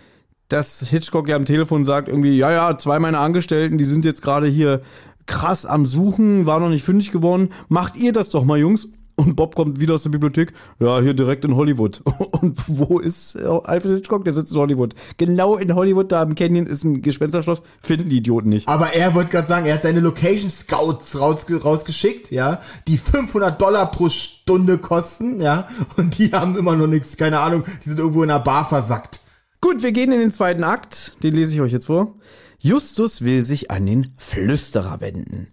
dass 0.48 0.80
Hitchcock 0.88 1.28
ja 1.28 1.36
am 1.36 1.44
Telefon 1.44 1.84
sagt 1.84 2.08
irgendwie, 2.08 2.36
ja, 2.36 2.50
ja, 2.50 2.78
zwei 2.78 2.98
meiner 2.98 3.20
Angestellten, 3.20 3.78
die 3.78 3.84
sind 3.84 4.04
jetzt 4.04 4.22
gerade 4.22 4.46
hier 4.46 4.82
krass 5.26 5.66
am 5.66 5.86
Suchen, 5.86 6.46
war 6.46 6.58
noch 6.58 6.70
nicht 6.70 6.84
fündig 6.84 7.12
geworden. 7.12 7.50
Macht 7.68 7.96
ihr 7.96 8.12
das 8.12 8.30
doch 8.30 8.44
mal, 8.44 8.58
Jungs. 8.58 8.88
Und 9.18 9.34
Bob 9.34 9.56
kommt 9.56 9.80
wieder 9.80 9.94
aus 9.94 10.04
der 10.04 10.10
Bibliothek. 10.10 10.52
Ja, 10.78 11.00
hier 11.00 11.12
direkt 11.12 11.44
in 11.44 11.56
Hollywood. 11.56 12.02
Und 12.40 12.56
wo 12.68 13.00
ist 13.00 13.34
äh, 13.34 13.42
Alfred 13.42 13.96
Hitchcock? 13.96 14.24
Der 14.24 14.32
sitzt 14.32 14.52
in 14.52 14.58
Hollywood. 14.58 14.94
Genau 15.16 15.56
in 15.56 15.74
Hollywood, 15.74 16.12
da 16.12 16.22
im 16.22 16.36
Canyon 16.36 16.66
ist 16.66 16.84
ein 16.84 17.02
Gespensterschloss. 17.02 17.60
Finden 17.82 18.10
die 18.10 18.18
Idioten 18.18 18.48
nicht. 18.48 18.68
Aber 18.68 18.92
er 18.94 19.14
wollte 19.14 19.30
gerade 19.30 19.48
sagen, 19.48 19.66
er 19.66 19.74
hat 19.74 19.82
seine 19.82 19.98
Location 19.98 20.48
Scouts 20.48 21.18
rausge 21.18 21.60
rausgeschickt, 21.60 22.30
ja, 22.30 22.60
die 22.86 22.96
500 22.96 23.60
Dollar 23.60 23.90
pro 23.90 24.08
Stunde 24.08 24.78
kosten, 24.78 25.40
ja. 25.40 25.66
Und 25.96 26.16
die 26.18 26.30
haben 26.30 26.56
immer 26.56 26.76
noch 26.76 26.86
nichts, 26.86 27.16
keine 27.16 27.40
Ahnung. 27.40 27.64
Die 27.84 27.88
sind 27.88 27.98
irgendwo 27.98 28.22
in 28.22 28.30
einer 28.30 28.38
Bar 28.38 28.66
versackt. 28.66 29.18
Gut, 29.60 29.82
wir 29.82 29.90
gehen 29.90 30.12
in 30.12 30.20
den 30.20 30.32
zweiten 30.32 30.62
Akt. 30.62 31.16
Den 31.24 31.34
lese 31.34 31.54
ich 31.54 31.60
euch 31.60 31.72
jetzt 31.72 31.86
vor. 31.86 32.14
Justus 32.60 33.22
will 33.22 33.42
sich 33.42 33.72
an 33.72 33.84
den 33.84 34.12
Flüsterer 34.16 35.00
wenden. 35.00 35.48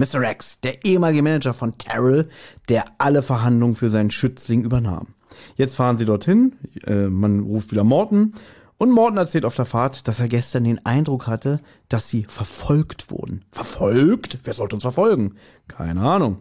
Mr. 0.00 0.20
Rex, 0.20 0.60
der 0.60 0.82
ehemalige 0.86 1.22
Manager 1.22 1.52
von 1.52 1.76
Terrell, 1.76 2.30
der 2.70 2.86
alle 2.96 3.20
Verhandlungen 3.20 3.74
für 3.74 3.90
seinen 3.90 4.10
Schützling 4.10 4.64
übernahm. 4.64 5.08
Jetzt 5.56 5.76
fahren 5.76 5.98
sie 5.98 6.06
dorthin, 6.06 6.56
äh, 6.86 7.08
man 7.08 7.40
ruft 7.40 7.70
wieder 7.70 7.84
Morton 7.84 8.32
und 8.78 8.92
Morton 8.92 9.18
erzählt 9.18 9.44
auf 9.44 9.56
der 9.56 9.66
Fahrt, 9.66 10.08
dass 10.08 10.18
er 10.18 10.28
gestern 10.28 10.64
den 10.64 10.86
Eindruck 10.86 11.26
hatte, 11.26 11.60
dass 11.90 12.08
sie 12.08 12.24
verfolgt 12.24 13.10
wurden. 13.10 13.44
Verfolgt? 13.52 14.38
Wer 14.44 14.54
sollte 14.54 14.74
uns 14.74 14.84
verfolgen? 14.84 15.34
Keine 15.68 16.00
Ahnung. 16.00 16.38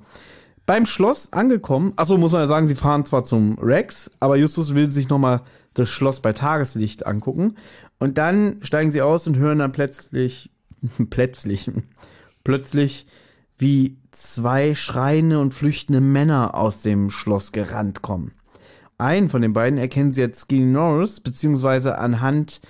Beim 0.65 0.85
Schloss 0.85 1.33
angekommen, 1.33 1.91
achso, 1.97 2.17
muss 2.17 2.31
man 2.31 2.41
ja 2.41 2.47
sagen, 2.47 2.69
sie 2.69 2.75
fahren 2.75 3.05
zwar 3.05 3.25
zum 3.25 3.59
Rex, 3.59 4.09
aber 4.21 4.37
Justus 4.37 4.73
will 4.73 4.89
sich 4.89 5.09
nochmal 5.09 5.41
das 5.73 5.89
Schloss 5.89 6.21
bei 6.21 6.31
Tageslicht 6.31 7.05
angucken. 7.05 7.57
Und 7.97 8.17
dann 8.17 8.59
steigen 8.61 8.91
sie 8.91 9.01
aus 9.01 9.27
und 9.27 9.35
hören 9.35 9.59
dann 9.59 9.73
plötzlich, 9.73 10.49
plötzlich, 11.09 11.69
plötzlich, 12.45 13.05
wie 13.59 13.97
zwei 14.11 14.73
schreiende 14.73 15.39
und 15.39 15.53
flüchtende 15.53 16.01
Männer 16.01 16.55
aus 16.55 16.81
dem 16.81 17.11
Schloss 17.11 17.51
gerannt 17.51 18.01
kommen. 18.01 18.31
Einen 18.97 19.29
von 19.29 19.41
den 19.41 19.53
beiden 19.53 19.77
erkennen 19.77 20.11
sie 20.11 20.21
jetzt 20.21 20.41
Skinny 20.41 20.71
Norris, 20.71 21.19
beziehungsweise 21.19 21.97
anhand 21.97 22.61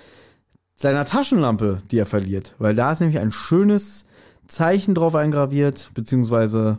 seiner 0.74 1.04
Taschenlampe, 1.04 1.82
die 1.90 1.98
er 1.98 2.06
verliert. 2.06 2.54
Weil 2.58 2.74
da 2.74 2.92
ist 2.92 3.00
nämlich 3.00 3.18
ein 3.18 3.32
schönes 3.32 4.06
Zeichen 4.46 4.94
drauf 4.94 5.14
eingraviert, 5.14 5.90
beziehungsweise 5.94 6.78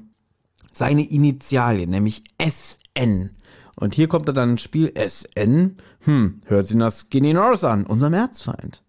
seine 0.73 1.09
Initialien, 1.09 1.89
nämlich 1.89 2.23
SN. 2.41 3.31
Und 3.75 3.95
hier 3.95 4.07
kommt 4.07 4.27
er 4.29 4.33
dann 4.33 4.51
ins 4.51 4.61
Spiel 4.61 4.93
SN. 4.95 5.77
Hm, 6.01 6.41
hört 6.45 6.67
sich 6.67 6.77
nach 6.77 6.91
Skinny 6.91 7.33
Norris 7.33 7.63
an, 7.63 7.85
unserem 7.85 8.13
Erzfeind. 8.13 8.83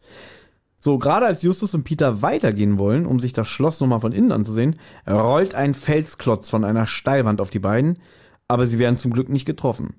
So, 0.85 0.99
gerade 0.99 1.27
als 1.27 1.43
Justus 1.43 1.75
und 1.75 1.85
Peter 1.85 2.23
weitergehen 2.23 2.77
wollen, 2.77 3.07
um 3.07 3.21
sich 3.21 3.33
das 3.33 3.47
Schloss 3.47 3.79
nochmal 3.79 4.01
von 4.01 4.11
innen 4.11 4.33
anzusehen, 4.33 4.81
rollt 5.09 5.55
ein 5.55 5.75
Felsklotz 5.75 6.51
von 6.51 6.65
einer 6.65 6.89
Steilwand 6.89 7.41
auf 7.41 7.51
die 7.51 7.61
beiden, 7.61 8.01
aber 8.49 8.67
sie 8.67 8.81
werden 8.81 8.97
zum 8.97 9.13
Glück 9.13 9.29
nicht 9.29 9.45
getroffen. 9.45 9.95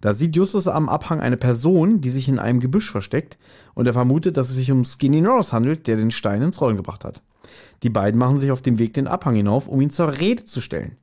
Da 0.00 0.12
sieht 0.12 0.34
Justus 0.34 0.66
am 0.66 0.88
Abhang 0.88 1.20
eine 1.20 1.36
Person, 1.36 2.00
die 2.00 2.10
sich 2.10 2.28
in 2.28 2.40
einem 2.40 2.58
Gebüsch 2.58 2.90
versteckt, 2.90 3.38
und 3.74 3.86
er 3.86 3.92
vermutet, 3.92 4.36
dass 4.36 4.48
es 4.48 4.56
sich 4.56 4.72
um 4.72 4.84
Skinny 4.84 5.20
Norris 5.20 5.52
handelt, 5.52 5.86
der 5.86 5.94
den 5.94 6.10
Stein 6.10 6.42
ins 6.42 6.60
Rollen 6.60 6.76
gebracht 6.76 7.04
hat. 7.04 7.22
Die 7.84 7.90
beiden 7.90 8.18
machen 8.18 8.40
sich 8.40 8.50
auf 8.50 8.60
den 8.60 8.80
Weg 8.80 8.92
den 8.94 9.06
Abhang 9.06 9.36
hinauf, 9.36 9.68
um 9.68 9.80
ihn 9.80 9.90
zur 9.90 10.18
Rede 10.18 10.44
zu 10.44 10.60
stellen. 10.60 10.96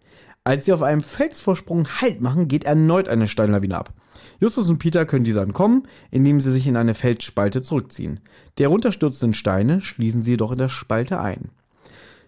Als 0.44 0.66
sie 0.66 0.74
auf 0.74 0.84
einem 0.84 1.02
Felsvorsprung 1.02 1.88
Halt 2.02 2.20
machen, 2.20 2.50
geht 2.50 2.66
erneut 2.66 3.08
eine 3.08 3.30
Steinlawine 3.30 3.78
ab. 3.78 3.94
Justus 4.42 4.70
und 4.72 4.80
Peter 4.80 5.06
können 5.06 5.24
dieser 5.24 5.44
entkommen, 5.44 5.88
indem 6.10 6.42
sie 6.42 6.52
sich 6.52 6.66
in 6.66 6.76
eine 6.76 6.96
Felsspalte 6.96 7.62
zurückziehen. 7.62 8.20
Die 8.58 8.64
herunterstürzenden 8.64 9.36
Steine 9.36 9.82
schließen 9.82 10.24
sie 10.24 10.32
jedoch 10.32 10.52
in 10.52 10.58
der 10.58 10.68
Spalte 10.68 11.20
ein. 11.22 11.52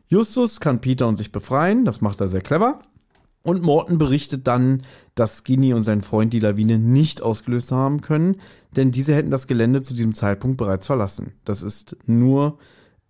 Justus 0.07 0.59
kann 0.59 0.79
Peter 0.79 1.07
und 1.07 1.17
sich 1.17 1.31
befreien, 1.31 1.85
das 1.85 2.01
macht 2.01 2.21
er 2.21 2.29
sehr 2.29 2.41
clever. 2.41 2.81
Und 3.41 3.63
Morton 3.63 3.97
berichtet 3.97 4.45
dann, 4.45 4.83
dass 5.15 5.39
Skinny 5.39 5.73
und 5.73 5.81
sein 5.81 6.03
Freund 6.03 6.33
die 6.33 6.39
Lawine 6.39 6.77
nicht 6.77 7.23
ausgelöst 7.23 7.71
haben 7.71 8.01
können, 8.01 8.37
denn 8.75 8.91
diese 8.91 9.15
hätten 9.15 9.31
das 9.31 9.47
Gelände 9.47 9.81
zu 9.81 9.95
diesem 9.95 10.13
Zeitpunkt 10.13 10.57
bereits 10.57 10.85
verlassen. 10.85 11.33
Das 11.45 11.63
ist 11.63 11.97
nur 12.05 12.59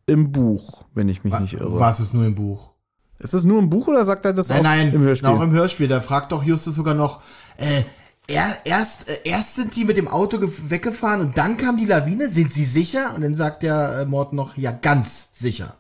im 0.05 0.31
Buch, 0.31 0.85
wenn 0.93 1.09
ich 1.09 1.25
mich 1.25 1.37
nicht 1.39 1.53
irre. 1.55 1.77
Was 1.77 1.99
ist 1.99 2.13
nur 2.13 2.25
im 2.25 2.35
Buch? 2.35 2.71
Ist 3.19 3.33
das 3.33 3.43
nur 3.43 3.59
im 3.59 3.69
Buch 3.69 3.87
oder 3.87 4.05
sagt 4.05 4.25
er 4.25 4.33
das 4.33 4.47
Nein, 4.47 4.59
auch 4.59 4.63
nein, 4.63 4.93
im 4.93 5.01
Hörspiel? 5.01 5.29
auch 5.29 5.41
im 5.41 5.51
Hörspiel. 5.51 5.87
Da 5.89 5.99
fragt 6.01 6.31
doch 6.31 6.43
Justus 6.43 6.75
sogar 6.75 6.95
noch, 6.95 7.21
äh, 7.57 7.83
erst, 8.27 9.09
äh, 9.09 9.17
erst 9.25 9.55
sind 9.55 9.75
die 9.75 9.85
mit 9.85 9.97
dem 9.97 10.07
Auto 10.07 10.39
ge- 10.39 10.49
weggefahren 10.69 11.21
und 11.21 11.37
dann 11.37 11.57
kam 11.57 11.77
die 11.77 11.85
Lawine. 11.85 12.29
Sind 12.29 12.51
sie 12.53 12.65
sicher? 12.65 13.13
Und 13.15 13.21
dann 13.21 13.35
sagt 13.35 13.63
der 13.63 13.99
äh, 13.99 14.05
Morton 14.05 14.37
noch, 14.37 14.57
ja, 14.57 14.71
ganz 14.71 15.29
sicher. 15.33 15.75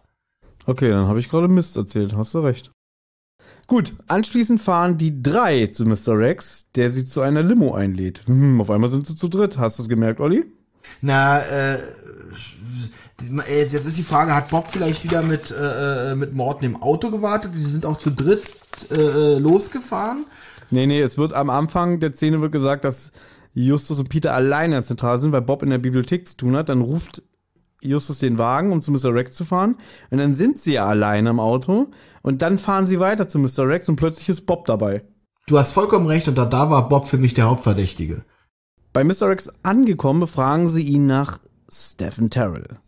Okay, 0.65 0.89
dann 0.89 1.07
habe 1.07 1.19
ich 1.19 1.29
gerade 1.29 1.47
Mist 1.47 1.75
erzählt, 1.75 2.15
hast 2.15 2.33
du 2.33 2.39
recht. 2.39 2.71
Gut, 3.67 3.93
anschließend 4.07 4.61
fahren 4.61 4.97
die 4.97 5.23
drei 5.23 5.67
zu 5.67 5.85
Mr. 5.85 6.17
Rex, 6.17 6.65
der 6.75 6.91
sie 6.91 7.05
zu 7.05 7.21
einer 7.21 7.41
Limo 7.43 7.73
einlädt. 7.73 8.23
Hm, 8.27 8.59
auf 8.59 8.69
einmal 8.69 8.89
sind 8.89 9.07
sie 9.07 9.15
zu 9.15 9.29
dritt. 9.29 9.57
Hast 9.57 9.79
du 9.79 9.83
es 9.83 9.89
gemerkt, 9.89 10.19
Olli? 10.19 10.45
Na, 11.01 11.39
äh, 11.39 11.75
äh, 11.75 13.63
jetzt 13.63 13.73
ist 13.85 13.97
die 13.97 14.03
Frage, 14.03 14.35
hat 14.35 14.49
Bob 14.49 14.67
vielleicht 14.67 15.03
wieder 15.05 15.21
mit, 15.21 15.51
äh, 15.51 16.11
äh, 16.11 16.15
mit 16.15 16.33
Morton 16.33 16.65
im 16.65 16.81
Auto 16.81 17.09
gewartet? 17.09 17.51
Die 17.55 17.61
sind 17.63 17.85
auch 17.85 17.97
zu 17.97 18.09
dritt 18.11 18.51
äh, 18.91 19.37
losgefahren. 19.37 20.25
Nee, 20.73 20.87
nee, 20.87 21.01
es 21.01 21.19
wird 21.19 21.33
am 21.33 21.51
Anfang 21.51 21.99
der 21.99 22.15
Szene 22.15 22.41
wird 22.41 22.51
gesagt, 22.51 22.83
dass 22.83 23.11
Justus 23.53 23.99
und 23.99 24.09
Peter 24.09 24.33
alleine 24.33 24.75
in 24.75 24.81
der 24.81 24.83
Zentrale 24.83 25.19
sind, 25.19 25.31
weil 25.31 25.43
Bob 25.43 25.61
in 25.61 25.69
der 25.69 25.77
Bibliothek 25.77 26.27
zu 26.27 26.35
tun 26.35 26.55
hat. 26.55 26.69
Dann 26.69 26.81
ruft 26.81 27.21
Justus 27.79 28.17
den 28.17 28.39
Wagen, 28.39 28.71
um 28.71 28.81
zu 28.81 28.91
Mr. 28.91 29.13
Rex 29.13 29.33
zu 29.33 29.45
fahren. 29.45 29.75
Und 30.09 30.17
dann 30.17 30.33
sind 30.33 30.57
sie 30.57 30.73
ja 30.73 30.85
alleine 30.85 31.29
am 31.29 31.39
Auto. 31.39 31.91
Und 32.23 32.41
dann 32.41 32.57
fahren 32.57 32.87
sie 32.87 32.99
weiter 32.99 33.27
zu 33.27 33.37
Mr. 33.37 33.67
Rex 33.67 33.87
und 33.87 33.97
plötzlich 33.97 34.29
ist 34.29 34.47
Bob 34.47 34.65
dabei. 34.65 35.03
Du 35.45 35.59
hast 35.59 35.73
vollkommen 35.73 36.07
recht 36.07 36.27
und 36.27 36.37
da, 36.37 36.45
da 36.45 36.71
war 36.71 36.89
Bob 36.89 37.07
für 37.07 37.17
mich 37.17 37.35
der 37.35 37.45
Hauptverdächtige. 37.45 38.25
Bei 38.93 39.03
Mr. 39.03 39.27
Rex 39.27 39.51
angekommen, 39.61 40.21
befragen 40.21 40.69
sie 40.69 40.81
ihn 40.81 41.05
nach 41.05 41.39
Stephen 41.71 42.31
Terrell. 42.31 42.79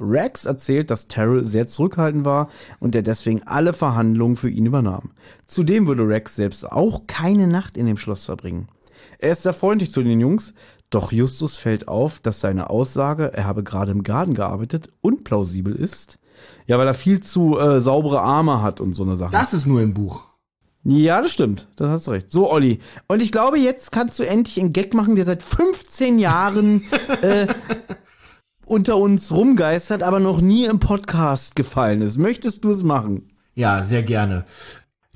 Rex 0.00 0.44
erzählt, 0.44 0.90
dass 0.90 1.08
Terrell 1.08 1.44
sehr 1.44 1.66
zurückhaltend 1.66 2.24
war 2.24 2.48
und 2.80 2.94
er 2.94 3.02
deswegen 3.02 3.42
alle 3.44 3.72
Verhandlungen 3.72 4.36
für 4.36 4.50
ihn 4.50 4.66
übernahm. 4.66 5.10
Zudem 5.44 5.86
würde 5.86 6.08
Rex 6.08 6.36
selbst 6.36 6.70
auch 6.70 7.06
keine 7.06 7.46
Nacht 7.46 7.76
in 7.76 7.86
dem 7.86 7.98
Schloss 7.98 8.24
verbringen. 8.24 8.68
Er 9.18 9.32
ist 9.32 9.42
sehr 9.42 9.52
freundlich 9.52 9.92
zu 9.92 10.02
den 10.02 10.20
Jungs, 10.20 10.54
doch 10.90 11.12
Justus 11.12 11.56
fällt 11.56 11.88
auf, 11.88 12.20
dass 12.20 12.40
seine 12.40 12.70
Aussage, 12.70 13.32
er 13.32 13.44
habe 13.44 13.62
gerade 13.62 13.92
im 13.92 14.02
Garten 14.02 14.34
gearbeitet, 14.34 14.88
unplausibel 15.00 15.74
ist. 15.74 16.18
Ja, 16.66 16.78
weil 16.78 16.86
er 16.86 16.94
viel 16.94 17.20
zu 17.20 17.58
äh, 17.58 17.80
saubere 17.80 18.20
Arme 18.20 18.62
hat 18.62 18.80
und 18.80 18.94
so 18.94 19.02
eine 19.02 19.16
Sache. 19.16 19.32
Das 19.32 19.54
ist 19.54 19.66
nur 19.66 19.80
im 19.80 19.94
Buch. 19.94 20.36
Ja, 20.84 21.20
das 21.20 21.32
stimmt. 21.32 21.66
Das 21.74 21.88
hast 21.88 22.06
du 22.06 22.12
recht. 22.12 22.30
So, 22.30 22.50
Olli. 22.50 22.78
Und 23.08 23.20
ich 23.20 23.32
glaube, 23.32 23.58
jetzt 23.58 23.90
kannst 23.90 24.18
du 24.18 24.22
endlich 24.22 24.60
einen 24.60 24.72
Gag 24.72 24.94
machen, 24.94 25.16
der 25.16 25.24
seit 25.24 25.42
15 25.42 26.18
Jahren 26.20 26.82
äh, 27.22 27.48
unter 28.66 28.98
uns 28.98 29.32
rumgeistert, 29.32 30.02
aber 30.02 30.20
noch 30.20 30.40
nie 30.40 30.66
im 30.66 30.80
Podcast 30.80 31.56
gefallen 31.56 32.02
ist. 32.02 32.18
Möchtest 32.18 32.64
du 32.64 32.70
es 32.72 32.82
machen? 32.82 33.30
Ja, 33.54 33.82
sehr 33.82 34.02
gerne. 34.02 34.44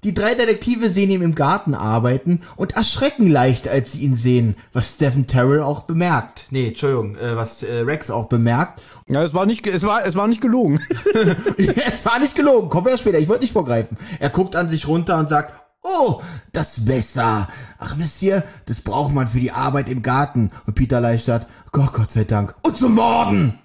Die 0.02 0.14
drei 0.14 0.34
Detektive 0.34 0.88
sehen 0.88 1.10
ihn 1.10 1.20
im 1.20 1.34
Garten 1.34 1.74
arbeiten 1.74 2.40
und 2.56 2.74
erschrecken 2.74 3.30
leicht, 3.30 3.68
als 3.68 3.92
sie 3.92 3.98
ihn 4.00 4.14
sehen, 4.14 4.56
was 4.72 4.94
Stephen 4.94 5.26
Terrell 5.26 5.60
auch 5.60 5.82
bemerkt. 5.82 6.46
Nee, 6.50 6.68
Entschuldigung, 6.68 7.16
äh, 7.16 7.36
was 7.36 7.62
äh, 7.62 7.80
Rex 7.80 8.10
auch 8.10 8.26
bemerkt. 8.26 8.80
Ja, 9.08 9.22
es 9.22 9.34
war 9.34 9.44
nicht, 9.44 9.66
es 9.66 9.82
war, 9.82 10.06
es 10.06 10.16
war 10.16 10.26
nicht 10.26 10.40
gelogen. 10.40 10.80
es 11.92 12.06
war 12.06 12.18
nicht 12.18 12.34
gelogen, 12.34 12.70
kommen 12.70 12.86
wir 12.86 12.96
später, 12.96 13.18
ich 13.18 13.28
wollte 13.28 13.42
nicht 13.42 13.52
vorgreifen. 13.52 13.98
Er 14.20 14.30
guckt 14.30 14.56
an 14.56 14.70
sich 14.70 14.88
runter 14.88 15.18
und 15.18 15.28
sagt, 15.28 15.52
oh, 15.82 16.22
das 16.52 16.80
Messer. 16.80 17.48
Ach, 17.78 17.94
wisst 17.98 18.22
ihr, 18.22 18.44
das 18.66 18.80
braucht 18.80 19.14
man 19.14 19.26
für 19.26 19.40
die 19.40 19.52
Arbeit 19.52 19.88
im 19.88 20.02
Garten. 20.02 20.50
Und 20.66 20.74
Peter 20.74 21.00
Leichtert, 21.00 21.46
Gott, 21.72 21.92
Gott 21.92 22.12
sei 22.12 22.24
Dank. 22.24 22.54
Und 22.62 22.76
zum 22.76 22.94
Morden! 22.94 23.58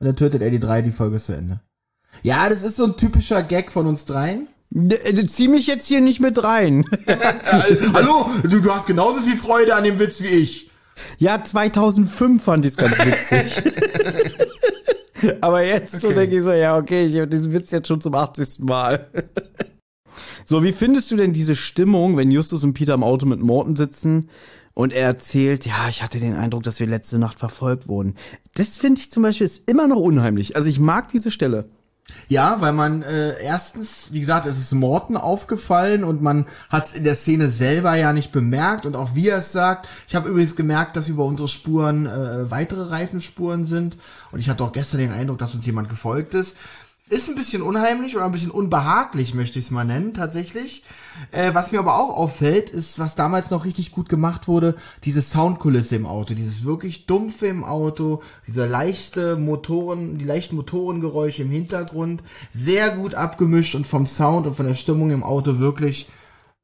Und 0.00 0.06
dann 0.06 0.16
tötet 0.16 0.42
er 0.42 0.50
die 0.50 0.60
drei, 0.60 0.82
die 0.82 0.90
Folge 0.90 1.16
ist 1.16 1.26
zu 1.26 1.36
Ende. 1.36 1.60
Ja, 2.22 2.48
das 2.48 2.62
ist 2.62 2.76
so 2.76 2.84
ein 2.84 2.96
typischer 2.96 3.42
Gag 3.42 3.72
von 3.72 3.86
uns 3.86 4.04
dreien. 4.04 4.48
Äh, 4.74 5.26
Zieh 5.26 5.48
mich 5.48 5.66
jetzt 5.66 5.86
hier 5.86 6.00
nicht 6.00 6.20
mit 6.20 6.42
rein. 6.42 6.84
Hallo, 7.92 8.30
du, 8.42 8.60
du 8.60 8.72
hast 8.72 8.86
genauso 8.86 9.20
viel 9.20 9.36
Freude 9.36 9.74
an 9.74 9.84
dem 9.84 9.98
Witz 9.98 10.20
wie 10.20 10.28
ich. 10.28 10.70
Ja, 11.18 11.42
2005 11.42 12.42
fand 12.42 12.64
ich 12.64 12.72
es 12.72 12.76
ganz 12.76 12.96
witzig. 12.98 13.72
Aber 15.40 15.62
jetzt 15.62 16.00
so 16.00 16.12
denke 16.12 16.38
ich 16.38 16.44
so, 16.44 16.52
ja, 16.52 16.76
okay, 16.76 17.06
ich 17.06 17.14
habe 17.16 17.28
diesen 17.28 17.52
Witz 17.52 17.70
jetzt 17.70 17.88
schon 17.88 18.00
zum 18.00 18.14
80. 18.14 18.60
Mal. 18.60 19.08
So, 20.44 20.62
wie 20.62 20.72
findest 20.72 21.10
du 21.10 21.16
denn 21.16 21.32
diese 21.32 21.56
Stimmung, 21.56 22.16
wenn 22.16 22.30
Justus 22.30 22.64
und 22.64 22.74
Peter 22.74 22.94
im 22.94 23.02
Auto 23.02 23.26
mit 23.26 23.40
Morten 23.40 23.76
sitzen 23.76 24.28
und 24.74 24.92
er 24.92 25.06
erzählt, 25.06 25.66
ja, 25.66 25.88
ich 25.88 26.02
hatte 26.02 26.18
den 26.18 26.34
Eindruck, 26.34 26.64
dass 26.64 26.80
wir 26.80 26.86
letzte 26.86 27.18
Nacht 27.18 27.38
verfolgt 27.38 27.88
wurden. 27.88 28.14
Das 28.54 28.76
finde 28.76 29.00
ich 29.00 29.10
zum 29.10 29.22
Beispiel 29.22 29.46
ist 29.46 29.68
immer 29.68 29.86
noch 29.86 29.98
unheimlich. 29.98 30.56
Also 30.56 30.68
ich 30.68 30.80
mag 30.80 31.08
diese 31.08 31.30
Stelle. 31.30 31.68
Ja, 32.28 32.60
weil 32.60 32.72
man 32.72 33.02
äh, 33.02 33.34
erstens, 33.42 34.08
wie 34.10 34.20
gesagt, 34.20 34.46
es 34.46 34.58
ist 34.58 34.72
Morten 34.72 35.16
aufgefallen 35.16 36.04
und 36.04 36.20
man 36.20 36.46
hat 36.68 36.88
es 36.88 36.94
in 36.94 37.04
der 37.04 37.14
Szene 37.14 37.48
selber 37.48 37.94
ja 37.94 38.12
nicht 38.12 38.32
bemerkt 38.32 38.84
und 38.84 38.96
auch 38.96 39.14
wie 39.14 39.28
er 39.28 39.38
es 39.38 39.52
sagt. 39.52 39.88
Ich 40.06 40.14
habe 40.14 40.28
übrigens 40.28 40.56
gemerkt, 40.56 40.96
dass 40.96 41.08
über 41.08 41.24
unsere 41.24 41.48
Spuren 41.48 42.06
äh, 42.06 42.50
weitere 42.50 42.90
Reifenspuren 42.90 43.64
sind 43.64 43.96
und 44.32 44.40
ich 44.40 44.48
hatte 44.48 44.64
auch 44.64 44.72
gestern 44.72 45.00
den 45.00 45.12
Eindruck, 45.12 45.38
dass 45.38 45.54
uns 45.54 45.64
jemand 45.64 45.88
gefolgt 45.88 46.34
ist. 46.34 46.56
Ist 47.10 47.28
ein 47.28 47.34
bisschen 47.34 47.60
unheimlich 47.60 48.16
oder 48.16 48.24
ein 48.24 48.32
bisschen 48.32 48.50
unbehaglich, 48.50 49.34
möchte 49.34 49.58
ich 49.58 49.66
es 49.66 49.70
mal 49.70 49.84
nennen, 49.84 50.14
tatsächlich. 50.14 50.84
Äh, 51.32 51.52
was 51.52 51.70
mir 51.70 51.78
aber 51.78 51.98
auch 52.00 52.16
auffällt, 52.16 52.70
ist, 52.70 52.98
was 52.98 53.14
damals 53.14 53.50
noch 53.50 53.66
richtig 53.66 53.92
gut 53.92 54.08
gemacht 54.08 54.48
wurde, 54.48 54.74
diese 55.04 55.20
Soundkulisse 55.20 55.96
im 55.96 56.06
Auto, 56.06 56.32
dieses 56.32 56.64
wirklich 56.64 57.04
dumpfe 57.04 57.46
im 57.46 57.62
Auto, 57.62 58.22
diese 58.46 58.66
leichte 58.66 59.36
Motoren, 59.36 60.16
die 60.16 60.24
leichten 60.24 60.56
Motorengeräusche 60.56 61.42
im 61.42 61.50
Hintergrund, 61.50 62.22
sehr 62.50 62.90
gut 62.96 63.14
abgemischt 63.14 63.74
und 63.74 63.86
vom 63.86 64.06
Sound 64.06 64.46
und 64.46 64.54
von 64.54 64.66
der 64.66 64.74
Stimmung 64.74 65.10
im 65.10 65.22
Auto 65.22 65.58
wirklich 65.58 66.08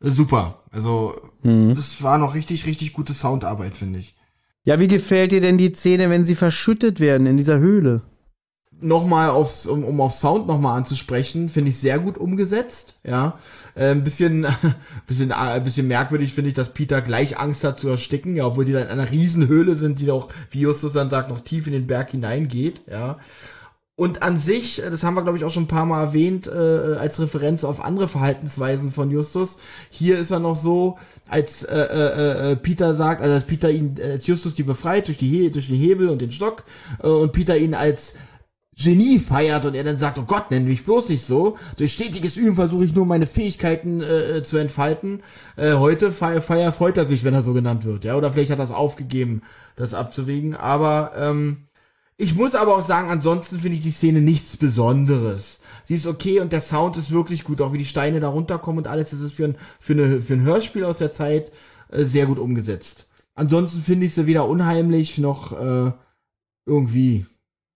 super. 0.01 0.62
Also, 0.70 1.20
das 1.43 2.03
war 2.03 2.16
noch 2.16 2.34
richtig, 2.34 2.64
richtig 2.64 2.95
gute 2.95 3.12
Soundarbeit, 3.12 3.76
finde 3.76 3.99
ich. 3.99 4.16
Ja, 4.64 4.80
wie 4.80 4.88
gefällt 4.88 5.32
dir 5.32 5.43
denn 5.43 5.59
die 5.59 5.72
Szene, 5.72 6.09
wenn 6.09 6.24
sie 6.24 6.34
verschüttet 6.34 6.99
werden 6.99 7.26
in 7.26 7.36
dieser 7.36 7.59
Höhle? 7.59 8.03
Nochmal 8.83 9.31
aufs, 9.31 9.66
um, 9.66 9.85
um 9.85 10.01
auf 10.01 10.12
Sound 10.14 10.47
nochmal 10.47 10.76
anzusprechen, 10.76 11.49
finde 11.49 11.70
ich 11.70 11.78
sehr 11.78 11.99
gut 11.99 12.18
umgesetzt, 12.18 12.95
ja. 13.05 13.39
Äh, 13.74 13.91
ein 13.91 14.05
bisschen, 14.05 14.47
bisschen, 15.07 15.31
äh, 15.31 15.61
bisschen 15.62 15.89
merkwürdig 15.89 16.35
finde 16.35 16.49
ich, 16.49 16.55
dass 16.55 16.72
Peter 16.72 17.01
gleich 17.01 17.39
Angst 17.39 17.64
hat 17.64 17.78
zu 17.78 17.89
ersticken, 17.89 18.37
ja, 18.37 18.47
obwohl 18.47 18.64
die 18.64 18.72
da 18.72 18.81
in 18.81 18.89
einer 18.89 19.11
riesen 19.11 19.49
Höhle 19.49 19.74
sind, 19.74 20.01
die 20.01 20.11
auch, 20.11 20.28
wie 20.51 20.61
Justus 20.61 20.93
dann 20.93 21.11
sagt, 21.11 21.28
noch 21.28 21.41
tief 21.41 21.66
in 21.66 21.72
den 21.72 21.87
Berg 21.87 22.11
hineingeht, 22.11 22.83
ja. 22.91 23.18
Und 24.01 24.22
an 24.22 24.39
sich, 24.39 24.83
äh, 24.83 24.91
das 24.91 25.03
haben 25.03 25.14
wir 25.14 25.22
glaube 25.22 25.37
ich 25.37 25.45
auch 25.45 25.53
schon 25.53 25.64
ein 25.64 25.68
paar 25.68 25.85
Mal 25.85 26.03
erwähnt, 26.03 26.47
äh, 26.47 26.97
als 26.99 27.20
Referenz 27.20 27.64
auf 27.64 27.85
andere 27.85 28.09
Verhaltensweisen 28.09 28.91
von 28.91 29.11
Justus. 29.11 29.59
Hier 29.91 30.18
ist 30.18 30.31
er 30.31 30.39
noch 30.39 30.57
so, 30.57 30.97
als 31.28 31.62
äh, 31.64 31.76
äh, 31.76 32.53
äh, 32.53 32.57
Peter 32.57 32.95
sagt, 32.95 33.20
also 33.20 33.35
als 33.35 33.45
Peter 33.45 33.70
ihn, 33.70 33.97
äh, 33.99 34.12
als 34.12 34.26
Justus 34.26 34.55
die 34.55 34.62
befreit 34.62 35.09
durch 35.09 35.18
die 35.18 35.51
durch 35.51 35.68
den 35.68 35.76
Hebel 35.76 36.09
und 36.09 36.20
den 36.22 36.33
Stock 36.33 36.64
äh, 37.03 37.09
und 37.09 37.33
Peter 37.33 37.59
ihn 37.59 37.74
als 37.74 38.14
Genie 38.83 39.18
feiert 39.18 39.66
und 39.66 39.74
er 39.74 39.85
dann 39.85 39.99
sagt, 39.99 40.18
oh 40.18 40.24
Gott, 40.24 40.51
nenn 40.51 40.64
mich 40.64 40.85
bloß 40.85 41.11
nicht 41.11 41.26
so. 41.26 41.59
Durch 41.76 41.93
stetiges 41.93 42.37
Üben 42.37 42.55
versuche 42.55 42.85
ich 42.85 42.95
nur 42.95 43.05
meine 43.05 43.26
Fähigkeiten 43.26 44.01
äh, 44.01 44.43
zu 44.43 44.57
entfalten. 44.57 45.22
Äh, 45.57 45.74
heute 45.74 46.12
feier, 46.12 46.41
feier 46.41 46.72
freut 46.72 46.97
er 46.97 47.07
sich, 47.07 47.22
wenn 47.22 47.35
er 47.35 47.43
so 47.43 47.53
genannt 47.53 47.85
wird, 47.85 48.05
ja. 48.05 48.16
Oder 48.16 48.33
vielleicht 48.33 48.51
hat 48.51 48.59
er 48.59 48.64
es 48.64 48.70
aufgegeben, 48.70 49.43
das 49.76 49.93
abzuwägen. 49.93 50.57
Aber 50.57 51.12
ähm, 51.16 51.68
ich 52.16 52.35
muss 52.35 52.55
aber 52.55 52.76
auch 52.76 52.87
sagen, 52.87 53.11
ansonsten 53.11 53.59
finde 53.59 53.76
ich 53.76 53.83
die 53.83 53.91
Szene 53.91 54.22
nichts 54.22 54.57
Besonderes. 54.57 55.59
Sie 55.85 55.95
ist 55.95 56.07
okay 56.07 56.41
und 56.41 56.53
der 56.53 56.61
Sound 56.62 56.97
ist 56.97 57.11
wirklich 57.11 57.45
gut, 57.45 57.61
auch 57.61 57.72
wie 57.74 57.78
die 57.78 57.85
Steine 57.85 58.20
da 58.20 58.28
runterkommen 58.28 58.85
und 58.85 58.91
alles. 58.91 59.11
Das 59.11 59.20
ist 59.20 59.35
für 59.35 59.45
ein, 59.45 59.57
für 59.78 59.93
eine, 59.93 60.22
für 60.22 60.35
ein 60.35 60.43
Hörspiel 60.43 60.85
aus 60.85 60.99
der 60.99 61.12
Zeit 61.12 61.53
äh, 61.91 62.05
sehr 62.05 62.26
gut 62.26 62.39
umgesetzt. 62.39 63.07
Ansonsten 63.35 63.83
finde 63.83 64.07
ich 64.07 64.14
sie 64.14 64.26
weder 64.26 64.49
unheimlich 64.49 65.18
noch 65.18 65.53
äh, 65.53 65.93
irgendwie. 66.64 67.26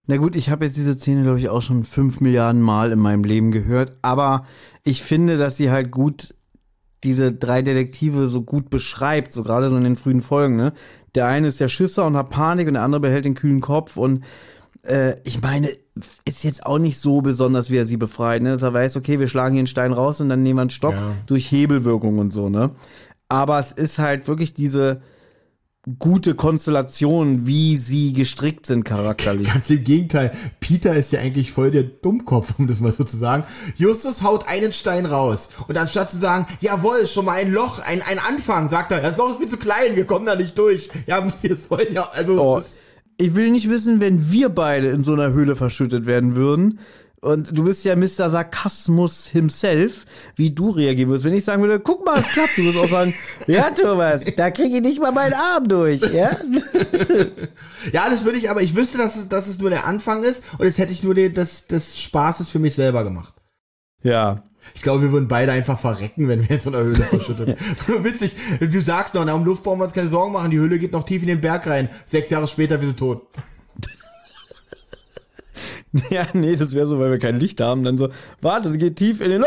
Na 0.06 0.16
gut, 0.18 0.36
ich 0.36 0.50
habe 0.50 0.66
jetzt 0.66 0.76
diese 0.76 0.94
Szene, 0.94 1.22
glaube 1.22 1.38
ich, 1.38 1.48
auch 1.48 1.62
schon 1.62 1.84
fünf 1.84 2.20
Milliarden 2.20 2.60
Mal 2.60 2.92
in 2.92 2.98
meinem 2.98 3.24
Leben 3.24 3.50
gehört, 3.52 3.96
aber 4.02 4.44
ich 4.82 5.02
finde, 5.02 5.36
dass 5.38 5.56
sie 5.56 5.70
halt 5.70 5.90
gut 5.90 6.34
diese 7.04 7.32
drei 7.32 7.62
Detektive 7.62 8.28
so 8.28 8.42
gut 8.42 8.70
beschreibt, 8.70 9.32
so 9.32 9.42
gerade 9.42 9.70
so 9.70 9.76
in 9.76 9.84
den 9.84 9.96
frühen 9.96 10.20
Folgen, 10.20 10.56
ne? 10.56 10.72
Der 11.14 11.26
eine 11.26 11.48
ist 11.48 11.60
der 11.60 11.68
Schisser 11.68 12.06
und 12.06 12.16
hat 12.16 12.30
Panik 12.30 12.66
und 12.66 12.74
der 12.74 12.82
andere 12.82 13.00
behält 13.00 13.24
den 13.24 13.34
kühlen 13.34 13.60
Kopf 13.60 13.96
und 13.96 14.24
äh, 14.82 15.14
ich 15.24 15.40
meine, 15.40 15.70
ist 16.24 16.44
jetzt 16.44 16.66
auch 16.66 16.78
nicht 16.78 16.98
so 16.98 17.20
besonders, 17.22 17.70
wie 17.70 17.76
er 17.76 17.86
sie 17.86 17.96
befreit, 17.96 18.42
ne? 18.42 18.50
Dass 18.52 18.62
er 18.62 18.74
weiß, 18.74 18.96
okay, 18.96 19.20
wir 19.20 19.28
schlagen 19.28 19.54
hier 19.54 19.60
einen 19.60 19.66
Stein 19.66 19.92
raus 19.92 20.20
und 20.20 20.28
dann 20.28 20.42
nehmen 20.42 20.58
wir 20.58 20.62
einen 20.62 20.70
Stock 20.70 20.94
Ja. 20.94 21.12
durch 21.26 21.50
Hebelwirkung 21.50 22.18
und 22.18 22.32
so, 22.32 22.48
ne? 22.50 22.70
Aber 23.28 23.58
es 23.58 23.72
ist 23.72 23.98
halt 23.98 24.28
wirklich 24.28 24.52
diese, 24.54 25.00
gute 25.98 26.34
Konstellation, 26.34 27.46
wie 27.46 27.76
sie 27.76 28.12
gestrickt 28.14 28.66
sind 28.66 28.84
charakterlich. 28.84 29.52
Ganz 29.52 29.68
im 29.68 29.84
Gegenteil. 29.84 30.32
Peter 30.60 30.94
ist 30.94 31.12
ja 31.12 31.20
eigentlich 31.20 31.52
voll 31.52 31.70
der 31.70 31.82
Dummkopf, 31.82 32.54
um 32.58 32.66
das 32.66 32.80
mal 32.80 32.92
so 32.92 33.04
zu 33.04 33.18
sagen. 33.18 33.44
Justus 33.76 34.22
haut 34.22 34.48
einen 34.48 34.72
Stein 34.72 35.04
raus. 35.04 35.50
Und 35.68 35.76
anstatt 35.76 36.10
zu 36.10 36.16
sagen, 36.16 36.46
jawohl, 36.60 37.06
schon 37.06 37.26
mal 37.26 37.34
ein 37.34 37.52
Loch, 37.52 37.80
ein, 37.80 38.00
ein 38.02 38.18
Anfang, 38.18 38.70
sagt 38.70 38.92
er, 38.92 39.02
das 39.02 39.18
Loch 39.18 39.32
ist 39.32 39.38
viel 39.38 39.48
zu 39.48 39.58
klein, 39.58 39.96
wir 39.96 40.06
kommen 40.06 40.24
da 40.24 40.36
nicht 40.36 40.58
durch. 40.58 40.88
Ja, 41.06 41.24
wir 41.42 41.56
wollen 41.68 41.92
ja, 41.92 42.08
also. 42.14 42.40
Oh, 42.40 42.62
ich 43.16 43.34
will 43.34 43.50
nicht 43.50 43.68
wissen, 43.68 44.00
wenn 44.00 44.32
wir 44.32 44.48
beide 44.48 44.88
in 44.88 45.02
so 45.02 45.12
einer 45.12 45.32
Höhle 45.32 45.54
verschüttet 45.54 46.06
werden 46.06 46.34
würden. 46.34 46.80
Und 47.24 47.56
du 47.56 47.64
bist 47.64 47.82
ja 47.86 47.96
Mr. 47.96 48.28
Sarkasmus 48.28 49.26
himself, 49.26 50.04
wie 50.36 50.50
du 50.50 50.68
reagieren 50.68 51.08
würdest. 51.08 51.24
Wenn 51.24 51.32
ich 51.32 51.42
sagen 51.42 51.62
würde, 51.62 51.80
guck 51.80 52.04
mal, 52.04 52.20
es 52.20 52.26
klappt, 52.26 52.58
du 52.58 52.64
würdest 52.64 52.84
auch 52.84 52.88
sagen, 52.90 53.14
ja, 53.46 53.70
Thomas, 53.70 54.26
da 54.36 54.50
kriege 54.50 54.76
ich 54.76 54.82
nicht 54.82 55.00
mal 55.00 55.10
meinen 55.10 55.32
Arm 55.32 55.66
durch, 55.66 56.02
ja? 56.02 56.36
ja, 57.94 58.10
das 58.10 58.26
würde 58.26 58.36
ich, 58.36 58.50
aber 58.50 58.60
ich 58.60 58.76
wüsste, 58.76 58.98
dass 58.98 59.16
es, 59.16 59.30
dass 59.30 59.48
es 59.48 59.58
nur 59.58 59.70
der 59.70 59.86
Anfang 59.86 60.22
ist 60.22 60.42
und 60.58 60.66
jetzt 60.66 60.76
hätte 60.76 60.92
ich 60.92 61.02
nur 61.02 61.14
den, 61.14 61.32
des, 61.32 61.66
des 61.66 61.98
Spaßes 61.98 62.50
für 62.50 62.58
mich 62.58 62.74
selber 62.74 63.04
gemacht. 63.04 63.32
Ja. 64.02 64.44
Ich 64.74 64.82
glaube, 64.82 65.04
wir 65.04 65.12
würden 65.12 65.26
beide 65.26 65.52
einfach 65.52 65.80
verrecken, 65.80 66.28
wenn 66.28 66.42
wir 66.42 66.50
in 66.50 66.60
so 66.60 66.68
einer 66.68 66.82
Höhle 66.82 67.04
verschüttet. 67.04 67.58
Witzig, 68.02 68.36
du 68.60 68.80
sagst 68.82 69.14
noch, 69.14 69.24
na, 69.24 69.32
um 69.32 69.46
Luft 69.46 69.62
brauchen 69.62 69.80
wir 69.80 69.84
uns 69.84 69.94
keine 69.94 70.08
Sorgen 70.08 70.34
machen, 70.34 70.50
die 70.50 70.58
Höhle 70.58 70.78
geht 70.78 70.92
noch 70.92 71.06
tief 71.06 71.22
in 71.22 71.28
den 71.28 71.40
Berg 71.40 71.66
rein. 71.66 71.88
Sechs 72.04 72.28
Jahre 72.28 72.48
später, 72.48 72.78
wir 72.82 72.88
sind 72.88 72.98
tot. 72.98 73.28
Ja, 76.10 76.26
nee, 76.32 76.56
das 76.56 76.74
wäre 76.74 76.86
so, 76.86 76.98
weil 76.98 77.10
wir 77.10 77.18
kein 77.18 77.38
Licht 77.38 77.60
haben. 77.60 77.84
Dann 77.84 77.98
so, 77.98 78.08
warte, 78.40 78.70
sie 78.70 78.78
geht 78.78 78.96
tief 78.96 79.20
in 79.20 79.30
den. 79.30 79.42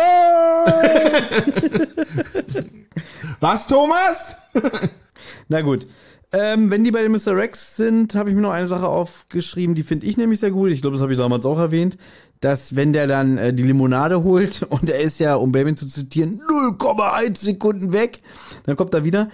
Was, 3.40 3.68
Thomas? 3.68 4.38
Na 5.50 5.62
gut. 5.62 5.88
Ähm, 6.34 6.70
wenn 6.72 6.84
die 6.84 6.92
bei 6.92 7.02
den 7.02 7.14
Mr. 7.14 7.38
Rex 7.38 7.78
sind, 7.78 8.14
habe 8.16 8.30
ich 8.30 8.36
mir 8.36 8.42
noch 8.42 8.52
eine 8.52 8.68
Sache 8.68 8.88
aufgeschrieben, 8.88 9.76
die 9.76 9.84
finde 9.84 10.06
ich 10.06 10.18
nämlich 10.18 10.42
sehr 10.42 10.52
gut. 10.52 10.72
Ich 10.72 10.82
glaube, 10.82 10.96
das 10.96 11.02
habe 11.02 11.14
ich 11.14 11.18
damals 11.18 11.46
auch 11.46 11.58
erwähnt, 11.58 11.98
dass 12.42 12.76
wenn 12.76 12.92
der 12.92 13.08
dann 13.08 13.38
äh, 13.38 13.54
die 13.54 13.64
Limonade 13.64 14.24
holt 14.24 14.64
und 14.70 14.90
er 14.90 15.00
ist 15.00 15.20
ja, 15.20 15.36
um 15.36 15.54
Baby 15.54 15.76
zu 15.76 15.88
zitieren, 15.88 16.42
0,1 16.50 17.38
Sekunden 17.38 17.94
weg, 17.94 18.20
dann 18.66 18.76
kommt 18.76 18.94
er 18.94 19.06
wieder 19.06 19.30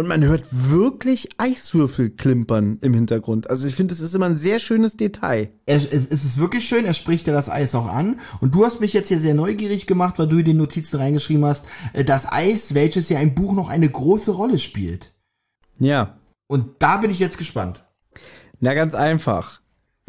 und 0.00 0.08
man 0.08 0.24
hört 0.24 0.46
wirklich 0.50 1.28
Eiswürfel 1.36 2.08
klimpern 2.08 2.78
im 2.80 2.94
Hintergrund. 2.94 3.50
Also 3.50 3.68
ich 3.68 3.74
finde, 3.74 3.92
das 3.92 4.00
ist 4.00 4.14
immer 4.14 4.24
ein 4.24 4.38
sehr 4.38 4.58
schönes 4.58 4.96
Detail. 4.96 5.52
Es, 5.66 5.84
es, 5.84 6.10
es 6.10 6.24
ist 6.24 6.40
wirklich 6.40 6.66
schön, 6.66 6.86
er 6.86 6.94
spricht 6.94 7.26
ja 7.26 7.34
das 7.34 7.50
Eis 7.50 7.74
auch 7.74 7.86
an. 7.86 8.18
Und 8.40 8.54
du 8.54 8.64
hast 8.64 8.80
mich 8.80 8.94
jetzt 8.94 9.08
hier 9.08 9.18
sehr 9.18 9.34
neugierig 9.34 9.86
gemacht, 9.86 10.18
weil 10.18 10.26
du 10.26 10.38
in 10.38 10.46
den 10.46 10.56
Notizen 10.56 10.96
reingeschrieben 10.96 11.44
hast, 11.44 11.66
äh, 11.92 12.02
das 12.02 12.32
Eis, 12.32 12.72
welches 12.72 13.10
ja 13.10 13.20
im 13.20 13.34
Buch 13.34 13.52
noch 13.52 13.68
eine 13.68 13.90
große 13.90 14.30
Rolle 14.30 14.58
spielt. 14.58 15.12
Ja. 15.78 16.18
Und 16.48 16.76
da 16.78 16.96
bin 16.96 17.10
ich 17.10 17.18
jetzt 17.18 17.36
gespannt. 17.36 17.84
Na, 18.58 18.72
ganz 18.72 18.94
einfach. 18.94 19.59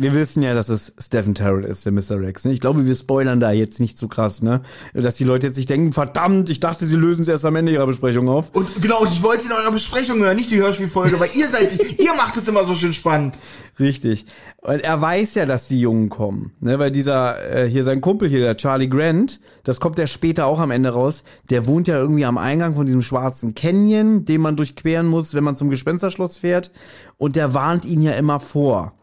Wir 0.01 0.15
wissen 0.15 0.41
ja, 0.41 0.55
dass 0.55 0.69
es 0.69 0.93
Stephen 0.97 1.35
Terrell 1.35 1.63
ist, 1.63 1.85
der 1.85 1.91
Mr. 1.91 2.19
Rex. 2.19 2.45
Ne? 2.45 2.53
Ich 2.53 2.59
glaube, 2.59 2.87
wir 2.87 2.95
spoilern 2.95 3.39
da 3.39 3.51
jetzt 3.51 3.79
nicht 3.79 3.99
zu 3.99 4.05
so 4.05 4.07
krass, 4.07 4.41
ne? 4.41 4.61
Dass 4.95 5.15
die 5.15 5.23
Leute 5.23 5.45
jetzt 5.45 5.57
nicht 5.57 5.69
denken, 5.69 5.93
verdammt, 5.93 6.49
ich 6.49 6.59
dachte, 6.59 6.87
sie 6.87 6.95
lösen 6.95 7.21
es 7.21 7.27
erst 7.27 7.45
am 7.45 7.55
Ende 7.55 7.71
ihrer 7.71 7.85
Besprechung 7.85 8.27
auf. 8.27 8.49
Und 8.53 8.81
genau, 8.81 9.05
ich 9.05 9.21
wollte 9.21 9.43
es 9.43 9.45
in 9.47 9.51
eurer 9.51 9.71
Besprechung 9.71 10.19
hören, 10.23 10.37
nicht 10.37 10.49
die 10.49 10.57
Hörspielfolge, 10.57 11.19
weil 11.19 11.29
ihr 11.35 11.47
seid, 11.47 11.77
ihr 11.99 12.15
macht 12.15 12.35
es 12.35 12.47
immer 12.47 12.65
so 12.65 12.73
schön 12.73 12.93
spannend. 12.93 13.37
Richtig. 13.79 14.25
Und 14.61 14.79
er 14.79 14.99
weiß 14.99 15.35
ja, 15.35 15.45
dass 15.45 15.67
die 15.67 15.79
Jungen 15.79 16.09
kommen, 16.09 16.51
ne? 16.61 16.79
Weil 16.79 16.89
dieser, 16.89 17.63
äh, 17.63 17.69
hier 17.69 17.83
sein 17.83 18.01
Kumpel 18.01 18.27
hier, 18.27 18.39
der 18.39 18.57
Charlie 18.57 18.89
Grant, 18.89 19.39
das 19.63 19.79
kommt 19.79 19.99
ja 19.99 20.07
später 20.07 20.47
auch 20.47 20.59
am 20.59 20.71
Ende 20.71 20.89
raus, 20.89 21.23
der 21.51 21.67
wohnt 21.67 21.87
ja 21.87 21.95
irgendwie 21.95 22.25
am 22.25 22.39
Eingang 22.39 22.73
von 22.73 22.87
diesem 22.87 23.03
schwarzen 23.03 23.53
Canyon, 23.53 24.25
den 24.25 24.41
man 24.41 24.55
durchqueren 24.55 25.05
muss, 25.05 25.35
wenn 25.35 25.43
man 25.43 25.57
zum 25.57 25.69
Gespensterschloss 25.69 26.37
fährt. 26.37 26.71
Und 27.19 27.35
der 27.35 27.53
warnt 27.53 27.85
ihn 27.85 28.01
ja 28.01 28.13
immer 28.13 28.39
vor. 28.39 28.93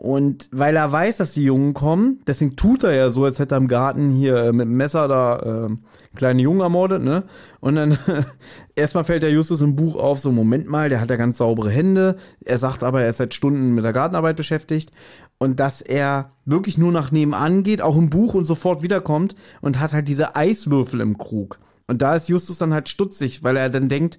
Und 0.00 0.48
weil 0.50 0.76
er 0.76 0.90
weiß, 0.90 1.18
dass 1.18 1.34
die 1.34 1.44
Jungen 1.44 1.74
kommen, 1.74 2.22
deswegen 2.26 2.56
tut 2.56 2.84
er 2.84 2.94
ja 2.94 3.10
so, 3.10 3.26
als 3.26 3.38
hätte 3.38 3.56
er 3.56 3.58
im 3.58 3.68
Garten 3.68 4.12
hier 4.12 4.34
äh, 4.34 4.50
mit 4.50 4.64
dem 4.64 4.78
Messer 4.78 5.08
da 5.08 5.66
äh, 5.66 5.76
kleine 6.16 6.40
Jungen 6.40 6.62
ermordet, 6.62 7.02
ne? 7.02 7.24
Und 7.60 7.74
dann 7.74 7.98
erstmal 8.74 9.04
fällt 9.04 9.22
der 9.22 9.30
Justus 9.30 9.60
im 9.60 9.76
Buch 9.76 9.96
auf, 9.96 10.18
so 10.18 10.32
Moment 10.32 10.66
mal, 10.70 10.88
der 10.88 11.02
hat 11.02 11.10
ja 11.10 11.16
ganz 11.16 11.36
saubere 11.36 11.68
Hände. 11.68 12.16
Er 12.42 12.56
sagt 12.56 12.82
aber, 12.82 13.02
er 13.02 13.10
ist 13.10 13.18
seit 13.18 13.34
Stunden 13.34 13.74
mit 13.74 13.84
der 13.84 13.92
Gartenarbeit 13.92 14.36
beschäftigt. 14.36 14.90
Und 15.36 15.60
dass 15.60 15.82
er 15.82 16.30
wirklich 16.46 16.78
nur 16.78 16.92
nach 16.92 17.12
nebenan 17.12 17.62
geht, 17.62 17.82
auch 17.82 17.98
im 17.98 18.08
Buch 18.08 18.32
und 18.32 18.44
sofort 18.44 18.80
wiederkommt 18.80 19.36
und 19.60 19.80
hat 19.80 19.92
halt 19.92 20.08
diese 20.08 20.34
Eiswürfel 20.34 21.02
im 21.02 21.18
Krug. 21.18 21.58
Und 21.88 22.00
da 22.00 22.14
ist 22.14 22.30
Justus 22.30 22.56
dann 22.56 22.72
halt 22.72 22.88
stutzig, 22.88 23.42
weil 23.42 23.58
er 23.58 23.68
dann 23.68 23.90
denkt, 23.90 24.18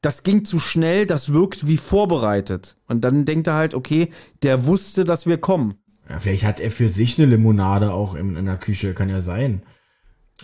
das 0.00 0.22
ging 0.22 0.44
zu 0.44 0.60
schnell, 0.60 1.06
das 1.06 1.32
wirkt 1.32 1.66
wie 1.66 1.76
vorbereitet. 1.76 2.76
Und 2.86 3.02
dann 3.02 3.24
denkt 3.24 3.46
er 3.46 3.54
halt, 3.54 3.74
okay, 3.74 4.10
der 4.42 4.66
wusste, 4.66 5.04
dass 5.04 5.26
wir 5.26 5.38
kommen. 5.38 5.74
Ja, 6.08 6.20
vielleicht 6.20 6.44
hat 6.44 6.60
er 6.60 6.70
für 6.70 6.88
sich 6.88 7.18
eine 7.18 7.26
Limonade 7.26 7.92
auch 7.92 8.14
in, 8.14 8.36
in 8.36 8.46
der 8.46 8.56
Küche, 8.56 8.94
kann 8.94 9.08
ja 9.08 9.20
sein. 9.20 9.62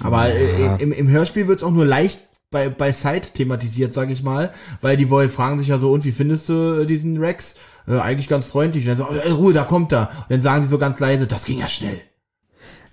Aber 0.00 0.28
ja. 0.28 0.76
im, 0.76 0.92
im 0.92 1.08
Hörspiel 1.08 1.46
wird's 1.46 1.62
auch 1.62 1.70
nur 1.70 1.86
leicht 1.86 2.20
bei, 2.50 2.68
bei 2.68 2.92
Side 2.92 3.28
thematisiert, 3.34 3.94
sag 3.94 4.10
ich 4.10 4.22
mal, 4.22 4.52
weil 4.80 4.96
die 4.96 5.10
Wolf 5.10 5.34
fragen 5.34 5.58
sich 5.58 5.68
ja 5.68 5.78
so, 5.78 5.92
und 5.92 6.04
wie 6.04 6.12
findest 6.12 6.48
du 6.48 6.84
diesen 6.84 7.16
Rex? 7.18 7.56
Äh, 7.86 7.98
eigentlich 7.98 8.28
ganz 8.28 8.46
freundlich. 8.46 8.88
Und 8.88 8.98
dann 8.98 9.06
so, 9.06 9.14
äh, 9.14 9.30
Ruhe, 9.30 9.52
da 9.52 9.64
kommt 9.64 9.92
er. 9.92 10.10
Und 10.22 10.30
dann 10.30 10.42
sagen 10.42 10.64
sie 10.64 10.70
so 10.70 10.78
ganz 10.78 10.98
leise, 10.98 11.26
das 11.26 11.44
ging 11.44 11.58
ja 11.58 11.68
schnell. 11.68 12.00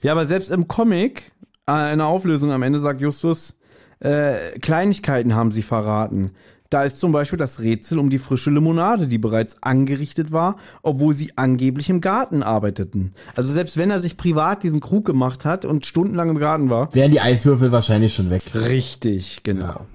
Ja, 0.02 0.14
aber 0.14 0.26
selbst 0.26 0.52
im 0.52 0.68
Comic, 0.68 1.32
äh, 1.70 1.92
in 1.92 2.00
der 2.00 2.08
Auflösung 2.08 2.52
am 2.52 2.64
Ende 2.64 2.80
sagt 2.80 3.02
Justus, 3.02 3.56
äh, 4.00 4.58
Kleinigkeiten 4.60 5.36
haben 5.36 5.52
sie 5.52 5.62
verraten. 5.62 6.32
Da 6.72 6.86
ist 6.86 7.00
zum 7.02 7.12
Beispiel 7.12 7.38
das 7.38 7.60
Rätsel 7.60 8.00
um 8.00 8.10
die 8.10 8.18
frische 8.18 8.50
Limonade, 8.50 9.08
die 9.08 9.18
bereits 9.18 9.62
angerichtet 9.62 10.32
war, 10.32 10.56
obwohl 10.82 11.14
sie 11.14 11.38
angeblich 11.38 11.90
im 11.90 12.00
Garten 12.00 12.44
arbeiteten. 12.44 13.14
Also 13.36 13.52
selbst 13.52 13.76
wenn 13.76 13.92
er 13.92 14.00
sich 14.00 14.16
privat 14.16 14.64
diesen 14.64 14.80
Krug 14.80 15.04
gemacht 15.04 15.44
hat 15.44 15.66
und 15.66 15.86
stundenlang 15.86 16.30
im 16.30 16.40
Garten 16.40 16.70
war. 16.70 16.96
Wären 16.96 17.12
die 17.12 17.20
Eiswürfel 17.20 17.74
wahrscheinlich 17.74 18.16
schon 18.16 18.30
weg. 18.30 18.42
Richtig, 18.56 19.44
genau. 19.44 19.66
Ja. 19.66 19.86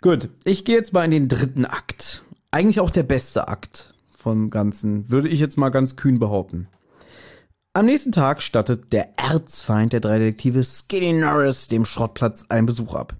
Gut, 0.00 0.28
ich 0.44 0.64
gehe 0.64 0.76
jetzt 0.76 0.92
mal 0.92 1.04
in 1.04 1.10
den 1.10 1.26
dritten 1.26 1.64
Akt. 1.64 2.22
Eigentlich 2.52 2.78
auch 2.78 2.90
der 2.90 3.02
beste 3.02 3.48
Akt 3.48 3.94
vom 4.16 4.50
Ganzen, 4.50 5.10
würde 5.10 5.28
ich 5.28 5.40
jetzt 5.40 5.58
mal 5.58 5.70
ganz 5.70 5.96
kühn 5.96 6.20
behaupten. 6.20 6.68
Am 7.72 7.86
nächsten 7.86 8.12
Tag 8.12 8.42
stattet 8.42 8.92
der 8.92 9.18
Erzfeind 9.18 9.92
der 9.92 10.00
drei 10.00 10.20
Detektive 10.20 10.62
Skinny 10.62 11.14
Norris 11.14 11.66
dem 11.66 11.84
Schrottplatz 11.84 12.46
einen 12.48 12.66
Besuch 12.66 12.94
ab. 12.94 13.14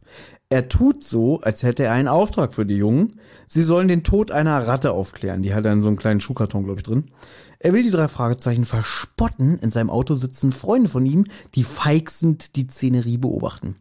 Er 0.51 0.69
tut 0.69 1.05
so, 1.05 1.41
als 1.43 1.63
hätte 1.63 1.85
er 1.85 1.93
einen 1.93 2.09
Auftrag 2.09 2.55
für 2.55 2.65
die 2.65 2.77
Jungen. 2.77 3.21
Sie 3.49 3.63
sollen 3.63 3.87
den 3.87 4.03
Tod 4.03 4.31
einer 4.31 4.67
Ratte 4.67 4.93
aufklären. 4.93 5.43
Die 5.43 5.53
hat 5.53 5.67
er 5.67 5.75
in 5.75 5.83
so 5.83 5.89
einem 5.89 5.99
kleinen 5.99 6.21
Schuhkarton, 6.21 6.65
glaube 6.65 6.81
ich, 6.81 6.85
drin. 6.85 7.11
Er 7.59 7.75
will 7.75 7.83
die 7.83 7.91
drei 7.91 8.09
Fragezeichen 8.09 8.65
verspotten. 8.65 9.59
In 9.59 9.71
seinem 9.71 9.91
Auto 9.91 10.15
sitzen 10.15 10.53
Freunde 10.53 10.89
von 10.89 11.05
ihm, 11.05 11.27
die 11.55 11.65
feixend 11.65 12.57
die 12.57 12.67
Szenerie 12.67 13.19
beobachten. 13.19 13.77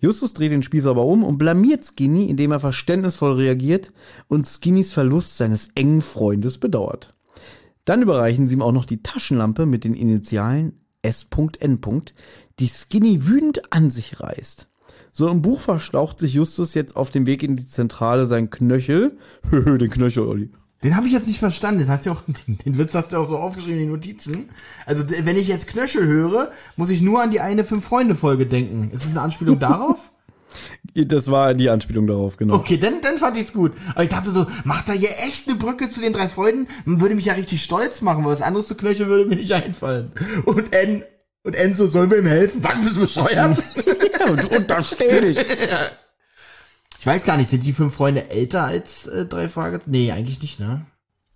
Justus 0.00 0.34
dreht 0.34 0.50
den 0.50 0.64
Spieß 0.64 0.86
aber 0.86 1.04
um 1.04 1.22
und 1.22 1.38
blamiert 1.38 1.84
Skinny, 1.84 2.24
indem 2.24 2.50
er 2.50 2.60
verständnisvoll 2.60 3.34
reagiert 3.34 3.92
und 4.26 4.44
Skinnys 4.44 4.92
Verlust 4.92 5.36
seines 5.36 5.70
engen 5.76 6.02
Freundes 6.02 6.58
bedauert. 6.58 7.14
Dann 7.84 8.02
überreichen 8.02 8.48
sie 8.48 8.54
ihm 8.54 8.62
auch 8.62 8.72
noch 8.72 8.86
die 8.86 9.02
Taschenlampe 9.02 9.66
mit 9.66 9.84
den 9.84 9.94
Initialen 9.94 10.80
S.N. 11.02 11.80
die 12.58 12.68
Skinny 12.68 13.26
wütend 13.26 13.72
an 13.72 13.90
sich 13.90 14.20
reißt. 14.20 14.67
So 15.18 15.28
im 15.28 15.42
Buch 15.42 15.58
verstaucht 15.58 16.20
sich 16.20 16.34
Justus 16.34 16.74
jetzt 16.74 16.94
auf 16.94 17.10
dem 17.10 17.26
Weg 17.26 17.42
in 17.42 17.56
die 17.56 17.66
Zentrale 17.66 18.28
sein 18.28 18.50
Knöchel. 18.50 19.18
den 19.50 19.90
Knöchel, 19.90 20.22
Olli. 20.22 20.52
Den 20.84 20.94
habe 20.94 21.08
ich 21.08 21.12
jetzt 21.12 21.26
nicht 21.26 21.40
verstanden. 21.40 21.80
Das 21.80 21.88
hast 21.88 22.06
du 22.06 22.12
auch, 22.12 22.22
den 22.46 22.78
Witz 22.78 22.94
hast 22.94 23.12
du 23.12 23.16
auch 23.16 23.28
so 23.28 23.36
aufgeschrieben 23.36 23.80
in 23.80 23.86
den 23.86 23.90
Notizen. 23.90 24.48
Also, 24.86 25.02
wenn 25.24 25.36
ich 25.36 25.48
jetzt 25.48 25.66
Knöchel 25.66 26.06
höre, 26.06 26.52
muss 26.76 26.90
ich 26.90 27.00
nur 27.00 27.20
an 27.20 27.32
die 27.32 27.40
eine 27.40 27.64
Fünf-Freunde-Folge 27.64 28.46
denken. 28.46 28.92
Ist 28.92 29.06
das 29.06 29.10
eine 29.10 29.22
Anspielung 29.22 29.58
darauf? 29.58 30.12
Das 30.94 31.30
war 31.30 31.52
die 31.52 31.68
Anspielung 31.68 32.06
darauf, 32.06 32.38
genau. 32.38 32.54
Okay, 32.54 32.78
dann, 32.78 33.02
dann 33.02 33.18
fand 33.18 33.36
ich's 33.36 33.52
gut. 33.52 33.72
Aber 33.90 34.02
ich 34.02 34.08
dachte 34.08 34.30
so, 34.30 34.46
macht 34.64 34.88
er 34.88 34.94
hier 34.94 35.10
echt 35.24 35.46
eine 35.46 35.58
Brücke 35.58 35.90
zu 35.90 36.00
den 36.00 36.14
drei 36.14 36.28
Freunden? 36.28 36.66
Würde 36.86 37.14
mich 37.14 37.26
ja 37.26 37.34
richtig 37.34 37.62
stolz 37.62 38.00
machen, 38.00 38.24
weil 38.24 38.32
was 38.32 38.42
anderes 38.42 38.66
zu 38.66 38.74
Knöchel 38.74 39.08
würde 39.08 39.26
mir 39.26 39.36
nicht 39.36 39.52
einfallen. 39.52 40.10
Und 40.46 40.72
N 40.72 41.04
und 41.48 41.56
Enzo, 41.56 41.86
sollen 41.86 42.10
wir 42.10 42.18
ihm 42.18 42.26
helfen? 42.26 42.62
Wann 42.62 42.82
bist 42.82 42.96
du 42.96 43.00
bescheuert? 43.00 43.32
ja, 43.32 44.30
und, 44.30 44.44
und 44.52 44.70
da 44.70 44.84
steh 44.84 45.18
ich. 45.18 45.38
Ich 47.00 47.06
weiß 47.06 47.24
gar 47.24 47.36
nicht, 47.36 47.48
sind 47.48 47.64
die 47.64 47.72
fünf 47.72 47.94
Freunde 47.94 48.28
älter 48.28 48.64
als 48.64 49.06
äh, 49.06 49.24
drei 49.24 49.48
Fragezeichen? 49.48 49.92
Nee, 49.92 50.10
eigentlich 50.10 50.42
nicht, 50.42 50.58
ne? 50.58 50.84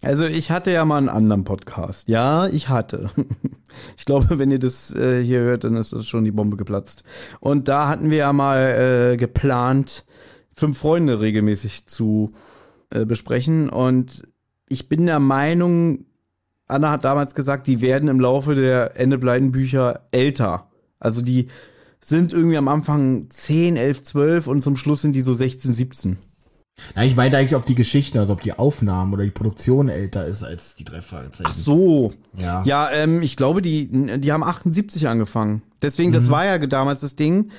Also 0.02 0.24
ich 0.24 0.51
hatte 0.51 0.72
ja 0.72 0.84
mal 0.84 0.98
einen 0.98 1.09
anderen 1.09 1.44
Podcast. 1.44 2.09
Ja, 2.09 2.48
ich 2.48 2.68
hatte. 2.68 3.10
Ich 3.97 4.05
glaube, 4.05 4.39
wenn 4.39 4.51
ihr 4.51 4.59
das 4.59 4.94
äh, 4.94 5.24
hier 5.24 5.40
hört, 5.40 5.64
dann 5.64 5.76
ist 5.76 5.94
das 5.94 6.06
schon 6.06 6.24
die 6.24 6.30
Bombe 6.30 6.59
geplatzt. 6.59 7.05
Und 7.40 7.68
da 7.68 7.89
hatten 7.89 8.10
wir 8.10 8.18
ja 8.18 8.32
mal 8.34 9.12
äh, 9.12 9.16
geplant, 9.16 10.05
fünf 10.52 10.76
Freunde 10.76 11.20
regelmäßig 11.22 11.86
zu 11.86 12.34
äh, 12.90 13.06
besprechen. 13.06 13.70
Und 13.70 14.24
ich 14.68 14.90
bin 14.90 15.06
der 15.06 15.20
Meinung, 15.20 16.05
Anna 16.73 16.90
hat 16.90 17.05
damals 17.05 17.35
gesagt, 17.35 17.66
die 17.66 17.81
werden 17.81 18.09
im 18.09 18.20
Laufe 18.20 18.55
der 18.55 18.99
Ende-Bleiden-Bücher 18.99 20.01
älter. 20.11 20.69
Also 20.99 21.23
die 21.23 21.49
sind 22.01 22.32
irgendwie 22.32 22.57
am 22.57 22.69
Anfang 22.69 23.31
10, 23.31 23.77
11, 23.77 24.03
12 24.03 24.47
und 24.49 24.62
zum 24.62 24.77
Schluss 24.77 25.03
sind 25.03 25.15
die 25.15 25.20
so 25.20 25.35
16, 25.35 25.73
17. 25.73 26.19
Na, 26.97 27.05
ich 27.05 27.15
meine 27.15 27.36
eigentlich, 27.36 27.55
ob 27.55 27.66
die 27.66 27.74
Geschichten, 27.74 28.19
also 28.19 28.32
ob 28.32 28.40
die 28.40 28.55
Aufnahmen 28.55 29.12
oder 29.12 29.24
die 29.24 29.31
Produktion 29.31 29.89
älter 29.89 30.27
ist 30.27 30.43
als 30.43 30.74
die 30.74 30.85
Fragezeichen. 30.85 31.44
Ach 31.44 31.53
so. 31.53 32.12
Ja. 32.36 32.62
Ja, 32.65 32.90
ähm, 32.90 33.23
ich 33.23 33.36
glaube, 33.36 33.62
die, 33.62 33.89
die 34.19 34.32
haben 34.32 34.43
78 34.43 35.07
angefangen. 35.09 35.62
Deswegen, 35.82 36.12
das 36.12 36.31
war 36.31 36.44
ja 36.44 36.59
damals 36.59 37.01
das 37.01 37.16
Ding. 37.16 37.51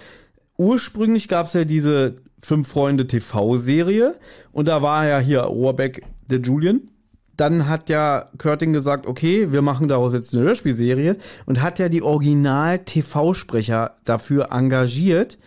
Ursprünglich 0.58 1.28
gab's 1.28 1.54
ja 1.54 1.64
diese 1.64 2.16
Fünf 2.42 2.68
Freunde 2.68 3.08
TV-Serie 3.08 4.16
und 4.52 4.68
da 4.68 4.82
war 4.82 5.06
ja 5.08 5.20
hier 5.20 5.42
Rohrbeck 5.42 6.04
der 6.30 6.40
Julian. 6.40 6.90
Dann 7.38 7.68
hat 7.68 7.90
ja 7.90 8.30
Curtin 8.38 8.74
gesagt, 8.74 9.08
okay, 9.08 9.52
wir 9.52 9.62
machen 9.62 9.88
daraus 9.88 10.14
jetzt 10.14 10.36
eine 10.36 10.44
Hörspielserie 10.44 11.18
und 11.46 11.62
hat 11.62 11.80
ja 11.80 11.90
die 11.90 12.04
Original-TV-Sprecher 12.04 13.96
dafür 14.06 14.52
engagiert. 14.52 15.38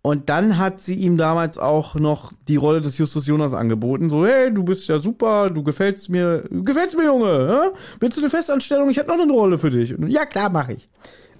Und 0.00 0.30
dann 0.30 0.56
hat 0.56 0.80
sie 0.80 0.94
ihm 0.94 1.18
damals 1.18 1.58
auch 1.58 1.96
noch 1.96 2.32
die 2.46 2.56
Rolle 2.56 2.80
des 2.80 2.96
Justus 2.96 3.26
Jonas 3.26 3.52
angeboten. 3.52 4.08
So, 4.08 4.24
hey, 4.24 4.52
du 4.52 4.62
bist 4.62 4.88
ja 4.88 5.00
super, 5.00 5.50
du 5.50 5.62
gefällst 5.62 6.08
mir, 6.08 6.44
gefällst 6.50 6.96
mir, 6.96 7.04
Junge. 7.04 7.46
Ja? 7.48 7.70
Willst 8.00 8.16
du 8.16 8.22
eine 8.22 8.30
Festanstellung? 8.30 8.88
Ich 8.88 8.96
hätte 8.96 9.08
noch 9.08 9.20
eine 9.20 9.32
Rolle 9.32 9.58
für 9.58 9.70
dich. 9.70 9.98
Und, 9.98 10.08
ja, 10.08 10.24
klar, 10.24 10.50
mache 10.50 10.74
ich. 10.74 10.88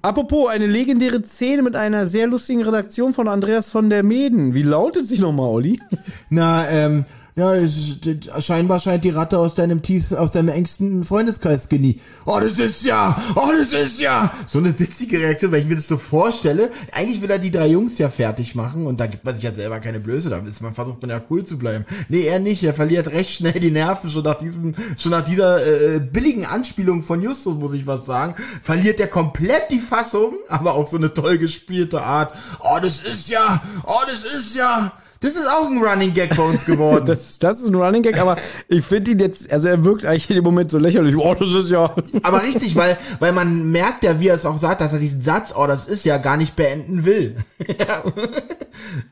Apropos, 0.03 0.49
eine 0.49 0.67
legendäre 0.67 1.23
Szene 1.25 1.63
mit 1.63 1.77
einer 1.77 2.09
sehr 2.09 2.27
lustigen 2.27 2.63
Redaktion 2.63 3.13
von 3.13 3.27
Andreas 3.27 3.71
von 3.71 3.91
der 3.91 4.03
Meden. 4.03 4.55
Wie 4.55 4.63
lautet 4.63 5.09
sie 5.09 5.19
nochmal, 5.19 5.49
Olli? 5.49 5.81
Na, 6.29 6.69
ähm, 6.69 7.05
ja, 7.39 7.55
das- 7.55 8.45
scheinbar 8.45 8.81
scheint 8.81 9.05
die 9.05 9.11
Ratte 9.11 9.39
aus 9.39 9.55
deinem 9.55 9.83
tiefsten, 9.83 10.17
aus 10.17 10.31
deinem 10.33 10.49
engsten 10.49 11.05
Freundeskreis 11.05 11.65
Skinny. 11.65 12.01
Oh, 12.27 12.39
das 12.41 12.59
ist 12.59 12.85
ja, 12.85 13.17
oh, 13.37 13.49
das 13.57 13.73
ist 13.73 14.01
ja. 14.01 14.33
So 14.47 14.59
eine 14.59 14.79
witzige 14.79 15.19
Reaktion, 15.21 15.53
weil 15.53 15.61
ich 15.61 15.67
mir 15.67 15.77
das 15.77 15.87
so 15.89 15.99
vorstelle. 15.99 16.71
Eigentlich 16.93 17.21
will 17.23 17.31
er 17.31 17.39
die 17.39 17.51
drei 17.51 17.69
Jungs 17.69 17.99
ja 17.99 18.11
fertig 18.11 18.55
machen 18.55 18.87
und 18.87 18.99
da 19.01 19.07
gibt 19.07 19.25
man 19.25 19.35
sich 19.35 19.45
ja 19.45 19.53
selber 19.53 19.81
keine 19.81 20.01
Blöße. 20.01 20.29
Da 20.31 20.39
ist 20.39 20.61
man 20.61 20.75
versucht 20.75 21.01
man 21.01 21.11
ja 21.11 21.21
cool 21.31 21.45
zu 21.45 21.59
bleiben. 21.59 21.85
Nee, 22.09 22.25
er 22.27 22.39
nicht. 22.41 22.63
Er 22.65 22.75
verliert 22.75 23.09
recht 23.09 23.31
schnell 23.35 23.59
die 23.61 23.71
Nerven 23.71 24.11
schon 24.11 24.25
nach 24.25 24.39
diesem, 24.39 24.75
schon 24.99 25.13
nach 25.13 25.25
dieser 25.25 25.65
äh, 25.67 26.01
billigen 26.01 26.45
Anspielung 26.47 27.03
von 27.03 27.23
Justus, 27.23 27.55
muss 27.57 27.73
ich 27.73 27.87
was 27.87 28.05
sagen. 28.07 28.35
Verliert 28.63 28.99
er 29.01 29.07
komplett 29.09 29.71
die 29.71 29.79
Fassung, 29.81 30.35
aber 30.49 30.75
auf 30.75 30.89
so 30.89 30.97
eine 30.97 31.15
toll 31.15 31.39
gespielte 31.39 32.03
Art. 32.03 32.35
Oh, 32.61 32.79
das 32.83 33.03
ist 33.05 33.29
ja, 33.29 33.63
oh, 33.87 34.01
das 34.07 34.25
ist 34.25 34.57
ja. 34.57 34.93
Das 35.21 35.33
ist 35.33 35.49
auch 35.49 35.67
ein 35.67 35.79
Running 35.79 36.15
Gag 36.15 36.37
bei 36.37 36.43
uns 36.43 36.65
geworden. 36.65 37.05
Das, 37.09 37.39
das 37.39 37.61
ist 37.61 37.69
ein 37.69 37.75
Running 37.75 38.03
Gag, 38.03 38.19
aber 38.19 38.37
ich 38.69 38.85
finde 38.85 39.13
ihn 39.13 39.19
jetzt, 39.19 39.53
also 39.53 39.69
er 39.69 39.85
wirkt 39.85 40.05
eigentlich 40.05 40.29
in 40.29 40.37
dem 40.37 40.45
Moment 40.45 40.71
so 40.71 40.79
lächerlich. 40.79 41.17
Oh, 41.17 41.35
das 41.35 41.55
ist 41.55 41.71
ja. 41.71 41.95
Aber 42.23 42.43
richtig, 42.43 42.77
weil, 42.77 42.99
weil 43.19 43.33
man 43.33 43.71
merkt 43.71 44.05
ja, 44.05 44.21
wie 44.21 44.29
er 44.29 44.35
es 44.35 44.47
auch 44.47 44.61
sagt, 44.61 44.81
dass 44.81 44.93
er 44.93 44.99
diesen 44.99 45.23
Satz, 45.23 45.55
oh, 45.57 45.67
das 45.67 45.87
ist 45.87 46.05
ja 46.05 46.19
gar 46.19 46.37
nicht 46.37 46.57
beenden 46.57 47.05
will. 47.05 47.37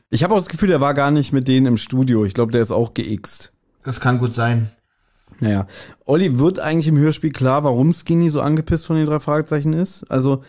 Ich 0.09 0.23
habe 0.23 0.33
auch 0.33 0.37
das 0.37 0.47
Gefühl, 0.47 0.69
der 0.69 0.79
war 0.79 0.93
gar 0.93 1.11
nicht 1.11 1.33
mit 1.33 1.47
denen 1.47 1.65
im 1.65 1.77
Studio. 1.77 2.23
Ich 2.23 2.33
glaube, 2.33 2.53
der 2.53 2.61
ist 2.61 2.71
auch 2.71 2.93
geixt. 2.93 3.51
Das 3.83 3.99
kann 3.99 4.17
gut 4.17 4.33
sein. 4.33 4.69
Naja, 5.39 5.67
Olli, 6.05 6.39
wird 6.39 6.59
eigentlich 6.59 6.87
im 6.87 6.97
Hörspiel 6.97 7.31
klar, 7.31 7.63
warum 7.63 7.93
Skinny 7.93 8.29
so 8.29 8.41
angepisst 8.41 8.87
von 8.87 8.95
den 8.95 9.05
drei 9.05 9.19
Fragezeichen 9.19 9.73
ist? 9.73 10.09
Also, 10.09 10.43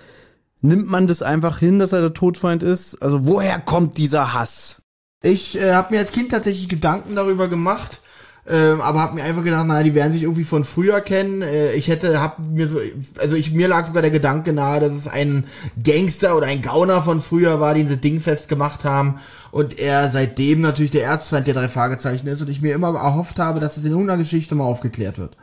nimmt 0.60 0.88
man 0.88 1.08
das 1.08 1.22
einfach 1.22 1.58
hin, 1.58 1.78
dass 1.78 1.92
er 1.92 2.00
der 2.00 2.14
Todfeind 2.14 2.62
ist? 2.62 3.02
Also, 3.02 3.26
woher 3.26 3.58
kommt 3.58 3.98
dieser 3.98 4.32
Hass? 4.32 4.82
Ich 5.22 5.60
äh, 5.60 5.72
habe 5.72 5.94
mir 5.94 6.00
als 6.00 6.12
Kind 6.12 6.30
tatsächlich 6.30 6.68
Gedanken 6.68 7.16
darüber 7.16 7.48
gemacht, 7.48 8.00
ähm, 8.48 8.80
aber 8.80 9.00
habe 9.00 9.16
mir 9.16 9.24
einfach 9.24 9.42
gedacht, 9.42 9.66
naja, 9.66 9.82
die 9.82 9.94
werden 9.94 10.12
sich 10.12 10.22
irgendwie 10.22 10.44
von 10.44 10.64
früher 10.64 11.00
kennen. 11.00 11.42
Äh, 11.42 11.72
ich 11.72 11.88
hätte, 11.88 12.20
hab 12.20 12.38
mir 12.38 12.68
so, 12.68 12.78
also 13.18 13.34
ich 13.34 13.52
mir 13.52 13.66
lag 13.68 13.86
sogar 13.86 14.02
der 14.02 14.12
Gedanke 14.12 14.52
nahe, 14.52 14.80
dass 14.80 14.92
es 14.92 15.08
ein 15.08 15.46
Gangster 15.82 16.36
oder 16.36 16.46
ein 16.46 16.62
Gauner 16.62 17.02
von 17.02 17.20
früher 17.20 17.60
war, 17.60 17.74
den 17.74 17.88
sie 17.88 17.96
dingfest 17.96 18.48
gemacht 18.48 18.84
haben 18.84 19.18
und 19.50 19.78
er 19.78 20.10
seitdem 20.10 20.60
natürlich 20.60 20.92
der 20.92 21.04
Erzfeind 21.04 21.46
der 21.46 21.54
drei 21.54 21.68
Fragezeichen 21.68 22.28
ist 22.28 22.40
und 22.40 22.48
ich 22.48 22.62
mir 22.62 22.74
immer 22.74 22.94
erhofft 22.94 23.38
habe, 23.38 23.60
dass 23.60 23.76
es 23.76 23.84
in 23.84 23.90
irgendeiner 23.90 24.18
Geschichte 24.18 24.54
mal 24.54 24.64
aufgeklärt 24.64 25.18
wird. 25.18 25.36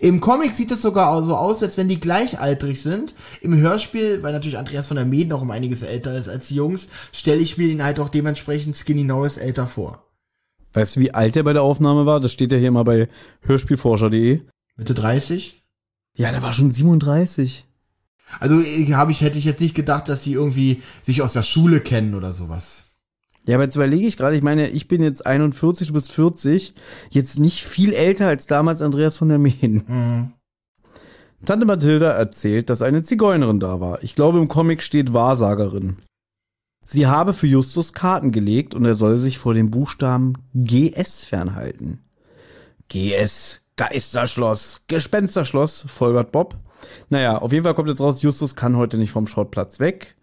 Im 0.00 0.20
Comic 0.20 0.54
sieht 0.54 0.70
es 0.70 0.82
sogar 0.82 1.22
so 1.22 1.36
aus, 1.36 1.62
als 1.62 1.76
wenn 1.76 1.88
die 1.88 2.00
gleichaltrig 2.00 2.82
sind. 2.82 3.14
Im 3.40 3.56
Hörspiel, 3.56 4.22
weil 4.22 4.32
natürlich 4.32 4.58
Andreas 4.58 4.88
von 4.88 4.96
der 4.96 5.06
Meden 5.06 5.30
noch 5.30 5.42
um 5.42 5.50
einiges 5.50 5.82
älter 5.82 6.16
ist 6.16 6.28
als 6.28 6.48
die 6.48 6.56
Jungs, 6.56 6.88
stelle 7.12 7.40
ich 7.40 7.58
mir 7.58 7.68
ihn 7.68 7.82
halt 7.82 8.00
auch 8.00 8.08
dementsprechend 8.08 8.76
Skinny 8.76 9.04
Norris 9.04 9.36
älter 9.36 9.66
vor. 9.66 10.04
Weißt 10.72 10.96
du, 10.96 11.00
wie 11.00 11.14
alt 11.14 11.36
er 11.36 11.42
bei 11.42 11.52
der 11.52 11.62
Aufnahme 11.62 12.04
war? 12.04 12.20
Das 12.20 12.32
steht 12.32 12.52
ja 12.52 12.58
hier 12.58 12.70
mal 12.70 12.84
bei 12.84 13.08
hörspielforscher.de. 13.42 14.42
Mitte 14.76 14.94
30? 14.94 15.62
Ja, 16.16 16.30
der 16.32 16.42
war 16.42 16.52
schon 16.52 16.70
37. 16.70 17.64
Also 18.40 18.60
ich, 18.60 18.92
hab 18.94 19.08
ich, 19.08 19.20
hätte 19.20 19.38
ich 19.38 19.44
jetzt 19.44 19.60
nicht 19.60 19.74
gedacht, 19.74 20.08
dass 20.08 20.22
sie 20.22 20.32
irgendwie 20.32 20.82
sich 21.02 21.22
aus 21.22 21.32
der 21.32 21.42
Schule 21.42 21.80
kennen 21.80 22.14
oder 22.14 22.32
sowas. 22.32 22.85
Ja, 23.46 23.56
aber 23.56 23.64
jetzt 23.64 23.76
überlege 23.76 24.06
ich 24.06 24.16
gerade, 24.16 24.36
ich 24.36 24.42
meine, 24.42 24.68
ich 24.68 24.88
bin 24.88 25.02
jetzt 25.02 25.24
41, 25.24 25.88
du 25.88 25.94
bist 25.94 26.10
40, 26.10 26.74
jetzt 27.10 27.38
nicht 27.38 27.62
viel 27.62 27.92
älter 27.92 28.26
als 28.26 28.46
damals 28.46 28.82
Andreas 28.82 29.18
von 29.18 29.28
der 29.28 29.38
Mehen. 29.38 30.32
Tante 31.44 31.66
Mathilda 31.66 32.10
erzählt, 32.10 32.70
dass 32.70 32.82
eine 32.82 33.02
Zigeunerin 33.02 33.60
da 33.60 33.80
war. 33.80 34.02
Ich 34.02 34.16
glaube, 34.16 34.38
im 34.38 34.48
Comic 34.48 34.82
steht 34.82 35.12
Wahrsagerin. 35.12 35.98
Sie 36.84 37.06
habe 37.06 37.32
für 37.32 37.46
Justus 37.46 37.92
Karten 37.92 38.32
gelegt 38.32 38.74
und 38.74 38.84
er 38.84 38.94
soll 38.94 39.16
sich 39.18 39.38
vor 39.38 39.54
dem 39.54 39.70
Buchstaben 39.70 40.34
GS 40.54 41.24
fernhalten. 41.24 42.00
GS, 42.88 43.60
Geisterschloss, 43.76 44.82
Gespensterschloss, 44.86 45.84
folgert 45.88 46.32
Bob. 46.32 46.56
Naja, 47.10 47.38
auf 47.38 47.52
jeden 47.52 47.64
Fall 47.64 47.74
kommt 47.74 47.88
jetzt 47.88 48.00
raus, 48.00 48.22
Justus 48.22 48.54
kann 48.54 48.76
heute 48.76 48.98
nicht 48.98 49.10
vom 49.10 49.26
Schrottplatz 49.26 49.80
weg. 49.80 50.15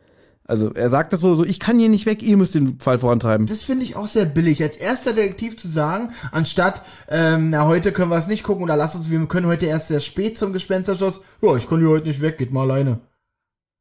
Also 0.46 0.74
er 0.74 0.90
sagt 0.90 1.14
das 1.14 1.22
so, 1.22 1.36
so, 1.36 1.46
ich 1.46 1.60
kann 1.60 1.80
hier 1.80 1.88
nicht 1.88 2.06
weg, 2.06 2.22
ihr 2.22 2.36
müsst 2.36 2.54
den 2.54 2.80
Fall 2.80 3.00
vorantreiben. 3.00 3.48
Das 3.48 3.62
finde 3.62 3.86
ich 3.86 3.96
auch 3.96 4.08
sehr 4.08 4.26
billig, 4.26 4.62
als 4.62 4.76
erster 4.76 5.14
Detektiv 5.14 5.58
zu 5.58 5.70
sagen, 5.70 6.10
anstatt, 6.32 6.82
ähm, 7.08 7.50
na, 7.50 7.66
heute 7.66 7.94
können 7.94 8.12
wir 8.12 8.18
es 8.18 8.28
nicht 8.28 8.44
gucken 8.44 8.64
oder 8.64 8.76
lass 8.76 8.96
uns, 8.96 9.10
wir 9.10 9.26
können 9.28 9.48
heute 9.48 9.68
erst 9.68 9.88
sehr 9.88 10.02
spät 10.02 10.38
zum 10.38 10.52
Gespensterschloss. 10.52 11.22
Ja, 11.42 11.56
ich 11.56 11.70
kann 11.70 11.80
hier 11.80 11.90
heute 11.90 12.08
nicht 12.08 12.20
weg, 12.22 12.38
geht 12.38 12.52
mal 12.52 12.70
alleine. 12.70 13.00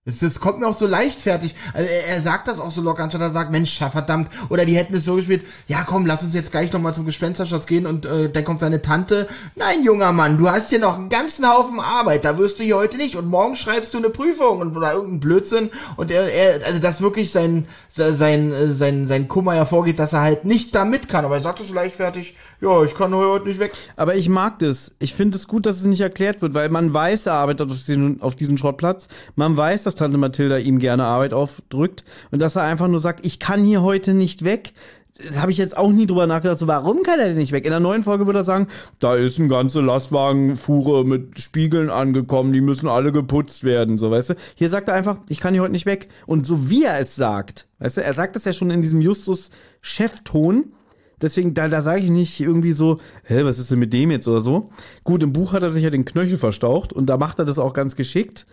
Das, 0.04 0.18
das 0.18 0.40
kommt 0.40 0.58
mir 0.58 0.66
auch 0.66 0.76
so 0.76 0.88
leichtfertig. 0.88 1.54
Also 1.72 1.88
er, 1.88 2.16
er 2.16 2.22
sagt 2.22 2.48
das 2.48 2.58
auch 2.58 2.72
so 2.72 2.80
locker, 2.80 3.04
anstatt 3.04 3.20
er 3.20 3.30
sagt, 3.30 3.52
Mensch, 3.52 3.78
verdammt. 3.78 4.30
Oder 4.48 4.64
die 4.64 4.76
hätten 4.76 4.96
es 4.96 5.04
so 5.04 5.14
gespielt, 5.14 5.44
ja 5.68 5.84
komm, 5.84 6.06
lass 6.06 6.24
uns 6.24 6.34
jetzt 6.34 6.50
gleich 6.50 6.72
nochmal 6.72 6.92
zum 6.92 7.06
Gespensterschloss 7.06 7.68
gehen 7.68 7.86
und 7.86 8.04
äh, 8.04 8.28
dann 8.28 8.42
kommt 8.42 8.58
seine 8.58 8.82
Tante. 8.82 9.28
Nein, 9.54 9.84
junger 9.84 10.10
Mann, 10.10 10.38
du 10.38 10.50
hast 10.50 10.70
hier 10.70 10.80
noch 10.80 10.98
einen 10.98 11.08
ganzen 11.08 11.48
Haufen 11.48 11.78
Arbeit, 11.78 12.24
da 12.24 12.36
wirst 12.36 12.58
du 12.58 12.64
hier 12.64 12.78
heute 12.78 12.96
nicht. 12.96 13.14
Und 13.14 13.28
morgen 13.28 13.54
schreibst 13.54 13.94
du 13.94 13.98
eine 13.98 14.10
Prüfung 14.10 14.58
und 14.58 14.76
oder 14.76 14.92
irgendeinen 14.92 15.20
Blödsinn. 15.20 15.70
Und 15.96 16.10
er, 16.10 16.32
er 16.32 16.66
also 16.66 16.80
dass 16.80 17.00
wirklich 17.00 17.30
sein, 17.30 17.68
sein, 17.88 18.50
äh, 18.50 18.74
sein, 18.74 19.06
sein 19.06 19.28
Kummer 19.28 19.54
hervorgeht, 19.54 20.00
dass 20.00 20.14
er 20.14 20.22
halt 20.22 20.44
nicht 20.44 20.74
da 20.74 20.84
mit 20.84 21.08
kann. 21.08 21.24
Aber 21.24 21.36
er 21.36 21.42
sagt 21.42 21.60
es 21.60 21.68
so 21.68 21.74
leichtfertig, 21.74 22.34
ja, 22.60 22.82
ich 22.84 22.94
kann 22.94 23.14
heute 23.14 23.46
nicht 23.46 23.60
weg. 23.60 23.72
Aber 23.96 24.14
ich 24.16 24.28
mag 24.28 24.58
das. 24.58 24.92
Ich 24.98 25.14
finde 25.14 25.36
es 25.36 25.46
gut, 25.46 25.66
dass 25.66 25.76
es 25.76 25.84
nicht 25.84 26.00
erklärt 26.00 26.42
wird, 26.42 26.54
weil 26.54 26.70
man 26.70 26.92
weiß, 26.92 27.26
er 27.26 27.34
arbeitet 27.34 27.70
auf 27.70 27.76
diesen, 27.76 28.20
auf 28.20 28.34
diesen 28.34 28.58
Schrottplatz. 28.58 29.08
Man 29.36 29.56
weiß, 29.56 29.82
dass 29.82 29.91
Tante 29.94 30.18
Mathilda 30.18 30.58
ihm 30.58 30.78
gerne 30.78 31.04
Arbeit 31.04 31.32
aufdrückt 31.32 32.04
und 32.30 32.40
dass 32.40 32.56
er 32.56 32.62
einfach 32.62 32.88
nur 32.88 33.00
sagt, 33.00 33.24
ich 33.24 33.38
kann 33.38 33.64
hier 33.64 33.82
heute 33.82 34.14
nicht 34.14 34.44
weg. 34.44 34.72
Das 35.24 35.40
habe 35.40 35.52
ich 35.52 35.58
jetzt 35.58 35.76
auch 35.76 35.90
nie 35.90 36.06
drüber 36.06 36.26
nachgedacht. 36.26 36.58
So, 36.58 36.66
warum 36.66 37.02
kann 37.02 37.20
er 37.20 37.28
denn 37.28 37.36
nicht 37.36 37.52
weg? 37.52 37.64
In 37.64 37.70
der 37.70 37.80
neuen 37.80 38.02
Folge 38.02 38.26
würde 38.26 38.40
er 38.40 38.44
sagen, 38.44 38.68
da 38.98 39.14
ist 39.14 39.38
eine 39.38 39.48
ganze 39.48 39.80
Lastwagenfuhre 39.80 41.04
mit 41.04 41.38
Spiegeln 41.38 41.90
angekommen, 41.90 42.52
die 42.52 42.62
müssen 42.62 42.88
alle 42.88 43.12
geputzt 43.12 43.62
werden, 43.62 43.98
so, 43.98 44.10
weißt 44.10 44.30
du? 44.30 44.34
Hier 44.54 44.70
sagt 44.70 44.88
er 44.88 44.94
einfach, 44.94 45.18
ich 45.28 45.40
kann 45.40 45.52
hier 45.52 45.62
heute 45.62 45.72
nicht 45.72 45.86
weg. 45.86 46.08
Und 46.26 46.46
so 46.46 46.70
wie 46.70 46.84
er 46.84 46.98
es 46.98 47.14
sagt, 47.14 47.68
weißt 47.78 47.98
du, 47.98 48.02
er 48.02 48.14
sagt 48.14 48.36
das 48.36 48.46
ja 48.46 48.52
schon 48.52 48.70
in 48.70 48.82
diesem 48.82 49.00
Justus-Chefton, 49.00 50.72
Deswegen, 51.22 51.54
da, 51.54 51.68
da 51.68 51.82
sage 51.82 52.02
ich 52.02 52.10
nicht 52.10 52.40
irgendwie 52.40 52.72
so, 52.72 52.98
hä, 53.24 53.44
was 53.44 53.60
ist 53.60 53.70
denn 53.70 53.78
mit 53.78 53.92
dem 53.92 54.10
jetzt 54.10 54.26
oder 54.26 54.40
so. 54.40 54.70
Gut, 55.04 55.22
im 55.22 55.32
Buch 55.32 55.52
hat 55.52 55.62
er 55.62 55.70
sich 55.70 55.84
ja 55.84 55.90
den 55.90 56.04
Knöchel 56.04 56.36
verstaucht 56.36 56.92
und 56.92 57.06
da 57.06 57.16
macht 57.16 57.38
er 57.38 57.44
das 57.44 57.60
auch 57.60 57.72
ganz 57.72 57.94
geschickt, 57.94 58.44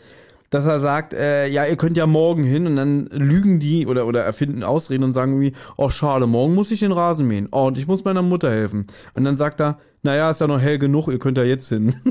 dass 0.49 0.65
er 0.65 0.79
sagt, 0.79 1.13
äh, 1.13 1.47
ja, 1.47 1.65
ihr 1.65 1.75
könnt 1.75 1.97
ja 1.97 2.07
morgen 2.07 2.43
hin 2.43 2.67
und 2.67 2.75
dann 2.75 3.05
lügen 3.07 3.59
die 3.59 3.87
oder, 3.87 4.05
oder 4.07 4.23
erfinden 4.23 4.63
Ausreden 4.63 5.03
und 5.03 5.13
sagen 5.13 5.33
irgendwie, 5.33 5.53
oh 5.77 5.89
schade, 5.89 6.27
morgen 6.27 6.55
muss 6.55 6.71
ich 6.71 6.79
den 6.79 6.91
Rasen 6.91 7.27
mähen. 7.27 7.47
Oh, 7.51 7.67
und 7.67 7.77
ich 7.77 7.87
muss 7.87 8.03
meiner 8.03 8.21
Mutter 8.21 8.49
helfen. 8.49 8.87
Und 9.13 9.23
dann 9.23 9.37
sagt 9.37 9.61
er, 9.61 9.79
naja, 10.01 10.29
ist 10.29 10.41
ja 10.41 10.47
noch 10.47 10.61
hell 10.61 10.79
genug, 10.79 11.07
ihr 11.07 11.19
könnt 11.19 11.37
ja 11.37 11.43
jetzt 11.43 11.69
hin. 11.69 11.95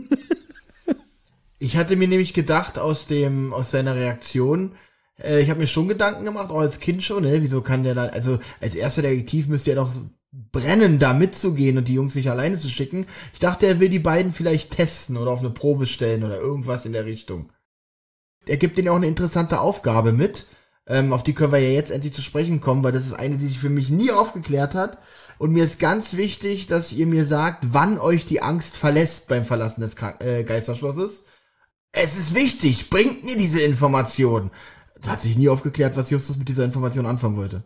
Ich 1.60 1.77
hatte 1.77 1.97
mir 1.97 2.06
nämlich 2.06 2.35
gedacht 2.35 2.78
aus 2.78 3.06
dem 3.06 3.52
aus 3.52 3.73
seiner 3.73 3.97
Reaktion, 3.97 4.73
äh, 5.20 5.40
ich 5.40 5.51
habe 5.51 5.60
mir 5.60 5.66
schon 5.66 5.89
Gedanken 5.89 6.24
gemacht, 6.24 6.51
auch 6.51 6.60
als 6.60 6.78
Kind 6.78 7.02
schon, 7.02 7.24
ne, 7.24 7.43
wieso 7.43 7.62
kann 7.62 7.82
der 7.82 7.94
dann 7.94 8.10
also 8.10 8.39
als 8.60 8.77
erster 8.77 9.02
Detektiv 9.02 9.48
müsste 9.48 9.70
er 9.70 9.77
doch 9.77 9.93
brennen, 10.52 10.98
da 10.98 11.12
mitzugehen 11.15 11.78
und 11.78 11.89
die 11.89 11.94
Jungs 11.94 12.15
nicht 12.15 12.31
alleine 12.31 12.59
zu 12.59 12.69
schicken. 12.69 13.06
Ich 13.32 13.40
dachte, 13.40 13.66
er 13.66 13.81
will 13.81 13.89
die 13.89 13.98
beiden 13.98 14.32
vielleicht 14.32 14.70
testen 14.70 15.16
oder 15.16 15.32
auf 15.32 15.40
eine 15.40 15.51
Probe 15.51 15.86
stellen 15.86 16.23
oder 16.23 16.39
irgendwas 16.39 16.86
in 16.86 16.93
der 16.93 17.06
Richtung. 17.06 17.51
Er 18.48 18.56
gibt 18.56 18.76
denen 18.76 18.88
auch 18.88 18.96
eine 18.96 19.06
interessante 19.06 19.60
Aufgabe 19.60 20.12
mit, 20.12 20.46
ähm, 20.86 21.12
auf 21.12 21.22
die 21.22 21.34
können 21.34 21.52
wir 21.52 21.58
ja 21.58 21.70
jetzt 21.70 21.90
endlich 21.90 22.14
zu 22.14 22.22
sprechen 22.22 22.60
kommen, 22.60 22.82
weil 22.82 22.92
das 22.92 23.04
ist 23.06 23.12
eine, 23.12 23.36
die 23.36 23.46
sich 23.46 23.58
für 23.58 23.68
mich 23.68 23.90
nie 23.90 24.10
aufgeklärt 24.10 24.74
hat. 24.74 24.98
Und 25.36 25.52
mir 25.52 25.64
ist 25.64 25.78
ganz 25.78 26.14
wichtig, 26.14 26.66
dass 26.66 26.92
ihr 26.92 27.06
mir 27.06 27.24
sagt, 27.24 27.66
wann 27.72 27.98
euch 27.98 28.26
die 28.26 28.42
Angst 28.42 28.76
verlässt 28.76 29.28
beim 29.28 29.44
Verlassen 29.44 29.82
des 29.82 29.96
Krank 29.96 30.22
äh, 30.24 30.44
Geisterschlosses. 30.44 31.24
Es 31.92 32.16
ist 32.18 32.34
wichtig, 32.34 32.90
bringt 32.90 33.24
mir 33.24 33.36
diese 33.36 33.60
Information. 33.60 34.50
Da 35.02 35.10
hat 35.10 35.22
sich 35.22 35.36
nie 35.36 35.48
aufgeklärt, 35.48 35.96
was 35.96 36.10
Justus 36.10 36.38
mit 36.38 36.48
dieser 36.48 36.64
Information 36.64 37.06
anfangen 37.06 37.36
wollte. 37.36 37.62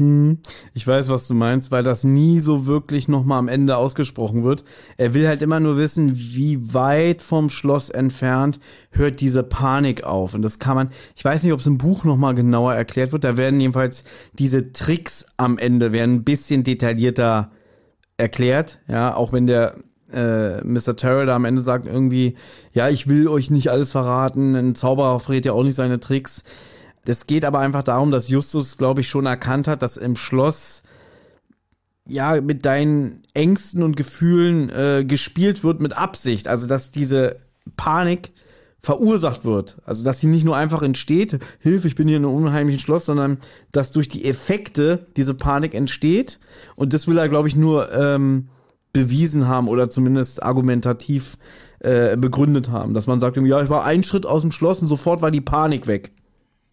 Hm, 0.00 0.38
ich 0.72 0.86
weiß, 0.86 1.10
was 1.10 1.28
du 1.28 1.34
meinst, 1.34 1.70
weil 1.70 1.82
das 1.82 2.04
nie 2.04 2.40
so 2.40 2.64
wirklich 2.64 3.06
nochmal 3.06 3.38
am 3.38 3.48
Ende 3.48 3.76
ausgesprochen 3.76 4.44
wird. 4.44 4.64
Er 4.96 5.12
will 5.12 5.28
halt 5.28 5.42
immer 5.42 5.60
nur 5.60 5.76
wissen, 5.76 6.16
wie 6.16 6.72
weit 6.72 7.20
vom 7.20 7.50
Schloss 7.50 7.90
entfernt 7.90 8.60
hört 8.90 9.20
diese 9.20 9.42
Panik 9.42 10.04
auf. 10.04 10.32
Und 10.32 10.40
das 10.40 10.58
kann 10.58 10.74
man, 10.74 10.88
ich 11.14 11.22
weiß 11.22 11.42
nicht, 11.42 11.52
ob 11.52 11.60
es 11.60 11.66
im 11.66 11.76
Buch 11.76 12.04
nochmal 12.04 12.34
genauer 12.34 12.72
erklärt 12.72 13.12
wird. 13.12 13.24
Da 13.24 13.36
werden 13.36 13.60
jedenfalls 13.60 14.04
diese 14.32 14.72
Tricks 14.72 15.26
am 15.36 15.58
Ende 15.58 15.92
werden 15.92 16.14
ein 16.14 16.24
bisschen 16.24 16.64
detaillierter 16.64 17.50
erklärt. 18.16 18.80
Ja, 18.88 19.14
auch 19.14 19.34
wenn 19.34 19.46
der 19.46 19.74
äh, 20.14 20.64
Mr. 20.64 20.96
Terrell 20.96 21.26
da 21.26 21.36
am 21.36 21.44
Ende 21.44 21.60
sagt 21.60 21.84
irgendwie, 21.84 22.36
ja, 22.72 22.88
ich 22.88 23.06
will 23.06 23.28
euch 23.28 23.50
nicht 23.50 23.68
alles 23.68 23.92
verraten. 23.92 24.54
Ein 24.54 24.74
Zauberer 24.74 25.20
verrät 25.20 25.44
ja 25.44 25.52
auch 25.52 25.62
nicht 25.62 25.74
seine 25.74 26.00
Tricks 26.00 26.42
es 27.04 27.26
geht 27.26 27.44
aber 27.44 27.60
einfach 27.60 27.82
darum, 27.82 28.10
dass 28.10 28.28
Justus, 28.28 28.76
glaube 28.76 29.00
ich, 29.00 29.08
schon 29.08 29.26
erkannt 29.26 29.68
hat, 29.68 29.82
dass 29.82 29.96
im 29.96 30.16
Schloss 30.16 30.82
ja 32.06 32.40
mit 32.40 32.64
deinen 32.64 33.22
Ängsten 33.34 33.82
und 33.82 33.96
Gefühlen 33.96 34.68
äh, 34.70 35.04
gespielt 35.06 35.64
wird 35.64 35.80
mit 35.80 35.96
Absicht. 35.96 36.48
Also 36.48 36.66
dass 36.66 36.90
diese 36.90 37.36
Panik 37.76 38.32
verursacht 38.80 39.44
wird. 39.44 39.78
Also 39.84 40.04
dass 40.04 40.20
sie 40.20 40.26
nicht 40.26 40.44
nur 40.44 40.56
einfach 40.56 40.82
entsteht, 40.82 41.38
Hilfe, 41.58 41.88
ich 41.88 41.94
bin 41.94 42.08
hier 42.08 42.16
in 42.16 42.24
einem 42.24 42.34
unheimlichen 42.34 42.80
Schloss, 42.80 43.06
sondern 43.06 43.38
dass 43.72 43.92
durch 43.92 44.08
die 44.08 44.24
Effekte 44.24 45.06
diese 45.16 45.34
Panik 45.34 45.74
entsteht. 45.74 46.40
Und 46.76 46.92
das 46.92 47.06
will 47.06 47.18
er, 47.18 47.28
glaube 47.28 47.48
ich, 47.48 47.56
nur 47.56 47.92
ähm, 47.92 48.48
bewiesen 48.92 49.46
haben 49.46 49.68
oder 49.68 49.88
zumindest 49.88 50.42
argumentativ 50.42 51.36
äh, 51.80 52.16
begründet 52.16 52.70
haben. 52.70 52.94
Dass 52.94 53.06
man 53.06 53.20
sagt, 53.20 53.36
ja, 53.36 53.62
ich 53.62 53.70
war 53.70 53.84
einen 53.84 54.02
Schritt 54.02 54.26
aus 54.26 54.42
dem 54.42 54.52
Schloss 54.52 54.82
und 54.82 54.88
sofort 54.88 55.22
war 55.22 55.30
die 55.30 55.40
Panik 55.40 55.86
weg. 55.86 56.12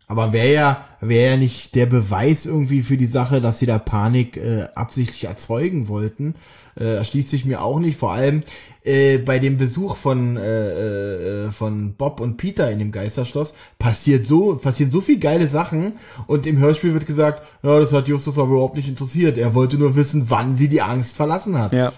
Aber 0.10 0.32
wäre 0.32 0.54
ja, 0.54 0.86
wäre 1.02 1.32
ja 1.32 1.38
nicht 1.38 1.76
der 1.76 1.86
Beweis 1.86 2.46
irgendwie 2.46 2.82
für 2.82 2.96
die 2.96 3.06
Sache, 3.06 3.42
dass 3.42 3.60
sie 3.60 3.66
da 3.66 3.78
Panik 3.78 4.38
äh, 4.38 4.64
absichtlich 4.74 5.26
erzeugen 5.26 5.90
wollten. 5.90 6.36
Äh, 6.80 6.96
erschließt 6.96 7.30
sich 7.30 7.44
mir 7.44 7.62
auch 7.62 7.80
nicht. 7.80 8.00
Vor 8.00 8.14
allem 8.14 8.44
äh, 8.86 9.18
bei 9.18 9.38
dem 9.38 9.58
Besuch 9.58 9.98
von 9.98 10.38
äh, 10.38 11.48
äh, 11.48 11.52
von 11.52 11.96
Bob 11.96 12.22
und 12.22 12.38
Peter 12.38 12.72
in 12.72 12.80
dem 12.80 12.94
Geisterschloss 12.94 13.54
passiert 13.80 14.26
so 14.26 14.56
passieren 14.56 14.94
so 14.94 15.02
viel 15.02 15.20
geile 15.20 15.48
Sachen 15.48 15.94
und 16.28 16.48
im 16.48 16.58
Hörspiel 16.58 16.94
wird 16.94 17.06
gesagt, 17.06 17.42
ja, 17.64 17.78
das 17.78 17.92
hat 17.92 18.08
Justus 18.08 18.40
aber 18.40 18.52
überhaupt 18.52 18.78
nicht 18.78 18.88
interessiert. 18.88 19.38
Er 19.38 19.56
wollte 19.56 19.78
nur 19.78 19.98
wissen, 19.98 20.30
wann 20.30 20.56
sie 20.56 20.70
die 20.70 20.82
Angst 20.82 21.18
verlassen 21.18 21.58
hat. 21.58 21.74
Ja. 21.74 21.92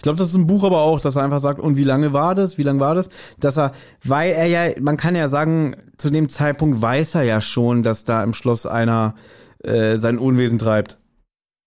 Ich 0.00 0.02
glaube, 0.02 0.16
das 0.16 0.30
ist 0.30 0.34
ein 0.34 0.46
Buch 0.46 0.64
aber 0.64 0.78
auch, 0.78 0.98
dass 0.98 1.16
er 1.16 1.24
einfach 1.24 1.40
sagt, 1.40 1.60
und 1.60 1.76
wie 1.76 1.84
lange 1.84 2.14
war 2.14 2.34
das? 2.34 2.56
Wie 2.56 2.62
lange 2.62 2.80
war 2.80 2.94
das? 2.94 3.10
Dass 3.38 3.58
er, 3.58 3.72
weil 4.02 4.30
er 4.30 4.46
ja, 4.46 4.80
man 4.80 4.96
kann 4.96 5.14
ja 5.14 5.28
sagen, 5.28 5.76
zu 5.98 6.08
dem 6.08 6.30
Zeitpunkt 6.30 6.80
weiß 6.80 7.16
er 7.16 7.24
ja 7.24 7.42
schon, 7.42 7.82
dass 7.82 8.04
da 8.04 8.24
im 8.24 8.32
Schloss 8.32 8.64
einer 8.64 9.14
äh, 9.62 9.98
sein 9.98 10.16
Unwesen 10.16 10.58
treibt. 10.58 10.96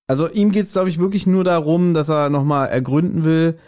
Also 0.08 0.28
ihm 0.28 0.52
geht's, 0.52 0.74
glaube 0.74 0.90
ich, 0.90 0.98
wirklich 0.98 1.28
nur 1.28 1.44
darum, 1.44 1.94
dass 1.94 2.10
er 2.10 2.32
nochmal 2.32 2.70
ergründen 2.70 3.24
will, 3.24 3.60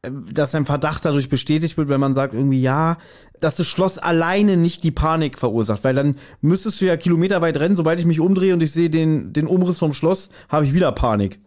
äh, 0.00 0.10
dass 0.32 0.52
sein 0.52 0.64
Verdacht 0.64 1.04
dadurch 1.04 1.28
bestätigt 1.28 1.76
wird, 1.76 1.90
wenn 1.90 2.00
man 2.00 2.14
sagt 2.14 2.32
irgendwie, 2.32 2.62
ja, 2.62 2.96
dass 3.40 3.56
das 3.56 3.66
Schloss 3.66 3.98
alleine 3.98 4.56
nicht 4.56 4.84
die 4.84 4.90
Panik 4.90 5.36
verursacht, 5.36 5.84
weil 5.84 5.94
dann 5.94 6.16
müsstest 6.40 6.80
du 6.80 6.86
ja 6.86 6.96
kilometerweit 6.96 7.58
rennen, 7.58 7.76
sobald 7.76 8.00
ich 8.00 8.06
mich 8.06 8.20
umdrehe 8.20 8.54
und 8.54 8.62
ich 8.62 8.72
sehe 8.72 8.88
den, 8.88 9.34
den 9.34 9.46
Umriss 9.46 9.78
vom 9.78 9.92
Schloss, 9.92 10.30
habe 10.48 10.64
ich 10.64 10.72
wieder 10.72 10.92
Panik. 10.92 11.40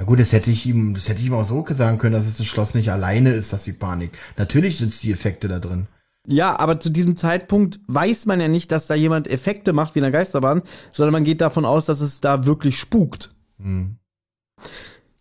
Ja 0.00 0.06
gut, 0.06 0.18
das 0.18 0.32
hätte 0.32 0.50
ich 0.50 0.64
ihm, 0.64 0.94
das 0.94 1.10
hätte 1.10 1.20
ich 1.20 1.26
ihm 1.26 1.34
auch 1.34 1.44
so 1.44 1.62
sagen 1.68 1.98
können, 1.98 2.14
dass 2.14 2.26
es 2.26 2.38
das 2.38 2.46
Schloss 2.46 2.74
nicht 2.74 2.90
alleine 2.90 3.32
ist, 3.32 3.52
dass 3.52 3.64
die 3.64 3.74
Panik. 3.74 4.12
Natürlich 4.38 4.78
sind 4.78 4.94
es 4.94 5.02
die 5.02 5.12
Effekte 5.12 5.46
da 5.46 5.58
drin. 5.58 5.88
Ja, 6.26 6.58
aber 6.58 6.80
zu 6.80 6.88
diesem 6.88 7.16
Zeitpunkt 7.16 7.80
weiß 7.86 8.24
man 8.24 8.40
ja 8.40 8.48
nicht, 8.48 8.72
dass 8.72 8.86
da 8.86 8.94
jemand 8.94 9.28
Effekte 9.28 9.74
macht 9.74 9.94
wie 9.94 9.98
in 9.98 10.04
der 10.04 10.10
Geisterbahn, 10.10 10.62
sondern 10.90 11.12
man 11.12 11.24
geht 11.24 11.42
davon 11.42 11.66
aus, 11.66 11.84
dass 11.84 12.00
es 12.00 12.22
da 12.22 12.46
wirklich 12.46 12.78
spukt. 12.78 13.34
Hm. 13.58 13.96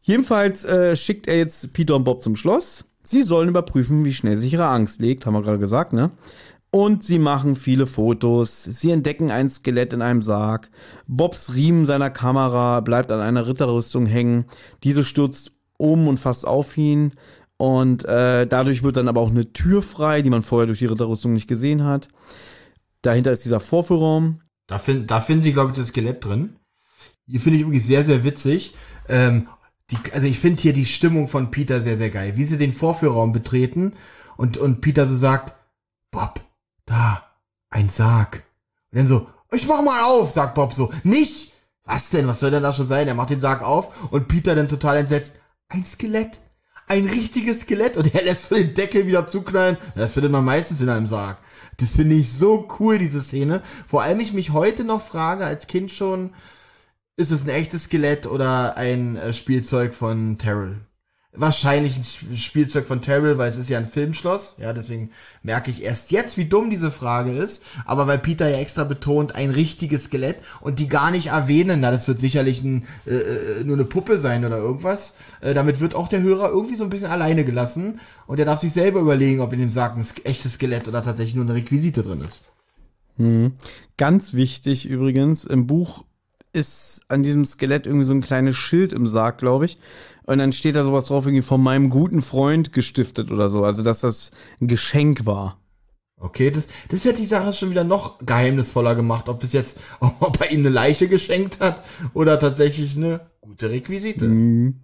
Jedenfalls 0.02 0.64
äh, 0.64 0.96
schickt 0.96 1.28
er 1.28 1.36
jetzt 1.36 1.74
Peter 1.74 1.98
und 1.98 2.06
Bob 2.06 2.24
zum 2.24 2.38
Schloss. 2.38 2.86
Sie 3.04 3.24
sollen 3.24 3.50
überprüfen, 3.50 4.06
wie 4.06 4.14
schnell 4.14 4.38
sich 4.38 4.54
ihre 4.54 4.68
Angst 4.68 5.02
legt, 5.02 5.26
haben 5.26 5.34
wir 5.34 5.42
gerade 5.42 5.60
gesagt, 5.60 5.92
ne? 5.92 6.10
Und 6.72 7.04
sie 7.04 7.18
machen 7.18 7.56
viele 7.56 7.88
Fotos. 7.88 8.64
Sie 8.64 8.92
entdecken 8.92 9.32
ein 9.32 9.50
Skelett 9.50 9.94
in 9.94 10.04
einem 10.04 10.22
Sarg. 10.22 10.70
Bobs 11.08 11.56
Riemen 11.56 11.86
seiner 11.86 12.12
Kamera 12.12 12.80
bleibt 12.82 13.12
an 13.12 13.22
einer 13.22 13.48
Ritterrüstung 13.48 14.06
hängen. 14.06 14.46
Diese 14.84 15.04
stürzt 15.04 15.52
um 15.78 16.08
und 16.08 16.20
fast 16.20 16.46
auf 16.46 16.78
ihn. 16.78 17.14
Und 17.58 18.06
äh, 18.06 18.46
dadurch 18.46 18.84
wird 18.84 18.98
dann 18.98 19.08
aber 19.08 19.20
auch 19.20 19.32
eine 19.32 19.52
Tür 19.52 19.82
frei, 19.82 20.22
die 20.22 20.30
man 20.30 20.44
vorher 20.44 20.68
durch 20.68 20.80
die 20.80 20.86
Ritterrüstung 20.86 21.34
nicht 21.34 21.48
gesehen 21.48 21.84
hat. 21.84 22.08
Dahinter 23.02 23.32
ist 23.32 23.46
dieser 23.46 23.60
Vorführraum. 23.60 24.42
Da, 24.68 24.78
find, 24.78 25.10
da 25.10 25.22
finden 25.22 25.44
sie, 25.44 25.54
glaube 25.54 25.72
ich, 25.72 25.78
das 25.78 25.88
Skelett 25.88 26.24
drin. 26.24 26.56
Hier 27.26 27.42
finde 27.42 27.60
ich 27.60 27.66
wirklich 27.66 27.86
sehr, 27.86 28.06
sehr 28.06 28.24
witzig. 28.24 28.76
Ähm, 29.08 29.48
die, 29.90 29.98
also 30.14 30.28
ich 30.28 30.40
finde 30.40 30.62
hier 30.62 30.74
die 30.74 30.86
Stimmung 30.86 31.28
von 31.28 31.50
Peter 31.50 31.82
sehr, 31.82 31.98
sehr 31.98 32.12
geil. 32.12 32.34
Wie 32.36 32.46
sie 32.46 32.58
den 32.58 32.74
Vorführraum 32.74 33.34
betreten 33.34 33.94
und, 34.38 34.58
und 34.58 34.82
Peter 34.82 35.08
so 35.08 35.16
sagt, 35.16 35.56
Bob, 36.12 36.42
da, 36.90 37.24
ein 37.70 37.90
Sarg. 37.90 38.44
Und 38.92 39.00
dann 39.00 39.08
so, 39.08 39.28
ich 39.52 39.68
mach 39.68 39.82
mal 39.82 40.04
auf, 40.04 40.32
sagt 40.32 40.56
Bob 40.56 40.74
so. 40.74 40.92
Nicht! 41.04 41.54
Was 41.86 42.10
denn? 42.12 42.28
Was 42.28 42.40
soll 42.40 42.52
denn 42.52 42.62
da 42.62 42.72
schon 42.72 42.88
sein? 42.88 43.08
Er 43.08 43.16
macht 43.16 43.32
den 43.32 43.42
Sarg 43.42 43.64
auf 43.64 44.12
und 44.12 44.28
Peter 44.28 44.54
dann 44.54 44.68
total 44.68 44.98
entsetzt. 44.98 45.34
Ein 45.70 45.86
Skelett. 45.86 46.40
Ein 46.88 47.08
richtiges 47.08 47.62
Skelett 47.62 47.98
und 47.98 48.14
er 48.14 48.24
lässt 48.24 48.50
so 48.50 48.56
den 48.56 48.74
Deckel 48.74 49.08
wieder 49.08 49.26
zuknallen. 49.26 49.78
Das 49.96 50.14
findet 50.14 50.32
man 50.32 50.46
meistens 50.46 50.82
in 50.82 50.90
einem 50.90 51.08
Sarg. 51.08 51.38
Das 51.78 51.96
finde 51.96 52.16
ich 52.16 52.34
so 52.34 52.68
cool, 52.80 53.00
diese 53.00 53.22
Szene. 53.22 53.62
Vor 53.88 54.04
allem 54.04 54.20
ich 54.20 54.34
mich 54.34 54.52
heute 54.52 54.84
noch 54.84 55.02
frage, 55.02 55.46
als 55.46 55.68
Kind 55.68 55.92
schon, 55.92 56.32
ist 57.16 57.32
es 57.32 57.44
ein 57.44 57.50
echtes 57.50 57.86
Skelett 57.86 58.28
oder 58.28 58.78
ein 58.78 59.18
äh, 59.18 59.34
Spielzeug 59.34 59.94
von 59.94 60.38
Terrell? 60.38 60.78
Wahrscheinlich 61.34 61.96
ein 61.98 62.38
Spielzeug 62.38 62.88
von 62.88 63.02
Terrell, 63.02 63.38
weil 63.38 63.50
es 63.50 63.58
ist 63.58 63.70
ja 63.70 63.78
ein 63.78 63.88
Filmschloss. 63.88 64.56
Ja, 64.58 64.74
deswegen 64.74 65.12
merke 65.44 65.70
ich 65.70 65.84
erst 65.84 66.12
jetzt, 66.12 66.38
wie 66.38 66.46
dumm 66.46 66.70
diese 66.70 66.92
Frage 66.92 67.32
ist. 67.32 67.64
Aber 67.86 68.08
weil 68.08 68.18
Peter 68.18 68.50
ja 68.50 68.58
extra 68.58 68.84
betont, 68.84 69.36
ein 69.36 69.52
richtiges 69.52 70.06
Skelett 70.06 70.38
und 70.62 70.80
die 70.80 70.88
gar 70.88 71.12
nicht 71.12 71.28
erwähnen, 71.28 71.82
na, 71.82 71.92
das 71.92 72.08
wird 72.08 72.20
sicherlich 72.20 72.64
ein, 72.64 72.88
äh, 73.06 73.14
äh, 73.14 73.64
nur 73.64 73.76
eine 73.76 73.86
Puppe 73.86 74.18
sein 74.18 74.44
oder 74.44 74.58
irgendwas. 74.58 75.14
Äh, 75.42 75.54
damit 75.54 75.80
wird 75.80 75.94
auch 75.94 76.08
der 76.08 76.22
Hörer 76.22 76.50
irgendwie 76.50 76.76
so 76.76 76.84
ein 76.84 76.90
bisschen 76.90 77.08
alleine 77.08 77.46
gelassen 77.46 78.00
und 78.26 78.40
er 78.40 78.46
darf 78.46 78.62
sich 78.62 78.74
selber 78.74 79.00
überlegen, 79.00 79.42
ob 79.42 79.54
in 79.54 79.60
dem 79.60 79.72
Sarg 79.72 79.98
ein 79.98 80.06
echtes 80.24 80.54
Skelett 80.54 80.88
oder 80.88 81.04
tatsächlich 81.04 81.36
nur 81.36 81.46
eine 81.46 81.56
Requisite 81.56 82.02
drin 82.02 82.22
ist. 82.22 82.44
Hm. 83.18 83.54
Ganz 83.98 84.34
wichtig 84.34 84.88
übrigens, 84.88 85.44
im 85.44 85.68
Buch 85.68 86.06
ist 86.54 87.02
an 87.10 87.22
diesem 87.22 87.46
Skelett 87.46 87.86
irgendwie 87.86 88.06
so 88.06 88.14
ein 88.14 88.22
kleines 88.22 88.56
Schild 88.56 88.94
im 88.94 89.08
Sarg, 89.08 89.38
glaube 89.38 89.66
ich. 89.66 89.78
Und 90.30 90.38
dann 90.38 90.54
steht 90.54 90.76
da 90.76 90.86
sowas 90.86 91.06
drauf, 91.06 91.26
irgendwie 91.26 91.42
von 91.42 91.60
meinem 91.60 91.90
guten 91.90 92.22
Freund 92.22 92.72
gestiftet 92.72 93.32
oder 93.32 93.50
so. 93.50 93.64
Also, 93.64 93.82
dass 93.82 94.02
das 94.02 94.30
ein 94.62 94.68
Geschenk 94.68 95.26
war. 95.26 95.58
Okay, 96.20 96.52
das, 96.52 96.68
das 96.88 97.04
hätte 97.04 97.22
die 97.22 97.26
Sache 97.26 97.52
schon 97.52 97.72
wieder 97.72 97.84
noch 97.84 98.20
geheimnisvoller 98.24 98.94
gemacht, 98.94 99.28
ob 99.28 99.40
das 99.40 99.54
jetzt, 99.54 99.80
ob 100.00 100.40
er 100.40 100.52
ihm 100.52 100.60
eine 100.60 100.70
Leiche 100.70 101.08
geschenkt 101.08 101.62
hat 101.62 101.84
oder 102.14 102.40
tatsächlich 102.40 102.96
eine 102.96 103.22
gute 103.42 103.72
Requisite. 103.72 104.26
Mhm. 104.26 104.82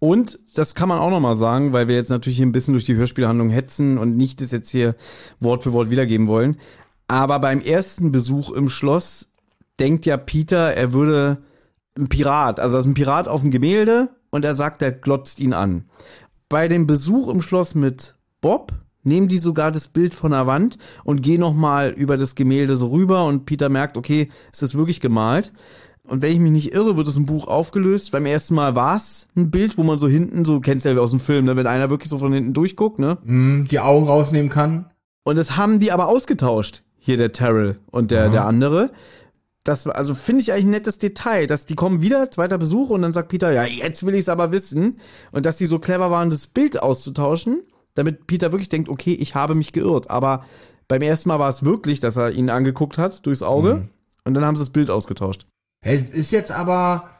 Und 0.00 0.38
das 0.54 0.74
kann 0.74 0.90
man 0.90 0.98
auch 0.98 1.08
nochmal 1.08 1.36
sagen, 1.36 1.72
weil 1.72 1.88
wir 1.88 1.94
jetzt 1.94 2.10
natürlich 2.10 2.36
hier 2.36 2.44
ein 2.44 2.52
bisschen 2.52 2.74
durch 2.74 2.84
die 2.84 2.96
Hörspielhandlung 2.96 3.48
hetzen 3.48 3.96
und 3.96 4.18
nicht 4.18 4.42
das 4.42 4.50
jetzt 4.50 4.68
hier 4.68 4.96
Wort 5.40 5.62
für 5.62 5.72
Wort 5.72 5.88
wiedergeben 5.88 6.26
wollen. 6.26 6.58
Aber 7.08 7.38
beim 7.38 7.62
ersten 7.62 8.12
Besuch 8.12 8.50
im 8.50 8.68
Schloss 8.68 9.30
denkt 9.80 10.04
ja 10.04 10.18
Peter, 10.18 10.74
er 10.74 10.92
würde 10.92 11.38
ein 11.96 12.10
Pirat, 12.10 12.60
also 12.60 12.76
das 12.76 12.84
ist 12.84 12.90
ein 12.90 12.94
Pirat 12.94 13.28
auf 13.28 13.40
dem 13.40 13.50
Gemälde 13.50 14.10
und 14.34 14.44
er 14.44 14.56
sagt, 14.56 14.82
er 14.82 14.90
glotzt 14.90 15.38
ihn 15.38 15.52
an. 15.52 15.84
Bei 16.48 16.66
dem 16.66 16.88
Besuch 16.88 17.28
im 17.28 17.40
Schloss 17.40 17.76
mit 17.76 18.16
Bob 18.40 18.72
nehmen 19.04 19.28
die 19.28 19.38
sogar 19.38 19.70
das 19.70 19.86
Bild 19.86 20.12
von 20.12 20.32
der 20.32 20.48
Wand 20.48 20.76
und 21.04 21.22
gehen 21.22 21.38
nochmal 21.38 21.90
über 21.90 22.16
das 22.16 22.34
Gemälde 22.34 22.76
so 22.76 22.88
rüber 22.88 23.26
und 23.26 23.46
Peter 23.46 23.68
merkt, 23.68 23.96
okay, 23.96 24.30
ist 24.50 24.60
das 24.60 24.74
wirklich 24.74 25.00
gemalt? 25.00 25.52
Und 26.02 26.20
wenn 26.20 26.32
ich 26.32 26.40
mich 26.40 26.50
nicht 26.50 26.74
irre, 26.74 26.96
wird 26.96 27.06
es 27.06 27.16
im 27.16 27.26
Buch 27.26 27.46
aufgelöst. 27.46 28.10
Beim 28.10 28.26
ersten 28.26 28.56
Mal 28.56 28.74
war 28.74 28.96
es 28.96 29.28
ein 29.36 29.52
Bild, 29.52 29.78
wo 29.78 29.84
man 29.84 29.98
so 29.98 30.08
hinten, 30.08 30.44
so 30.44 30.58
kennst 30.58 30.84
du 30.84 30.90
ja 30.90 31.00
aus 31.00 31.12
dem 31.12 31.20
Film, 31.20 31.44
ne, 31.44 31.54
wenn 31.54 31.68
einer 31.68 31.88
wirklich 31.88 32.10
so 32.10 32.18
von 32.18 32.32
hinten 32.32 32.54
durchguckt, 32.54 32.98
ne? 32.98 33.18
Mm, 33.22 33.68
die 33.70 33.78
Augen 33.78 34.08
rausnehmen 34.08 34.50
kann. 34.50 34.90
Und 35.22 35.38
das 35.38 35.56
haben 35.56 35.78
die 35.78 35.92
aber 35.92 36.08
ausgetauscht. 36.08 36.82
Hier 36.98 37.18
der 37.18 37.30
Terrell 37.30 37.78
und 37.92 38.10
der, 38.10 38.30
der 38.30 38.46
andere 38.46 38.90
das 39.64 39.86
also 39.86 40.14
finde 40.14 40.42
ich 40.42 40.52
eigentlich 40.52 40.66
ein 40.66 40.70
nettes 40.70 40.98
Detail, 40.98 41.46
dass 41.46 41.64
die 41.64 41.74
kommen 41.74 42.02
wieder, 42.02 42.30
zweiter 42.30 42.58
Besuch 42.58 42.90
und 42.90 43.02
dann 43.02 43.14
sagt 43.14 43.30
Peter, 43.30 43.50
ja, 43.50 43.64
jetzt 43.64 44.04
will 44.04 44.14
ich 44.14 44.20
es 44.20 44.28
aber 44.28 44.52
wissen 44.52 44.98
und 45.32 45.46
dass 45.46 45.56
die 45.56 45.66
so 45.66 45.78
clever 45.78 46.10
waren, 46.10 46.30
das 46.30 46.46
Bild 46.46 46.80
auszutauschen, 46.82 47.62
damit 47.94 48.26
Peter 48.26 48.52
wirklich 48.52 48.68
denkt, 48.68 48.90
okay, 48.90 49.14
ich 49.14 49.34
habe 49.34 49.54
mich 49.54 49.72
geirrt, 49.72 50.10
aber 50.10 50.44
beim 50.86 51.00
ersten 51.00 51.30
Mal 51.30 51.38
war 51.38 51.48
es 51.48 51.64
wirklich, 51.64 51.98
dass 51.98 52.16
er 52.16 52.32
ihn 52.32 52.50
angeguckt 52.50 52.98
hat 52.98 53.24
durchs 53.24 53.42
Auge 53.42 53.74
mhm. 53.76 53.90
und 54.24 54.34
dann 54.34 54.44
haben 54.44 54.56
sie 54.56 54.62
das 54.62 54.70
Bild 54.70 54.90
ausgetauscht. 54.90 55.46
Hey, 55.82 56.04
ist 56.12 56.30
jetzt 56.30 56.52
aber 56.52 57.10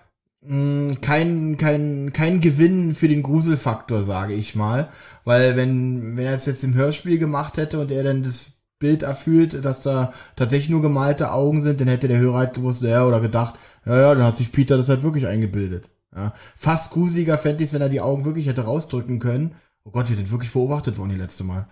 mh, 0.43 0.51
hm, 0.51 1.01
kein 1.01 1.57
kein 1.57 2.13
kein 2.13 2.43
Gewinn 2.43 2.95
für 2.95 3.09
den 3.09 3.23
Gruselfaktor, 3.23 4.05
sage 4.05 4.35
ich 4.35 4.55
mal, 4.55 4.91
weil 5.25 5.57
wenn 5.57 6.17
wenn 6.19 6.27
er 6.27 6.35
es 6.35 6.45
jetzt 6.45 6.65
im 6.65 6.75
Hörspiel 6.75 7.19
gemacht 7.19 7.57
hätte 7.57 7.81
und 7.81 7.91
er 7.91 8.03
dann 8.03 8.23
das 8.23 8.54
Bild 8.79 9.03
erfüllt, 9.03 9.65
dass 9.65 9.83
da 9.83 10.13
tatsächlich 10.37 10.71
nur 10.71 10.83
gemalte 10.83 11.33
Augen 11.33 11.63
sind, 11.63 11.81
dann 11.81 11.89
hätte 11.89 12.09
der 12.09 12.19
Hörer 12.19 12.39
halt 12.39 12.55
gewusst, 12.55 12.83
ja, 12.83 13.07
oder 13.07 13.21
gedacht, 13.21 13.55
ja, 13.87 13.99
ja, 13.99 14.15
dann 14.15 14.25
hat 14.25 14.37
sich 14.37 14.53
Peter 14.53 14.77
das 14.77 14.89
halt 14.89 15.03
wirklich 15.03 15.27
eingebildet. 15.27 15.89
Ja. 16.15 16.33
Fast 16.57 16.93
gruseliger 16.93 17.39
fände 17.39 17.65
ich 17.65 17.73
wenn 17.73 17.83
er 17.83 17.89
die 17.89 18.01
Augen 18.01 18.25
wirklich 18.25 18.47
hätte 18.47 18.63
rausdrücken 18.63 19.19
können. 19.19 19.55
Oh 19.85 19.91
Gott, 19.91 20.09
wir 20.09 20.17
sind 20.17 20.31
wirklich 20.31 20.53
beobachtet 20.53 20.99
worden 20.99 21.11
die 21.11 21.17
letzte 21.21 21.45
Mal. 21.45 21.69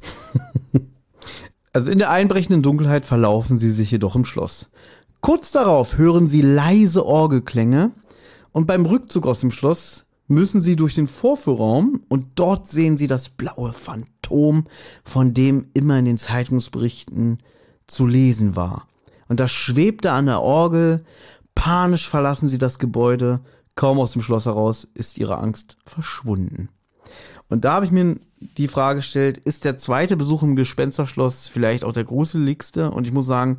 Also 1.72 1.90
in 1.90 1.98
der 1.98 2.10
einbrechenden 2.10 2.62
Dunkelheit 2.62 3.06
verlaufen 3.06 3.58
sie 3.58 3.70
sich 3.70 3.92
jedoch 3.92 4.16
im 4.16 4.24
Schloss. 4.24 4.70
Kurz 5.20 5.52
darauf 5.52 5.98
hören 5.98 6.26
sie 6.26 6.42
leise 6.42 7.06
Orgelklänge 7.06 7.92
und 8.52 8.66
beim 8.66 8.86
Rückzug 8.86 9.26
aus 9.26 9.40
dem 9.40 9.52
Schloss 9.52 10.06
müssen 10.26 10.60
sie 10.60 10.76
durch 10.76 10.94
den 10.94 11.06
Vorführraum 11.06 12.02
und 12.08 12.26
dort 12.34 12.66
sehen 12.66 12.96
sie 12.96 13.06
das 13.06 13.28
blaue 13.28 13.72
Phantom, 13.72 14.08
von 15.04 15.34
dem 15.34 15.66
immer 15.74 15.98
in 15.98 16.04
den 16.04 16.18
Zeitungsberichten 16.18 17.38
zu 17.86 18.06
lesen 18.06 18.56
war. 18.56 18.86
Und 19.28 19.40
das 19.40 19.52
schwebte 19.52 20.12
an 20.12 20.26
der 20.26 20.40
Orgel. 20.40 21.04
Panisch 21.54 22.08
verlassen 22.08 22.48
sie 22.48 22.58
das 22.58 22.78
Gebäude. 22.78 23.40
Kaum 23.76 23.98
aus 24.00 24.12
dem 24.12 24.22
Schloss 24.22 24.46
heraus 24.46 24.88
ist 24.94 25.18
ihre 25.18 25.38
Angst 25.38 25.76
verschwunden. 25.84 26.68
Und 27.48 27.64
da 27.64 27.74
habe 27.74 27.84
ich 27.84 27.90
mir 27.90 28.16
die 28.56 28.68
Frage 28.68 29.00
gestellt, 29.00 29.38
ist 29.38 29.64
der 29.64 29.76
zweite 29.76 30.16
Besuch 30.16 30.42
im 30.42 30.56
Gespensterschloss 30.56 31.48
vielleicht 31.48 31.84
auch 31.84 31.92
der 31.92 32.04
gruseligste? 32.04 32.90
Und 32.90 33.06
ich 33.06 33.12
muss 33.12 33.26
sagen, 33.26 33.58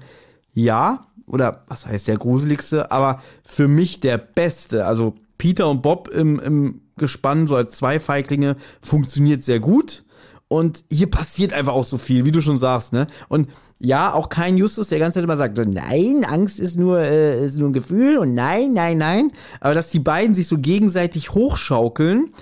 ja, 0.54 1.08
oder 1.28 1.64
was 1.68 1.86
heißt 1.86 2.08
der 2.08 2.18
gruseligste, 2.18 2.92
aber 2.92 3.22
für 3.44 3.68
mich 3.68 4.00
der 4.00 4.18
beste. 4.18 4.86
Also 4.86 5.16
Peter 5.38 5.70
und 5.70 5.82
Bob 5.82 6.08
im, 6.10 6.40
im 6.40 6.82
Gespann, 6.98 7.48
so 7.48 7.56
als 7.56 7.76
zwei 7.76 8.00
Feiglinge, 8.00 8.58
funktioniert 8.82 9.44
sehr 9.44 9.60
gut. 9.60 10.04
Und 10.52 10.84
hier 10.92 11.10
passiert 11.10 11.54
einfach 11.54 11.72
auch 11.72 11.86
so 11.86 11.98
viel, 11.98 12.26
wie 12.26 12.32
du 12.32 12.42
schon 12.42 12.58
sagst, 12.58 12.92
ne? 12.92 13.08
Und 13.30 13.48
ja, 13.80 14.14
auch 14.14 14.28
kein 14.28 14.58
Justus, 14.58 14.90
der 14.90 15.00
ganze 15.00 15.16
Zeit 15.16 15.24
immer 15.24 15.38
sagt, 15.38 15.56
so, 15.56 15.64
nein, 15.64 16.26
Angst 16.26 16.60
ist 16.60 16.78
nur, 16.78 17.00
äh, 17.00 17.46
ist 17.46 17.58
nur 17.58 17.70
ein 17.70 17.74
Gefühl 17.74 18.18
und 18.18 18.34
nein, 18.36 18.74
nein, 18.74 18.98
nein. 18.98 19.32
Aber 19.62 19.74
dass 19.74 19.92
die 19.92 20.00
beiden 20.00 20.36
sich 20.36 20.48
so 20.48 20.58
gegenseitig 20.58 21.32
hochschaukeln 21.32 22.34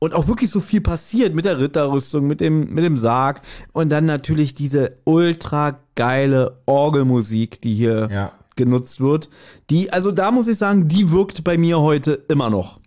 und 0.00 0.12
auch 0.12 0.26
wirklich 0.26 0.50
so 0.50 0.58
viel 0.58 0.80
passiert 0.80 1.36
mit 1.36 1.44
der 1.44 1.60
Ritterrüstung, 1.60 2.26
mit 2.26 2.40
dem, 2.40 2.74
mit 2.74 2.82
dem 2.82 2.96
Sarg 2.96 3.42
und 3.72 3.90
dann 3.90 4.06
natürlich 4.06 4.54
diese 4.54 4.96
ultra 5.04 5.78
geile 5.94 6.58
Orgelmusik, 6.66 7.60
die 7.62 7.74
hier 7.74 8.08
Ja. 8.12 8.32
genutzt 8.56 9.00
wird. 9.00 9.30
Die, 9.70 9.92
also 9.92 10.10
da 10.10 10.32
muss 10.32 10.48
ich 10.48 10.58
sagen, 10.58 10.88
die 10.88 11.12
wirkt 11.12 11.44
bei 11.44 11.56
mir 11.56 11.80
heute 11.80 12.24
immer 12.28 12.50
noch. 12.50 12.81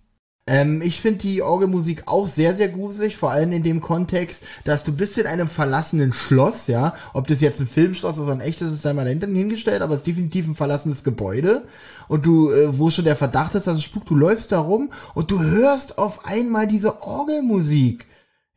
Ähm, 0.47 0.81
ich 0.83 1.01
finde 1.01 1.19
die 1.19 1.41
Orgelmusik 1.41 2.03
auch 2.05 2.27
sehr, 2.27 2.55
sehr 2.55 2.69
gruselig, 2.69 3.17
vor 3.17 3.31
allem 3.31 3.51
in 3.51 3.63
dem 3.63 3.81
Kontext, 3.81 4.43
dass 4.63 4.83
du 4.83 4.95
bist 4.95 5.17
in 5.17 5.25
einem 5.25 5.47
verlassenen 5.47 6.13
Schloss, 6.13 6.67
ja. 6.67 6.93
Ob 7.13 7.27
das 7.27 7.41
jetzt 7.41 7.59
ein 7.59 7.67
Filmschloss 7.67 8.17
ist 8.17 8.23
oder 8.23 8.33
ein 8.33 8.41
echtes, 8.41 8.71
ist 8.71 8.85
einmal 8.85 9.05
dahinter 9.05 9.27
hingestellt, 9.27 9.81
aber 9.81 9.95
es 9.95 10.01
ist 10.01 10.07
definitiv 10.07 10.47
ein 10.47 10.55
verlassenes 10.55 11.03
Gebäude. 11.03 11.63
Und 12.07 12.27
du, 12.27 12.51
äh, 12.51 12.77
wo 12.77 12.91
schon 12.91 13.05
der 13.05 13.15
Verdacht 13.15 13.55
ist, 13.55 13.65
dass 13.65 13.77
es 13.77 13.83
spukt, 13.83 14.09
du 14.09 14.15
läufst 14.15 14.51
da 14.51 14.59
rum 14.59 14.91
und 15.15 15.31
du 15.31 15.41
hörst 15.41 15.97
auf 15.97 16.25
einmal 16.25 16.67
diese 16.67 17.01
Orgelmusik. 17.01 18.05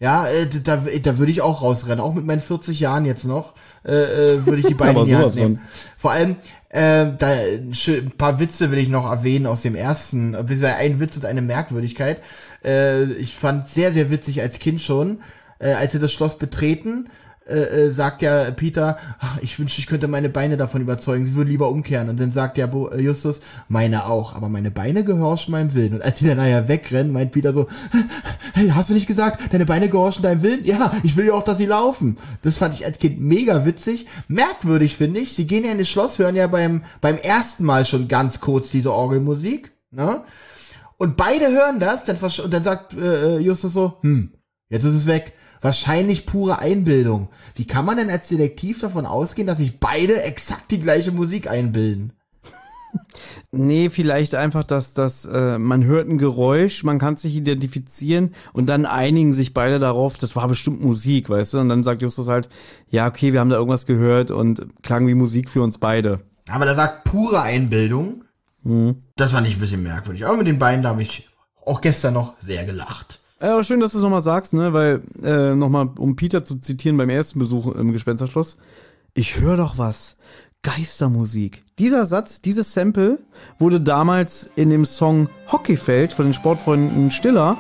Ja, 0.01 0.29
äh, 0.29 0.47
da, 0.63 0.77
da 1.03 1.19
würde 1.19 1.33
ich 1.33 1.41
auch 1.41 1.63
rausrennen, 1.63 2.01
auch 2.01 2.15
mit 2.15 2.25
meinen 2.25 2.41
40 2.41 2.79
Jahren 2.79 3.05
jetzt 3.05 3.25
noch, 3.25 3.55
äh, 3.85 4.35
äh, 4.35 4.47
würde 4.47 4.61
ich 4.61 4.67
die 4.67 4.75
beiden 4.75 4.99
in 4.99 5.05
die 5.07 5.17
Hand 5.17 5.35
nehmen. 5.35 5.61
Vor 5.97 6.13
allem, 6.13 6.37
äh, 6.71 7.07
da 7.19 7.31
ein 7.31 8.13
paar 8.19 8.39
Witze 8.41 8.71
will 8.71 8.79
ich 8.79 8.89
noch 8.89 9.11
erwähnen 9.11 9.47
aus 9.47 9.63
dem 9.63 9.75
ersten, 9.75 10.33
beziehungsweise 10.33 10.77
ein 10.77 11.01
Witz 11.01 11.17
und 11.17 11.25
eine 11.25 11.43
Merkwürdigkeit. 11.43 12.21
Äh, 12.65 13.05
ich 13.15 13.35
fand 13.35 13.69
sehr, 13.69 13.91
sehr 13.91 14.11
witzig 14.11 14.43
als 14.43 14.59
Kind 14.59 14.83
schon, 14.83 15.23
äh, 15.59 15.73
als 15.73 15.93
sie 15.93 15.99
das 15.99 16.13
Schloss 16.13 16.39
betreten, 16.39 17.09
äh, 17.49 17.87
äh, 17.87 17.91
sagt 17.91 18.23
ja 18.23 18.51
Peter, 18.51 18.99
ach, 19.21 19.39
ich 19.41 19.59
wünschte, 19.59 19.81
ich 19.81 19.87
könnte 19.87 20.07
meine 20.07 20.29
Beine 20.29 20.57
davon 20.57 20.83
überzeugen, 20.83 21.25
sie 21.25 21.35
würden 21.35 21.49
lieber 21.49 21.71
umkehren. 21.71 22.09
Und 22.09 22.21
dann 22.21 22.33
sagt 22.33 22.59
ja 22.59 22.67
Bo 22.67 22.89
äh, 22.89 23.01
Justus, 23.01 23.41
meine 23.69 24.07
auch, 24.07 24.35
aber 24.35 24.49
meine 24.49 24.71
Beine 24.71 25.03
gehorchen 25.05 25.53
meinem 25.53 25.75
Willen. 25.75 25.95
Und 25.95 26.03
als 26.03 26.19
sie 26.19 26.27
dann 26.27 26.37
nachher 26.37 26.69
wegrennen, 26.69 27.13
meint 27.13 27.33
Peter 27.33 27.55
so, 27.55 27.69
hey, 28.55 28.69
hast 28.69 28.91
du 28.91 28.95
nicht 28.95 29.07
gesagt, 29.07 29.53
deine 29.53 29.67
Beine 29.67 29.89
gehorchen 29.89 30.23
deinem 30.23 30.43
Willen? 30.43 30.65
Ja, 30.65 30.93
ich 31.03 31.17
will 31.17 31.27
ja 31.27 31.33
auch, 31.33 31.45
dass 31.45 31.59
sie 31.59 31.67
laufen. 31.67 32.19
Das 32.43 32.59
fand 32.59 32.75
ich 32.75 32.85
als 32.85 32.99
Kind 32.99 33.21
mega 33.21 33.65
witzig. 33.65 34.07
Merkwürdig 34.29 34.97
finde 34.97 35.21
ich, 35.21 35.33
sie 35.33 35.47
gehen 35.47 35.65
ja 35.65 35.73
in 35.73 35.79
das 35.79 35.89
Schloss, 35.89 36.19
hören 36.19 36.37
ja 36.37 36.49
beim, 36.49 36.85
beim 37.01 37.17
ersten 37.17 37.65
Mal 37.65 37.87
schon 37.87 38.09
ganz 38.09 38.41
kurz 38.41 38.71
diese 38.71 38.93
Orgelmusik, 38.93 39.73
ne? 39.91 40.23
Und 40.99 41.17
beide 41.17 41.47
hören 41.47 41.79
das, 41.79 42.05
dann, 42.05 42.17
und 42.17 42.53
dann 42.53 42.65
sagt 42.65 42.93
äh, 42.95 43.39
Justus 43.39 43.73
so, 43.73 43.99
hm, 44.03 44.33
jetzt 44.69 44.85
ist 44.85 44.95
es 44.95 45.07
weg. 45.07 45.33
Wahrscheinlich 45.61 46.27
pure 46.27 46.59
Einbildung. 46.59 47.29
Wie 47.55 47.67
kann 47.67 47.85
man 47.85 47.97
denn 47.97 48.11
als 48.11 48.29
Detektiv 48.29 48.81
davon 48.81 49.07
ausgehen, 49.07 49.47
dass 49.47 49.59
sich 49.59 49.81
beide 49.81 50.23
exakt 50.23 50.71
die 50.71 50.81
gleiche 50.81 51.13
Musik 51.13 51.51
einbilden? 51.51 52.13
Nee, 53.51 53.89
vielleicht 53.89 54.35
einfach, 54.35 54.65
dass 54.65 54.93
das, 54.93 55.25
äh, 55.25 55.59
man 55.59 55.85
hört 55.85 56.09
ein 56.09 56.19
Geräusch, 56.19 56.85
man 56.85 56.99
kann 56.99 57.17
sich 57.17 57.35
identifizieren 57.35 58.35
und 58.53 58.67
dann 58.67 58.85
einigen 58.85 59.33
sich 59.33 59.55
beide 59.55 59.79
darauf, 59.79 60.19
das 60.19 60.37
war 60.37 60.49
bestimmt 60.49 60.83
Musik, 60.83 61.31
weißt 61.31 61.55
du? 61.55 61.59
Und 61.61 61.71
dann 61.71 61.83
sagt 61.83 62.03
Justus 62.03 62.29
halt, 62.29 62.51
ja, 62.91 63.07
okay, 63.07 63.33
wir 63.33 63.41
haben 63.41 63.49
da 63.49 63.57
irgendwas 63.57 63.87
gehört 63.87 64.31
und 64.31 64.67
klang 64.83 65.07
wie 65.07 65.15
Musik 65.15 65.49
für 65.49 65.63
uns 65.63 65.79
beide. 65.79 66.21
Aber 66.51 66.67
da 66.67 66.75
sagt 66.75 67.05
pure 67.05 67.41
Einbildung. 67.41 68.25
Das 69.17 69.31
fand 69.31 69.47
ich 69.47 69.57
ein 69.57 69.61
bisschen 69.61 69.83
merkwürdig. 69.83 70.27
Aber 70.27 70.37
mit 70.37 70.47
den 70.47 70.59
beiden 70.59 70.83
da 70.83 70.91
habe 70.91 71.03
ich 71.03 71.29
auch 71.65 71.81
gestern 71.81 72.15
noch 72.15 72.35
sehr 72.41 72.67
gelacht. 72.67 73.21
Ja, 73.41 73.53
aber 73.53 73.63
schön, 73.63 73.79
dass 73.79 73.93
du 73.93 73.99
es 73.99 74.03
nochmal 74.05 74.23
sagst, 74.23 74.53
ne? 74.53 74.73
Weil, 74.73 75.03
äh, 75.23 75.55
nochmal, 75.55 75.91
um 75.99 76.17
Peter 76.17 76.45
zu 76.45 76.59
zitieren 76.59 76.97
beim 76.97 77.09
ersten 77.09 77.39
Besuch 77.39 77.73
im 77.75 77.93
Gespensterschloss, 77.93 78.57
ich 79.15 79.41
höre 79.41 79.57
doch 79.57 79.79
was. 79.79 80.17
Geistermusik. 80.63 81.65
Dieser 81.79 82.05
Satz, 82.05 82.43
dieses 82.43 82.73
Sample 82.73 83.21
wurde 83.61 83.81
damals 83.81 84.51
in 84.57 84.71
dem 84.71 84.85
Song 84.85 85.29
Hockeyfeld 85.53 86.13
von 86.13 86.27
den 86.27 86.35
Sportfreunden 86.35 87.13
Stiller 87.13 87.57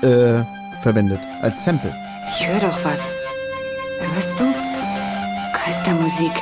äh, 0.00 0.42
verwendet. 0.82 1.20
Als 1.42 1.62
Sample. 1.62 1.94
Ich 2.30 2.48
höre 2.48 2.60
doch 2.60 2.84
was. 2.84 2.98
Hörst 4.14 4.40
du? 4.40 4.44
Geistermusik. 5.52 6.32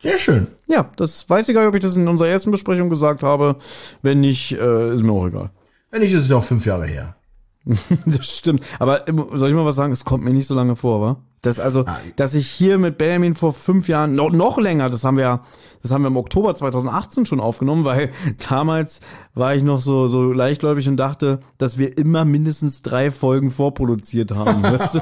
Sehr 0.00 0.18
schön. 0.18 0.46
Ja, 0.68 0.88
das 0.96 1.28
weiß 1.28 1.48
ich 1.48 1.54
gar 1.54 1.62
nicht, 1.62 1.68
ob 1.68 1.74
ich 1.74 1.82
das 1.82 1.96
in 1.96 2.06
unserer 2.06 2.28
ersten 2.28 2.52
Besprechung 2.52 2.90
gesagt 2.90 3.24
habe. 3.24 3.56
Wenn 4.02 4.20
nicht, 4.20 4.52
äh, 4.52 4.94
ist 4.94 5.02
mir 5.02 5.12
auch 5.12 5.26
egal. 5.26 5.50
Wenn 5.90 6.02
nicht, 6.02 6.12
ist 6.12 6.26
es 6.26 6.30
auch 6.30 6.44
fünf 6.44 6.64
Jahre 6.64 6.86
her. 6.86 7.16
Das 8.06 8.26
stimmt. 8.26 8.62
Aber 8.78 9.04
soll 9.32 9.48
ich 9.48 9.54
mal 9.54 9.64
was 9.64 9.76
sagen? 9.76 9.92
Es 9.92 10.04
kommt 10.04 10.24
mir 10.24 10.32
nicht 10.32 10.46
so 10.46 10.54
lange 10.54 10.76
vor, 10.76 11.00
wa? 11.00 11.16
Das 11.42 11.60
also, 11.60 11.84
Ah. 11.86 11.98
dass 12.16 12.34
ich 12.34 12.48
hier 12.48 12.78
mit 12.78 12.96
Benjamin 12.98 13.34
vor 13.34 13.52
fünf 13.52 13.88
Jahren, 13.88 14.14
noch, 14.14 14.30
noch 14.30 14.58
länger, 14.58 14.88
das 14.88 15.04
haben 15.04 15.16
wir 15.18 15.24
ja, 15.24 15.40
das 15.82 15.90
haben 15.90 16.02
wir 16.02 16.08
im 16.08 16.16
Oktober 16.16 16.54
2018 16.54 17.26
schon 17.26 17.40
aufgenommen, 17.40 17.84
weil 17.84 18.10
damals 18.48 19.00
war 19.34 19.54
ich 19.54 19.62
noch 19.62 19.80
so, 19.80 20.06
so 20.06 20.32
leichtgläubig 20.32 20.88
und 20.88 20.96
dachte, 20.96 21.40
dass 21.58 21.76
wir 21.76 21.98
immer 21.98 22.24
mindestens 22.24 22.82
drei 22.82 23.10
Folgen 23.10 23.50
vorproduziert 23.50 24.32
haben. 24.32 24.62
weißt 24.62 24.94
du? 24.94 25.00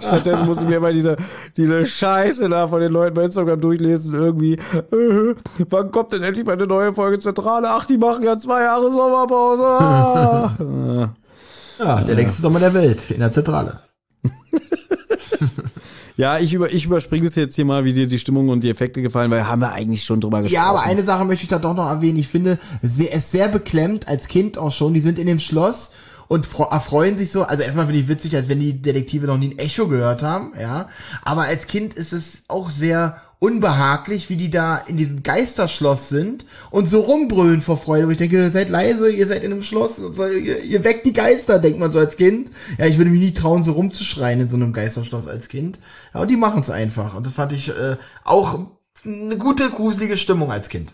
Stattdessen 0.00 0.46
muss 0.46 0.62
ich 0.62 0.68
mir 0.68 0.76
immer 0.76 0.92
diese, 0.92 1.16
diese 1.56 1.84
Scheiße 1.84 2.48
da 2.48 2.68
von 2.68 2.80
den 2.80 2.92
Leuten 2.92 3.14
bei 3.14 3.24
Instagram 3.24 3.60
durchlesen, 3.60 4.14
irgendwie, 4.14 4.54
äh, 4.54 5.34
wann 5.68 5.90
kommt 5.90 6.12
denn 6.12 6.22
endlich 6.22 6.46
mal 6.46 6.52
eine 6.52 6.66
neue 6.66 6.94
Folge 6.94 7.18
Zentrale? 7.18 7.68
Ach, 7.70 7.84
die 7.84 7.98
machen 7.98 8.24
ja 8.24 8.38
zwei 8.38 8.62
Jahre 8.62 8.90
Sommerpause. 8.90 9.64
Ah. 9.64 11.14
Ja, 11.78 12.00
der 12.02 12.14
längste 12.14 12.40
Sommer 12.40 12.60
der 12.60 12.72
Welt 12.72 13.10
in 13.10 13.20
der 13.20 13.32
Zentrale. 13.32 13.80
Ja, 16.16 16.38
ich, 16.38 16.54
über, 16.54 16.72
ich 16.72 16.84
überspringe 16.84 17.26
es 17.26 17.34
jetzt 17.34 17.56
hier 17.56 17.64
mal, 17.64 17.84
wie 17.84 17.92
dir 17.92 18.06
die 18.06 18.18
Stimmung 18.18 18.48
und 18.48 18.62
die 18.62 18.70
Effekte 18.70 19.02
gefallen, 19.02 19.30
weil 19.30 19.48
haben 19.48 19.60
wir 19.60 19.72
eigentlich 19.72 20.04
schon 20.04 20.20
drüber 20.20 20.42
gesprochen. 20.42 20.54
Ja, 20.54 20.70
aber 20.70 20.82
eine 20.82 21.02
Sache 21.02 21.24
möchte 21.24 21.42
ich 21.42 21.48
da 21.48 21.58
doch 21.58 21.74
noch 21.74 21.88
erwähnen. 21.88 22.18
Ich 22.18 22.28
finde 22.28 22.58
sehr, 22.82 23.12
es 23.12 23.32
sehr 23.32 23.48
beklemmt, 23.48 24.06
als 24.06 24.28
Kind 24.28 24.56
auch 24.56 24.70
schon. 24.70 24.94
Die 24.94 25.00
sind 25.00 25.18
in 25.18 25.26
dem 25.26 25.40
Schloss 25.40 25.90
und 26.28 26.48
erfreuen 26.70 27.18
sich 27.18 27.32
so. 27.32 27.42
Also 27.42 27.64
erstmal 27.64 27.86
finde 27.86 28.00
ich 28.00 28.08
witzig, 28.08 28.36
als 28.36 28.48
wenn 28.48 28.60
die 28.60 28.80
Detektive 28.80 29.26
noch 29.26 29.38
nie 29.38 29.50
ein 29.50 29.58
Echo 29.58 29.88
gehört 29.88 30.22
haben, 30.22 30.52
ja. 30.60 30.88
Aber 31.24 31.42
als 31.42 31.66
Kind 31.66 31.94
ist 31.94 32.12
es 32.12 32.42
auch 32.46 32.70
sehr 32.70 33.16
unbehaglich, 33.44 34.30
wie 34.30 34.36
die 34.36 34.50
da 34.50 34.78
in 34.78 34.96
diesem 34.96 35.22
Geisterschloss 35.22 36.08
sind 36.08 36.46
und 36.70 36.88
so 36.88 37.00
rumbrüllen 37.00 37.60
vor 37.60 37.76
Freude, 37.76 38.06
wo 38.06 38.10
ich 38.10 38.18
denke, 38.18 38.50
seid 38.50 38.70
leise, 38.70 39.12
ihr 39.12 39.26
seid 39.26 39.44
in 39.44 39.52
einem 39.52 39.62
Schloss, 39.62 39.98
und 39.98 40.16
so, 40.16 40.26
ihr, 40.26 40.62
ihr 40.62 40.82
weckt 40.82 41.04
die 41.04 41.12
Geister, 41.12 41.58
denkt 41.58 41.78
man 41.78 41.92
so 41.92 41.98
als 41.98 42.16
Kind. 42.16 42.50
Ja, 42.78 42.86
ich 42.86 42.96
würde 42.96 43.10
mich 43.10 43.20
nie 43.20 43.34
trauen, 43.34 43.62
so 43.62 43.72
rumzuschreien 43.72 44.40
in 44.40 44.48
so 44.48 44.56
einem 44.56 44.72
Geisterschloss 44.72 45.28
als 45.28 45.48
Kind. 45.48 45.78
Ja, 46.14 46.22
und 46.22 46.30
die 46.30 46.36
machen 46.36 46.62
es 46.62 46.70
einfach. 46.70 47.14
Und 47.14 47.26
das 47.26 47.34
fand 47.34 47.52
ich 47.52 47.68
äh, 47.68 47.96
auch 48.24 48.60
eine 49.04 49.36
gute, 49.36 49.68
gruselige 49.68 50.16
Stimmung 50.16 50.50
als 50.50 50.70
Kind. 50.70 50.92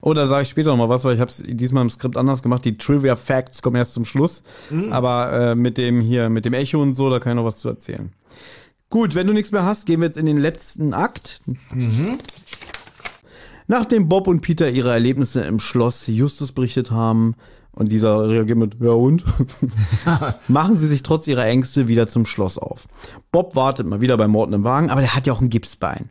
Oh, 0.00 0.14
da 0.14 0.28
sage 0.28 0.44
ich 0.44 0.48
später 0.48 0.70
noch 0.70 0.76
mal 0.76 0.88
was, 0.88 1.04
weil 1.04 1.16
ich 1.16 1.20
habe 1.20 1.32
es 1.32 1.42
diesmal 1.44 1.82
im 1.82 1.90
Skript 1.90 2.16
anders 2.16 2.42
gemacht. 2.42 2.64
Die 2.64 2.78
Trivia 2.78 3.16
Facts 3.16 3.62
kommen 3.62 3.74
erst 3.74 3.94
zum 3.94 4.04
Schluss. 4.04 4.44
Aber 4.92 5.32
äh, 5.32 5.54
mit 5.56 5.76
dem 5.76 6.00
hier, 6.00 6.28
mit 6.28 6.44
dem 6.44 6.54
Echo 6.54 6.80
und 6.80 6.94
so, 6.94 7.10
da 7.10 7.18
kann 7.18 7.32
ich 7.32 7.36
noch 7.36 7.44
was 7.44 7.58
zu 7.58 7.68
erzählen. 7.68 8.12
Gut, 8.90 9.14
wenn 9.14 9.26
du 9.26 9.32
nichts 9.34 9.52
mehr 9.52 9.64
hast, 9.64 9.84
gehen 9.86 10.00
wir 10.00 10.06
jetzt 10.06 10.16
in 10.16 10.26
den 10.26 10.38
letzten 10.38 10.94
Akt. 10.94 11.42
Nachdem 13.66 14.08
Bob 14.08 14.26
und 14.26 14.40
Peter 14.40 14.70
ihre 14.70 14.90
Erlebnisse 14.90 15.42
im 15.42 15.60
Schloss 15.60 16.06
Justus 16.06 16.52
berichtet 16.52 16.90
haben 16.90 17.34
Und 17.72 17.92
dieser 17.92 18.28
reagiert 18.28 18.58
mit, 18.58 18.76
ja 18.80 18.90
und? 18.90 19.24
Machen 20.48 20.76
sie 20.76 20.86
sich 20.86 21.02
trotz 21.02 21.26
ihrer 21.26 21.44
Ängste 21.44 21.86
wieder 21.86 22.06
zum 22.06 22.26
Schloss 22.26 22.56
auf. 22.58 22.88
Bob 23.30 23.54
wartet 23.54 23.86
mal 23.86 24.00
wieder 24.00 24.16
bei 24.16 24.26
Morton 24.26 24.54
im 24.54 24.64
Wagen, 24.64 24.90
aber 24.90 25.02
der 25.02 25.14
hat 25.14 25.26
ja 25.26 25.32
auch 25.32 25.40
ein 25.40 25.50
Gipsbein. 25.50 26.08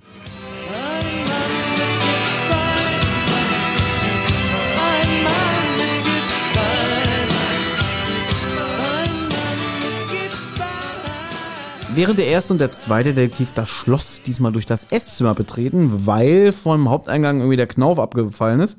Während 11.98 12.20
der 12.20 12.28
erste 12.28 12.54
und 12.54 12.60
der 12.60 12.74
zweite 12.74 13.16
Detektiv 13.16 13.54
das 13.54 13.70
Schloss 13.70 14.22
diesmal 14.22 14.52
durch 14.52 14.68
das 14.68 14.92
Esszimmer 14.92 15.34
betreten, 15.34 16.06
weil 16.06 16.52
vom 16.52 16.92
Haupteingang 16.92 17.40
irgendwie 17.40 17.58
der 17.58 17.66
Knauf 17.66 17.98
abgefallen 17.98 18.60
ist, 18.60 18.78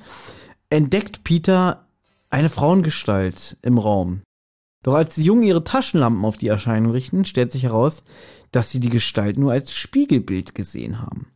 entdeckt 0.70 1.24
Peter 1.24 1.88
eine 2.30 2.48
Frauengestalt 2.48 3.56
im 3.62 3.76
Raum. 3.76 4.20
Doch 4.84 4.94
als 4.94 5.16
die 5.16 5.24
Jungen 5.24 5.42
ihre 5.42 5.64
Taschenlampen 5.64 6.24
auf 6.24 6.36
die 6.36 6.46
Erscheinung 6.46 6.92
richten, 6.92 7.24
stellt 7.24 7.50
sich 7.50 7.64
heraus, 7.64 8.04
dass 8.52 8.70
sie 8.70 8.78
die 8.78 8.88
Gestalt 8.88 9.36
nur 9.36 9.50
als 9.50 9.74
Spiegelbild 9.74 10.54
gesehen 10.54 11.02
haben. 11.02 11.26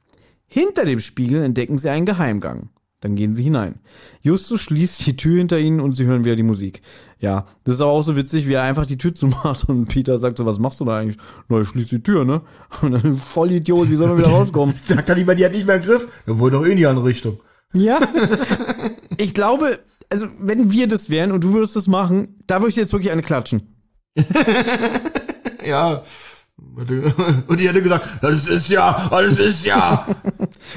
Hinter 0.46 0.84
dem 0.84 1.00
Spiegel 1.00 1.42
entdecken 1.42 1.78
sie 1.78 1.90
einen 1.90 2.06
Geheimgang. 2.06 2.68
Dann 3.00 3.16
gehen 3.16 3.34
sie 3.34 3.42
hinein. 3.42 3.80
Justus 4.20 4.60
schließt 4.60 5.04
die 5.04 5.16
Tür 5.16 5.38
hinter 5.38 5.58
ihnen 5.58 5.80
und 5.80 5.94
sie 5.94 6.04
hören 6.04 6.24
wieder 6.24 6.36
die 6.36 6.44
Musik. 6.44 6.80
Ja, 7.22 7.46
das 7.62 7.74
ist 7.74 7.80
aber 7.80 7.92
auch 7.92 8.02
so 8.02 8.16
witzig, 8.16 8.48
wie 8.48 8.54
er 8.54 8.62
einfach 8.62 8.84
die 8.84 8.98
Tür 8.98 9.14
zumacht 9.14 9.64
und 9.68 9.86
Peter 9.86 10.18
sagt 10.18 10.38
so, 10.38 10.44
was 10.44 10.58
machst 10.58 10.80
du 10.80 10.84
da 10.84 10.98
eigentlich? 10.98 11.18
Na, 11.48 11.60
ich 11.60 11.68
schließ 11.68 11.88
die 11.88 12.02
Tür, 12.02 12.24
ne? 12.24 12.42
Und 12.82 12.92
dann, 12.92 13.16
voll 13.16 13.52
Idiot, 13.52 13.88
wie 13.88 13.94
soll 13.94 14.08
man 14.08 14.18
wieder 14.18 14.30
rauskommen? 14.30 14.74
Sagt 14.84 15.08
er 15.08 15.14
lieber, 15.14 15.36
die 15.36 15.44
hat 15.44 15.52
nicht 15.52 15.66
mehr 15.66 15.76
im 15.76 15.82
Griff. 15.82 16.08
Da 16.26 16.38
wohl 16.38 16.50
doch 16.50 16.66
eh 16.66 16.72
in 16.72 16.78
die 16.78 16.86
andere 16.86 17.06
Richtung. 17.06 17.38
Ja. 17.72 18.00
Ich 19.16 19.34
glaube, 19.34 19.78
also 20.10 20.26
wenn 20.40 20.72
wir 20.72 20.88
das 20.88 21.10
wären 21.10 21.30
und 21.30 21.44
du 21.44 21.54
würdest 21.54 21.76
das 21.76 21.86
machen, 21.86 22.42
da 22.48 22.56
würde 22.56 22.70
ich 22.70 22.74
dir 22.74 22.82
jetzt 22.82 22.92
wirklich 22.92 23.12
eine 23.12 23.22
klatschen. 23.22 23.76
Ja. 25.64 26.02
Und 26.76 27.60
die 27.60 27.68
hätte 27.68 27.82
gesagt, 27.82 28.08
das 28.20 28.48
ist 28.48 28.68
ja, 28.68 29.08
das 29.10 29.38
ist 29.38 29.64
ja. 29.64 30.06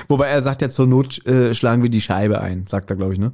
Wobei 0.08 0.28
er 0.28 0.42
sagt 0.42 0.62
ja 0.62 0.70
zur 0.70 0.88
Not 0.88 1.26
äh, 1.26 1.54
schlagen 1.56 1.82
wir 1.84 1.90
die 1.90 2.02
Scheibe 2.02 2.40
ein, 2.40 2.68
sagt 2.68 2.92
er, 2.92 2.96
glaube 2.96 3.14
ich, 3.14 3.20
ne? 3.20 3.34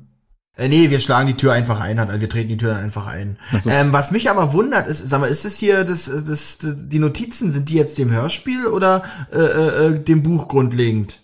Äh, 0.62 0.70
nee, 0.70 0.92
wir 0.92 1.00
schlagen 1.00 1.26
die 1.28 1.34
Tür 1.34 1.54
einfach 1.54 1.80
ein, 1.80 1.98
also 1.98 2.22
wir 2.22 2.30
treten 2.30 2.50
die 2.50 2.58
Tür 2.58 2.76
dann 2.76 2.84
einfach 2.84 3.08
ein. 3.08 3.38
Ähm, 3.66 3.92
was 3.92 4.12
mich 4.12 4.30
aber 4.30 4.54
wundert, 4.54 4.88
ist, 4.88 5.10
sag 5.10 5.22
mal, 5.22 5.28
ist 5.28 5.44
das 5.44 5.58
hier, 5.58 5.84
das, 5.84 6.06
das, 6.06 6.60
die 6.62 7.00
Notizen, 7.00 7.52
sind 7.52 7.70
die 7.70 7.76
jetzt 7.76 7.98
dem 7.98 8.12
Hörspiel 8.12 8.68
oder 8.68 9.04
äh, 9.34 9.40
äh, 9.40 9.88
äh, 9.88 10.00
dem 10.00 10.22
Buch 10.22 10.48
grundlegend? 10.48 11.24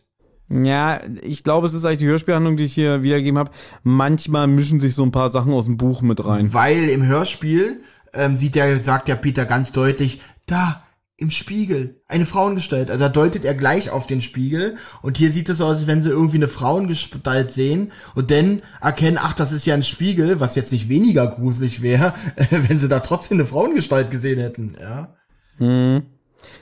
Ja, 0.49 1.01
ich 1.21 1.43
glaube, 1.43 1.67
es 1.67 1.73
ist 1.73 1.85
eigentlich 1.85 1.99
die 1.99 2.07
Hörspielhandlung, 2.07 2.57
die 2.57 2.63
ich 2.63 2.73
hier 2.73 3.03
wiedergegeben 3.03 3.37
habe. 3.37 3.51
Manchmal 3.83 4.47
mischen 4.47 4.79
sich 4.79 4.95
so 4.95 5.03
ein 5.03 5.11
paar 5.11 5.29
Sachen 5.29 5.53
aus 5.53 5.65
dem 5.65 5.77
Buch 5.77 6.01
mit 6.01 6.25
rein. 6.25 6.53
Weil 6.53 6.89
im 6.89 7.05
Hörspiel 7.05 7.81
ähm, 8.13 8.37
sieht 8.37 8.55
der, 8.55 8.79
sagt 8.79 9.07
der 9.07 9.17
Peter 9.17 9.45
ganz 9.45 9.71
deutlich, 9.71 10.21
da, 10.47 10.83
im 11.19 11.31
Spiegel, 11.31 12.01
eine 12.07 12.27
Frauengestalt. 12.27 12.91
Also 12.91 13.03
da 13.03 13.09
deutet 13.09 13.43
er 13.43 13.55
gleich 13.55 13.89
auf 13.89 14.05
den 14.05 14.21
Spiegel 14.21 14.77
und 15.01 15.17
hier 15.17 15.31
sieht 15.31 15.49
es 15.49 15.57
so 15.57 15.65
aus, 15.65 15.77
als 15.77 15.87
wenn 15.87 16.03
sie 16.03 16.09
irgendwie 16.09 16.37
eine 16.37 16.47
Frauengestalt 16.47 17.51
sehen 17.51 17.91
und 18.13 18.29
dann 18.29 18.61
erkennen, 18.81 19.17
ach, 19.19 19.33
das 19.33 19.51
ist 19.51 19.65
ja 19.65 19.73
ein 19.73 19.83
Spiegel, 19.83 20.39
was 20.39 20.55
jetzt 20.55 20.71
nicht 20.71 20.89
weniger 20.89 21.25
gruselig 21.25 21.81
wäre, 21.81 22.13
wenn 22.51 22.77
sie 22.77 22.87
da 22.87 22.99
trotzdem 22.99 23.37
eine 23.37 23.47
Frauengestalt 23.47 24.11
gesehen 24.11 24.39
hätten, 24.39 24.75
ja. 24.79 25.15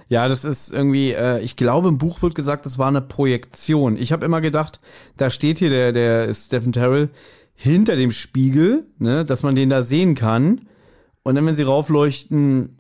Ja, 0.07 0.30
das 0.30 0.45
ist 0.45 0.72
irgendwie, 0.72 1.11
äh, 1.11 1.41
ich 1.41 1.57
glaube, 1.57 1.90
im 1.90 1.98
Buch 1.98 2.22
wird 2.22 2.34
gesagt, 2.34 2.65
das 2.65 2.77
war 2.77 2.88
eine 2.88 3.02
Projektion. 3.02 3.98
Ich 3.98 4.14
habe 4.14 4.26
immer 4.26 4.40
gedacht, 4.40 4.80
da 5.18 5.30
steht 5.30 5.60
hier 5.60 5.69
der, 5.69 5.91
der 5.91 6.34
Stephen 6.34 6.72
Terrell 6.72 7.10
hinter 7.56 7.98
dem 7.98 8.11
Spiegel, 8.11 8.86
ne, 8.99 9.26
dass 9.26 9.44
man 9.44 9.56
den 9.56 9.69
da 9.69 9.84
sehen 9.84 10.15
kann. 10.15 10.68
Und 11.23 11.36
dann, 11.36 11.45
wenn 11.45 11.56
sie 11.56 11.64
raufleuchten, 11.64 12.77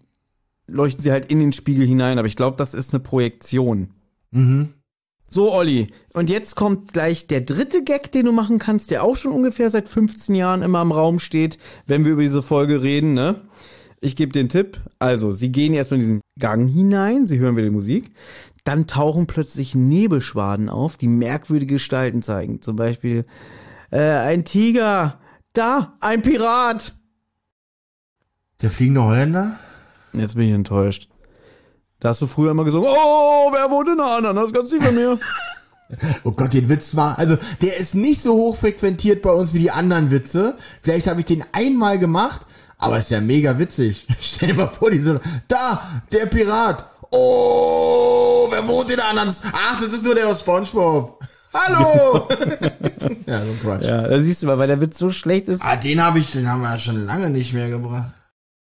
leuchten 0.67 1.01
sie 1.01 1.11
halt 1.11 1.27
in 1.27 1.39
den 1.39 1.53
Spiegel 1.53 1.85
hinein. 1.85 2.17
Aber 2.17 2.27
ich 2.27 2.35
glaube, 2.35 2.57
das 2.57 2.73
ist 2.73 2.93
eine 2.93 3.03
Projektion. 3.03 3.89
So, 5.27 5.51
Olli. 5.51 5.91
Und 6.13 6.29
jetzt 6.29 6.55
kommt 6.55 6.93
gleich 6.93 7.27
der 7.27 7.41
dritte 7.41 7.83
Gag, 7.83 8.11
den 8.11 8.25
du 8.25 8.31
machen 8.31 8.59
kannst, 8.59 8.91
der 8.91 9.03
auch 9.03 9.17
schon 9.17 9.31
ungefähr 9.31 9.69
seit 9.69 9.89
15 9.89 10.35
Jahren 10.35 10.61
immer 10.61 10.81
im 10.81 10.91
Raum 10.91 11.19
steht, 11.19 11.57
wenn 11.87 12.05
wir 12.05 12.13
über 12.13 12.21
diese 12.21 12.43
Folge 12.43 12.81
reden, 12.81 13.13
ne? 13.13 13.41
Ich 14.01 14.15
gebe 14.15 14.31
den 14.31 14.49
Tipp. 14.49 14.79
Also, 14.99 15.31
sie 15.31 15.51
gehen 15.51 15.73
erstmal 15.73 15.99
in 15.99 16.05
diesen 16.05 16.21
Gang 16.39 16.69
hinein, 16.71 17.25
sie 17.25 17.39
hören 17.39 17.55
wieder 17.55 17.67
die 17.67 17.73
Musik. 17.73 18.11
Dann 18.63 18.87
tauchen 18.87 19.25
plötzlich 19.27 19.73
Nebelschwaden 19.75 20.69
auf, 20.69 20.97
die 20.97 21.07
merkwürdige 21.07 21.75
Gestalten 21.75 22.21
zeigen. 22.21 22.61
Zum 22.61 22.75
Beispiel 22.75 23.25
äh, 23.91 23.99
ein 23.99 24.45
Tiger, 24.45 25.19
da, 25.53 25.97
ein 26.01 26.21
Pirat. 26.21 26.93
Der 28.61 28.71
fliegende 28.71 29.03
Holländer? 29.03 29.59
Jetzt 30.19 30.35
bin 30.35 30.47
ich 30.47 30.53
enttäuscht. 30.53 31.09
Da 31.99 32.09
hast 32.09 32.21
du 32.21 32.27
früher 32.27 32.51
immer 32.51 32.65
gesungen, 32.65 32.89
oh, 32.89 33.51
wer 33.51 33.69
wohnt 33.71 33.89
in 33.89 33.97
der 33.97 34.05
Ananas 34.05 34.53
ganz 34.53 34.69
tief 34.69 34.83
bei 34.83 34.91
mir? 34.91 35.19
Oh 36.23 36.31
Gott, 36.31 36.51
den 36.51 36.67
Witz 36.67 36.95
war, 36.95 37.19
also 37.19 37.37
der 37.61 37.77
ist 37.77 37.93
nicht 37.93 38.19
so 38.19 38.33
hoch 38.33 38.55
frequentiert 38.55 39.21
bei 39.21 39.29
uns 39.29 39.53
wie 39.53 39.59
die 39.59 39.69
anderen 39.69 40.09
Witze. 40.09 40.57
Vielleicht 40.81 41.05
habe 41.05 41.19
ich 41.19 41.27
den 41.27 41.45
einmal 41.51 41.99
gemacht, 41.99 42.41
aber 42.79 42.97
ist 42.97 43.11
ja 43.11 43.21
mega 43.21 43.59
witzig. 43.59 44.07
Stell 44.21 44.49
dir 44.49 44.53
mal 44.55 44.67
vor, 44.67 44.89
die 44.89 44.99
so, 44.99 45.19
da, 45.47 46.01
der 46.11 46.25
Pirat. 46.25 46.89
Oh, 47.11 48.47
wer 48.49 48.67
wohnt 48.67 48.89
in 48.89 48.95
der 48.95 49.09
Ananas? 49.09 49.41
Ach, 49.53 49.79
das 49.79 49.93
ist 49.93 50.03
nur 50.03 50.15
der 50.15 50.27
aus 50.27 50.39
Spongebob. 50.39 51.19
Hallo! 51.53 52.27
ja, 53.27 53.45
so 53.45 53.51
ein 53.51 53.59
Quatsch. 53.61 53.85
ja, 53.85 54.01
da 54.07 54.19
siehst 54.19 54.41
du 54.41 54.47
mal, 54.47 54.57
weil 54.57 54.67
der 54.67 54.81
Witz 54.81 54.97
so 54.97 55.11
schlecht 55.11 55.47
ist. 55.47 55.61
Ah, 55.63 55.77
den 55.77 56.03
habe 56.03 56.19
ich, 56.19 56.31
den 56.31 56.49
haben 56.49 56.61
wir 56.61 56.71
ja 56.71 56.79
schon 56.79 57.05
lange 57.05 57.29
nicht 57.29 57.53
mehr 57.53 57.69
gebracht. 57.69 58.11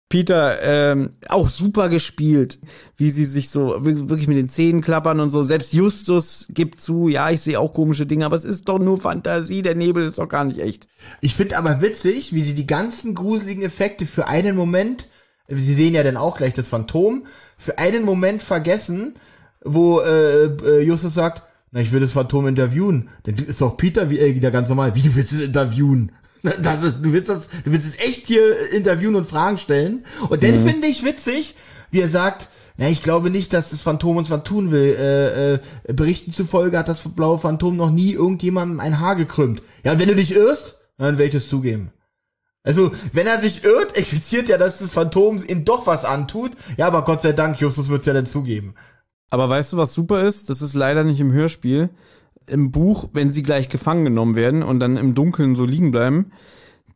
Peter, 0.08 0.62
ähm, 0.62 1.12
auch 1.30 1.50
super 1.50 1.90
gespielt, 1.90 2.60
wie 2.96 3.10
sie 3.10 3.26
sich 3.26 3.50
so 3.50 3.84
wir- 3.84 4.08
wirklich 4.08 4.28
mit 4.28 4.38
den 4.38 4.50
Zähnen 4.50 4.82
klappern 4.82 5.20
und 5.20 5.32
so. 5.32 5.42
Selbst 5.42 5.74
Justus 5.74 6.46
gibt 6.50 6.80
zu, 6.80 7.08
ja, 7.08 7.32
ich 7.32 7.42
sehe 7.42 7.60
auch 7.60 7.74
komische 7.74 8.06
Dinge, 8.06 8.26
aber 8.26 8.36
es 8.36 8.46
ist 8.46 8.70
doch 8.70 8.78
nur 8.78 9.00
Fantasie, 9.00 9.64
der 9.64 9.74
Nebel 9.76 10.06
ist 10.06 10.20
doch 10.20 10.30
gar 10.30 10.44
nicht 10.44 10.60
echt. 10.60 10.88
Ich 11.22 11.34
finde 11.34 11.58
aber 11.58 11.82
witzig, 11.82 12.34
wie 12.34 12.44
sie 12.44 12.54
die 12.54 12.68
ganzen 12.68 13.16
gruseligen 13.16 13.64
Effekte 13.64 14.06
für 14.06 14.28
einen 14.28 14.56
Moment, 14.56 15.08
sie 15.48 15.74
sehen 15.74 15.96
ja 15.96 16.04
dann 16.04 16.18
auch 16.18 16.38
gleich 16.38 16.54
das 16.54 16.70
Phantom, 16.70 17.26
für 17.58 17.80
einen 17.80 18.04
Moment 18.04 18.44
vergessen, 18.44 19.16
wo 19.64 20.02
äh, 20.02 20.46
äh, 20.46 20.82
Justus 20.82 21.16
sagt, 21.16 21.42
na, 21.72 21.82
ich 21.82 21.92
will 21.92 22.00
das 22.00 22.12
Phantom 22.12 22.48
interviewen. 22.48 23.10
Dann 23.24 23.36
ist 23.36 23.60
doch 23.60 23.76
Peter 23.76 24.10
wie, 24.12 24.20
äh, 24.20 24.36
wieder 24.36 24.52
ganz 24.52 24.70
normal. 24.70 24.94
Wie, 24.96 25.02
du 25.02 25.16
willst 25.16 25.34
es 25.34 25.42
interviewen? 25.42 26.12
Das 26.62 26.84
ist, 26.84 26.98
du 27.02 27.12
willst 27.14 27.30
das, 27.30 27.48
du 27.64 27.72
willst 27.72 27.88
es 27.88 28.00
echt 28.00 28.28
hier 28.28 28.72
interviewen 28.72 29.16
und 29.16 29.26
Fragen 29.26 29.58
stellen. 29.58 30.06
Und 30.30 30.44
dann 30.44 30.66
finde 30.66 30.88
ich 30.88 31.04
witzig, 31.04 31.56
wie 31.92 32.02
er 32.02 32.10
sagt, 32.10 32.50
na, 32.78 32.90
ich 32.90 33.02
glaube 33.02 33.30
nicht, 33.30 33.54
dass 33.54 33.70
das 33.70 33.82
Phantom 33.82 34.18
uns 34.18 34.30
was 34.30 34.44
tun 34.44 34.72
will. 34.72 34.96
Äh, 35.00 35.54
äh, 35.54 35.60
Berichten 35.94 36.34
zufolge 36.34 36.78
hat 36.78 36.90
das 36.90 37.00
blaue 37.00 37.40
Phantom 37.40 37.76
noch 37.76 37.90
nie 37.90 38.14
irgendjemandem 38.14 38.80
ein 38.80 39.00
Haar 39.00 39.16
gekrümmt. 39.16 39.64
Ja, 39.84 39.94
und 39.94 40.00
wenn 40.00 40.10
du 40.10 40.16
dich 40.16 40.36
irrst, 40.36 40.78
dann 40.98 41.18
werde 41.18 41.26
ich 41.26 41.44
das 41.44 41.48
zugeben. 41.50 41.92
Also, 42.64 42.92
wenn 43.14 43.28
er 43.28 43.40
sich 43.40 43.64
irrt, 43.64 43.96
expliziert 43.96 44.50
ja, 44.50 44.58
dass 44.58 44.80
das 44.80 44.92
Phantom 44.92 45.42
ihm 45.48 45.66
doch 45.66 45.86
was 45.86 46.04
antut. 46.04 46.52
Ja, 46.78 46.88
aber 46.88 47.04
Gott 47.04 47.22
sei 47.22 47.32
Dank, 47.32 47.62
Justus 47.62 47.90
wird's 47.90 48.08
ja 48.08 48.14
dann 48.14 48.26
zugeben. 48.26 48.74
Aber 49.30 49.48
weißt 49.50 49.74
du, 49.74 49.78
was 49.78 49.94
super 49.94 50.28
ist? 50.28 50.50
Das 50.50 50.62
ist 50.62 50.74
leider 50.74 51.04
nicht 51.04 51.20
im 51.20 51.32
Hörspiel. 51.32 51.90
Im 52.48 52.72
Buch, 52.72 53.10
wenn 53.14 53.32
sie 53.32 53.44
gleich 53.44 53.70
gefangen 53.70 54.06
genommen 54.06 54.36
werden 54.36 54.64
und 54.64 54.80
dann 54.80 54.98
im 54.98 55.16
Dunkeln 55.16 55.56
so 55.56 55.66
liegen 55.66 55.92
bleiben, 55.92 56.32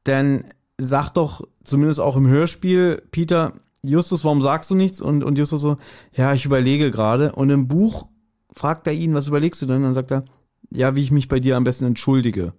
dann 0.03 0.45
sagt 0.77 1.17
doch 1.17 1.47
zumindest 1.63 1.99
auch 1.99 2.15
im 2.15 2.27
Hörspiel 2.27 3.01
Peter, 3.11 3.53
Justus, 3.81 4.23
warum 4.25 4.41
sagst 4.41 4.69
du 4.71 4.75
nichts? 4.75 5.01
Und, 5.01 5.23
und 5.23 5.37
Justus 5.37 5.61
so, 5.61 5.77
ja, 6.13 6.33
ich 6.33 6.45
überlege 6.45 6.91
gerade. 6.91 7.31
Und 7.33 7.49
im 7.49 7.67
Buch 7.67 8.07
fragt 8.53 8.87
er 8.87 8.93
ihn, 8.93 9.13
was 9.13 9.27
überlegst 9.27 9.61
du 9.61 9.65
denn? 9.65 9.83
Dann 9.83 9.93
sagt 9.93 10.11
er, 10.11 10.25
ja, 10.69 10.95
wie 10.95 11.01
ich 11.01 11.11
mich 11.11 11.27
bei 11.27 11.39
dir 11.39 11.57
am 11.57 11.63
besten 11.63 11.85
entschuldige. 11.85 12.53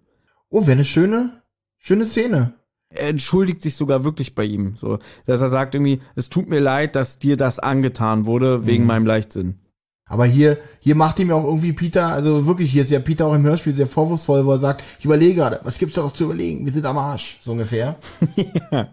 Oh, 0.48 0.62
wäre 0.62 0.72
eine 0.72 0.84
schöne, 0.84 1.42
schöne 1.78 2.06
Szene. 2.06 2.54
Er 2.88 3.08
entschuldigt 3.08 3.62
sich 3.62 3.76
sogar 3.76 4.02
wirklich 4.02 4.34
bei 4.34 4.44
ihm, 4.44 4.74
so, 4.74 4.98
dass 5.24 5.40
er 5.40 5.48
sagt 5.48 5.76
irgendwie, 5.76 6.00
es 6.16 6.28
tut 6.28 6.48
mir 6.48 6.58
leid, 6.58 6.96
dass 6.96 7.20
dir 7.20 7.36
das 7.36 7.60
angetan 7.60 8.26
wurde 8.26 8.66
wegen 8.66 8.84
meinem 8.84 9.06
Leichtsinn. 9.06 9.59
Aber 10.10 10.26
hier, 10.26 10.58
hier 10.80 10.96
macht 10.96 11.20
ihm 11.20 11.28
ja 11.28 11.36
auch 11.36 11.44
irgendwie 11.44 11.72
Peter, 11.72 12.08
also 12.08 12.44
wirklich, 12.44 12.72
hier 12.72 12.82
ist 12.82 12.90
ja 12.90 12.98
Peter 12.98 13.26
auch 13.26 13.34
im 13.34 13.44
Hörspiel 13.44 13.72
sehr 13.72 13.86
vorwurfsvoll, 13.86 14.44
wo 14.44 14.50
er 14.50 14.58
sagt, 14.58 14.82
ich 14.98 15.04
überlege 15.04 15.36
gerade, 15.36 15.60
was 15.62 15.78
gibt's 15.78 15.94
da 15.94 16.02
noch 16.02 16.12
zu 16.12 16.24
überlegen? 16.24 16.66
Wir 16.66 16.72
sind 16.72 16.84
am 16.84 16.98
Arsch, 16.98 17.38
so 17.40 17.52
ungefähr. 17.52 17.96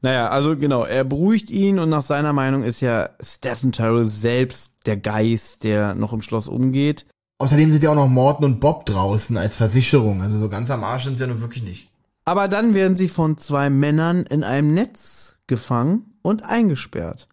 Naja, 0.00 0.28
also 0.28 0.56
genau, 0.56 0.84
er 0.84 1.02
beruhigt 1.02 1.50
ihn 1.50 1.80
und 1.80 1.88
nach 1.88 2.04
seiner 2.04 2.32
Meinung 2.32 2.62
ist 2.62 2.80
ja 2.80 3.10
Stephen 3.20 3.72
Terrell 3.72 4.06
selbst 4.06 4.70
der 4.86 4.96
Geist, 4.96 5.64
der 5.64 5.96
noch 5.96 6.12
im 6.12 6.22
Schloss 6.22 6.46
umgeht. 6.46 7.04
Außerdem 7.38 7.72
sind 7.72 7.82
ja 7.82 7.90
auch 7.90 7.96
noch 7.96 8.06
Morton 8.06 8.44
und 8.44 8.60
Bob 8.60 8.86
draußen 8.86 9.36
als 9.36 9.56
Versicherung, 9.56 10.22
also 10.22 10.38
so 10.38 10.48
ganz 10.48 10.70
am 10.70 10.84
Arsch 10.84 11.02
sind 11.02 11.18
sie 11.18 11.24
ja 11.24 11.26
nun 11.26 11.40
wirklich 11.40 11.64
nicht. 11.64 11.90
Aber 12.24 12.46
dann 12.46 12.74
werden 12.74 12.94
sie 12.94 13.08
von 13.08 13.38
zwei 13.38 13.70
Männern 13.70 14.22
in 14.22 14.44
einem 14.44 14.72
Netz 14.72 15.36
gefangen 15.48 16.14
und 16.22 16.44
eingesperrt. 16.44 17.26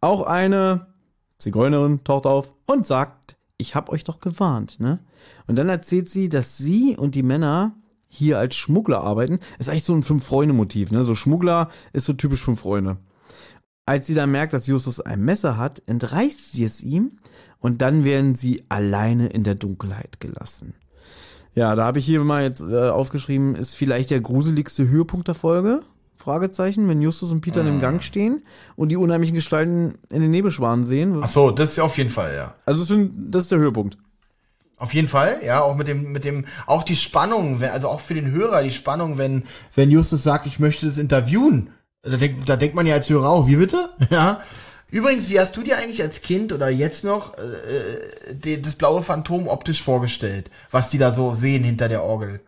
Auch 0.00 0.22
eine 0.22 0.87
Zigeunerin 1.38 2.04
taucht 2.04 2.26
auf 2.26 2.54
und 2.66 2.84
sagt, 2.84 3.36
ich 3.56 3.74
hab 3.74 3.88
euch 3.90 4.04
doch 4.04 4.20
gewarnt, 4.20 4.78
ne? 4.80 5.00
Und 5.46 5.56
dann 5.56 5.68
erzählt 5.68 6.08
sie, 6.08 6.28
dass 6.28 6.58
sie 6.58 6.96
und 6.96 7.14
die 7.14 7.22
Männer 7.22 7.74
hier 8.08 8.38
als 8.38 8.56
Schmuggler 8.56 9.00
arbeiten. 9.00 9.40
Ist 9.58 9.68
eigentlich 9.68 9.84
so 9.84 9.94
ein 9.94 10.02
Fünf-Freunde-Motiv, 10.02 10.90
ne? 10.90 11.04
So 11.04 11.14
Schmuggler 11.14 11.70
ist 11.92 12.06
so 12.06 12.12
typisch 12.12 12.42
Fünf 12.44 12.60
Freunde. 12.60 12.98
Als 13.86 14.06
sie 14.06 14.14
dann 14.14 14.30
merkt, 14.30 14.52
dass 14.52 14.66
Justus 14.66 15.00
ein 15.00 15.20
Messer 15.20 15.56
hat, 15.56 15.82
entreißt 15.86 16.52
sie 16.52 16.64
es 16.64 16.82
ihm 16.82 17.18
und 17.58 17.80
dann 17.82 18.04
werden 18.04 18.34
sie 18.34 18.64
alleine 18.68 19.28
in 19.28 19.44
der 19.44 19.54
Dunkelheit 19.54 20.20
gelassen. 20.20 20.74
Ja, 21.54 21.74
da 21.74 21.84
habe 21.86 21.98
ich 21.98 22.04
hier 22.04 22.22
mal 22.22 22.42
jetzt 22.42 22.60
äh, 22.60 22.90
aufgeschrieben, 22.90 23.56
ist 23.56 23.74
vielleicht 23.74 24.10
der 24.10 24.20
gruseligste 24.20 24.88
Höhepunkt 24.88 25.28
der 25.28 25.34
Folge? 25.34 25.82
Fragezeichen, 26.18 26.88
wenn 26.88 27.00
Justus 27.00 27.30
und 27.32 27.40
Peter 27.40 27.60
in 27.60 27.66
dem 27.66 27.80
Gang 27.80 28.02
stehen 28.02 28.42
und 28.76 28.90
die 28.90 28.96
unheimlichen 28.96 29.34
Gestalten 29.34 29.94
in 30.10 30.20
den 30.20 30.30
Nebelschwanen 30.30 30.84
sehen. 30.84 31.18
Ach 31.22 31.28
so, 31.28 31.50
das 31.50 31.72
ist 31.72 31.78
auf 31.80 31.96
jeden 31.96 32.10
Fall, 32.10 32.34
ja. 32.34 32.54
Also 32.66 32.82
das 32.82 32.90
ist- 32.90 33.10
das 33.16 33.42
ist 33.44 33.52
der 33.52 33.58
Höhepunkt. 33.58 33.96
Auf 34.76 34.94
jeden 34.94 35.08
Fall, 35.08 35.40
ja, 35.44 35.60
auch 35.62 35.74
mit 35.76 35.88
dem, 35.88 36.12
mit 36.12 36.24
dem, 36.24 36.44
auch 36.66 36.82
die 36.82 36.96
Spannung, 36.96 37.60
wenn- 37.60 37.70
also 37.70 37.88
auch 37.88 38.00
für 38.00 38.14
den 38.14 38.30
Hörer 38.30 38.62
die 38.62 38.70
Spannung, 38.70 39.18
wenn, 39.18 39.44
wenn 39.74 39.90
Justus 39.90 40.22
sagt, 40.22 40.46
ich 40.46 40.58
möchte 40.58 40.86
das 40.86 40.98
interviewen. 40.98 41.70
Da, 42.02 42.16
denk, 42.16 42.46
da 42.46 42.56
denkt 42.56 42.74
man 42.76 42.86
ja 42.86 42.94
als 42.94 43.08
Hörer 43.10 43.28
auch, 43.28 43.46
wie 43.48 43.56
bitte? 43.56 43.90
Ja. 44.10 44.40
Übrigens, 44.90 45.28
wie 45.28 45.38
hast 45.38 45.54
du 45.54 45.62
dir 45.62 45.76
eigentlich 45.76 46.00
als 46.00 46.22
Kind 46.22 46.50
oder 46.50 46.70
jetzt 46.70 47.04
noch 47.04 47.36
äh, 47.36 47.40
äh, 47.42 48.34
die, 48.34 48.62
das 48.62 48.74
blaue 48.76 49.02
Phantom 49.02 49.46
optisch 49.46 49.82
vorgestellt? 49.82 50.50
Was 50.70 50.88
die 50.88 50.96
da 50.96 51.12
so 51.12 51.34
sehen 51.34 51.62
hinter 51.62 51.90
der 51.90 52.04
Orgel? 52.04 52.40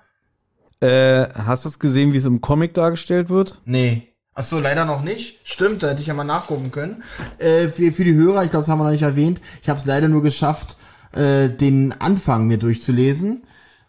Äh, 0.80 1.28
hast 1.34 1.64
du 1.64 1.68
es 1.68 1.78
gesehen, 1.78 2.12
wie 2.12 2.16
es 2.16 2.24
im 2.24 2.40
Comic 2.40 2.74
dargestellt 2.74 3.28
wird? 3.28 3.60
Nee. 3.64 4.06
Ach 4.34 4.44
so, 4.44 4.58
leider 4.58 4.86
noch 4.86 5.02
nicht. 5.02 5.40
Stimmt, 5.44 5.82
da 5.82 5.90
hätte 5.90 6.00
ich 6.00 6.06
ja 6.06 6.14
mal 6.14 6.24
nachgucken 6.24 6.70
können. 6.70 7.02
Äh, 7.38 7.68
für, 7.68 7.92
für 7.92 8.04
die 8.04 8.14
Hörer, 8.14 8.44
ich 8.44 8.50
glaube, 8.50 8.62
das 8.62 8.68
haben 8.68 8.78
wir 8.78 8.84
noch 8.84 8.90
nicht 8.92 9.02
erwähnt. 9.02 9.40
Ich 9.60 9.68
habe 9.68 9.78
es 9.78 9.84
leider 9.84 10.08
nur 10.08 10.22
geschafft, 10.22 10.76
äh, 11.12 11.50
den 11.50 11.92
Anfang 12.00 12.46
mir 12.46 12.56
durchzulesen, 12.56 13.42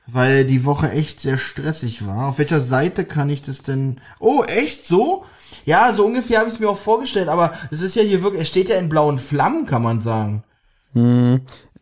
weil 0.08 0.44
die 0.44 0.66
Woche 0.66 0.92
echt 0.92 1.22
sehr 1.22 1.38
stressig 1.38 2.06
war. 2.06 2.30
Auf 2.30 2.40
welcher 2.40 2.62
Seite 2.62 3.06
kann 3.06 3.30
ich 3.30 3.44
das 3.44 3.62
denn? 3.64 4.02
Oh, 4.20 4.44
echt 4.44 4.86
so? 4.86 5.24
Ja, 5.64 5.94
so 5.94 6.06
ungefähr 6.06 6.40
habe 6.40 6.50
ich 6.50 6.56
es 6.56 6.60
mir 6.60 6.70
auch 6.70 6.78
vorgestellt, 6.78 7.30
aber 7.30 7.54
es 7.70 7.82
ist 7.82 7.96
ja 7.96 8.02
hier 8.02 8.24
wirklich, 8.24 8.42
es 8.42 8.48
steht 8.48 8.68
ja 8.68 8.78
in 8.78 8.90
blauen 8.90 9.20
Flammen, 9.20 9.66
kann 9.66 9.84
man 9.84 10.02
sagen. 10.02 10.44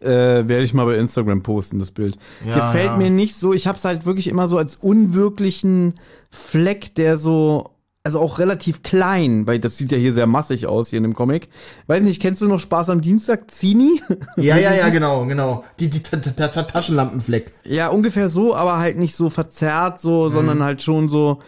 Äh, 0.02 0.48
werde 0.48 0.64
ich 0.64 0.74
mal 0.74 0.86
bei 0.86 0.96
Instagram 0.96 1.44
posten, 1.44 1.80
das 1.80 1.92
Bild. 1.92 2.18
Ja, 2.46 2.56
Gefällt 2.56 2.86
ja. 2.86 2.98
mir 2.98 3.10
nicht 3.10 3.36
so. 3.36 3.54
Ich 3.54 3.68
habe 3.68 3.78
es 3.78 3.84
halt 3.84 4.06
wirklich 4.06 4.28
immer 4.28 4.48
so 4.48 4.58
als 4.58 4.78
unwirklichen 4.78 5.96
Fleck, 6.30 6.96
der 6.96 7.18
so, 7.18 7.72
also 8.04 8.20
auch 8.22 8.40
relativ 8.40 8.82
klein, 8.82 9.46
weil 9.46 9.60
das 9.60 9.78
sieht 9.78 9.92
ja 9.92 9.98
hier 9.98 10.14
sehr 10.14 10.26
massig 10.26 10.68
aus 10.68 10.90
hier 10.90 10.98
in 10.98 11.04
dem 11.04 11.16
Comic. 11.16 11.50
Weiß 11.88 12.02
nicht, 12.04 12.22
kennst 12.22 12.42
du 12.42 12.48
noch 12.48 12.62
Spaß 12.62 12.90
am 12.92 13.02
Dienstag? 13.02 13.52
Zini? 13.52 14.02
Ja, 14.38 14.56
ja, 14.56 14.74
ja, 14.76 14.88
genau, 14.88 15.26
genau. 15.26 15.66
Die, 15.80 15.90
die, 15.90 16.02
die, 16.02 16.18
die 16.18 16.34
Taschenlampenfleck. 16.34 17.52
Ja, 17.66 17.90
ungefähr 17.90 18.30
so, 18.30 18.56
aber 18.56 18.78
halt 18.78 18.98
nicht 18.98 19.16
so 19.16 19.30
verzerrt 19.30 20.00
so, 20.00 20.30
sondern 20.30 20.64
halt 20.64 20.82
schon 20.82 21.10
so, 21.10 21.40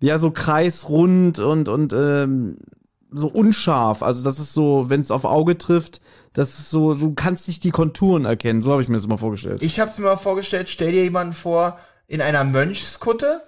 ja, 0.00 0.18
so 0.18 0.30
kreisrund 0.30 1.38
und, 1.38 1.70
und 1.70 1.94
ähm, 1.94 2.58
so 3.10 3.28
unscharf. 3.28 4.02
Also 4.02 4.22
das 4.22 4.38
ist 4.38 4.52
so, 4.52 4.86
wenn 4.88 5.00
es 5.00 5.10
auf 5.10 5.24
Auge 5.24 5.56
trifft, 5.56 6.00
das 6.36 6.50
ist 6.58 6.68
so, 6.68 6.92
du 6.92 7.14
kannst 7.14 7.48
nicht 7.48 7.64
die 7.64 7.70
Konturen 7.70 8.26
erkennen. 8.26 8.60
So 8.60 8.72
habe 8.72 8.82
ich 8.82 8.88
mir 8.88 8.96
das 8.96 9.06
immer 9.06 9.16
vorgestellt. 9.16 9.62
Ich 9.62 9.80
habe 9.80 9.90
es 9.90 9.96
mir 9.96 10.04
mal 10.04 10.16
vorgestellt, 10.18 10.68
stell 10.68 10.92
dir 10.92 11.02
jemanden 11.02 11.32
vor 11.32 11.78
in 12.08 12.20
einer 12.20 12.44
Mönchskutte 12.44 13.42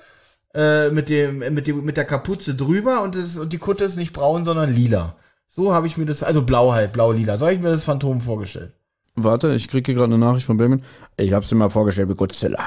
äh, 0.54 0.88
mit 0.88 1.10
dem 1.10 1.40
mit 1.52 1.66
dem 1.66 1.84
mit 1.84 1.98
der 1.98 2.06
Kapuze 2.06 2.54
drüber 2.54 3.02
und 3.02 3.14
das, 3.14 3.36
und 3.36 3.52
die 3.52 3.58
Kutte 3.58 3.84
ist 3.84 3.96
nicht 3.96 4.14
braun, 4.14 4.46
sondern 4.46 4.72
lila. 4.72 5.16
So 5.48 5.74
habe 5.74 5.86
ich 5.86 5.98
mir 5.98 6.06
das 6.06 6.22
also 6.22 6.46
blau 6.46 6.72
halt, 6.72 6.94
blau 6.94 7.12
lila. 7.12 7.36
So 7.36 7.44
habe 7.44 7.54
ich 7.54 7.60
mir 7.60 7.68
das 7.68 7.84
Phantom 7.84 8.22
vorgestellt. 8.22 8.72
Warte, 9.16 9.52
ich 9.52 9.68
kriege 9.68 9.84
hier 9.84 9.94
gerade 9.94 10.14
eine 10.14 10.24
Nachricht 10.24 10.46
von 10.46 10.56
Benjamin. 10.56 10.82
Ich 11.18 11.34
hab's 11.34 11.50
dir 11.50 11.56
mal 11.56 11.68
vorgestellt 11.68 12.08
wie 12.08 12.14
Godzilla. 12.14 12.64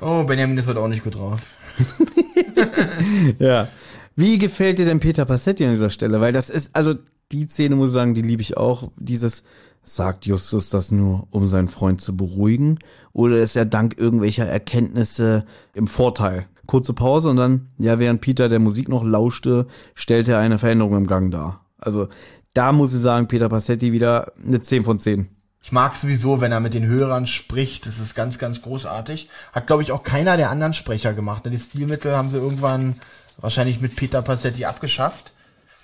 Oh, 0.00 0.24
Benjamin 0.24 0.56
ist 0.56 0.68
heute 0.68 0.80
auch 0.80 0.88
nicht 0.88 1.04
gut 1.04 1.16
drauf. 1.16 1.50
Ja. 3.38 3.68
Wie 4.14 4.38
gefällt 4.38 4.78
dir 4.78 4.84
denn 4.84 5.00
Peter 5.00 5.24
Passetti 5.24 5.64
an 5.64 5.70
dieser 5.72 5.90
Stelle? 5.90 6.20
Weil 6.20 6.32
das 6.32 6.50
ist, 6.50 6.76
also 6.76 6.94
die 7.32 7.46
Szene 7.48 7.76
muss 7.76 7.90
ich 7.90 7.94
sagen, 7.94 8.14
die 8.14 8.22
liebe 8.22 8.42
ich 8.42 8.56
auch. 8.56 8.90
Dieses, 8.96 9.44
sagt 9.84 10.26
Justus 10.26 10.70
das 10.70 10.90
nur, 10.90 11.26
um 11.30 11.48
seinen 11.48 11.68
Freund 11.68 12.00
zu 12.00 12.16
beruhigen? 12.16 12.78
Oder 13.12 13.38
ist 13.42 13.56
er 13.56 13.64
dank 13.64 13.98
irgendwelcher 13.98 14.46
Erkenntnisse 14.46 15.44
im 15.74 15.86
Vorteil? 15.86 16.46
Kurze 16.66 16.92
Pause 16.92 17.30
und 17.30 17.36
dann, 17.36 17.68
ja, 17.78 17.98
während 17.98 18.20
Peter 18.20 18.48
der 18.48 18.60
Musik 18.60 18.88
noch 18.88 19.04
lauschte, 19.04 19.66
stellte 19.94 20.32
er 20.32 20.38
eine 20.38 20.58
Veränderung 20.58 20.96
im 20.96 21.06
Gang 21.06 21.30
dar. 21.32 21.64
Also 21.78 22.08
da 22.54 22.72
muss 22.72 22.94
ich 22.94 23.00
sagen, 23.00 23.28
Peter 23.28 23.48
Passetti 23.48 23.92
wieder 23.92 24.32
eine 24.42 24.62
10 24.62 24.84
von 24.84 24.98
10. 24.98 25.28
Ich 25.64 25.72
mag 25.72 25.96
sowieso, 25.96 26.40
wenn 26.40 26.52
er 26.52 26.60
mit 26.60 26.74
den 26.74 26.86
Hörern 26.86 27.26
spricht. 27.26 27.86
Das 27.86 27.98
ist 27.98 28.14
ganz, 28.14 28.38
ganz 28.38 28.62
großartig. 28.62 29.28
Hat, 29.52 29.66
glaube 29.66 29.82
ich, 29.82 29.92
auch 29.92 30.02
keiner 30.02 30.36
der 30.36 30.50
anderen 30.50 30.74
Sprecher 30.74 31.14
gemacht. 31.14 31.44
ne? 31.44 31.50
Die 31.50 31.58
Stilmittel 31.58 32.16
haben 32.16 32.30
sie 32.30 32.38
irgendwann 32.38 32.96
wahrscheinlich 33.40 33.80
mit 33.80 33.94
Peter 33.96 34.22
Passetti 34.22 34.64
abgeschafft. 34.64 35.32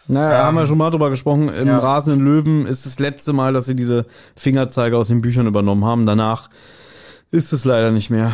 Naja, 0.08 0.44
haben 0.44 0.56
wir 0.56 0.66
schon 0.66 0.78
mal 0.78 0.90
drüber 0.90 1.10
gesprochen. 1.10 1.48
Im 1.50 1.68
ja. 1.68 1.78
Rasenden 1.78 2.24
Löwen 2.24 2.66
ist 2.66 2.86
das 2.86 2.98
letzte 2.98 3.32
Mal, 3.32 3.52
dass 3.52 3.66
sie 3.66 3.76
diese 3.76 4.06
Fingerzeige 4.34 4.96
aus 4.96 5.08
den 5.08 5.20
Büchern 5.20 5.46
übernommen 5.46 5.84
haben. 5.84 6.06
Danach 6.06 6.48
ist 7.30 7.52
es 7.52 7.64
leider 7.64 7.90
nicht 7.90 8.08
mehr. 8.08 8.32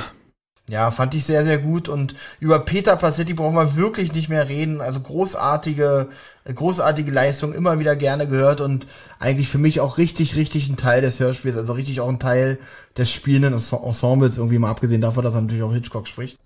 Ja, 0.70 0.90
fand 0.90 1.14
ich 1.14 1.26
sehr, 1.26 1.44
sehr 1.44 1.58
gut. 1.58 1.90
Und 1.90 2.14
über 2.40 2.58
Peter 2.58 2.96
Passetti 2.96 3.34
brauchen 3.34 3.54
wir 3.54 3.76
wirklich 3.76 4.14
nicht 4.14 4.30
mehr 4.30 4.48
reden. 4.48 4.80
Also 4.80 5.00
großartige, 5.00 6.08
großartige 6.52 7.10
Leistung, 7.10 7.52
immer 7.52 7.78
wieder 7.78 7.96
gerne 7.96 8.26
gehört 8.26 8.62
und 8.62 8.86
eigentlich 9.18 9.48
für 9.48 9.58
mich 9.58 9.80
auch 9.80 9.98
richtig, 9.98 10.36
richtig 10.36 10.70
ein 10.70 10.78
Teil 10.78 11.02
des 11.02 11.20
Hörspiels, 11.20 11.58
also 11.58 11.74
richtig 11.74 12.00
auch 12.00 12.08
ein 12.08 12.18
Teil 12.18 12.58
des 12.96 13.10
spielenden 13.10 13.52
Ensembles, 13.52 14.38
irgendwie 14.38 14.58
mal 14.58 14.70
abgesehen 14.70 15.02
davon, 15.02 15.22
dass 15.22 15.34
er 15.34 15.42
natürlich 15.42 15.64
auch 15.64 15.74
Hitchcock 15.74 16.08
spricht. 16.08 16.38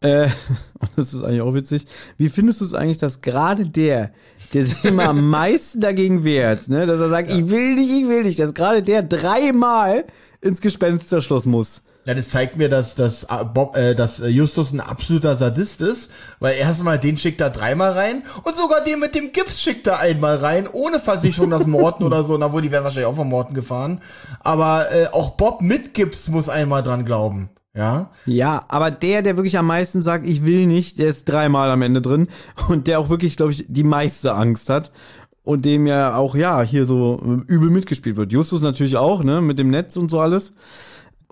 Äh, 0.00 0.24
und 0.80 0.90
das 0.96 1.14
ist 1.14 1.22
eigentlich 1.22 1.42
auch 1.42 1.54
witzig. 1.54 1.86
Wie 2.16 2.28
findest 2.28 2.60
du 2.60 2.64
es 2.64 2.74
eigentlich, 2.74 2.98
dass 2.98 3.20
gerade 3.20 3.66
der, 3.66 4.10
der 4.52 4.66
sich 4.66 4.84
immer 4.84 5.08
am 5.08 5.30
meisten 5.30 5.80
dagegen 5.80 6.24
wehrt, 6.24 6.66
ne, 6.66 6.86
dass 6.86 7.00
er 7.00 7.08
sagt, 7.08 7.30
ich 7.30 7.48
will 7.48 7.76
nicht, 7.76 7.90
ich 7.90 8.08
will 8.08 8.24
nicht, 8.24 8.40
dass 8.40 8.52
gerade 8.52 8.82
der 8.82 9.04
dreimal 9.04 10.06
ins 10.40 10.60
Gespensterschloss 10.60 11.46
muss? 11.46 11.84
Ja, 12.04 12.14
das 12.14 12.30
zeigt 12.30 12.56
mir, 12.56 12.68
dass, 12.68 12.96
dass, 12.96 13.24
äh, 13.24 13.44
Bob, 13.44 13.76
äh, 13.76 13.94
dass 13.94 14.18
äh, 14.18 14.26
Justus 14.26 14.72
ein 14.72 14.80
absoluter 14.80 15.36
Sadist 15.36 15.80
ist, 15.80 16.10
weil 16.40 16.56
erstmal 16.56 16.98
den 16.98 17.16
schickt 17.16 17.40
er 17.40 17.50
dreimal 17.50 17.92
rein 17.92 18.24
und 18.42 18.56
sogar 18.56 18.82
den 18.82 18.98
mit 18.98 19.14
dem 19.14 19.32
Gips 19.32 19.60
schickt 19.60 19.86
er 19.86 20.00
einmal 20.00 20.36
rein, 20.36 20.66
ohne 20.70 20.98
Versicherung, 20.98 21.50
das 21.50 21.66
Morten 21.68 22.02
oder 22.02 22.24
so, 22.24 22.36
na 22.36 22.52
wohl, 22.52 22.62
die 22.62 22.72
werden 22.72 22.82
wahrscheinlich 22.82 23.06
auch 23.06 23.16
von 23.16 23.28
Morten 23.28 23.54
gefahren. 23.54 24.00
Aber 24.40 24.90
äh, 24.90 25.06
auch 25.12 25.30
Bob 25.30 25.60
mit 25.60 25.94
Gips 25.94 26.28
muss 26.28 26.48
einmal 26.48 26.82
dran 26.82 27.04
glauben. 27.04 27.50
Ja, 27.74 28.10
Ja, 28.26 28.64
aber 28.68 28.90
der, 28.90 29.22
der 29.22 29.36
wirklich 29.36 29.56
am 29.56 29.66
meisten 29.66 30.02
sagt, 30.02 30.26
ich 30.26 30.44
will 30.44 30.66
nicht, 30.66 30.98
der 30.98 31.08
ist 31.08 31.24
dreimal 31.26 31.70
am 31.70 31.82
Ende 31.82 32.02
drin 32.02 32.28
und 32.68 32.86
der 32.86 32.98
auch 32.98 33.08
wirklich, 33.08 33.36
glaube 33.36 33.52
ich, 33.52 33.64
die 33.68 33.84
meiste 33.84 34.34
Angst 34.34 34.68
hat 34.68 34.90
und 35.44 35.64
dem 35.64 35.86
ja 35.86 36.16
auch, 36.16 36.34
ja, 36.34 36.62
hier 36.62 36.84
so 36.84 37.20
äh, 37.24 37.52
übel 37.52 37.70
mitgespielt 37.70 38.16
wird. 38.16 38.32
Justus 38.32 38.62
natürlich 38.62 38.96
auch, 38.96 39.24
ne, 39.24 39.40
mit 39.40 39.58
dem 39.58 39.70
Netz 39.70 39.96
und 39.96 40.10
so 40.10 40.20
alles. 40.20 40.52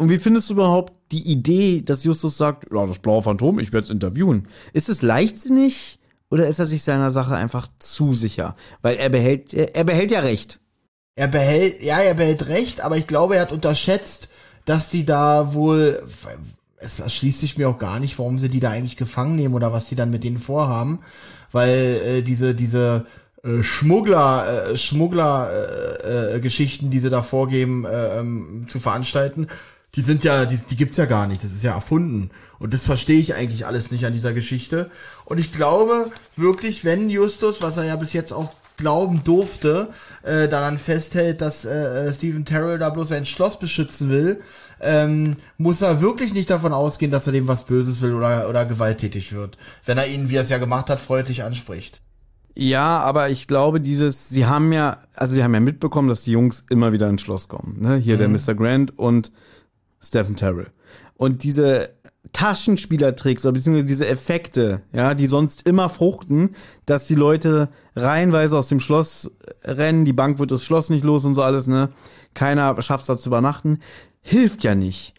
Und 0.01 0.09
wie 0.09 0.17
findest 0.17 0.49
du 0.49 0.55
überhaupt 0.55 0.95
die 1.13 1.31
Idee, 1.31 1.83
dass 1.83 2.05
Justus 2.05 2.39
sagt, 2.39 2.73
ja, 2.73 2.87
das 2.87 3.01
blaue 3.01 3.21
Phantom, 3.21 3.59
ich 3.59 3.71
werde 3.71 3.85
es 3.85 3.91
interviewen? 3.91 4.49
Ist 4.73 4.89
es 4.89 5.03
leichtsinnig 5.03 5.99
oder 6.31 6.49
ist 6.49 6.59
er 6.59 6.67
sich 6.67 6.83
seiner 6.83 7.13
Sache 7.13 7.35
einfach 7.35 7.69
zu 7.79 8.15
sicher? 8.15 8.57
Weil 8.81 8.97
er 8.97 9.11
behält, 9.11 9.53
er, 9.53 9.85
behält 9.85 10.11
ja 10.11 10.21
recht. 10.21 10.59
er 11.17 11.29
behält, 11.29 11.83
ja, 11.83 11.99
er 11.99 12.15
behält 12.15 12.49
recht, 12.49 12.81
aber 12.81 12.97
ich 12.97 13.07
glaube, 13.07 13.37
er 13.37 13.43
hat 13.43 13.53
unterschätzt, 13.53 14.31
dass 14.65 14.91
sie 14.91 15.05
da 15.05 15.53
wohl, 15.53 16.03
es 16.79 17.01
erschließt 17.01 17.41
sich 17.41 17.59
mir 17.59 17.69
auch 17.69 17.79
gar 17.79 18.01
nicht, 18.01 18.19
warum 18.19 18.39
sie 18.39 18.49
die 18.49 18.61
da 18.61 18.71
eigentlich 18.71 18.97
gefangen 18.97 19.37
nehmen 19.37 19.55
oder 19.55 19.71
was 19.75 19.91
sie 19.91 19.97
dann 19.97 20.11
mit 20.11 20.25
denen 20.25 20.39
vorhaben, 20.39 21.01
weil 21.53 22.01
äh, 22.07 22.23
diese, 22.23 22.55
diese 22.55 23.05
äh, 23.45 23.63
Schmuggler, 23.63 24.71
äh, 24.71 24.79
Schmuggler 24.79 25.51
äh, 26.05 26.37
äh, 26.37 26.41
die 26.41 26.99
sie 26.99 27.11
da 27.11 27.23
vorgeben 27.23 27.85
äh, 27.85 28.19
ähm, 28.19 28.67
zu 28.71 28.81
veranstalten, 28.81 29.49
die 29.97 30.03
sind 30.03 30.25
ja, 30.25 30.45
die, 30.45 30.57
die 30.57 30.77
gibt's 30.77 30.97
ja 30.97 31.07
gar 31.07 31.27
nicht, 31.27 31.43
das 31.43 31.53
ist 31.53 31.65
ja 31.65 31.75
erfunden. 31.75 32.31
Und 32.59 32.75
das 32.75 32.83
verstehe 32.83 33.19
ich 33.19 33.35
eigentlich 33.35 33.67
alles 33.67 33.91
nicht 33.91 34.05
an 34.05 34.13
dieser 34.13 34.33
Geschichte. 34.33 34.91
Und 35.25 35.39
ich 35.39 35.53
glaube 35.53 36.11
wirklich, 36.37 36.85
wenn 36.85 37.11
Justus, 37.11 37.63
was 37.63 37.77
er 37.77 37.85
ja 37.85 37.97
bis 37.97 38.13
jetzt 38.13 38.33
auch 38.33 38.53
glauben 38.77 39.23
durfte, 39.25 39.89
äh, 40.23 40.49
daran 40.49 40.79
festhält, 40.79 41.41
dass 41.41 41.65
äh, 41.65 42.13
Stephen 42.13 42.45
Terrell 42.45 42.79
da 42.79 42.91
bloß 42.91 43.09
sein 43.09 43.27
Schloss 43.27 43.59
beschützen 43.59 44.11
will, 44.11 44.41
ähm, 44.81 45.37
muss 45.59 45.83
er 45.83 46.01
wirklich 46.01 46.33
nicht 46.33 46.51
davon 46.51 46.73
ausgehen, 46.73 47.13
dass 47.13 47.27
er 47.27 47.33
dem 47.33 47.49
was 47.49 47.65
Böses 47.65 48.01
will 48.01 48.15
oder, 48.15 48.49
oder 48.49 48.65
gewalttätig 48.65 49.33
wird. 49.33 49.59
Wenn 49.85 49.99
er 49.99 50.07
ihn, 50.07 50.31
wie 50.31 50.37
er 50.37 50.43
es 50.43 50.49
ja 50.49 50.59
gemacht 50.59 50.89
hat, 50.89 51.01
freundlich 51.01 51.45
anspricht. 51.45 52.01
Ja, 52.55 52.99
aber 53.01 53.31
ich 53.31 53.47
glaube, 53.47 53.81
dieses, 53.81 54.29
sie 54.29 54.47
haben 54.47 54.73
ja, 54.73 54.99
also 55.15 55.35
sie 55.35 55.45
haben 55.45 55.55
ja 55.55 55.61
mitbekommen, 55.61 56.09
dass 56.09 56.25
die 56.25 56.33
Jungs 56.33 56.65
immer 56.69 56.93
wieder 56.93 57.09
ins 57.09 57.23
Schloss 57.23 57.49
kommen. 57.49 57.79
Ne? 57.81 57.97
Hier 57.97 58.17
der 58.17 58.29
Mr. 58.29 58.55
Grant 58.55 58.99
und 58.99 59.31
Stephen 60.03 60.37
Terrell. 60.37 60.69
Und 61.17 61.43
diese 61.43 61.91
Taschenspielertricks 62.33 63.45
oder 63.45 63.53
beziehungsweise 63.53 63.87
diese 63.87 64.07
Effekte, 64.07 64.83
ja, 64.93 65.15
die 65.15 65.27
sonst 65.27 65.69
immer 65.69 65.89
fruchten, 65.89 66.55
dass 66.87 67.07
die 67.07 67.15
Leute 67.15 67.69
reihenweise 67.97 68.57
aus 68.57 68.69
dem 68.69 68.81
Schloss 68.81 69.31
rennen, 69.65 70.05
die 70.05 70.13
Bank 70.13 70.39
wird 70.39 70.51
das 70.51 70.65
Schloss 70.65 70.91
nicht 70.91 71.05
los 71.05 71.25
und 71.25 71.35
so 71.35 71.43
alles, 71.43 71.67
ne? 71.67 71.91
Keiner 72.35 72.81
schafft 72.81 73.03
es 73.03 73.07
da 73.09 73.19
zu 73.19 73.29
übernachten, 73.29 73.81
hilft 74.21 74.65
ja 74.65 74.75
nicht. 74.75 75.15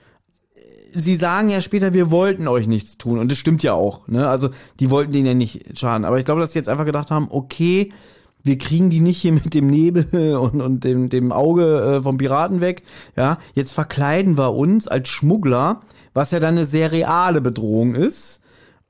sie 0.93 1.15
sagen 1.15 1.49
ja 1.49 1.61
später, 1.61 1.93
wir 1.93 2.11
wollten 2.11 2.47
euch 2.47 2.67
nichts 2.67 2.97
tun. 2.97 3.19
Und 3.19 3.31
das 3.31 3.37
stimmt 3.37 3.63
ja 3.63 3.73
auch. 3.73 4.07
Ne? 4.07 4.27
Also 4.27 4.49
die 4.79 4.89
wollten 4.89 5.11
denen 5.11 5.25
ja 5.25 5.33
nicht 5.33 5.77
schaden. 5.77 6.05
Aber 6.05 6.19
ich 6.19 6.25
glaube, 6.25 6.41
dass 6.41 6.53
sie 6.53 6.59
jetzt 6.59 6.69
einfach 6.69 6.85
gedacht 6.85 7.11
haben, 7.11 7.27
okay, 7.29 7.91
wir 8.43 8.57
kriegen 8.57 8.89
die 8.89 8.99
nicht 8.99 9.21
hier 9.21 9.33
mit 9.33 9.53
dem 9.53 9.67
Nebel 9.67 10.35
und, 10.35 10.61
und 10.61 10.83
dem, 10.83 11.09
dem 11.09 11.31
Auge 11.31 11.97
äh, 11.97 12.01
vom 12.01 12.17
Piraten 12.17 12.61
weg. 12.61 12.83
Ja, 13.15 13.37
jetzt 13.53 13.73
verkleiden 13.73 14.37
wir 14.37 14.53
uns 14.53 14.87
als 14.87 15.09
Schmuggler, 15.09 15.81
was 16.13 16.31
ja 16.31 16.39
dann 16.39 16.55
eine 16.55 16.65
sehr 16.65 16.91
reale 16.91 17.41
Bedrohung 17.41 17.95
ist. 17.95 18.41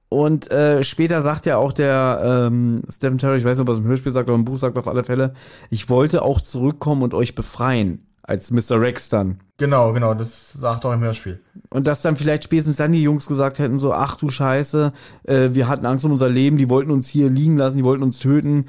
Und 0.10 0.52
äh, 0.52 0.84
später 0.84 1.22
sagt 1.22 1.46
ja 1.46 1.56
auch 1.56 1.72
der 1.72 2.48
ähm, 2.50 2.82
Stephen 2.90 3.18
Terry, 3.18 3.38
ich 3.38 3.46
weiß 3.46 3.58
nicht, 3.58 3.62
ob 3.62 3.70
er 3.70 3.74
es 3.74 3.80
im 3.80 3.86
Hörspiel 3.86 4.12
sagt 4.12 4.28
oder 4.28 4.38
im 4.38 4.44
Buch 4.44 4.58
sagt, 4.58 4.78
auf 4.78 4.90
alle 4.90 5.06
Fälle, 5.06 5.34
ich 5.70 5.90
wollte 5.90 6.22
auch 6.22 6.42
zurückkommen 6.42 7.02
und 7.02 7.14
euch 7.14 7.34
befreien. 7.34 8.08
Als 8.24 8.52
Mr. 8.52 8.80
Rex 8.80 9.10
dann. 9.10 9.40
Genau, 9.58 9.94
genau, 9.94 10.14
das 10.14 10.54
sagt 10.54 10.86
auch 10.86 10.94
im 10.94 11.02
Hörspiel. 11.02 11.42
Und 11.70 11.88
dass 11.88 12.02
dann 12.02 12.18
vielleicht 12.18 12.44
spätestens 12.44 12.78
dann 12.78 12.92
die 12.92 13.02
Jungs 13.02 13.28
gesagt 13.28 13.58
hätten, 13.58 13.80
so, 13.80 13.94
ach 13.94 14.16
du 14.16 14.30
Scheiße, 14.30 14.94
äh, 15.24 15.50
wir 15.54 15.68
hatten 15.68 15.86
Angst 15.86 16.06
um 16.06 16.12
unser 16.12 16.30
Leben, 16.30 16.58
die 16.58 16.70
wollten 16.70 16.92
uns 16.92 17.08
hier 17.08 17.30
liegen 17.30 17.58
lassen, 17.58 17.78
die 17.78 17.84
wollten 17.84 18.04
uns 18.04 18.20
töten. 18.20 18.66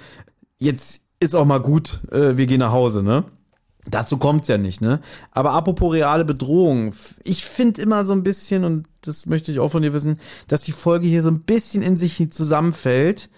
Jetzt 0.62 1.00
ist 1.18 1.34
auch 1.34 1.44
mal 1.44 1.58
gut, 1.58 2.02
äh, 2.12 2.36
wir 2.36 2.46
gehen 2.46 2.60
nach 2.60 2.70
Hause, 2.70 3.02
ne? 3.02 3.24
Dazu 3.84 4.16
kommt's 4.16 4.46
ja 4.46 4.58
nicht, 4.58 4.80
ne? 4.80 5.00
Aber 5.32 5.54
apropos 5.54 5.92
reale 5.92 6.24
Bedrohung, 6.24 6.94
ich 7.24 7.44
finde 7.44 7.82
immer 7.82 8.04
so 8.04 8.12
ein 8.12 8.22
bisschen, 8.22 8.62
und 8.62 8.86
das 9.00 9.26
möchte 9.26 9.50
ich 9.50 9.58
auch 9.58 9.70
von 9.72 9.82
dir 9.82 9.92
wissen, 9.92 10.20
dass 10.46 10.62
die 10.62 10.70
Folge 10.70 11.08
hier 11.08 11.20
so 11.20 11.30
ein 11.30 11.40
bisschen 11.40 11.82
in 11.82 11.96
sich 11.96 12.30
zusammenfällt, 12.30 13.28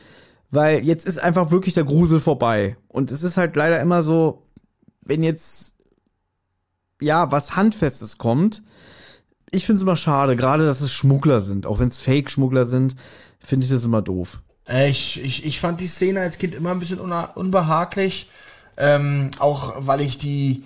weil 0.51 0.85
jetzt 0.85 1.07
ist 1.07 1.17
einfach 1.19 1.51
wirklich 1.51 1.73
der 1.73 1.85
Grusel 1.85 2.21
vorbei. 2.21 2.77
Und 2.89 3.11
es 3.11 3.23
ist 3.23 3.39
halt 3.39 3.57
leider 3.57 3.81
immer 3.81 4.03
so, 4.03 4.43
wenn 5.01 5.23
jetzt, 5.23 5.77
ja, 7.01 7.33
was 7.33 7.57
Handfestes 7.57 8.19
kommt, 8.19 8.63
ich 9.51 9.65
finde 9.65 9.77
es 9.77 9.83
immer 9.83 9.97
schade, 9.97 10.37
gerade 10.37 10.67
dass 10.67 10.83
es 10.83 10.93
Schmuggler 10.93 11.41
sind, 11.41 11.65
auch 11.65 11.79
wenn 11.79 11.89
es 11.89 11.97
Fake-Schmuggler 11.97 12.67
sind, 12.67 12.97
finde 13.39 13.65
ich 13.65 13.71
das 13.71 13.87
immer 13.87 14.03
doof. 14.03 14.43
Äh, 14.69 14.91
Ich, 14.91 15.23
ich, 15.23 15.45
ich 15.45 15.61
fand 15.61 15.81
die 15.81 15.87
Szene 15.87 16.21
als 16.21 16.39
Kind 16.39 16.55
immer 16.55 16.71
ein 16.71 16.81
bisschen 16.81 17.01
unbehaglich. 17.01 18.29
Ähm, 18.77 19.31
auch 19.39 19.75
weil 19.87 20.01
ich 20.01 20.19
die 20.19 20.65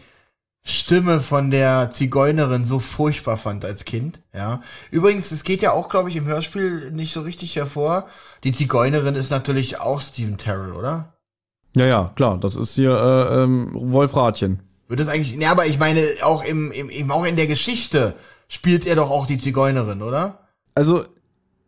Stimme 0.65 1.21
von 1.21 1.51
der 1.51 1.91
Zigeunerin 1.93 2.67
so 2.67 2.79
furchtbar 2.79 3.37
fand 3.37 3.65
als 3.65 3.85
Kind. 3.85 4.21
Ja. 4.35 4.63
Übrigens, 4.91 5.31
es 5.31 5.45
geht 5.45 5.63
ja 5.63 5.73
auch, 5.73 5.89
glaube 5.89 6.11
ich, 6.11 6.17
im 6.17 6.27
Hörspiel 6.27 6.91
nicht 6.91 7.13
so 7.13 7.23
richtig 7.23 7.57
hervor. 7.57 8.07
Die 8.45 8.53
Zigeunerin 8.53 9.15
ist 9.15 9.31
natürlich 9.31 9.81
auch 9.81 10.01
Steven 10.01 10.37
Terrell, 10.37 10.73
oder? 10.73 11.15
Ja, 11.75 11.87
ja, 11.87 12.13
klar, 12.17 12.39
das 12.39 12.57
ist 12.57 12.75
hier 12.75 12.91
äh, 12.91 13.43
ähm, 13.43 13.71
Wolfratchen. 13.73 14.63
Wird 14.89 15.01
das 15.01 15.09
eigentlich. 15.09 15.37
Ne, 15.37 15.47
aber 15.47 15.67
ich 15.67 15.79
meine, 15.79 16.03
auch 16.23 16.45
im, 16.45 16.73
im, 16.73 16.89
im 16.89 17.11
auch 17.11 17.25
in 17.25 17.37
der 17.37 17.47
Geschichte 17.47 18.15
spielt 18.49 18.87
er 18.87 18.97
doch 18.97 19.11
auch 19.11 19.27
die 19.27 19.39
Zigeunerin, 19.39 20.03
oder? 20.03 20.49
Also, 20.75 21.05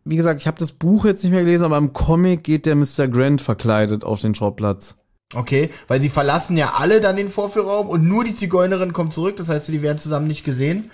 wie 0.03 0.15
gesagt, 0.15 0.41
ich 0.41 0.47
habe 0.47 0.57
das 0.57 0.71
Buch 0.71 1.05
jetzt 1.05 1.23
nicht 1.23 1.31
mehr 1.31 1.43
gelesen, 1.43 1.63
aber 1.63 1.77
im 1.77 1.93
Comic 1.93 2.43
geht 2.43 2.65
der 2.65 2.75
Mr. 2.75 3.07
Grant 3.07 3.41
verkleidet 3.41 4.03
auf 4.03 4.21
den 4.21 4.35
Schauplatz. 4.35 4.95
Okay, 5.33 5.69
weil 5.87 6.01
sie 6.01 6.09
verlassen 6.09 6.57
ja 6.57 6.73
alle 6.77 6.99
dann 6.99 7.15
den 7.15 7.29
Vorführraum 7.29 7.87
und 7.87 8.05
nur 8.05 8.23
die 8.23 8.35
Zigeunerin 8.35 8.93
kommt 8.93 9.13
zurück, 9.13 9.37
das 9.37 9.47
heißt, 9.47 9.69
die 9.69 9.81
werden 9.81 9.99
zusammen 9.99 10.27
nicht 10.27 10.43
gesehen. 10.43 10.91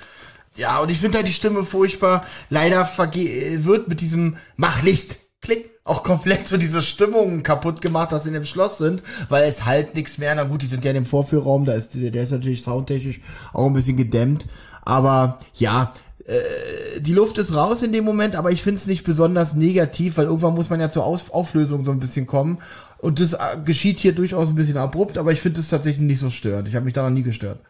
Ja, 0.55 0.79
und 0.79 0.89
ich 0.89 0.99
finde 0.99 1.17
halt 1.17 1.27
die 1.27 1.33
Stimme 1.33 1.63
furchtbar. 1.63 2.25
Leider 2.49 2.89
wird 2.97 3.87
mit 3.87 4.01
diesem 4.01 4.37
Mach 4.55 4.81
Licht, 4.81 5.17
Klick, 5.41 5.69
auch 5.83 6.03
komplett 6.03 6.47
so 6.47 6.57
diese 6.57 6.81
Stimmung 6.81 7.43
kaputt 7.43 7.79
gemacht, 7.81 8.11
dass 8.11 8.23
sie 8.23 8.29
in 8.29 8.33
dem 8.33 8.45
Schloss 8.45 8.79
sind, 8.79 9.03
weil 9.29 9.47
es 9.47 9.65
halt 9.65 9.95
nichts 9.95 10.17
mehr. 10.17 10.33
Na 10.35 10.43
gut, 10.43 10.63
die 10.63 10.67
sind 10.67 10.83
ja 10.83 10.91
in 10.91 10.95
dem 10.95 11.05
Vorführraum, 11.05 11.65
da 11.65 11.73
ist 11.73 11.91
der 11.93 12.23
ist 12.23 12.31
natürlich 12.31 12.63
soundtechnisch 12.63 13.21
auch 13.53 13.67
ein 13.67 13.73
bisschen 13.73 13.97
gedämmt. 13.97 14.47
Aber 14.81 15.37
ja, 15.53 15.93
äh, 16.27 16.99
die 16.99 17.13
Luft 17.13 17.37
ist 17.37 17.55
raus 17.55 17.83
in 17.83 17.93
dem 17.93 18.03
Moment, 18.03 18.35
aber 18.35 18.51
ich 18.51 18.61
finde 18.61 18.79
es 18.79 18.87
nicht 18.87 19.05
besonders 19.05 19.55
negativ, 19.55 20.17
weil 20.17 20.25
irgendwann 20.25 20.55
muss 20.55 20.69
man 20.69 20.79
ja 20.79 20.91
zur 20.91 21.05
Aus 21.05 21.31
Auflösung 21.31 21.85
so 21.85 21.91
ein 21.91 21.99
bisschen 21.99 22.27
kommen. 22.27 22.59
Und 22.99 23.19
das 23.19 23.33
äh, 23.33 23.37
geschieht 23.63 23.99
hier 23.99 24.13
durchaus 24.13 24.49
ein 24.49 24.55
bisschen 24.55 24.77
abrupt, 24.77 25.17
aber 25.17 25.31
ich 25.31 25.39
finde 25.39 25.61
es 25.61 25.69
tatsächlich 25.69 26.05
nicht 26.05 26.19
so 26.19 26.29
störend. 26.29 26.67
Ich 26.67 26.75
habe 26.75 26.85
mich 26.85 26.93
daran 26.93 27.13
nie 27.13 27.23
gestört. 27.23 27.61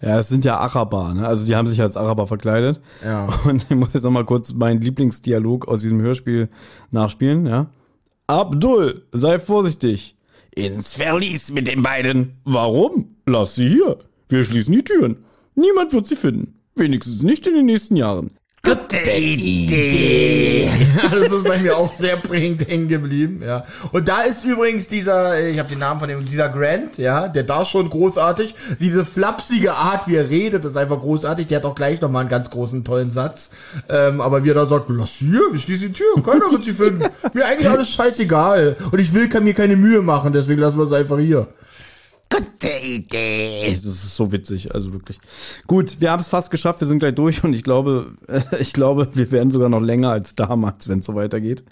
Ja, 0.00 0.18
es 0.18 0.28
sind 0.28 0.44
ja 0.44 0.56
Araber, 0.56 1.12
ne? 1.14 1.26
Also 1.26 1.44
die 1.44 1.56
haben 1.56 1.66
sich 1.66 1.82
als 1.82 1.96
Araber 1.96 2.26
verkleidet. 2.26 2.80
Ja. 3.04 3.28
Und 3.44 3.66
ich 3.68 3.76
muss 3.76 3.92
jetzt 3.92 4.04
noch 4.04 4.10
mal 4.10 4.24
kurz 4.24 4.52
meinen 4.52 4.80
Lieblingsdialog 4.80 5.66
aus 5.66 5.82
diesem 5.82 6.00
Hörspiel 6.00 6.48
nachspielen, 6.90 7.46
ja? 7.46 7.70
Abdul, 8.28 9.06
sei 9.12 9.40
vorsichtig. 9.40 10.16
Ins 10.52 10.94
Verlies 10.94 11.50
mit 11.50 11.66
den 11.66 11.82
beiden. 11.82 12.40
Warum? 12.44 13.16
Lass 13.26 13.56
sie 13.56 13.68
hier. 13.68 13.98
Wir 14.28 14.44
schließen 14.44 14.72
die 14.72 14.84
Türen. 14.84 15.24
Niemand 15.56 15.92
wird 15.92 16.06
sie 16.06 16.16
finden. 16.16 16.59
Wenigstens 16.80 17.22
nicht 17.22 17.46
in 17.46 17.54
den 17.54 17.66
nächsten 17.66 17.94
Jahren. 17.94 18.30
Gute 18.62 18.96
Idee. 18.96 20.70
das 21.10 21.30
ist 21.30 21.44
bei 21.44 21.58
mir 21.58 21.76
auch 21.76 21.94
sehr 21.94 22.16
prägend 22.16 22.66
hängen 22.66 22.88
geblieben, 22.88 23.42
ja. 23.44 23.66
Und 23.92 24.08
da 24.08 24.22
ist 24.22 24.46
übrigens 24.46 24.88
dieser, 24.88 25.46
ich 25.46 25.58
habe 25.58 25.68
den 25.68 25.78
Namen 25.78 26.00
von 26.00 26.08
dem, 26.08 26.24
dieser 26.24 26.48
Grant, 26.48 26.96
ja, 26.96 27.28
der 27.28 27.42
da 27.42 27.66
schon 27.66 27.90
großartig, 27.90 28.54
diese 28.78 29.04
flapsige 29.04 29.74
Art, 29.74 30.08
wie 30.08 30.16
er 30.16 30.30
redet, 30.30 30.64
ist 30.64 30.78
einfach 30.78 31.00
großartig. 31.00 31.48
Der 31.48 31.58
hat 31.58 31.66
auch 31.66 31.74
gleich 31.74 32.00
nochmal 32.00 32.20
einen 32.20 32.30
ganz 32.30 32.48
großen, 32.48 32.82
tollen 32.82 33.10
Satz. 33.10 33.50
Ähm, 33.90 34.22
aber 34.22 34.42
wie 34.42 34.50
er 34.50 34.54
da 34.54 34.64
sagt, 34.64 34.88
lass 34.88 35.18
sie 35.18 35.26
hier, 35.26 35.52
wir 35.52 35.58
schließen 35.58 35.88
die 35.88 35.92
Tür, 35.92 36.22
keiner 36.24 36.50
wird 36.50 36.64
sie 36.64 36.72
finden. 36.72 37.04
Mir 37.34 37.44
eigentlich 37.44 37.68
alles 37.68 37.90
scheißegal. 37.90 38.78
Und 38.90 38.98
ich 38.98 39.12
will 39.12 39.28
kann 39.28 39.44
mir 39.44 39.54
keine 39.54 39.76
Mühe 39.76 40.00
machen, 40.00 40.32
deswegen 40.32 40.62
lassen 40.62 40.78
wir 40.78 40.86
es 40.86 40.92
einfach 40.92 41.18
hier. 41.18 41.46
Gute 42.40 42.68
Idee. 42.86 43.70
Das 43.70 43.84
ist 43.84 44.16
so 44.16 44.32
witzig, 44.32 44.74
also 44.74 44.92
wirklich. 44.92 45.20
Gut, 45.66 46.00
wir 46.00 46.10
haben 46.10 46.20
es 46.20 46.28
fast 46.28 46.50
geschafft, 46.50 46.80
wir 46.80 46.88
sind 46.88 47.00
gleich 47.00 47.14
durch 47.14 47.44
und 47.44 47.54
ich 47.54 47.62
glaube, 47.62 48.14
ich 48.58 48.72
glaube, 48.72 49.08
wir 49.14 49.30
werden 49.30 49.50
sogar 49.50 49.68
noch 49.68 49.80
länger 49.80 50.10
als 50.10 50.34
damals, 50.34 50.88
wenn 50.88 51.00
es 51.00 51.06
so 51.06 51.14
weitergeht. 51.14 51.64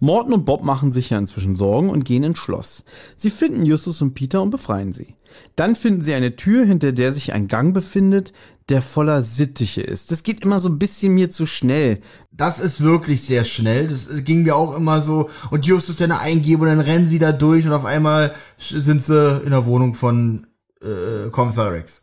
Morton 0.00 0.32
und 0.32 0.44
Bob 0.44 0.64
machen 0.64 0.90
sich 0.90 1.10
ja 1.10 1.18
inzwischen 1.18 1.54
Sorgen 1.54 1.88
und 1.88 2.04
gehen 2.04 2.24
ins 2.24 2.38
Schloss. 2.38 2.82
Sie 3.14 3.30
finden 3.30 3.64
Justus 3.64 4.02
und 4.02 4.14
Peter 4.14 4.42
und 4.42 4.50
befreien 4.50 4.92
sie. 4.92 5.14
Dann 5.54 5.76
finden 5.76 6.02
sie 6.02 6.14
eine 6.14 6.34
Tür, 6.34 6.64
hinter 6.64 6.92
der 6.92 7.12
sich 7.12 7.32
ein 7.32 7.46
Gang 7.46 7.72
befindet, 7.72 8.32
der 8.68 8.82
voller 8.82 9.22
Sittiche 9.22 9.82
ist. 9.82 10.10
Das 10.10 10.22
geht 10.22 10.42
immer 10.42 10.60
so 10.60 10.68
ein 10.68 10.78
bisschen 10.78 11.14
mir 11.14 11.30
zu 11.30 11.46
schnell. 11.46 12.00
Das 12.30 12.60
ist 12.60 12.80
wirklich 12.80 13.22
sehr 13.22 13.44
schnell. 13.44 13.88
Das 13.88 14.08
ging 14.24 14.42
mir 14.42 14.56
auch 14.56 14.76
immer 14.76 15.02
so. 15.02 15.30
Und 15.50 15.66
Justus 15.66 15.96
dann 15.96 16.12
eingeben 16.12 16.62
und 16.62 16.68
dann 16.68 16.80
rennen 16.80 17.08
sie 17.08 17.18
da 17.18 17.32
durch 17.32 17.66
und 17.66 17.72
auf 17.72 17.84
einmal 17.84 18.34
sind 18.58 19.04
sie 19.04 19.42
in 19.44 19.50
der 19.50 19.66
Wohnung 19.66 19.94
von 19.94 20.46
äh, 20.80 21.30
Kommissar 21.30 21.72
Rex. 21.72 22.01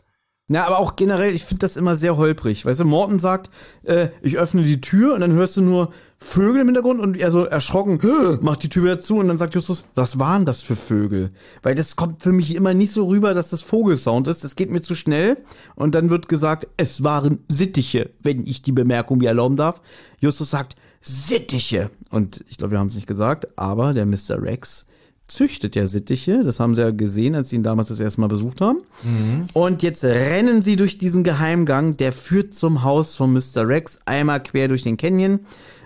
Na, 0.51 0.65
aber 0.65 0.79
auch 0.79 0.95
generell, 0.95 1.31
ich 1.31 1.45
finde 1.45 1.59
das 1.59 1.77
immer 1.77 1.95
sehr 1.95 2.17
holprig. 2.17 2.65
Weißt 2.65 2.79
du, 2.79 2.85
Morton 2.85 3.19
sagt, 3.19 3.51
äh, 3.83 4.07
ich 4.23 4.39
öffne 4.39 4.63
die 4.63 4.81
Tür 4.81 5.13
und 5.13 5.21
dann 5.21 5.33
hörst 5.33 5.55
du 5.57 5.61
nur 5.61 5.93
Vögel 6.17 6.61
im 6.61 6.67
Hintergrund 6.67 6.99
und 6.99 7.15
er 7.15 7.31
so 7.31 7.45
erschrocken 7.45 7.99
macht 8.41 8.63
die 8.63 8.69
Tür 8.69 8.83
wieder 8.83 8.99
zu 8.99 9.17
und 9.17 9.27
dann 9.27 9.37
sagt 9.37 9.53
Justus, 9.53 9.85
was 9.93 10.17
waren 10.17 10.47
das 10.47 10.63
für 10.63 10.75
Vögel? 10.75 11.29
Weil 11.61 11.75
das 11.75 11.95
kommt 11.95 12.23
für 12.23 12.31
mich 12.31 12.55
immer 12.55 12.73
nicht 12.73 12.91
so 12.91 13.07
rüber, 13.07 13.35
dass 13.35 13.51
das 13.51 13.61
Vogelsound 13.61 14.27
ist. 14.27 14.43
Das 14.43 14.55
geht 14.55 14.71
mir 14.71 14.81
zu 14.81 14.95
schnell 14.95 15.37
und 15.75 15.93
dann 15.93 16.09
wird 16.09 16.27
gesagt, 16.27 16.67
es 16.77 17.03
waren 17.03 17.43
Sittiche, 17.47 18.09
wenn 18.21 18.45
ich 18.47 18.63
die 18.63 18.71
Bemerkung 18.71 19.19
mir 19.19 19.29
erlauben 19.29 19.55
darf. 19.55 19.81
Justus 20.19 20.49
sagt, 20.49 20.75
Sittiche. 20.99 21.91
Und 22.09 22.43
ich 22.49 22.57
glaube, 22.57 22.71
wir 22.71 22.79
haben 22.79 22.89
es 22.89 22.95
nicht 22.95 23.07
gesagt, 23.07 23.47
aber 23.55 23.93
der 23.93 24.07
Mr. 24.07 24.41
Rex 24.41 24.87
züchtet 25.31 25.75
ja 25.75 25.87
Sittiche. 25.87 26.43
Das 26.43 26.59
haben 26.59 26.75
sie 26.75 26.81
ja 26.81 26.91
gesehen, 26.91 27.35
als 27.35 27.49
sie 27.49 27.55
ihn 27.55 27.63
damals 27.63 27.87
das 27.87 27.99
erste 27.99 28.21
Mal 28.21 28.27
besucht 28.27 28.61
haben. 28.61 28.79
Und 29.53 29.83
jetzt 29.83 30.03
rennen 30.03 30.61
sie 30.61 30.75
durch 30.75 30.97
diesen 30.97 31.23
Geheimgang, 31.23 31.97
der 31.97 32.11
führt 32.11 32.53
zum 32.53 32.83
Haus 32.83 33.15
von 33.15 33.31
Mr. 33.33 33.67
Rex, 33.67 33.99
einmal 34.05 34.41
quer 34.43 34.67
durch 34.67 34.83
den 34.83 34.97
Canyon, 34.97 35.41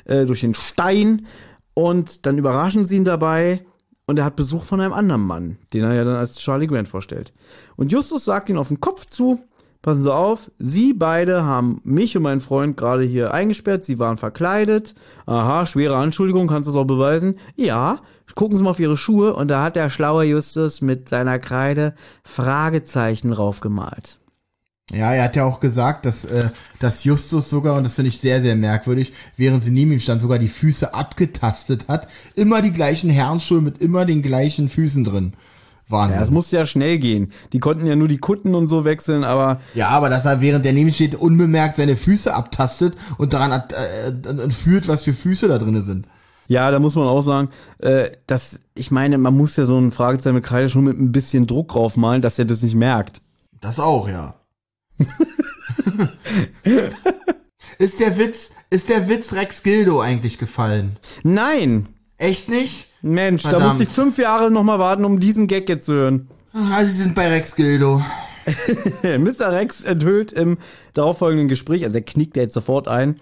äh, 0.06 0.26
durch 0.26 0.42
den 0.42 0.54
Stein. 0.54 1.26
Und 1.74 2.26
dann 2.26 2.38
überraschen 2.38 2.86
sie 2.86 2.98
ihn 2.98 3.06
dabei. 3.06 3.66
Und 4.06 4.20
er 4.20 4.26
hat 4.26 4.36
Besuch 4.36 4.64
von 4.64 4.82
einem 4.82 4.94
anderen 4.94 5.22
Mann, 5.22 5.58
den 5.74 5.84
er 5.84 5.94
ja 5.94 6.04
dann 6.04 6.16
als 6.16 6.38
Charlie 6.38 6.68
Grant 6.68 6.90
vorstellt. 6.90 7.32
Und 7.78 7.92
Justus 7.92 8.26
sagt 8.26 8.50
ihn 8.50 8.58
auf 8.58 8.68
den 8.68 8.82
Kopf 8.82 9.08
zu, 9.10 9.40
passen 9.84 10.02
Sie 10.02 10.12
auf, 10.12 10.50
Sie 10.58 10.94
beide 10.94 11.44
haben 11.44 11.80
mich 11.84 12.18
und 12.18 12.24
meinen 12.24 12.42
Freund 12.42 12.76
gerade 12.76 13.04
hier 13.04 13.32
eingesperrt, 13.32 13.84
Sie 13.84 14.00
waren 14.00 14.18
verkleidet. 14.18 14.96
Aha, 15.28 15.68
schwere 15.68 15.98
Anschuldigung, 15.98 16.48
kannst 16.48 16.68
du 16.68 16.72
das 16.72 16.82
auch 16.82 16.88
beweisen? 16.88 17.36
Ja, 17.56 18.00
gucken 18.34 18.58
Sie 18.58 18.64
mal 18.64 18.72
auf 18.72 18.80
Ihre 18.80 18.98
Schuhe 18.98 19.36
und 19.36 19.50
da 19.50 19.62
hat 19.62 19.76
der 19.76 19.92
schlaue 19.92 20.24
Justus 20.24 20.82
mit 20.82 21.08
seiner 21.10 21.38
Kreide 21.38 21.94
Fragezeichen 22.24 23.30
draufgemalt. 23.30 24.18
Ja, 24.92 25.14
er 25.14 25.24
hat 25.24 25.36
ja 25.36 25.46
auch 25.46 25.60
gesagt, 25.60 26.06
dass, 26.06 26.26
äh, 26.26 26.50
dass 26.80 27.04
Justus 27.04 27.50
sogar, 27.50 27.76
und 27.78 27.84
das 27.84 27.96
finde 27.96 28.10
ich 28.10 28.20
sehr, 28.20 28.42
sehr 28.42 28.56
merkwürdig, 28.56 29.14
während 29.38 29.64
sie 29.64 29.72
neben 29.72 29.92
ihm 29.92 30.00
stand, 30.00 30.22
sogar 30.22 30.40
die 30.40 30.50
Füße 30.50 30.94
abgetastet 30.94 31.88
hat. 31.88 32.08
Immer 32.36 32.62
die 32.62 32.74
gleichen 32.74 33.10
Herrenschuhe 33.10 33.62
mit 33.62 33.82
immer 33.82 34.06
den 34.06 34.22
gleichen 34.22 34.68
Füßen 34.68 35.04
drin. 35.04 35.34
Wahnsinn. 35.88 36.20
Ja, 36.20 36.24
es 36.24 36.32
musste 36.32 36.58
ja 36.58 36.66
schnell 36.66 36.98
gehen. 36.98 37.32
Die 37.52 37.60
konnten 37.60 37.86
ja 37.86 37.96
nur 37.96 38.08
die 38.08 38.18
Kutten 38.18 38.56
und 38.56 38.68
so 38.68 38.86
wechseln, 38.86 39.24
aber 39.24 39.60
Ja, 39.74 39.90
aber 39.90 40.10
dass 40.10 40.26
er 40.26 40.42
während 40.42 40.66
der 40.66 40.74
neben 40.74 40.92
steht 40.92 41.16
unbemerkt 41.16 41.76
seine 41.76 41.98
Füße 41.98 42.34
abtastet 42.34 42.96
und 43.18 43.34
daran 43.34 43.52
äh, 43.52 44.30
und 44.30 44.54
fühlt, 44.54 44.88
was 44.88 45.04
für 45.04 45.14
Füße 45.14 45.48
da 45.48 45.58
drinne 45.58 45.82
sind. 45.82 46.08
Ja, 46.48 46.72
da 46.72 46.80
muss 46.80 46.96
man 46.96 47.08
auch 47.08 47.22
sagen, 47.22 47.50
äh, 47.80 48.12
dass 48.28 48.60
ich 48.76 48.92
meine, 48.92 49.18
man 49.18 49.36
muss 49.36 49.56
ja 49.56 49.66
so 49.66 49.78
ein 49.78 49.92
Fragezeichen 49.92 50.36
mit 50.36 50.44
Kreide 50.44 50.70
schon 50.70 50.84
mit 50.84 51.00
ein 51.00 51.12
bisschen 51.12 51.48
Druck 51.48 51.70
draufmalen, 51.70 52.22
dass 52.22 52.40
er 52.40 52.46
das 52.46 52.62
nicht 52.62 52.76
merkt. 52.76 53.22
Das 53.62 53.80
auch, 53.80 54.10
ja. 54.10 54.36
ist 57.78 58.00
der 58.00 58.18
Witz, 58.18 58.52
ist 58.70 58.90
der 58.90 59.08
Witz 59.08 59.34
Rex 59.34 59.64
Gildo 59.64 60.02
eigentlich 60.02 60.38
gefallen? 60.38 60.98
Nein! 61.24 61.88
Echt 62.24 62.48
nicht? 62.48 62.88
Mensch, 63.02 63.44
da 63.44 63.50
Verdammt. 63.50 63.72
musste 63.72 63.84
ich 63.84 63.90
fünf 63.90 64.18
Jahre 64.18 64.50
nochmal 64.50 64.80
warten, 64.80 65.04
um 65.04 65.20
diesen 65.20 65.48
Gag 65.48 65.68
jetzt 65.68 65.88
zu 65.88 65.94
hören. 65.94 66.30
Ah, 66.54 66.82
sie 66.86 66.94
sind 66.94 67.16
bei 67.16 67.28
Rex 67.28 67.54
Gildo. 67.54 68.02
Mr. 69.04 69.52
Rex 69.52 69.84
enthüllt 69.84 70.32
im 70.32 70.58
darauffolgenden 70.94 71.50
Gespräch, 71.50 71.84
also 71.84 71.98
er 71.98 72.04
knickt 72.06 72.38
jetzt 72.38 72.54
sofort 72.54 72.88
ein, 72.88 73.20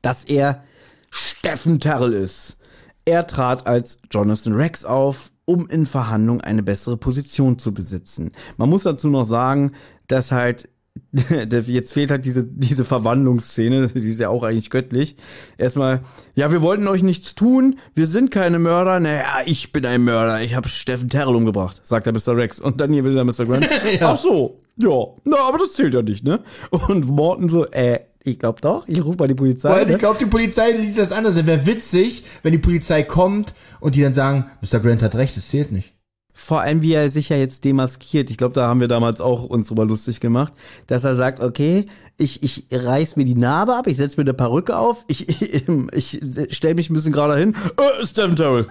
dass 0.00 0.24
er 0.24 0.64
Steffen 1.10 1.78
Terrell 1.78 2.14
ist. 2.14 2.56
Er 3.04 3.26
trat 3.26 3.66
als 3.66 3.98
Jonathan 4.10 4.54
Rex 4.54 4.86
auf, 4.86 5.30
um 5.44 5.68
in 5.68 5.84
Verhandlungen 5.84 6.40
eine 6.40 6.62
bessere 6.62 6.96
Position 6.96 7.58
zu 7.58 7.74
besitzen. 7.74 8.32
Man 8.56 8.70
muss 8.70 8.84
dazu 8.84 9.08
noch 9.08 9.24
sagen, 9.24 9.72
dass 10.06 10.32
halt 10.32 10.70
jetzt 11.66 11.92
fehlt 11.92 12.10
halt 12.10 12.24
diese, 12.24 12.44
diese 12.44 12.84
Verwandlungsszene, 12.84 13.88
sie 13.94 14.10
ist 14.10 14.20
ja 14.20 14.28
auch 14.28 14.42
eigentlich 14.42 14.70
göttlich. 14.70 15.16
Erstmal, 15.56 16.00
ja, 16.34 16.52
wir 16.52 16.62
wollten 16.62 16.86
euch 16.88 17.02
nichts 17.02 17.34
tun, 17.34 17.78
wir 17.94 18.06
sind 18.06 18.30
keine 18.30 18.58
Mörder. 18.58 19.00
Naja, 19.00 19.24
ich 19.46 19.72
bin 19.72 19.86
ein 19.86 20.02
Mörder, 20.02 20.40
ich 20.42 20.54
habe 20.54 20.68
Steffen 20.68 21.08
Terrell 21.08 21.34
umgebracht, 21.34 21.80
sagt 21.82 22.06
der 22.06 22.12
Mr. 22.12 22.36
Rex. 22.36 22.60
Und 22.60 22.80
dann 22.80 22.92
hier 22.92 23.04
wieder 23.04 23.24
Mr. 23.24 23.46
Grant. 23.46 23.68
Ach 24.00 24.16
so, 24.16 24.60
ja, 24.76 25.06
na, 25.24 25.36
aber 25.48 25.58
das 25.58 25.74
zählt 25.74 25.94
ja 25.94 26.02
nicht, 26.02 26.24
ne? 26.24 26.40
Und 26.70 27.06
Morton 27.06 27.48
so, 27.48 27.66
äh, 27.66 28.00
ich 28.22 28.38
glaub 28.38 28.60
doch, 28.60 28.86
ich 28.86 29.04
rufe 29.04 29.18
mal 29.18 29.28
die 29.28 29.34
Polizei. 29.34 29.70
Weil 29.70 29.86
ne? 29.86 29.92
ich 29.92 29.98
glaube, 29.98 30.18
die 30.18 30.26
Polizei 30.26 30.70
liest 30.72 30.98
das 30.98 31.12
anders. 31.12 31.34
Wäre 31.34 31.66
witzig, 31.66 32.24
wenn 32.42 32.52
die 32.52 32.58
Polizei 32.58 33.02
kommt 33.02 33.54
und 33.80 33.94
die 33.94 34.02
dann 34.02 34.14
sagen, 34.14 34.46
Mr. 34.60 34.80
Grant 34.80 35.02
hat 35.02 35.14
recht, 35.14 35.36
es 35.36 35.48
zählt 35.48 35.72
nicht. 35.72 35.92
Vor 36.40 36.60
allem, 36.60 36.82
wie 36.82 36.92
er 36.92 37.10
sich 37.10 37.30
ja 37.30 37.36
jetzt 37.36 37.64
demaskiert. 37.64 38.30
Ich 38.30 38.36
glaube, 38.36 38.54
da 38.54 38.68
haben 38.68 38.80
wir 38.80 38.86
damals 38.86 39.20
auch 39.20 39.42
uns 39.44 39.66
drüber 39.66 39.84
lustig 39.84 40.20
gemacht, 40.20 40.52
dass 40.86 41.02
er 41.02 41.16
sagt, 41.16 41.40
okay, 41.40 41.88
ich, 42.16 42.44
ich 42.44 42.64
reiß 42.70 43.16
mir 43.16 43.24
die 43.24 43.34
Narbe 43.34 43.74
ab, 43.74 43.88
ich 43.88 43.96
setz 43.96 44.16
mir 44.16 44.22
eine 44.22 44.34
Perücke 44.34 44.76
auf, 44.76 45.04
ich, 45.08 45.28
ich, 45.28 45.68
ich 45.92 46.20
stell 46.50 46.74
mich 46.74 46.88
ein 46.88 46.94
bisschen 46.94 47.12
gerade 47.12 47.36
hin. 47.36 47.56
Äh, 47.76 48.06
Stephen 48.06 48.36
Terrell. 48.36 48.66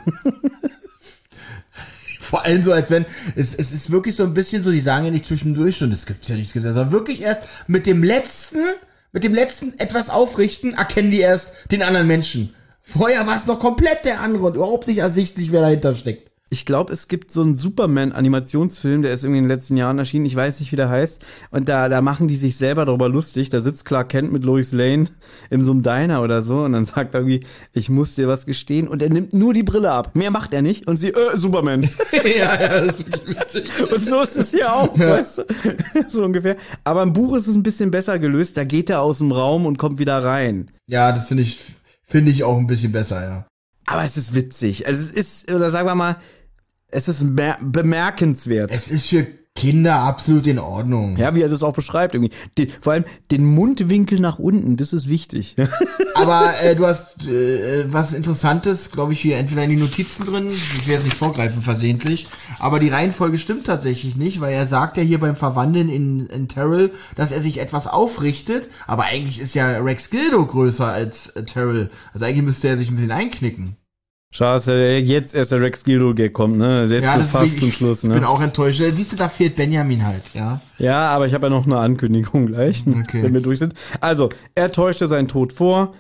Vor 2.21 2.45
allem 2.45 2.63
so, 2.63 2.71
als 2.71 2.89
wenn, 2.89 3.05
es, 3.35 3.53
es 3.53 3.73
ist 3.73 3.91
wirklich 3.91 4.15
so 4.15 4.23
ein 4.23 4.33
bisschen 4.33 4.63
so, 4.63 4.71
die 4.71 4.79
sagen 4.79 5.05
ja 5.05 5.11
nicht 5.11 5.25
zwischendurch 5.25 5.75
schon, 5.75 5.91
das 5.91 6.05
gibt's 6.05 6.29
ja 6.29 6.35
nicht, 6.35 6.47
das 6.47 6.53
gibt's 6.53 6.65
ja, 6.67 6.73
sondern 6.73 6.93
wirklich 6.93 7.21
erst 7.21 7.49
mit 7.67 7.85
dem 7.85 8.01
letzten, 8.01 8.63
mit 9.11 9.25
dem 9.25 9.33
letzten 9.33 9.77
etwas 9.77 10.09
aufrichten, 10.09 10.73
erkennen 10.73 11.11
die 11.11 11.19
erst 11.19 11.51
den 11.69 11.83
anderen 11.83 12.07
Menschen. 12.07 12.55
Vorher 12.81 13.27
war 13.27 13.35
es 13.35 13.45
noch 13.45 13.59
komplett 13.59 14.05
der 14.05 14.21
andere 14.21 14.45
und 14.45 14.55
überhaupt 14.55 14.87
nicht 14.87 14.99
ersichtlich, 14.99 15.51
wer 15.51 15.61
dahinter 15.61 15.93
steckt. 15.93 16.26
Ich 16.49 16.65
glaube, 16.65 16.93
es 16.93 17.09
gibt 17.09 17.29
so 17.29 17.41
einen 17.41 17.55
Superman-Animationsfilm, 17.55 19.01
der 19.01 19.13
ist 19.13 19.25
irgendwie 19.25 19.39
in 19.39 19.43
den 19.43 19.49
letzten 19.49 19.75
Jahren 19.75 19.99
erschienen. 19.99 20.25
Ich 20.25 20.35
weiß 20.35 20.61
nicht, 20.61 20.71
wie 20.71 20.77
der 20.77 20.87
heißt. 20.87 21.21
Und 21.51 21.67
da, 21.67 21.89
da 21.89 22.01
machen 22.01 22.29
die 22.29 22.37
sich 22.37 22.55
selber 22.55 22.85
darüber 22.85 23.09
lustig. 23.09 23.49
Da 23.49 23.59
sitzt 23.59 23.83
Clark 23.83 24.09
Kent 24.09 24.31
mit 24.31 24.45
Lois 24.45 24.71
Lane 24.71 25.07
in 25.49 25.61
so 25.61 25.71
einem 25.71 25.83
Diner 25.83 26.21
oder 26.21 26.41
so. 26.41 26.59
Und 26.59 26.71
dann 26.71 26.85
sagt 26.85 27.15
er 27.15 27.21
irgendwie, 27.21 27.45
ich 27.73 27.89
muss 27.89 28.15
dir 28.15 28.29
was 28.29 28.45
gestehen. 28.45 28.87
Und 28.87 29.01
er 29.01 29.09
nimmt 29.09 29.33
nur 29.33 29.53
die 29.53 29.63
Brille 29.63 29.91
ab. 29.91 30.15
Mehr 30.15 30.31
macht 30.31 30.53
er 30.53 30.61
nicht. 30.61 30.87
Und 30.87 30.95
sie, 30.95 31.09
äh, 31.09 31.37
Superman. 31.37 31.83
ja, 32.13 32.61
ja, 32.61 32.79
das 32.79 32.85
ist 32.85 32.99
wirklich 32.99 33.39
witzig. 33.39 33.69
Und 33.93 34.07
so 34.07 34.21
ist 34.21 34.37
es 34.37 34.51
hier 34.51 34.73
auch, 34.73 34.97
weißt 34.97 35.39
du? 35.39 35.43
So 36.09 36.23
ungefähr. 36.23 36.55
Aber 36.85 37.03
im 37.03 37.11
Buch 37.11 37.35
ist 37.35 37.47
es 37.47 37.55
ein 37.55 37.63
bisschen 37.63 37.91
besser 37.91 38.19
gelöst. 38.19 38.55
Da 38.55 38.63
geht 38.63 38.89
er 38.89 39.01
aus 39.01 39.17
dem 39.17 39.33
Raum 39.33 39.65
und 39.65 39.77
kommt 39.77 39.99
wieder 39.99 40.23
rein. 40.23 40.71
Ja, 40.87 41.11
das 41.11 41.27
finde 41.27 41.43
ich, 41.43 41.59
finde 42.05 42.31
ich 42.31 42.45
auch 42.45 42.57
ein 42.57 42.67
bisschen 42.67 42.93
besser, 42.93 43.21
ja. 43.21 43.47
Aber 43.87 44.03
es 44.03 44.17
ist 44.17 44.35
witzig. 44.35 44.85
Also 44.85 45.01
es 45.01 45.11
ist, 45.11 45.51
oder 45.51 45.71
sagen 45.71 45.87
wir 45.87 45.95
mal, 45.95 46.17
es 46.89 47.07
ist 47.07 47.23
mer- 47.23 47.59
bemerkenswert. 47.61 48.71
Es 48.71 48.87
ist 48.87 49.07
für 49.07 49.25
Kinder 49.57 49.95
absolut 50.01 50.45
in 50.45 50.59
Ordnung. 50.59 51.17
Ja, 51.17 51.33
wie 51.33 51.41
er 51.41 51.49
das 51.49 51.63
auch 51.63 51.73
beschreibt 51.73 52.13
irgendwie. 52.13 52.31
Den, 52.59 52.69
vor 52.79 52.93
allem 52.93 53.05
den 53.31 53.43
Mundwinkel 53.43 54.19
nach 54.19 54.37
unten, 54.37 54.77
das 54.77 54.93
ist 54.93 55.09
wichtig. 55.09 55.55
Aber 56.13 56.53
äh, 56.61 56.75
du 56.75 56.85
hast 56.85 57.25
äh, 57.25 57.91
was 57.91 58.13
Interessantes, 58.13 58.91
glaube 58.91 59.13
ich, 59.13 59.19
hier 59.19 59.37
entweder 59.37 59.63
in 59.63 59.71
die 59.71 59.77
Notizen 59.77 60.27
drin, 60.27 60.45
ich 60.47 60.87
werde 60.87 60.99
es 60.99 61.05
nicht 61.05 61.17
vorgreifen 61.17 61.61
versehentlich, 61.63 62.27
aber 62.59 62.79
die 62.79 62.89
Reihenfolge 62.89 63.39
stimmt 63.39 63.65
tatsächlich 63.65 64.15
nicht, 64.15 64.41
weil 64.41 64.53
er 64.53 64.67
sagt 64.67 64.97
ja 64.97 65.03
hier 65.03 65.19
beim 65.19 65.35
Verwandeln 65.35 65.89
in, 65.89 66.27
in 66.27 66.47
Terrell, 66.47 66.91
dass 67.15 67.31
er 67.31 67.39
sich 67.41 67.59
etwas 67.59 67.87
aufrichtet, 67.87 68.69
aber 68.85 69.05
eigentlich 69.05 69.39
ist 69.39 69.55
ja 69.55 69.77
Rex 69.79 70.09
Gildo 70.11 70.45
größer 70.45 70.87
als 70.87 71.29
äh, 71.29 71.43
Terrell. 71.45 71.89
Also 72.13 72.25
eigentlich 72.25 72.43
müsste 72.43 72.67
er 72.67 72.77
sich 72.77 72.89
ein 72.89 72.95
bisschen 72.95 73.11
einknicken. 73.11 73.76
Schade, 74.29 74.71
er 74.73 75.01
jetzt 75.01 75.33
erst 75.33 75.51
der 75.53 75.61
Rex 75.61 75.83
Gildo 75.83 76.13
kommt, 76.33 76.57
ne? 76.57 76.85
Jetzt 76.85 77.07
so 77.09 77.19
das 77.19 77.29
fast 77.31 77.59
zum 77.59 77.71
Schluss, 77.71 78.03
Ich 78.03 78.09
bin 78.09 78.19
ne? 78.19 78.27
auch 78.27 78.41
enttäuscht. 78.41 78.81
Siehst 78.93 79.13
du, 79.13 79.15
da 79.15 79.29
fehlt 79.29 79.55
Benjamin 79.55 80.05
halt, 80.05 80.23
ja. 80.33 80.59
Ja, 80.77 81.09
aber 81.11 81.27
ich 81.27 81.33
habe 81.33 81.45
ja 81.47 81.49
noch 81.49 81.65
eine 81.65 81.77
Ankündigung 81.77 82.47
gleich, 82.47 82.83
Okay. 83.03 83.23
wenn 83.23 83.33
wir 83.33 83.41
durch 83.41 83.59
sind. 83.59 83.73
Also, 84.01 84.29
er 84.53 84.71
täuschte 84.71 85.07
seinen 85.07 85.27
Tod 85.29 85.53
vor. 85.53 85.93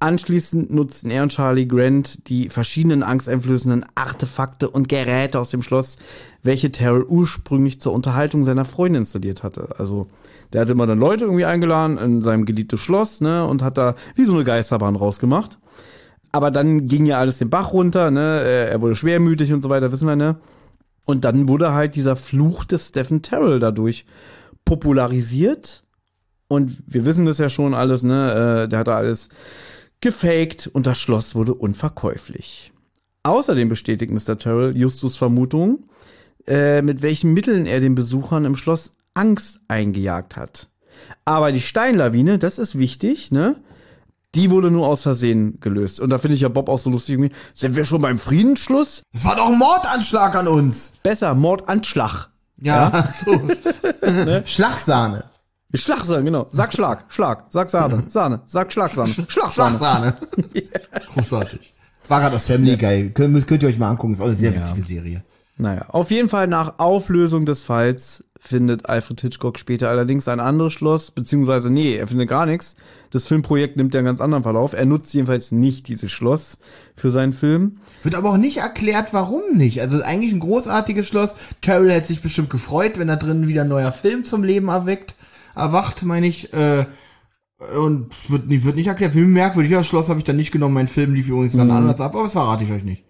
Anschließend 0.00 0.72
nutzten 0.72 1.10
er 1.10 1.22
und 1.22 1.32
Charlie 1.32 1.66
Grant 1.68 2.28
die 2.28 2.48
verschiedenen 2.48 3.02
angsteinflößenden 3.02 3.86
Artefakte 3.94 4.68
und 4.68 4.88
Geräte 4.88 5.38
aus 5.38 5.50
dem 5.50 5.62
Schloss, 5.62 5.96
welche 6.42 6.70
Terrell 6.72 7.04
ursprünglich 7.04 7.80
zur 7.80 7.92
Unterhaltung 7.92 8.44
seiner 8.44 8.64
Freundin 8.64 9.02
installiert 9.02 9.42
hatte. 9.42 9.74
Also, 9.78 10.08
der 10.52 10.62
hatte 10.62 10.72
immer 10.72 10.86
dann 10.86 10.98
Leute 10.98 11.24
irgendwie 11.24 11.44
eingeladen 11.44 11.98
in 11.98 12.22
seinem 12.22 12.44
geliebtes 12.44 12.80
Schloss, 12.80 13.20
ne, 13.20 13.46
und 13.46 13.62
hat 13.62 13.78
da 13.78 13.94
wie 14.14 14.24
so 14.24 14.34
eine 14.34 14.44
Geisterbahn 14.44 14.96
rausgemacht. 14.96 15.58
Aber 16.34 16.50
dann 16.50 16.88
ging 16.88 17.06
ja 17.06 17.18
alles 17.18 17.38
den 17.38 17.48
Bach 17.48 17.72
runter, 17.72 18.10
ne, 18.10 18.40
äh, 18.42 18.68
er 18.68 18.80
wurde 18.80 18.96
schwermütig 18.96 19.52
und 19.52 19.62
so 19.62 19.68
weiter, 19.68 19.92
wissen 19.92 20.08
wir, 20.08 20.16
ne. 20.16 20.34
Und 21.04 21.24
dann 21.24 21.48
wurde 21.48 21.72
halt 21.74 21.94
dieser 21.94 22.16
Fluch 22.16 22.64
des 22.64 22.88
Stephen 22.88 23.22
Terrell 23.22 23.60
dadurch 23.60 24.04
popularisiert. 24.64 25.84
Und 26.48 26.76
wir 26.88 27.04
wissen 27.04 27.24
das 27.24 27.38
ja 27.38 27.48
schon 27.48 27.72
alles, 27.72 28.02
ne? 28.02 28.64
Äh, 28.64 28.68
der 28.68 28.80
hat 28.80 28.88
da 28.88 28.96
alles 28.96 29.28
gefaked 30.00 30.66
und 30.66 30.88
das 30.88 30.98
Schloss 30.98 31.36
wurde 31.36 31.54
unverkäuflich. 31.54 32.72
Außerdem 33.22 33.68
bestätigt 33.68 34.10
Mr. 34.10 34.36
Terrell 34.36 34.76
Justus 34.76 35.16
Vermutung, 35.16 35.84
äh, 36.48 36.82
mit 36.82 37.00
welchen 37.02 37.32
Mitteln 37.32 37.64
er 37.64 37.78
den 37.78 37.94
Besuchern 37.94 38.44
im 38.44 38.56
Schloss 38.56 38.90
Angst 39.14 39.60
eingejagt 39.68 40.34
hat. 40.34 40.68
Aber 41.24 41.52
die 41.52 41.60
Steinlawine, 41.60 42.40
das 42.40 42.58
ist 42.58 42.76
wichtig, 42.76 43.30
ne? 43.30 43.54
Die 44.34 44.50
wurde 44.50 44.70
nur 44.70 44.86
aus 44.88 45.02
Versehen 45.02 45.60
gelöst. 45.60 46.00
Und 46.00 46.10
da 46.10 46.18
finde 46.18 46.34
ich 46.34 46.40
ja 46.40 46.48
Bob 46.48 46.68
auch 46.68 46.78
so 46.78 46.90
lustig 46.90 47.14
irgendwie. 47.14 47.32
Sind 47.54 47.76
wir 47.76 47.84
schon 47.84 48.02
beim 48.02 48.18
Friedensschluss? 48.18 49.02
Das 49.12 49.24
war 49.24 49.36
doch 49.36 49.50
ein 49.50 49.58
Mordanschlag 49.58 50.34
an 50.34 50.48
uns. 50.48 50.94
Besser, 51.02 51.34
Mordanschlag. 51.34 52.28
Ja, 52.60 53.08
so. 53.24 53.32
Schlagsahne. 54.44 55.24
Schlagsahne, 55.74 56.24
genau. 56.24 56.46
Sag 56.52 56.72
Schlag, 56.72 57.04
Schlag, 57.08 57.46
sag 57.50 57.68
Sahne, 57.68 58.04
Sahne, 58.08 58.40
sag 58.46 58.72
Schlagsahne, 58.72 59.08
Schlagsahne. 59.28 59.76
Schlagsahne. 59.78 60.14
Großartig. 61.14 61.74
War 62.08 62.20
gerade 62.20 62.34
das 62.34 62.46
Family 62.46 62.76
Guy. 62.76 63.10
Könnt, 63.10 63.46
könnt 63.46 63.62
ihr 63.62 63.68
euch 63.68 63.78
mal 63.78 63.90
angucken. 63.90 64.12
Ist 64.12 64.20
auch 64.20 64.26
eine 64.26 64.34
sehr 64.34 64.52
Ja. 64.52 64.60
witzige 64.60 64.82
Serie. 64.82 65.24
Naja, 65.56 65.86
auf 65.88 66.10
jeden 66.10 66.28
Fall 66.28 66.48
nach 66.48 66.78
Auflösung 66.78 67.46
des 67.46 67.62
Falls 67.62 68.24
findet 68.38 68.88
Alfred 68.88 69.20
Hitchcock 69.20 69.58
später 69.58 69.88
allerdings 69.88 70.28
ein 70.28 70.40
anderes 70.40 70.72
Schloss, 70.74 71.10
beziehungsweise 71.12 71.70
nee, 71.70 71.96
er 71.96 72.06
findet 72.08 72.28
gar 72.28 72.44
nichts. 72.44 72.76
Das 73.14 73.26
Filmprojekt 73.26 73.76
nimmt 73.76 73.94
ja 73.94 73.98
einen 74.00 74.06
ganz 74.06 74.20
anderen 74.20 74.42
Verlauf. 74.42 74.72
Er 74.72 74.84
nutzt 74.86 75.14
jedenfalls 75.14 75.52
nicht 75.52 75.86
dieses 75.88 76.10
Schloss 76.10 76.58
für 76.96 77.10
seinen 77.10 77.32
Film. 77.32 77.78
Wird 78.02 78.16
aber 78.16 78.30
auch 78.30 78.36
nicht 78.36 78.56
erklärt, 78.58 79.08
warum 79.12 79.42
nicht. 79.56 79.80
Also 79.80 80.02
eigentlich 80.02 80.32
ein 80.32 80.40
großartiges 80.40 81.06
Schloss. 81.06 81.36
Terrell 81.60 81.90
hätte 81.92 82.08
sich 82.08 82.20
bestimmt 82.22 82.50
gefreut, 82.50 82.98
wenn 82.98 83.08
da 83.08 83.16
drin 83.16 83.46
wieder 83.46 83.62
ein 83.62 83.68
neuer 83.68 83.92
Film 83.92 84.24
zum 84.24 84.42
Leben 84.42 84.66
erweckt, 84.68 85.14
erwacht, 85.54 86.02
meine 86.02 86.26
ich. 86.26 86.52
Äh, 86.52 86.86
und 87.78 88.08
wird, 88.28 88.48
nicht- 88.48 88.64
wird 88.64 88.74
nicht 88.76 88.88
erklärt. 88.88 89.14
Wie 89.14 89.20
merkwürdig, 89.20 89.72
das 89.72 89.86
Schloss 89.86 90.08
habe 90.08 90.18
ich 90.18 90.24
dann 90.24 90.36
nicht 90.36 90.50
genommen. 90.50 90.74
Mein 90.74 90.88
Film 90.88 91.14
lief 91.14 91.28
übrigens 91.28 91.56
dann 91.56 91.70
anders 91.70 92.00
ab, 92.00 92.14
aber 92.14 92.24
das 92.24 92.32
verrate 92.32 92.64
ich 92.64 92.72
euch 92.72 92.82
nicht. 92.84 93.04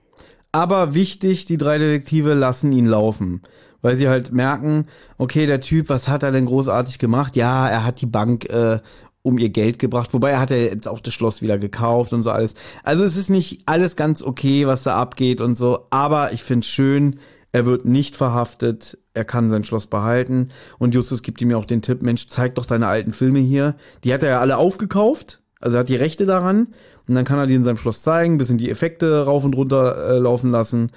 Aber 0.52 0.94
wichtig, 0.94 1.46
die 1.46 1.56
drei 1.56 1.78
Detektive 1.78 2.34
lassen 2.34 2.70
ihn 2.72 2.86
laufen. 2.86 3.40
Weil 3.82 3.96
sie 3.96 4.08
halt 4.08 4.32
merken, 4.32 4.86
okay, 5.18 5.44
der 5.44 5.60
Typ, 5.60 5.90
was 5.90 6.08
hat 6.08 6.22
er 6.22 6.32
denn 6.32 6.46
großartig 6.46 6.98
gemacht? 6.98 7.36
Ja, 7.36 7.68
er 7.68 7.84
hat 7.84 8.00
die 8.00 8.06
Bank 8.06 8.46
äh, 8.48 8.78
um 9.24 9.38
ihr 9.38 9.48
Geld 9.48 9.78
gebracht. 9.78 10.12
Wobei 10.12 10.30
er 10.32 10.40
hat 10.40 10.50
ja 10.50 10.56
jetzt 10.58 10.86
auch 10.86 11.00
das 11.00 11.14
Schloss 11.14 11.40
wieder 11.40 11.58
gekauft 11.58 12.12
und 12.12 12.22
so 12.22 12.30
alles. 12.30 12.54
Also 12.82 13.04
es 13.04 13.16
ist 13.16 13.30
nicht 13.30 13.62
alles 13.66 13.96
ganz 13.96 14.22
okay, 14.22 14.66
was 14.66 14.82
da 14.82 14.96
abgeht 14.96 15.40
und 15.40 15.56
so. 15.56 15.86
Aber 15.90 16.32
ich 16.32 16.42
finde 16.42 16.66
schön, 16.66 17.18
er 17.50 17.64
wird 17.64 17.86
nicht 17.86 18.16
verhaftet. 18.16 18.98
Er 19.14 19.24
kann 19.24 19.48
sein 19.48 19.64
Schloss 19.64 19.86
behalten. 19.86 20.50
Und 20.78 20.94
Justus 20.94 21.22
gibt 21.22 21.40
ihm 21.40 21.50
ja 21.50 21.56
auch 21.56 21.64
den 21.64 21.80
Tipp, 21.80 22.02
Mensch, 22.02 22.28
zeig 22.28 22.54
doch 22.56 22.66
deine 22.66 22.86
alten 22.86 23.12
Filme 23.12 23.38
hier. 23.38 23.76
Die 24.04 24.12
hat 24.12 24.22
er 24.22 24.28
ja 24.28 24.40
alle 24.40 24.58
aufgekauft. 24.58 25.40
Also 25.58 25.78
er 25.78 25.80
hat 25.80 25.88
die 25.88 25.96
Rechte 25.96 26.26
daran. 26.26 26.74
Und 27.08 27.14
dann 27.14 27.24
kann 27.24 27.38
er 27.38 27.46
die 27.46 27.54
in 27.54 27.64
seinem 27.64 27.78
Schloss 27.78 28.02
zeigen, 28.02 28.36
bisschen 28.36 28.58
die 28.58 28.70
Effekte 28.70 29.24
rauf 29.24 29.44
und 29.44 29.56
runter 29.56 30.10
äh, 30.10 30.18
laufen 30.18 30.50
lassen. 30.50 30.92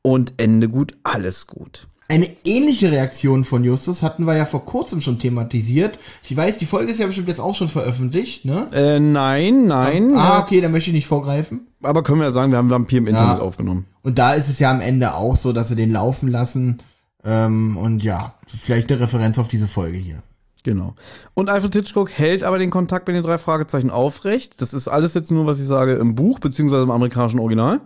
Und 0.00 0.34
Ende 0.38 0.70
gut, 0.70 0.92
alles 1.02 1.46
gut. 1.46 1.88
Eine 2.08 2.28
ähnliche 2.44 2.92
Reaktion 2.92 3.44
von 3.44 3.64
Justus 3.64 4.02
hatten 4.02 4.26
wir 4.26 4.36
ja 4.36 4.44
vor 4.46 4.64
kurzem 4.64 5.00
schon 5.00 5.18
thematisiert. 5.18 5.98
Ich 6.22 6.36
weiß, 6.36 6.58
die 6.58 6.66
Folge 6.66 6.92
ist 6.92 7.00
ja 7.00 7.06
bestimmt 7.06 7.26
jetzt 7.28 7.40
auch 7.40 7.54
schon 7.56 7.68
veröffentlicht, 7.68 8.44
ne? 8.44 8.68
Äh, 8.72 9.00
nein, 9.00 9.66
nein. 9.66 10.14
Ah, 10.14 10.38
äh, 10.38 10.42
okay, 10.42 10.60
da 10.60 10.68
möchte 10.68 10.90
ich 10.90 10.94
nicht 10.94 11.06
vorgreifen. 11.08 11.66
Aber 11.82 12.04
können 12.04 12.20
wir 12.20 12.26
ja 12.26 12.30
sagen, 12.30 12.52
wir 12.52 12.58
haben 12.58 12.70
Vampir 12.70 12.98
im 12.98 13.08
Internet 13.08 13.38
Ja. 13.38 13.42
aufgenommen. 13.42 13.86
Und 14.02 14.18
da 14.18 14.34
ist 14.34 14.48
es 14.48 14.60
ja 14.60 14.70
am 14.70 14.80
Ende 14.80 15.14
auch 15.14 15.34
so, 15.36 15.52
dass 15.52 15.68
sie 15.68 15.74
den 15.76 15.92
laufen 15.92 16.28
lassen. 16.28 16.78
Ähm, 17.24 17.76
und 17.76 18.04
ja, 18.04 18.34
vielleicht 18.46 18.90
eine 18.92 19.00
Referenz 19.00 19.38
auf 19.40 19.48
diese 19.48 19.66
Folge 19.66 19.98
hier. 19.98 20.22
Genau. 20.62 20.94
Und 21.34 21.48
Alfred 21.50 21.74
Hitchcock 21.74 22.10
hält 22.10 22.44
aber 22.44 22.58
den 22.58 22.70
Kontakt 22.70 23.06
mit 23.08 23.16
den 23.16 23.22
drei 23.24 23.38
Fragezeichen 23.38 23.90
aufrecht. 23.90 24.60
Das 24.60 24.74
ist 24.74 24.86
alles 24.88 25.14
jetzt 25.14 25.30
nur, 25.30 25.46
was 25.46 25.58
ich 25.60 25.66
sage, 25.66 25.94
im 25.94 26.14
Buch, 26.14 26.38
beziehungsweise 26.38 26.82
im 26.84 26.90
amerikanischen 26.90 27.40
Original. 27.40 27.80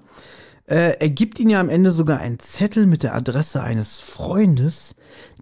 Äh, 0.70 0.98
er 1.00 1.10
gibt 1.10 1.40
ihnen 1.40 1.50
ja 1.50 1.60
am 1.60 1.68
Ende 1.68 1.90
sogar 1.90 2.20
einen 2.20 2.38
Zettel 2.38 2.86
mit 2.86 3.02
der 3.02 3.16
Adresse 3.16 3.60
eines 3.60 3.98
Freundes, 3.98 4.94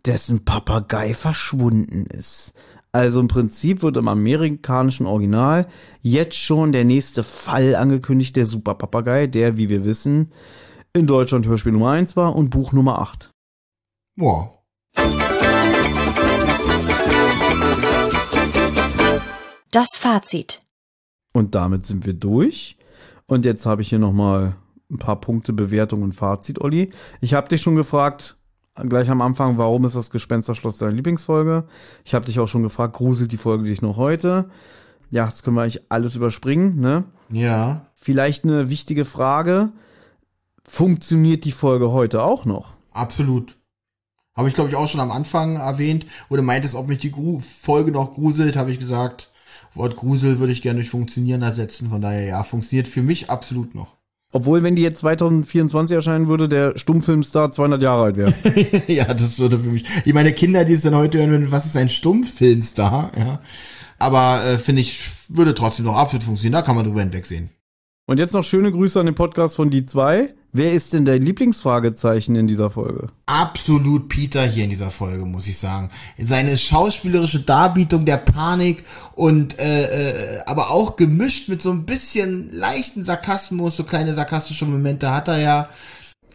dessen 0.07 0.47
Papagei 0.47 1.13
verschwunden 1.13 2.07
ist. 2.07 2.55
Also 2.93 3.21
im 3.21 3.29
Prinzip 3.29 3.83
wird 3.83 3.99
im 3.99 4.09
amerikanischen 4.09 5.05
Original 5.05 5.69
jetzt 6.01 6.39
schon 6.39 6.73
der 6.73 6.87
nächste 6.87 7.23
Fall 7.23 7.77
angekündigt, 7.77 8.37
der 8.37 8.47
Superpapagei, 8.47 9.27
der, 9.27 9.59
wie 9.59 9.69
wir 9.69 9.85
wissen, 9.85 10.33
in 10.95 11.07
Deutschland 11.07 11.47
Hörspiel 11.47 11.73
Nummer 11.73 11.91
1 11.91 12.17
war 12.17 12.35
und 12.35 12.49
Buch 12.49 12.73
Nummer 12.73 12.99
8. 12.99 13.31
Wow. 14.17 14.63
Das 19.71 19.91
Fazit. 19.99 20.63
Und 21.35 21.55
damit 21.55 21.85
sind 21.85 22.07
wir 22.07 22.15
durch. 22.15 22.79
Und 23.27 23.45
jetzt 23.45 23.67
habe 23.67 23.83
ich 23.83 23.91
hier 23.91 23.99
nochmal 23.99 24.57
ein 24.91 24.99
paar 24.99 25.21
Punkte 25.21 25.53
Bewertung 25.53 26.03
und 26.03 26.15
Fazit, 26.15 26.61
Olli. 26.61 26.91
Ich 27.21 27.35
habe 27.35 27.49
dich 27.49 27.63
schon 27.63 27.77
gefragt, 27.77 28.37
gleich 28.75 29.11
am 29.11 29.21
Anfang, 29.21 29.59
warum 29.59 29.85
ist 29.85 29.97
das 29.97 30.11
Gespensterschloss 30.11 30.79
deine 30.79 30.93
Lieblingsfolge? 30.93 31.65
Ich 32.05 32.15
habe 32.15 32.25
dich 32.25 32.41
auch 32.41 32.49
schon 32.49 32.63
gefragt, 32.63 32.97
gruselt 32.97 33.33
die 33.33 33.37
Folge 33.37 33.65
dich 33.65 33.83
noch 33.83 33.97
heute? 33.97 34.51
Ja, 35.11 35.27
das 35.27 35.43
können 35.43 35.57
wir 35.57 35.63
eigentlich 35.63 35.91
alles 35.91 36.17
überspringen, 36.17 36.77
ne? 36.77 37.05
Ja. 37.31 37.87
Vielleicht 37.95 38.45
eine 38.45 38.71
wichtige 38.71 39.05
Frage. 39.05 39.73
Funktioniert 40.63 41.45
die 41.45 41.53
Folge 41.53 41.93
heute 41.93 42.23
auch 42.23 42.45
noch? 42.45 42.77
Absolut. 42.93 43.57
Habe 44.37 44.49
ich, 44.49 44.55
glaube 44.55 44.71
ich, 44.71 44.77
auch 44.77 44.89
schon 44.89 45.01
am 45.01 45.11
Anfang 45.11 45.57
erwähnt. 45.57 46.07
Oder 46.29 46.43
meintest, 46.43 46.75
ob 46.75 46.89
mich 46.89 46.99
die 46.99 47.11
Gru 47.11 47.41
Folge 47.41 47.91
noch 47.91 48.13
gruselt, 48.13 48.57
habe 48.57 48.71
ich 48.71 48.79
gesagt, 48.79 49.33
Wort 49.75 49.97
Grusel 49.97 50.39
würde 50.39 50.53
ich 50.53 50.63
gerne 50.63 50.79
durch 50.79 50.91
Funktionieren 50.91 51.43
ersetzen. 51.43 51.91
Von 51.91 52.03
daher, 52.03 52.27
ja, 52.27 52.43
funktioniert 52.43 52.87
für 52.87 53.03
mich 53.03 53.31
absolut 53.31 53.75
noch. 53.75 53.98
Obwohl, 54.39 54.63
wenn 54.63 54.77
die 54.77 54.83
jetzt 54.83 55.01
2024 55.01 55.97
erscheinen 55.97 56.29
würde, 56.29 56.49
der 56.49 56.79
Stummfilmstar 56.79 57.51
200 57.51 57.83
Jahre 57.83 58.05
alt 58.05 58.17
wäre. 58.17 58.33
ja, 58.87 59.13
das 59.13 59.41
würde 59.41 59.59
für 59.59 59.69
mich. 59.69 59.85
Ich 60.05 60.15
meine 60.15 60.33
Kinder, 60.33 60.65
die 60.65 60.75
es 60.75 60.83
dann 60.83 60.95
heute 60.95 61.19
hören, 61.19 61.51
was 61.51 61.67
ist 61.67 61.77
ein 61.77 61.89
Stummfilmstar? 61.89 63.11
Ja. 63.19 63.41
Aber 63.99 64.41
äh, 64.45 64.59
finde 64.59 64.83
ich, 64.83 65.11
würde 65.29 65.57
trotzdem 65.57 65.87
noch 65.87 65.97
absolut 65.97 66.23
funktionieren. 66.23 66.53
Da 66.53 66.63
kann 66.63 66.77
man 66.77 66.85
drüber 66.85 67.01
hinwegsehen. 67.01 67.51
Und 68.07 68.21
jetzt 68.21 68.33
noch 68.33 68.45
schöne 68.45 68.71
Grüße 68.71 69.01
an 69.01 69.07
den 69.07 69.17
Podcast 69.17 69.57
von 69.57 69.71
die 69.71 69.85
zwei. 69.85 70.35
Wer 70.53 70.73
ist 70.73 70.95
denn 70.95 71.05
dein 71.05 71.23
Lieblingsfragezeichen 71.23 72.35
in 72.35 72.47
dieser 72.47 72.71
Folge? 72.71 73.09
Absolut 73.27 74.09
Peter 74.09 74.43
hier 74.45 74.65
in 74.65 74.71
dieser 74.71 74.91
Folge, 74.91 75.27
muss 75.27 75.47
ich 75.47 75.59
sagen. 75.59 75.91
Seine 76.17 76.57
schauspielerische 76.57 77.41
Darbietung 77.41 78.07
der 78.07 78.17
Panik 78.17 78.85
und 79.15 79.59
äh, 79.59 79.85
äh, 79.85 80.41
aber 80.47 80.71
auch 80.71 80.97
gemischt 80.97 81.49
mit 81.49 81.61
so 81.61 81.71
ein 81.71 81.85
bisschen 81.85 82.51
leichten 82.51 83.05
Sarkasmus, 83.05 83.77
so 83.77 83.85
kleine 83.85 84.15
sarkastische 84.15 84.65
Momente 84.65 85.11
hat 85.11 85.29
er 85.29 85.39
ja. 85.39 85.69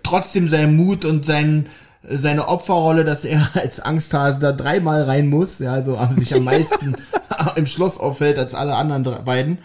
Trotzdem 0.04 0.50
sein 0.50 0.76
Mut 0.76 1.06
und 1.06 1.26
sein 1.26 1.68
seine 2.08 2.50
Opferrolle, 2.50 3.06
dass 3.06 3.24
er 3.26 3.50
als 3.56 3.80
Angsthase 3.80 4.40
da 4.40 4.52
dreimal 4.52 5.04
rein 5.04 5.28
muss, 5.28 5.60
ja, 5.60 5.72
also 5.72 5.98
sich 6.14 6.36
am 6.36 6.44
meisten 6.44 6.96
im 7.56 7.66
Schloss 7.66 7.98
auffällt 7.98 8.38
als 8.38 8.54
alle 8.54 8.76
anderen 8.76 9.04
beiden 9.26 9.58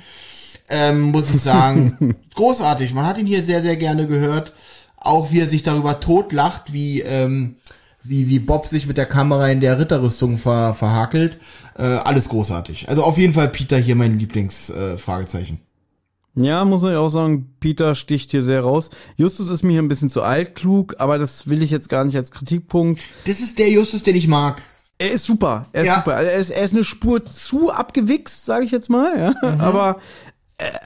ähm, 0.69 1.01
muss 1.01 1.31
ich 1.31 1.41
sagen, 1.41 2.17
großartig. 2.35 2.95
Man 2.95 3.07
hat 3.07 3.19
ihn 3.19 3.27
hier 3.27 3.43
sehr, 3.43 3.63
sehr 3.63 3.77
gerne 3.77 4.07
gehört. 4.07 4.53
Auch 4.97 5.31
wie 5.31 5.41
er 5.41 5.49
sich 5.49 5.63
darüber 5.63 6.01
totlacht, 6.01 6.73
wie, 6.73 7.01
ähm, 7.03 7.57
wie, 8.03 8.29
wie 8.29 8.41
Bob 8.41 8.67
sich 8.67 8.87
mit 8.87 8.97
der 8.97 9.07
Kamera 9.07 9.49
in 9.49 9.61
der 9.61 9.79
Ritterrüstung 9.79 10.39
ver, 10.39 10.75
verhakelt. 10.75 11.39
Äh, 11.77 11.83
alles 11.83 12.29
großartig. 12.29 12.89
Also 12.89 13.05
auf 13.05 13.17
jeden 13.17 13.35
Fall 13.35 13.49
Peter 13.49 13.79
hier 13.79 13.95
mein 13.95 14.19
Lieblingsfragezeichen. 14.19 15.57
Äh. 15.57 15.69
Ja, 16.41 16.65
muss 16.65 16.83
ich 16.83 16.95
auch 16.95 17.09
sagen, 17.09 17.55
Peter 17.59 17.95
sticht 17.95 18.31
hier 18.31 18.43
sehr 18.43 18.61
raus. 18.61 18.91
Justus 19.17 19.49
ist 19.49 19.63
mir 19.63 19.73
hier 19.73 19.83
ein 19.83 19.89
bisschen 19.89 20.11
zu 20.11 20.23
altklug, 20.23 20.97
aber 20.99 21.19
das 21.19 21.49
will 21.49 21.63
ich 21.63 21.71
jetzt 21.71 21.89
gar 21.89 22.05
nicht 22.05 22.17
als 22.17 22.31
Kritikpunkt. 22.31 23.01
Das 23.25 23.41
ist 23.41 23.59
der 23.59 23.71
Justus, 23.71 24.03
den 24.03 24.15
ich 24.15 24.29
mag. 24.29 24.63
Er 24.99 25.13
ist 25.13 25.25
super, 25.25 25.67
er 25.73 25.83
ist 25.83 25.87
ja. 25.87 25.97
super. 25.97 26.15
Er 26.15 26.39
ist, 26.39 26.51
er 26.51 26.65
ist 26.65 26.75
eine 26.75 26.85
Spur 26.85 27.25
zu 27.25 27.73
abgewichst, 27.73 28.45
sage 28.45 28.65
ich 28.65 28.73
jetzt 28.73 28.91
mal, 28.91 29.19
ja. 29.19 29.51
Mhm. 29.51 29.61
Aber 29.61 30.01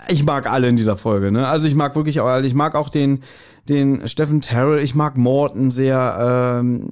ich 0.09 0.25
mag 0.25 0.51
alle 0.51 0.69
in 0.69 0.77
dieser 0.77 0.97
Folge, 0.97 1.33
ne? 1.33 1.49
Also 1.49 1.67
ich 1.67 1.75
mag 1.75 1.97
wirklich 1.97 2.21
auch 2.21 2.27
alle. 2.27 2.47
Ich 2.47 2.55
mag 2.55 2.75
auch 2.75 2.89
den, 2.89 3.23
den 3.69 4.07
Stephen 4.09 4.41
Terrell, 4.41 4.83
ich 4.83 4.95
mag 4.95 5.17
Morton 5.17 5.71
sehr, 5.71 6.61
ähm, 6.61 6.91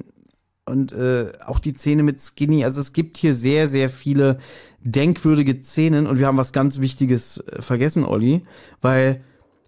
und 0.71 0.93
äh, 0.93 1.33
auch 1.45 1.59
die 1.59 1.75
Szene 1.75 2.03
mit 2.03 2.21
Skinny. 2.21 2.65
Also 2.65 2.81
es 2.81 2.93
gibt 2.93 3.19
hier 3.19 3.35
sehr, 3.35 3.69
sehr 3.69 3.91
viele 3.91 4.39
denkwürdige 4.81 5.63
Szenen 5.63 6.07
und 6.07 6.19
wir 6.19 6.27
haben 6.27 6.39
was 6.39 6.53
ganz 6.53 6.81
Wichtiges 6.81 7.39
äh, 7.39 7.61
vergessen, 7.61 8.05
Olli, 8.05 8.43
weil 8.81 9.23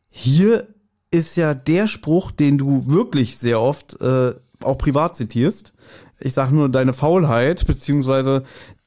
hier 0.09 0.69
ist 1.11 1.37
ja 1.37 1.53
der 1.55 1.89
Spruch, 1.89 2.31
den 2.31 2.57
du 2.57 2.87
wirklich 2.87 3.37
sehr 3.37 3.61
oft 3.61 4.01
äh, 4.01 4.33
auch 4.61 4.79
privat 4.79 5.17
zitierst. 5.17 5.75
Ich 6.21 6.33
sag 6.33 6.51
nur 6.51 6.69
deine 6.69 6.93
Faulheit, 6.93 7.67
beziehungsweise 7.67 8.45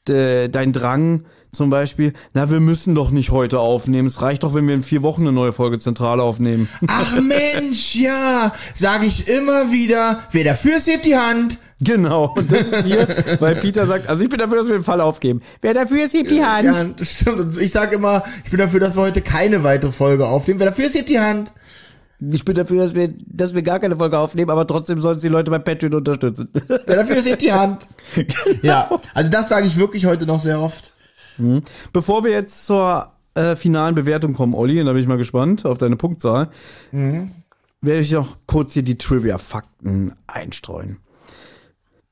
de, 0.07 0.47
dein 0.47 0.73
Drang, 0.73 1.26
zum 1.56 1.69
Beispiel, 1.69 2.14
na, 2.34 2.49
wir 2.49 2.60
müssen 2.60 2.94
doch 2.94 3.11
nicht 3.11 3.32
heute 3.32 3.60
aufnehmen. 3.60 4.07
Es 4.07 4.22
reicht 4.22 4.44
doch, 4.44 4.53
wenn 4.53 4.68
wir 4.68 4.76
in 4.76 4.84
vier 4.84 5.02
Wochen 5.02 5.22
eine 5.22 5.32
neue 5.32 5.53
Folge 5.53 5.80
Zentrale 5.80 6.22
aufnehmen. 6.22 6.69
Ach 6.88 7.19
Mensch, 7.19 7.95
ja, 7.95 8.52
sage 8.73 9.06
ich 9.06 9.27
immer 9.27 9.72
wieder. 9.72 10.19
Wer 10.32 10.44
dafür 10.44 10.77
ist, 10.77 10.88
hebt 10.88 11.06
die 11.06 11.18
Hand. 11.18 11.57
Genau, 11.82 12.34
und 12.36 12.49
das 12.52 12.61
ist 12.61 12.86
hier, 12.86 13.07
weil 13.40 13.56
Peter 13.56 13.86
sagt, 13.86 14.07
also 14.07 14.23
ich 14.23 14.30
bin 14.30 14.40
dafür, 14.40 14.57
dass 14.57 14.68
wir 14.68 14.76
den 14.76 14.84
Fall 14.84 15.02
aufgeben. 15.02 15.41
Wer 15.61 15.73
dafür 15.73 16.06
ist, 16.06 16.14
hebt 16.14 16.32
die 16.32 16.44
Hand. 16.44 16.64
Ja, 16.64 16.84
das 16.84 17.11
stimmt. 17.11 17.60
Ich 17.60 17.72
sage 17.72 17.98
immer, 17.98 18.23
ich 18.45 18.52
bin 18.52 18.60
dafür, 18.60 18.80
dass 18.80 18.95
wir 18.95 19.02
heute 19.02 19.22
keine 19.22 19.64
weitere 19.64 19.91
Folge 19.91 20.26
aufnehmen. 20.26 20.60
Wer 20.60 20.68
dafür 20.68 20.86
ist, 20.86 20.95
hebt 20.95 21.10
die 21.10 21.19
Hand. 21.19 21.52
Ich 22.32 22.45
bin 22.45 22.56
dafür, 22.56 22.86
dass 22.86 22.95
wir, 22.95 23.14
dass 23.27 23.53
wir 23.53 23.61
gar 23.61 23.80
keine 23.80 23.98
Folge 23.98 24.18
aufnehmen, 24.18 24.49
aber 24.49 24.65
trotzdem 24.65 25.02
sollen 25.02 25.19
die 25.19 25.27
Leute 25.27 25.52
bei 25.52 25.60
Patreon 25.60 25.95
unterstützen. 25.95 26.49
Wer 26.53 26.95
dafür 26.95 27.18
ist, 27.18 27.27
hebt 27.27 27.41
die 27.41 27.52
Hand. 27.52 27.86
Genau. 28.15 28.30
Ja, 28.61 29.02
also 29.14 29.30
das 29.30 29.49
sage 29.49 29.68
ich 29.68 29.77
wirklich 29.77 30.06
heute 30.06 30.26
noch 30.26 30.40
sehr 30.40 30.61
oft. 30.61 30.94
Mhm. 31.37 31.61
Bevor 31.93 32.23
wir 32.23 32.31
jetzt 32.31 32.65
zur 32.65 33.11
äh, 33.33 33.55
finalen 33.55 33.95
Bewertung 33.95 34.33
kommen, 34.33 34.53
Olli, 34.53 34.79
und 34.79 34.85
da 34.85 34.93
bin 34.93 35.01
ich 35.01 35.07
mal 35.07 35.17
gespannt 35.17 35.65
auf 35.65 35.77
deine 35.77 35.95
Punktzahl, 35.95 36.49
mhm. 36.91 37.31
werde 37.81 38.01
ich 38.01 38.11
noch 38.11 38.37
kurz 38.47 38.73
hier 38.73 38.83
die 38.83 38.97
Trivia-Fakten 38.97 40.13
einstreuen. 40.27 40.97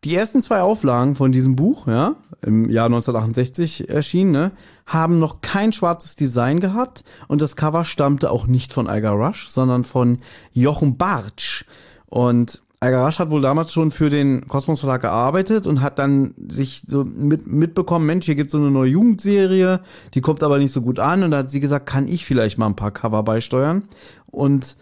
Die 0.03 0.15
ersten 0.15 0.41
zwei 0.41 0.59
Auflagen 0.59 1.15
von 1.15 1.31
diesem 1.31 1.55
Buch, 1.55 1.87
ja, 1.87 2.15
im 2.41 2.69
Jahr 2.69 2.87
1968 2.87 3.89
erschienen, 3.89 4.31
ne, 4.31 4.51
haben 4.85 5.17
noch 5.17 5.39
kein 5.39 5.71
schwarzes 5.71 6.17
Design 6.17 6.59
gehabt 6.59 7.05
und 7.29 7.41
das 7.41 7.55
Cover 7.55 7.85
stammte 7.85 8.29
auch 8.29 8.45
nicht 8.45 8.73
von 8.73 8.87
Algar 8.87 9.13
Rush, 9.13 9.47
sondern 9.47 9.85
von 9.85 10.19
Jochen 10.51 10.97
Bartsch. 10.97 11.63
Und 12.05 12.62
Algarasch 12.83 13.19
hat 13.19 13.29
wohl 13.29 13.41
damals 13.41 13.71
schon 13.71 13.91
für 13.91 14.09
den 14.09 14.45
Kosmos 14.49 14.81
Verlag 14.81 14.99
gearbeitet 14.99 15.67
und 15.67 15.81
hat 15.81 15.99
dann 15.99 16.33
sich 16.49 16.81
so 16.85 17.05
mit, 17.05 17.47
mitbekommen, 17.47 18.05
Mensch, 18.05 18.25
hier 18.25 18.35
gibt's 18.35 18.51
so 18.51 18.57
eine 18.57 18.71
neue 18.71 18.89
Jugendserie, 18.91 19.79
die 20.13 20.19
kommt 20.19 20.43
aber 20.43 20.57
nicht 20.57 20.73
so 20.73 20.81
gut 20.81 20.99
an 20.99 21.23
und 21.23 21.31
da 21.31 21.37
hat 21.37 21.49
sie 21.49 21.61
gesagt, 21.61 21.85
kann 21.85 22.09
ich 22.09 22.25
vielleicht 22.25 22.57
mal 22.57 22.65
ein 22.65 22.75
paar 22.75 22.91
Cover 22.91 23.23
beisteuern 23.23 23.83
und 24.25 24.75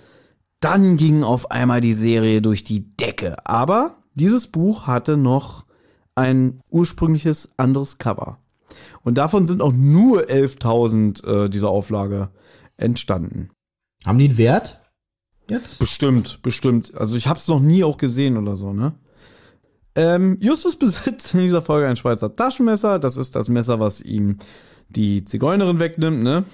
dann 0.62 0.98
ging 0.98 1.22
auf 1.22 1.52
einmal 1.52 1.80
die 1.80 1.94
Serie 1.94 2.42
durch 2.42 2.64
die 2.64 2.98
Decke. 2.98 3.46
Aber 3.46 3.98
dieses 4.16 4.48
Buch 4.48 4.88
hatte 4.88 5.16
noch 5.16 5.66
ein 6.16 6.60
ursprüngliches 6.72 7.52
anderes 7.58 8.00
Cover. 8.00 8.40
Und 9.04 9.20
davon 9.20 9.46
sind 9.46 9.62
auch 9.62 9.74
nur 9.74 10.24
11.000 10.24 11.46
äh, 11.46 11.50
dieser 11.50 11.70
Auflage 11.70 12.30
entstanden. 12.78 13.52
Haben 14.08 14.18
die 14.18 14.26
einen 14.26 14.38
Wert? 14.40 14.81
Jetzt? 15.52 15.80
Bestimmt, 15.80 16.42
bestimmt. 16.44 16.96
Also 16.96 17.18
ich 17.18 17.28
habe 17.28 17.38
es 17.38 17.50
noch 17.50 17.60
nie 17.60 17.84
auch 17.84 17.98
gesehen 17.98 18.38
oder 18.38 18.56
so, 18.56 18.72
ne? 18.72 18.94
Ähm, 19.96 20.38
Justus 20.40 20.78
besitzt 20.78 21.34
in 21.34 21.42
dieser 21.42 21.62
Folge 21.62 21.90
ein 21.90 21.98
Schweizer 21.98 22.34
Taschenmesser. 22.34 23.00
Das 23.00 23.18
ist 23.18 23.36
das 23.36 23.50
Messer, 23.50 23.78
was 23.78 24.02
ihm 24.02 24.38
die 24.88 25.26
Zigeunerin 25.26 25.80
wegnimmt, 25.80 26.24
ne? 26.24 26.46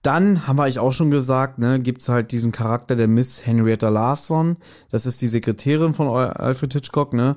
Dann 0.00 0.46
haben 0.46 0.56
wir 0.56 0.62
euch 0.62 0.78
auch 0.78 0.92
schon 0.92 1.10
gesagt, 1.10 1.58
ne, 1.58 1.80
gibt's 1.80 2.08
halt 2.08 2.32
diesen 2.32 2.50
Charakter 2.50 2.96
der 2.96 3.08
Miss 3.08 3.44
Henrietta 3.44 3.90
Larson. 3.90 4.56
Das 4.90 5.04
ist 5.04 5.20
die 5.20 5.28
Sekretärin 5.28 5.92
von 5.92 6.08
Alfred 6.08 6.72
Hitchcock, 6.72 7.12
ne? 7.12 7.36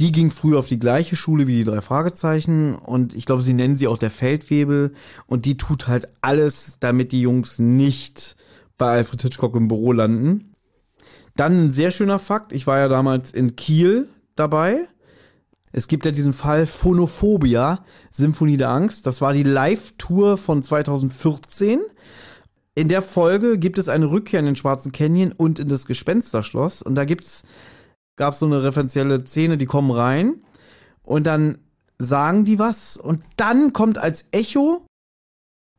Die 0.00 0.12
ging 0.12 0.30
früher 0.30 0.58
auf 0.58 0.68
die 0.68 0.78
gleiche 0.78 1.16
Schule 1.16 1.46
wie 1.46 1.56
die 1.56 1.64
drei 1.64 1.82
Fragezeichen 1.82 2.74
und 2.74 3.14
ich 3.14 3.26
glaube, 3.26 3.42
sie 3.42 3.52
nennen 3.52 3.76
sie 3.76 3.86
auch 3.86 3.98
der 3.98 4.10
Feldwebel 4.10 4.94
und 5.26 5.44
die 5.44 5.58
tut 5.58 5.88
halt 5.88 6.08
alles, 6.22 6.78
damit 6.80 7.12
die 7.12 7.20
Jungs 7.20 7.58
nicht 7.58 8.36
bei 8.78 8.98
Alfred 8.98 9.22
Hitchcock 9.22 9.54
im 9.54 9.68
Büro 9.68 9.92
landen. 9.92 10.54
Dann 11.36 11.66
ein 11.66 11.72
sehr 11.72 11.90
schöner 11.90 12.18
Fakt, 12.18 12.52
ich 12.52 12.66
war 12.66 12.78
ja 12.78 12.88
damals 12.88 13.32
in 13.32 13.56
Kiel 13.56 14.08
dabei. 14.34 14.88
Es 15.72 15.88
gibt 15.88 16.04
ja 16.04 16.12
diesen 16.12 16.34
Fall 16.34 16.66
Phonophobia, 16.66 17.84
Symphonie 18.10 18.58
der 18.58 18.68
Angst. 18.68 19.06
Das 19.06 19.22
war 19.22 19.32
die 19.32 19.42
Live-Tour 19.42 20.36
von 20.36 20.62
2014. 20.62 21.80
In 22.74 22.88
der 22.88 23.02
Folge 23.02 23.58
gibt 23.58 23.78
es 23.78 23.88
eine 23.88 24.10
Rückkehr 24.10 24.40
in 24.40 24.46
den 24.46 24.56
Schwarzen 24.56 24.92
Canyon 24.92 25.32
und 25.32 25.58
in 25.58 25.68
das 25.68 25.86
Gespensterschloss. 25.86 26.82
Und 26.82 26.94
da 26.94 27.04
gibt's, 27.06 27.44
gab's 28.16 28.38
so 28.38 28.46
eine 28.46 28.62
referenzielle 28.62 29.24
Szene, 29.24 29.56
die 29.56 29.66
kommen 29.66 29.90
rein 29.90 30.42
und 31.02 31.24
dann 31.24 31.58
sagen 31.98 32.44
die 32.44 32.58
was 32.58 32.96
und 32.96 33.22
dann 33.36 33.72
kommt 33.72 33.98
als 33.98 34.26
Echo 34.32 34.86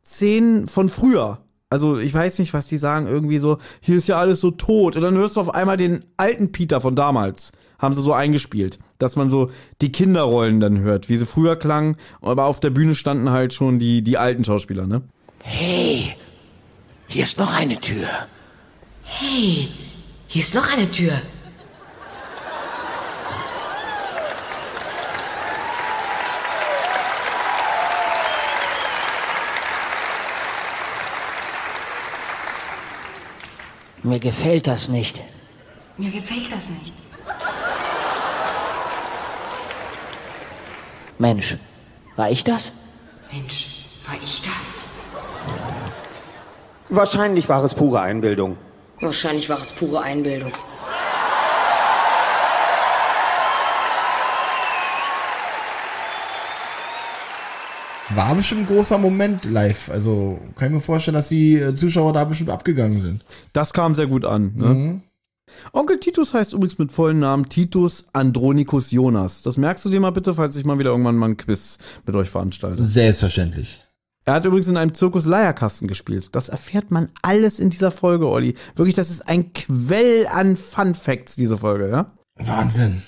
Szenen 0.03 0.67
von 0.67 0.89
früher. 0.89 1.43
Also 1.73 1.97
ich 1.97 2.13
weiß 2.13 2.37
nicht, 2.37 2.53
was 2.53 2.67
die 2.67 2.77
sagen, 2.77 3.07
irgendwie 3.07 3.39
so, 3.39 3.57
hier 3.81 3.97
ist 3.97 4.07
ja 4.07 4.17
alles 4.17 4.39
so 4.39 4.51
tot. 4.51 4.95
Und 4.95 5.01
dann 5.01 5.15
hörst 5.15 5.37
du 5.37 5.41
auf 5.41 5.55
einmal 5.55 5.75
den 5.75 6.05
alten 6.17 6.51
Peter 6.51 6.79
von 6.79 6.93
damals. 6.93 7.51
Haben 7.79 7.95
sie 7.95 8.03
so 8.03 8.13
eingespielt, 8.13 8.77
dass 8.99 9.15
man 9.15 9.27
so 9.27 9.49
die 9.81 9.91
Kinderrollen 9.91 10.59
dann 10.59 10.81
hört, 10.81 11.09
wie 11.09 11.17
sie 11.17 11.25
früher 11.25 11.55
klangen. 11.55 11.95
Aber 12.21 12.45
auf 12.45 12.59
der 12.59 12.69
Bühne 12.69 12.93
standen 12.93 13.31
halt 13.31 13.55
schon 13.55 13.79
die, 13.79 14.03
die 14.03 14.19
alten 14.19 14.43
Schauspieler, 14.43 14.85
ne? 14.85 15.01
Hey, 15.39 16.15
hier 17.07 17.23
ist 17.23 17.39
noch 17.39 17.55
eine 17.55 17.77
Tür. 17.77 18.05
Hey, 19.01 19.67
hier 20.27 20.41
ist 20.43 20.53
noch 20.53 20.71
eine 20.71 20.91
Tür. 20.91 21.13
Mir 34.03 34.19
gefällt 34.19 34.67
das 34.67 34.89
nicht. 34.89 35.21
Mir 35.97 36.11
gefällt 36.11 36.51
das 36.51 36.69
nicht. 36.69 36.93
Mensch, 41.17 41.57
war 42.17 42.29
ich 42.29 42.43
das? 42.43 42.73
Mensch, 43.31 43.85
war 44.05 44.15
ich 44.21 44.41
das? 44.41 44.83
Wahrscheinlich 46.89 47.47
war 47.47 47.63
es 47.63 47.73
pure 47.73 48.01
Einbildung. 48.01 48.57
Wahrscheinlich 48.99 49.49
war 49.49 49.61
es 49.61 49.71
pure 49.71 50.01
Einbildung. 50.01 50.51
War 58.15 58.35
bestimmt 58.35 58.61
ein 58.61 58.67
großer 58.67 58.97
Moment 58.97 59.45
live. 59.45 59.89
Also 59.89 60.39
kann 60.55 60.67
ich 60.67 60.73
mir 60.75 60.81
vorstellen, 60.81 61.15
dass 61.15 61.29
die 61.29 61.55
äh, 61.55 61.73
Zuschauer 61.73 62.13
da 62.13 62.25
bestimmt 62.25 62.49
abgegangen 62.49 63.01
sind. 63.01 63.25
Das 63.53 63.73
kam 63.73 63.95
sehr 63.95 64.07
gut 64.07 64.25
an. 64.25 64.53
Ne? 64.55 65.01
Onkel 65.71 65.99
Titus 65.99 66.33
heißt 66.33 66.53
übrigens 66.53 66.77
mit 66.77 66.91
vollen 66.91 67.19
Namen 67.19 67.49
Titus 67.49 68.05
Andronicus 68.13 68.91
Jonas. 68.91 69.41
Das 69.41 69.57
merkst 69.57 69.85
du 69.85 69.89
dir 69.89 69.99
mal 69.99 70.11
bitte, 70.11 70.33
falls 70.33 70.55
ich 70.55 70.65
mal 70.65 70.79
wieder 70.79 70.91
irgendwann 70.91 71.15
mal 71.15 71.29
ein 71.29 71.37
Quiz 71.37 71.77
mit 72.05 72.15
euch 72.15 72.29
veranstalte. 72.29 72.83
Selbstverständlich. 72.83 73.83
Er 74.25 74.35
hat 74.35 74.45
übrigens 74.45 74.67
in 74.67 74.77
einem 74.77 74.93
Zirkus 74.93 75.25
Leierkasten 75.25 75.87
gespielt. 75.87 76.29
Das 76.33 76.49
erfährt 76.49 76.91
man 76.91 77.09
alles 77.21 77.59
in 77.59 77.69
dieser 77.69 77.91
Folge, 77.91 78.27
Olli. 78.27 78.55
Wirklich, 78.75 78.95
das 78.95 79.09
ist 79.09 79.27
ein 79.27 79.51
Quell 79.53 80.27
an 80.27 80.55
Fun 80.55 80.95
Facts, 80.95 81.35
diese 81.35 81.57
Folge, 81.57 81.89
ja? 81.89 82.13
Wahnsinn. 82.35 83.01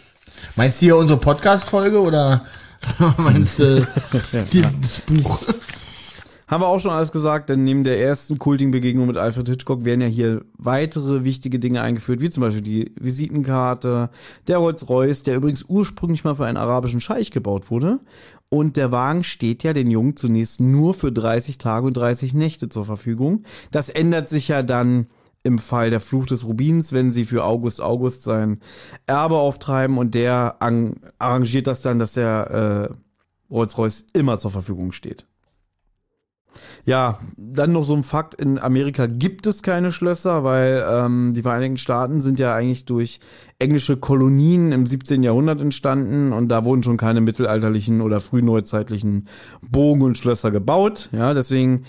Meinst 0.56 0.82
du 0.82 0.86
hier 0.88 0.98
unsere 0.98 1.19
Podcast-Folge 1.19 2.02
oder 2.02 2.45
meinst 3.17 3.59
du 3.59 3.87
die, 4.51 4.61
das 4.61 5.01
Buch? 5.01 5.39
Haben 6.47 6.61
wir 6.61 6.67
auch 6.67 6.79
schon 6.79 6.91
alles 6.91 7.11
gesagt, 7.11 7.49
denn 7.49 7.63
neben 7.63 7.83
der 7.83 7.99
ersten 7.99 8.37
kultigen 8.37 8.69
Begegnung 8.69 9.07
mit 9.07 9.17
Alfred 9.17 9.49
Hitchcock 9.49 9.83
werden 9.83 10.01
ja 10.01 10.07
hier 10.07 10.45
weitere 10.59 11.23
wichtige 11.23 11.57
Dinge 11.57 11.81
eingeführt, 11.81 12.21
wie 12.21 12.29
zum 12.29 12.41
Beispiel 12.41 12.61
die 12.61 12.91
Visitenkarte, 12.99 14.11
der 14.47 14.57
Rolls-Royce, 14.57 15.23
der 15.23 15.37
übrigens 15.37 15.63
ursprünglich 15.67 16.23
mal 16.23 16.35
für 16.35 16.45
einen 16.45 16.57
arabischen 16.57 17.01
Scheich 17.01 17.31
gebaut 17.31 17.71
wurde. 17.71 17.99
Und 18.49 18.77
der 18.77 18.91
Wagen 18.91 19.23
steht 19.23 19.63
ja 19.63 19.73
den 19.73 19.89
Jungen 19.89 20.15
zunächst 20.15 20.61
nur 20.61 20.93
für 20.93 21.11
30 21.11 21.57
Tage 21.57 21.87
und 21.87 21.97
30 21.97 22.35
Nächte 22.35 22.69
zur 22.69 22.85
Verfügung. 22.85 23.43
Das 23.71 23.89
ändert 23.89 24.29
sich 24.29 24.47
ja 24.47 24.61
dann 24.61 25.07
im 25.45 25.59
Fall 25.59 25.89
der 25.89 25.99
Fluch 25.99 26.26
des 26.26 26.45
Rubins, 26.45 26.91
wenn 26.91 27.11
sie 27.11 27.26
für 27.26 27.45
August 27.45 27.80
August 27.81 28.23
sein 28.23 28.59
Erbe 29.05 29.38
auftreiben 29.38 29.97
und 29.97 30.15
der 30.15 30.57
ang- 30.59 30.95
arrangiert 31.19 31.67
das 31.67 31.81
dann, 31.81 31.99
dass 31.99 32.13
der 32.13 32.89
äh, 32.91 33.53
Rolls-Royce 33.53 34.07
immer 34.13 34.38
zur 34.38 34.51
Verfügung 34.51 34.91
steht. 34.91 35.26
Ja, 36.85 37.19
dann 37.35 37.72
noch 37.73 37.84
so 37.84 37.95
ein 37.95 38.03
Fakt, 38.03 38.35
in 38.35 38.59
Amerika 38.59 39.07
gibt 39.07 39.47
es 39.47 39.61
keine 39.63 39.91
Schlösser, 39.91 40.43
weil 40.43 40.85
ähm, 40.88 41.34
die 41.34 41.41
Vereinigten 41.41 41.77
Staaten 41.77 42.22
sind 42.22 42.39
ja 42.39 42.55
eigentlich 42.55 42.85
durch 42.85 43.19
englische 43.59 43.97
Kolonien 43.97 44.72
im 44.72 44.85
17. 44.85 45.23
Jahrhundert 45.23 45.61
entstanden 45.61 46.31
und 46.31 46.49
da 46.49 46.63
wurden 46.63 46.84
schon 46.84 46.97
keine 46.97 47.22
mittelalterlichen 47.22 48.01
oder 48.01 48.22
frühneuzeitlichen 48.22 49.27
Bogen 49.61 50.01
und 50.03 50.17
Schlösser 50.17 50.51
gebaut. 50.51 51.09
Ja, 51.11 51.34
deswegen 51.34 51.85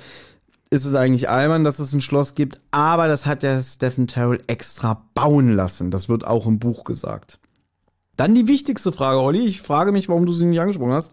ist 0.71 0.85
es 0.85 0.95
eigentlich 0.95 1.29
albern, 1.29 1.65
dass 1.65 1.79
es 1.79 1.93
ein 1.93 2.01
Schloss 2.01 2.35
gibt, 2.35 2.61
aber 2.71 3.09
das 3.09 3.27
hat 3.27 3.43
der 3.43 3.63
Stephen 3.63 4.07
Terrell 4.07 4.41
extra 4.47 5.07
bauen 5.15 5.55
lassen. 5.55 5.91
Das 5.91 6.09
wird 6.09 6.27
auch 6.27 6.47
im 6.47 6.59
Buch 6.59 6.85
gesagt. 6.85 7.39
Dann 8.17 8.35
die 8.35 8.49
wichtigste 8.49 8.93
Frage, 8.93 9.21
Olli. 9.21 9.45
Ich 9.45 9.61
frage 9.61 9.93
mich, 9.93 10.09
warum 10.09 10.27
du 10.27 10.33
sie 10.33 10.47
nicht 10.47 10.61
angesprochen 10.61 10.93
hast. 10.93 11.13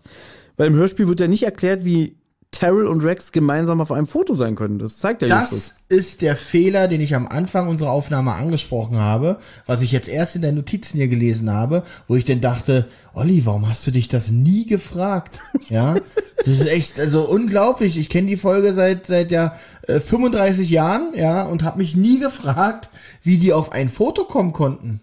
Weil 0.56 0.68
im 0.68 0.76
Hörspiel 0.76 1.08
wird 1.08 1.20
ja 1.20 1.28
nicht 1.28 1.44
erklärt, 1.44 1.84
wie 1.84 2.16
Terrell 2.54 2.86
und 2.86 3.04
Rex 3.04 3.34
gemeinsam 3.34 3.82
auf 3.82 3.92
einem 3.92 4.08
Foto 4.08 4.34
sein 4.34 4.56
können. 4.56 4.80
Das 4.80 4.98
zeigt 4.98 5.22
ja 5.22 5.42
Justus. 5.42 5.74
Das 5.90 5.98
ist 5.98 6.22
der 6.22 6.38
Fehler, 6.38 6.88
den 6.88 7.02
ich 7.02 7.16
am 7.16 7.28
Anfang 7.28 7.68
unserer 7.68 7.92
Aufnahme 7.92 8.34
angesprochen 8.34 8.98
habe, 8.98 9.40
was 9.66 9.82
ich 9.82 9.92
jetzt 9.92 10.08
erst 10.08 10.38
in 10.38 10.42
den 10.42 10.56
Notizen 10.56 10.98
hier 10.98 11.10
gelesen 11.10 11.52
habe, 11.52 11.84
wo 12.08 12.16
ich 12.16 12.24
dann 12.24 12.40
dachte, 12.40 12.88
Olli, 13.14 13.46
warum 13.46 13.68
hast 13.68 13.86
du 13.86 13.92
dich 13.92 14.08
das 14.08 14.32
nie 14.32 14.66
gefragt? 14.66 15.40
Ja, 15.70 15.96
das 16.38 16.48
ist 16.48 16.68
echt 16.68 17.00
also 17.00 17.28
unglaublich. 17.28 17.98
Ich 17.98 18.10
kenne 18.10 18.28
die 18.28 18.38
Folge 18.38 18.74
seit 18.74 19.08
seit 19.08 19.32
ja 19.32 19.56
äh, 19.88 20.00
35 20.00 20.70
Jahren, 20.70 21.14
ja, 21.16 21.44
und 21.44 21.64
habe 21.64 21.80
mich 21.80 21.96
nie 21.96 22.20
gefragt, 22.20 22.90
wie 23.24 23.38
die 23.38 23.54
auf 23.54 23.72
ein 23.72 23.90
Foto 23.90 24.26
kommen 24.26 24.54
konnten. 24.54 25.02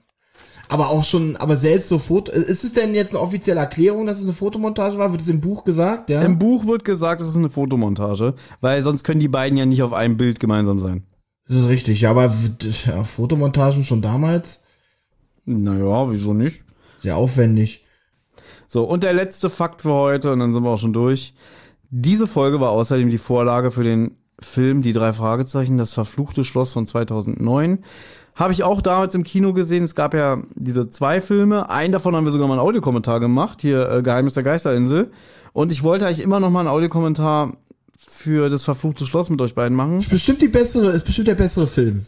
Aber 0.71 0.91
auch 0.91 1.03
schon, 1.03 1.37
aber 1.37 1.57
selbst 1.57 1.89
so 1.89 1.99
Foto, 1.99 2.31
ist 2.31 2.63
es 2.63 2.73
denn 2.73 2.95
jetzt 2.95 3.11
eine 3.11 3.21
offizielle 3.21 3.59
Erklärung, 3.59 4.07
dass 4.07 4.19
es 4.19 4.23
eine 4.23 4.33
Fotomontage 4.33 4.99
war? 4.99 5.11
Wird 5.11 5.21
es 5.21 5.29
im 5.29 5.41
Buch 5.41 5.65
gesagt, 5.65 6.11
ja? 6.11 6.23
Im 6.23 6.39
Buch 6.39 6.65
wird 6.65 6.85
gesagt, 6.85 7.21
es 7.21 7.27
ist 7.27 7.37
eine 7.37 7.51
Fotomontage, 7.51 8.35
weil 8.61 8.81
sonst 8.85 9.03
können 9.03 9.19
die 9.19 9.27
beiden 9.27 9.59
ja 9.59 9.67
nicht 9.67 9.83
auf 9.83 9.93
einem 9.93 10.17
Bild 10.17 10.39
gemeinsam 10.39 10.79
sein. 10.79 11.03
Das 11.49 11.59
ist 11.59 11.69
richtig, 11.69 12.03
ja, 12.03 12.13
aber 12.13 12.33
ja, 12.87 13.03
Fotomontagen 13.03 13.83
schon 13.83 14.01
damals 14.01 14.63
Naja, 15.45 16.09
wieso 16.09 16.35
nicht? 16.35 16.63
sehr 17.03 17.17
aufwendig. 17.17 17.85
So, 18.69 18.85
und 18.85 19.03
der 19.03 19.13
letzte 19.13 19.51
Fakt 19.51 19.83
für 19.83 19.93
heute, 19.93 20.33
und 20.33 20.39
dann 20.39 20.53
sind 20.53 20.63
wir 20.63 20.71
auch 20.71 20.79
schon 20.79 20.93
durch. 20.93 21.35
Diese 21.91 22.29
Folge 22.29 22.61
war 22.61 22.71
außerdem 22.71 23.11
die 23.11 23.19
Vorlage 23.19 23.73
für 23.73 23.83
den 23.83 24.17
Film 24.39 24.83
Die 24.83 24.93
drei 24.93 25.13
Fragezeichen, 25.13 25.77
das 25.77 25.93
verfluchte 25.93 26.45
Schloss 26.45 26.73
von 26.73 26.87
2009. 26.87 27.85
Habe 28.35 28.53
ich 28.53 28.63
auch 28.63 28.81
damals 28.81 29.15
im 29.15 29.23
Kino 29.23 29.53
gesehen. 29.53 29.85
Es 29.85 29.95
gab 29.95 30.15
ja 30.15 30.43
diese 30.55 30.89
zwei 30.89 31.21
Filme. 31.21 31.69
Einen 31.69 31.93
davon 31.93 32.15
haben 32.17 32.25
wir 32.25 32.33
sogar 32.33 32.49
mal 32.49 32.55
einen 32.55 32.63
Audiokommentar 32.63 33.21
gemacht. 33.21 33.61
Hier, 33.61 33.91
äh, 33.91 34.03
Geheimnis 34.03 34.35
der 34.35 34.43
Geisterinsel. 34.43 35.11
Und 35.53 35.73
ich 35.73 35.83
wollte 35.83 36.07
eigentlich 36.07 36.21
immer 36.23 36.41
noch 36.41 36.51
mal 36.51 36.61
einen 36.61 36.69
Audiokommentar 36.69 37.53
für 37.99 38.49
das 38.49 38.65
verfluchte 38.65 39.05
Schloss 39.07 39.31
mit 39.31 39.41
euch 39.43 39.55
beiden 39.55 39.77
machen. 39.77 40.01
Ist 40.01 40.11
bestimmt 40.11 40.41
die 40.43 40.49
bessere, 40.49 40.91
ist 40.91 41.05
bestimmt 41.05 41.29
der 41.29 41.35
bessere 41.35 41.67
Film. 41.67 42.07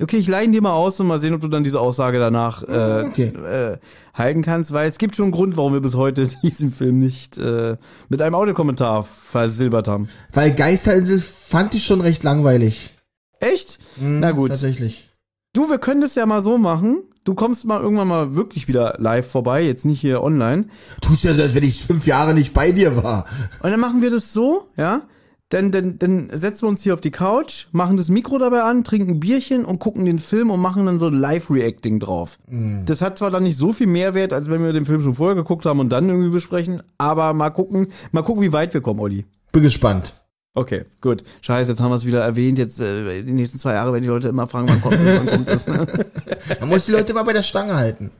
Okay, 0.00 0.16
ich 0.18 0.28
leihe 0.28 0.44
ihn 0.44 0.52
dir 0.52 0.62
mal 0.62 0.72
aus 0.72 1.00
und 1.00 1.08
mal 1.08 1.18
sehen, 1.18 1.34
ob 1.34 1.40
du 1.40 1.48
dann 1.48 1.64
diese 1.64 1.80
Aussage 1.80 2.18
danach 2.20 2.62
äh, 2.62 3.04
Okay. 3.08 3.32
äh, 3.36 3.78
halten 4.14 4.42
kannst, 4.42 4.72
weil 4.72 4.88
es 4.88 4.98
gibt 4.98 5.16
schon 5.16 5.24
einen 5.24 5.32
Grund, 5.32 5.56
warum 5.56 5.72
wir 5.72 5.80
bis 5.80 5.94
heute 5.96 6.28
diesen 6.42 6.70
Film 6.70 6.98
nicht 6.98 7.36
äh, 7.38 7.76
mit 8.08 8.22
einem 8.22 8.34
Audiokommentar 8.36 9.02
versilbert 9.02 9.88
haben. 9.88 10.08
Weil 10.32 10.52
Geisterinsel 10.54 11.18
fand 11.18 11.74
ich 11.74 11.84
schon 11.84 12.00
recht 12.00 12.22
langweilig. 12.22 12.94
Echt? 13.40 13.78
Na 14.00 14.32
gut. 14.32 14.50
Tatsächlich. 14.50 15.10
Du, 15.54 15.70
wir 15.70 15.78
können 15.78 16.00
das 16.00 16.14
ja 16.14 16.26
mal 16.26 16.42
so 16.42 16.58
machen. 16.58 17.02
Du 17.24 17.34
kommst 17.34 17.64
mal 17.64 17.80
irgendwann 17.80 18.08
mal 18.08 18.34
wirklich 18.36 18.68
wieder 18.68 18.96
live 18.98 19.30
vorbei, 19.30 19.62
jetzt 19.62 19.84
nicht 19.84 20.00
hier 20.00 20.22
online. 20.22 20.66
Tust 21.00 21.24
ja 21.24 21.34
so, 21.34 21.42
als 21.42 21.54
wenn 21.54 21.64
ich 21.64 21.84
fünf 21.84 22.06
Jahre 22.06 22.32
nicht 22.32 22.54
bei 22.54 22.72
dir 22.72 23.02
war. 23.02 23.26
Und 23.62 23.70
dann 23.70 23.80
machen 23.80 24.00
wir 24.00 24.10
das 24.10 24.32
so, 24.32 24.68
ja? 24.76 25.02
Dann, 25.50 25.72
dann, 25.72 25.98
dann 25.98 26.30
setzen 26.32 26.62
wir 26.62 26.68
uns 26.68 26.82
hier 26.82 26.92
auf 26.92 27.00
die 27.00 27.10
Couch, 27.10 27.68
machen 27.72 27.96
das 27.96 28.10
Mikro 28.10 28.36
dabei 28.36 28.62
an, 28.64 28.84
trinken 28.84 29.12
ein 29.12 29.20
Bierchen 29.20 29.64
und 29.64 29.78
gucken 29.78 30.04
den 30.04 30.18
Film 30.18 30.50
und 30.50 30.60
machen 30.60 30.84
dann 30.84 30.98
so 30.98 31.08
Live-Reacting 31.08 32.00
drauf. 32.00 32.38
Das 32.84 33.00
hat 33.00 33.16
zwar 33.16 33.30
dann 33.30 33.44
nicht 33.44 33.56
so 33.56 33.72
viel 33.72 33.86
Mehrwert, 33.86 34.34
als 34.34 34.50
wenn 34.50 34.62
wir 34.62 34.74
den 34.74 34.84
Film 34.84 35.00
schon 35.00 35.14
vorher 35.14 35.36
geguckt 35.36 35.64
haben 35.64 35.80
und 35.80 35.88
dann 35.88 36.08
irgendwie 36.08 36.28
besprechen, 36.28 36.82
aber 36.98 37.32
mal 37.32 37.48
gucken, 37.48 37.88
mal 38.12 38.22
gucken, 38.22 38.42
wie 38.42 38.52
weit 38.52 38.74
wir 38.74 38.82
kommen, 38.82 39.00
Olli. 39.00 39.24
Bin 39.52 39.62
gespannt. 39.62 40.12
Okay, 40.58 40.86
gut. 41.00 41.22
Scheiße, 41.42 41.70
jetzt 41.70 41.80
haben 41.80 41.92
wir 41.92 41.94
es 41.94 42.04
wieder 42.04 42.20
erwähnt. 42.20 42.58
Jetzt 42.58 42.80
äh, 42.80 43.22
die 43.22 43.30
nächsten 43.30 43.60
zwei 43.60 43.74
Jahre 43.74 43.92
werden 43.92 44.02
die 44.02 44.08
Leute 44.08 44.26
immer 44.26 44.48
fragen, 44.48 44.68
wann 44.68 44.80
kommt, 44.80 44.98
wann 45.00 45.26
kommt 45.26 45.48
das. 45.48 45.68
Ne? 45.68 45.86
Man 46.60 46.68
muss 46.68 46.86
die 46.86 46.90
Leute 46.90 47.14
mal 47.14 47.22
bei 47.22 47.32
der 47.32 47.44
Stange 47.44 47.76
halten. 47.76 48.10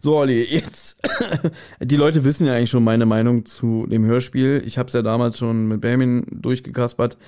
So, 0.00 0.16
Olli, 0.16 0.44
jetzt. 0.44 1.02
Die 1.80 1.96
Leute 1.96 2.24
wissen 2.24 2.46
ja 2.46 2.54
eigentlich 2.54 2.70
schon 2.70 2.84
meine 2.84 3.04
Meinung 3.04 3.44
zu 3.44 3.86
dem 3.86 4.04
Hörspiel. 4.04 4.62
Ich 4.64 4.78
habe 4.78 4.86
es 4.86 4.94
ja 4.94 5.02
damals 5.02 5.38
schon 5.38 5.68
mit 5.68 5.82
Benjamin 5.82 6.24
durchgekaspert. 6.30 7.18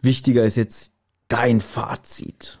Wichtiger 0.00 0.44
ist 0.44 0.56
jetzt 0.56 0.92
dein 1.28 1.60
Fazit. 1.60 2.58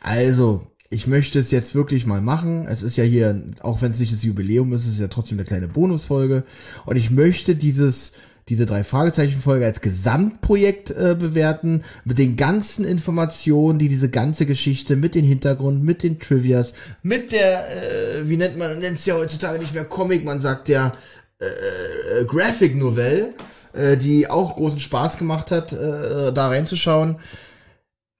Also, 0.00 0.66
ich 0.88 1.06
möchte 1.06 1.38
es 1.38 1.50
jetzt 1.50 1.74
wirklich 1.74 2.06
mal 2.06 2.22
machen. 2.22 2.66
Es 2.66 2.82
ist 2.82 2.96
ja 2.96 3.04
hier, 3.04 3.52
auch 3.60 3.82
wenn 3.82 3.90
es 3.90 3.98
nicht 4.00 4.14
das 4.14 4.22
Jubiläum 4.22 4.72
ist, 4.72 4.86
es 4.86 4.94
ist 4.94 5.00
ja 5.00 5.08
trotzdem 5.08 5.38
eine 5.38 5.46
kleine 5.46 5.68
Bonusfolge. 5.68 6.44
Und 6.86 6.96
ich 6.96 7.10
möchte 7.10 7.54
dieses, 7.54 8.12
diese 8.48 8.66
drei 8.66 8.84
Fragezeichen-Folge 8.84 9.64
als 9.64 9.80
Gesamtprojekt 9.80 10.90
äh, 10.90 11.16
bewerten, 11.18 11.82
mit 12.04 12.18
den 12.18 12.36
ganzen 12.36 12.84
Informationen, 12.84 13.78
die 13.78 13.88
diese 13.88 14.10
ganze 14.10 14.44
Geschichte 14.46 14.96
mit 14.96 15.14
den 15.14 15.24
Hintergrund, 15.24 15.82
mit 15.82 16.02
den 16.02 16.18
Trivias, 16.18 16.74
mit 17.02 17.32
der, 17.32 17.68
äh, 17.70 18.28
wie 18.28 18.36
nennt 18.36 18.58
man, 18.58 18.78
nennt 18.78 18.98
es 18.98 19.06
ja 19.06 19.14
heutzutage 19.14 19.58
nicht 19.58 19.74
mehr 19.74 19.84
Comic, 19.84 20.24
man 20.24 20.40
sagt 20.40 20.68
ja 20.68 20.92
äh, 21.40 22.20
äh, 22.20 22.24
Graphic 22.26 22.76
Novelle, 22.76 23.34
äh, 23.72 23.96
die 23.96 24.28
auch 24.28 24.56
großen 24.56 24.80
Spaß 24.80 25.18
gemacht 25.18 25.50
hat, 25.50 25.72
äh, 25.72 26.32
da 26.32 26.48
reinzuschauen. 26.48 27.16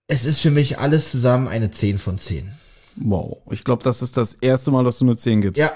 Es 0.06 0.24
ist 0.24 0.40
für 0.40 0.50
mich 0.50 0.78
alles 0.78 1.10
zusammen 1.10 1.48
eine 1.48 1.70
10 1.70 1.98
von 1.98 2.18
10. 2.18 2.50
Wow. 2.96 3.38
Ich 3.50 3.64
glaube, 3.64 3.82
das 3.82 4.02
ist 4.02 4.16
das 4.16 4.34
erste 4.34 4.70
Mal, 4.70 4.84
dass 4.84 4.98
du 4.98 5.04
eine 5.04 5.16
10 5.16 5.40
gibst. 5.40 5.58
Ja, 5.58 5.72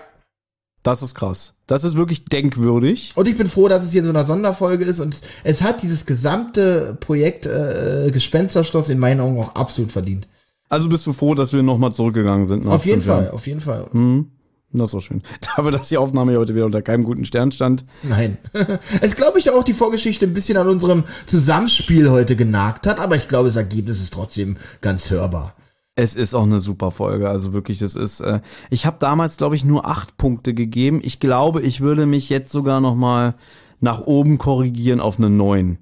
Das 0.83 1.03
ist 1.03 1.15
krass. 1.15 1.55
Das 1.67 1.85
ist 1.85 1.97
wirklich 1.97 2.25
denkwürdig. 2.25 3.13
Und 3.15 3.29
ich 3.29 3.37
bin 3.37 3.49
froh, 3.49 3.69
dass 3.69 3.85
es 3.85 3.93
hier 3.93 4.03
so 4.03 4.09
eine 4.09 4.25
Sonderfolge 4.25 4.85
ist 4.85 5.01
und 5.01 5.17
es 5.45 5.63
hat 5.63 5.83
dieses 5.83 6.07
gesamte 6.07 6.97
Projekt 7.01 7.47
äh, 7.47 8.11
Gespensterschloss 8.13 8.89
in 8.89 8.99
meinen 8.99 9.21
Augen 9.21 9.41
auch 9.41 9.55
absolut 9.55 9.93
verdient. 9.93 10.29
Also 10.69 10.89
bist 10.89 11.07
du 11.07 11.13
froh, 11.13 11.35
dass 11.35 11.53
wir 11.53 11.63
nochmal 11.63 11.93
zurückgegangen 11.93 12.47
sind? 12.47 12.65
nach 12.65 12.73
auf 12.73 12.87
jeden 12.87 13.03
Jahren? 13.03 13.25
Fall, 13.25 13.31
auf 13.33 13.47
jeden 13.47 13.61
Fall. 13.61 13.87
Hm, 13.91 14.31
das 14.73 14.93
doch 14.93 15.01
schön. 15.01 15.23
Dafür, 15.57 15.73
dass 15.73 15.89
die 15.89 15.97
Aufnahme 15.97 16.33
hier 16.33 16.41
heute 16.41 16.55
wieder 16.55 16.67
unter 16.67 16.83
keinem 16.83 17.05
guten 17.05 17.25
Stern 17.25 17.53
stand. 17.53 17.85
Nein. 18.03 18.39
es 19.01 19.17
glaube 19.17 19.39
ich 19.39 19.51
auch 19.51 19.65
die 19.65 19.73
Vorgeschichte 19.73 20.27
ein 20.27 20.35
bisschen 20.35 20.59
an 20.59 20.69
unserem 20.69 21.05
Zusammenspiel 21.27 22.11
heute 22.11 22.37
genagt 22.37 22.87
hat, 22.87 23.01
aber 23.01 23.17
ich 23.17 23.29
glaube, 23.29 23.49
das 23.49 23.57
Ergebnis 23.57 24.01
ist 24.01 24.13
trotzdem 24.13 24.57
ganz 24.81 25.11
hörbar. 25.11 25.55
Es 25.99 26.15
ist 26.15 26.33
auch 26.33 26.45
eine 26.45 26.61
super 26.61 26.93
Folge, 26.93 27.29
also 27.29 27.53
wirklich, 27.53 27.83
es 27.83 27.97
ist. 27.97 28.21
Äh, 28.21 28.41
ich 28.71 28.87
habe 28.87 28.99
damals, 29.01 29.37
glaube 29.37 29.57
ich, 29.57 29.65
nur 29.65 29.85
acht 29.85 30.17
Punkte 30.17 30.55
gegeben. 30.55 31.01
Ich 31.03 31.19
glaube, 31.19 31.61
ich 31.61 31.81
würde 31.81 32.07
mich 32.07 32.29
jetzt 32.29 32.53
sogar 32.53 32.81
noch 32.81 32.95
mal 32.95 33.35
nach 33.81 34.03
oben 34.03 34.39
korrigieren 34.39 35.01
auf 35.01 35.19
eine 35.19 35.29
neun. 35.29 35.79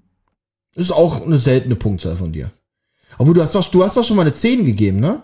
Ist 0.75 0.91
auch 0.91 1.27
eine 1.27 1.37
seltene 1.37 1.77
Punktzahl 1.77 2.17
von 2.17 2.33
dir. 2.33 2.51
Aber 3.19 3.35
du 3.35 3.43
hast 3.43 3.55
doch, 3.55 3.71
du 3.71 3.85
hast 3.85 3.99
doch 3.99 4.05
schon 4.05 4.17
mal 4.17 4.23
eine 4.23 4.33
10 4.33 4.65
gegeben, 4.65 5.01
ne? 5.01 5.23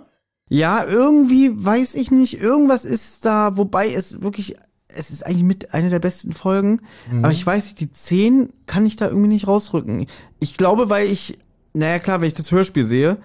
Ja, 0.50 0.84
irgendwie 0.84 1.52
weiß 1.54 1.94
ich 1.94 2.10
nicht. 2.10 2.38
Irgendwas 2.38 2.84
ist 2.84 3.24
da, 3.24 3.56
wobei 3.56 3.90
es 3.90 4.20
wirklich, 4.20 4.56
es 4.88 5.08
ist 5.08 5.24
eigentlich 5.24 5.44
mit 5.44 5.72
einer 5.72 5.88
der 5.88 6.00
besten 6.00 6.34
Folgen. 6.34 6.82
Aber 7.22 7.32
ich 7.32 7.46
weiß 7.46 7.64
nicht, 7.64 7.80
die 7.80 7.90
10 7.90 8.52
kann 8.66 8.84
ich 8.84 8.96
da 8.96 9.08
irgendwie 9.08 9.28
nicht 9.28 9.48
rausrücken. 9.48 10.06
Ich 10.38 10.58
glaube, 10.58 10.90
weil 10.90 11.06
ich, 11.06 11.38
naja 11.72 11.98
klar, 11.98 12.20
wenn 12.20 12.28
ich 12.28 12.34
das 12.34 12.52
Hörspiel 12.52 12.84
sehe 12.84 13.16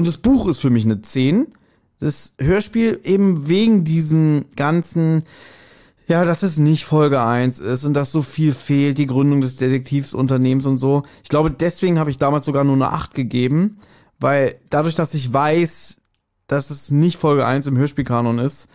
und 0.00 0.06
das 0.06 0.16
Buch 0.16 0.48
ist 0.48 0.60
für 0.60 0.70
mich 0.70 0.86
eine 0.86 1.02
10. 1.02 1.48
Das 1.98 2.32
Hörspiel 2.38 2.98
eben 3.04 3.48
wegen 3.48 3.84
diesem 3.84 4.46
ganzen, 4.56 5.24
ja, 6.08 6.24
dass 6.24 6.42
es 6.42 6.56
nicht 6.56 6.86
Folge 6.86 7.22
1 7.22 7.58
ist 7.58 7.84
und 7.84 7.92
dass 7.92 8.10
so 8.10 8.22
viel 8.22 8.54
fehlt, 8.54 8.96
die 8.96 9.06
Gründung 9.06 9.42
des 9.42 9.56
Detektivsunternehmens 9.56 10.64
und 10.64 10.78
so. 10.78 11.02
Ich 11.22 11.28
glaube, 11.28 11.50
deswegen 11.50 11.98
habe 11.98 12.08
ich 12.08 12.16
damals 12.16 12.46
sogar 12.46 12.64
nur 12.64 12.76
eine 12.76 12.92
8 12.92 13.12
gegeben, 13.12 13.76
weil 14.18 14.56
dadurch, 14.70 14.94
dass 14.94 15.12
ich 15.12 15.30
weiß, 15.30 15.98
dass 16.46 16.70
es 16.70 16.90
nicht 16.90 17.18
Folge 17.18 17.44
1 17.44 17.66
im 17.66 17.76
Hörspielkanon 17.76 18.38
ist, 18.38 18.70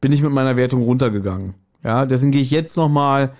bin 0.00 0.12
ich 0.12 0.22
mit 0.22 0.32
meiner 0.32 0.56
Wertung 0.56 0.82
runtergegangen. 0.82 1.52
Ja, 1.84 2.06
deswegen 2.06 2.32
gehe 2.32 2.40
ich 2.40 2.50
jetzt 2.50 2.78
noch 2.78 2.88
mal 2.88 3.34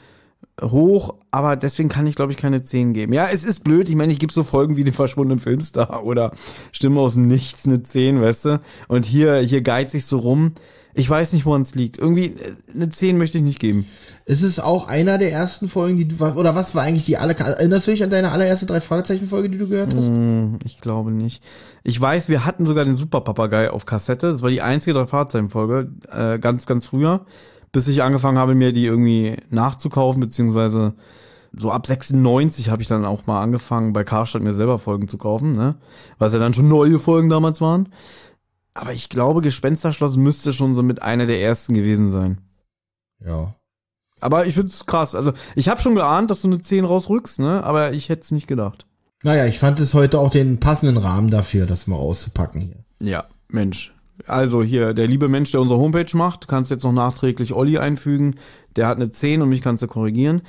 hoch, 0.61 1.15
aber 1.31 1.57
deswegen 1.57 1.89
kann 1.89 2.07
ich, 2.07 2.15
glaube 2.17 2.33
ich, 2.33 2.39
keine 2.39 2.63
10 2.63 2.93
geben. 2.93 3.13
Ja, 3.13 3.29
es 3.33 3.45
ist 3.45 3.65
blöd. 3.65 3.89
Ich 3.89 3.97
meine, 3.97 4.13
ich 4.13 4.19
gebe 4.19 4.33
so 4.33 4.45
Folgen 4.45 4.77
wie 4.77 4.85
den 4.85 4.93
verschwundenen 4.95 5.39
Filmstar 5.39 6.05
oder 6.05 6.33
Stimme 6.73 7.01
aus 7.01 7.15
dem 7.15 7.27
Nichts 7.29 7.67
eine 7.67 7.83
10, 7.83 8.21
weißt 8.21 8.45
du? 8.47 8.61
Und 8.89 9.07
hier, 9.07 9.37
hier 9.39 9.63
geizt 9.63 9.93
sich 9.93 10.05
so 10.05 10.19
rum. 10.19 10.53
Ich 10.93 11.09
weiß 11.09 11.33
nicht, 11.33 11.47
woran 11.47 11.63
es 11.63 11.75
liegt. 11.75 11.99
Irgendwie, 11.99 12.27
äh, 12.27 12.55
eine 12.75 12.89
10 12.89 13.17
möchte 13.17 13.39
ich 13.39 13.45
nicht 13.45 13.61
geben. 13.61 13.87
Es 14.27 14.43
ist 14.43 14.59
auch 14.63 14.89
einer 14.89 15.19
der 15.19 15.33
ersten 15.33 15.69
Folgen, 15.69 15.97
die 15.97 16.07
du, 16.07 16.23
oder 16.25 16.55
was 16.55 16.75
war 16.75 16.83
eigentlich 16.83 17.07
die 17.07 17.17
alle, 17.17 17.39
erinnerst 17.39 17.87
du 17.87 17.93
dich 17.93 18.03
an 18.03 18.11
deine 18.11 18.33
allererste 18.33 18.67
drei 18.67 18.81
Fragezeichen 18.81 19.29
Folge, 19.29 19.51
die 19.51 19.59
du 19.59 19.69
gehört 19.69 19.95
hast? 19.95 20.07
Hm, 20.09 20.59
Ich 20.65 20.81
glaube 20.81 21.11
nicht. 21.13 21.43
Ich 21.85 21.99
weiß, 22.01 22.29
wir 22.29 22.45
hatten 22.45 22.67
sogar 22.67 22.85
den 22.85 22.97
Superpapagei 22.97 23.71
auf 23.71 23.87
Kassette. 23.87 24.33
Das 24.33 24.43
war 24.43 24.51
die 24.51 24.63
einzige 24.63 24.95
drei 24.95 25.07
Fahrzeichen-Folge, 25.07 25.91
äh, 26.13 26.39
ganz, 26.39 26.67
ganz 26.67 26.87
früher, 26.87 27.25
bis 27.73 27.89
ich 27.89 28.03
angefangen 28.03 28.39
habe, 28.39 28.55
mir 28.55 28.73
die 28.73 28.85
irgendwie 28.85 29.37
nachzukaufen, 29.51 30.21
beziehungsweise 30.21 30.95
so 31.53 31.71
ab 31.71 31.87
96 31.87 32.71
habe 32.71 32.83
ich 32.83 32.89
dann 32.89 33.05
auch 33.05 33.27
mal 33.27 33.43
angefangen, 33.43 33.93
bei 33.93 34.05
Karstadt 34.05 34.43
mir 34.43 34.55
selber 34.55 34.79
Folgen 34.79 35.09
zu 35.09 35.19
kaufen, 35.19 35.53
ne? 35.53 35.77
Was 36.19 36.33
ja 36.33 36.39
dann 36.39 36.55
schon 36.55 36.69
neue 36.69 36.99
Folgen 36.99 37.29
damals 37.29 37.61
waren. 37.61 37.89
Aber 38.75 38.93
ich 38.93 39.09
glaube, 39.09 39.41
Gespensterschloss 39.41 40.17
müsste 40.17 40.53
schon 40.53 40.75
so 40.75 40.83
mit 40.83 41.03
einer 41.03 41.27
der 41.27 41.41
ersten 41.41 41.75
gewesen 41.75 42.13
sein. 42.13 42.41
Ja. 43.25 43.55
Aber 44.21 44.47
ich 44.47 44.55
find's 44.55 44.87
krass. 44.87 45.15
Also, 45.15 45.33
ich 45.57 45.69
habe 45.69 45.81
schon 45.81 45.95
geahnt, 45.95 46.31
dass 46.31 46.43
du 46.43 46.49
eine 46.49 46.61
10 46.61 46.85
rausrückst, 46.85 47.41
ne? 47.41 47.65
Aber 47.65 47.93
ich 47.93 48.09
hätte 48.09 48.23
es 48.23 48.31
nicht 48.31 48.47
gedacht. 48.47 48.87
Naja, 49.23 49.47
ich 49.47 49.59
fand 49.59 49.81
es 49.81 49.93
heute 49.93 50.19
auch 50.19 50.31
den 50.31 50.61
passenden 50.61 50.97
Rahmen 50.97 51.31
dafür, 51.31 51.67
das 51.67 51.87
mal 51.87 51.97
auszupacken 51.97 52.61
hier. 52.61 52.85
Ja, 53.01 53.25
Mensch. 53.49 53.93
Also 54.27 54.63
hier, 54.63 54.95
der 54.95 55.07
liebe 55.07 55.29
Mensch, 55.29 55.51
der 55.53 55.61
unsere 55.61 55.81
Homepage 55.81 56.17
macht, 56.17 56.49
kannst 56.49 56.71
jetzt 56.71 56.85
noch 56.85 56.93
nachträglich 56.93 57.53
Olli 57.53 57.79
einfügen. 57.79 58.37
Der 58.77 58.87
hat 58.87 58.97
eine 58.97 59.11
10 59.11 59.43
und 59.43 59.49
mich 59.49 59.63
kannst 59.63 59.83
du 59.83 59.87
korrigieren. 59.87 60.43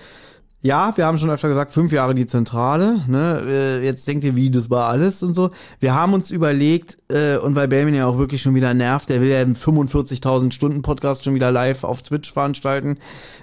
Ja, 0.64 0.96
wir 0.96 1.08
haben 1.08 1.18
schon 1.18 1.32
öfter 1.32 1.50
gesagt, 1.50 1.72
fünf 1.72 1.92
Jahre 1.92 2.14
die 2.14 2.28
Zentrale. 2.28 3.02
Ne? 3.08 3.42
Äh, 3.48 3.84
Jetzt 3.84 4.08
denkt 4.08 4.24
ihr, 4.24 4.36
wie, 4.36 4.52
das 4.52 4.70
war 4.70 4.90
alles 4.90 5.24
und 5.24 5.34
so. 5.34 5.50
Wir 5.80 5.96
haben 5.96 6.14
uns 6.14 6.30
überlegt, 6.30 6.98
äh, 7.08 7.38
und 7.38 7.56
weil 7.56 7.68
Belmin 7.68 7.96
ja 7.96 8.06
auch 8.06 8.20
wirklich 8.20 8.44
schon 8.44 8.54
wieder 8.54 8.76
nervt, 8.76 9.10
der 9.10 9.22
will 9.22 9.30
ja 9.30 9.42
einen 9.42 9.56
45.000 9.56 10.52
Stunden 10.52 10.84
Podcast 10.84 11.24
schon 11.26 11.34
wieder 11.34 11.50
live 11.50 11.84
auf 11.84 12.04
Twitch 12.04 12.32
veranstalten. 12.32 13.00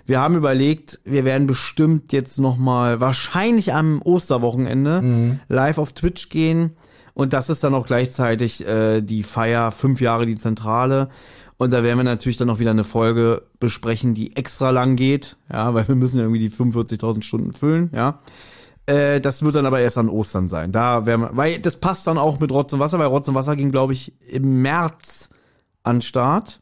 Wir 0.07 0.21
haben 0.21 0.37
überlegt, 0.37 1.01
wir 1.05 1.25
werden 1.25 1.49
bestimmt 1.49 2.13
jetzt 2.13 2.39
nochmal, 2.39 3.01
wahrscheinlich 3.01 3.75
am 3.75 4.01
Osterwochenende, 4.01 5.39
live 5.49 5.79
auf 5.79 5.93
Twitch 5.95 6.29
gehen. 6.29 6.77
Und 7.19 7.33
das 7.33 7.51
ist 7.51 7.65
dann 7.65 7.75
auch 7.75 7.85
gleichzeitig 7.85 8.65
äh, 8.65 9.01
die 9.01 9.25
Feier 9.25 9.73
fünf 9.73 10.01
Jahre 10.01 10.25
die 10.25 10.37
Zentrale. 10.37 11.09
Und 11.57 11.73
da 11.73 11.83
werden 11.83 11.99
wir 11.99 12.05
natürlich 12.05 12.37
dann 12.37 12.47
noch 12.47 12.61
wieder 12.61 12.71
eine 12.71 12.85
Folge 12.85 13.43
besprechen, 13.59 14.15
die 14.15 14.37
extra 14.37 14.71
lang 14.71 14.95
geht, 14.95 15.37
ja, 15.53 15.75
weil 15.75 15.89
wir 15.89 15.97
müssen 15.97 16.19
ja 16.19 16.23
irgendwie 16.23 16.39
die 16.39 16.51
45.000 16.55 17.23
Stunden 17.23 17.53
füllen, 17.53 17.91
ja. 17.93 18.21
Äh, 18.87 19.21
das 19.21 19.43
wird 19.43 19.57
dann 19.57 19.67
aber 19.67 19.81
erst 19.81 19.99
an 19.99 20.09
Ostern 20.09 20.47
sein. 20.47 20.71
Da 20.71 21.07
werden 21.07 21.23
wir, 21.23 21.31
weil 21.37 21.59
das 21.59 21.75
passt 21.75 22.07
dann 22.07 22.19
auch 22.19 22.39
mit 22.39 22.53
Rotz 22.53 22.73
und 22.73 22.79
Wasser, 22.79 23.01
weil 23.01 23.09
Rotz 23.09 23.27
und 23.27 23.35
Wasser 23.35 23.57
ging, 23.57 23.73
glaube 23.73 23.95
ich, 23.95 24.13
im 24.31 24.63
März 24.63 25.31
an 25.83 26.01
Start. 26.03 26.61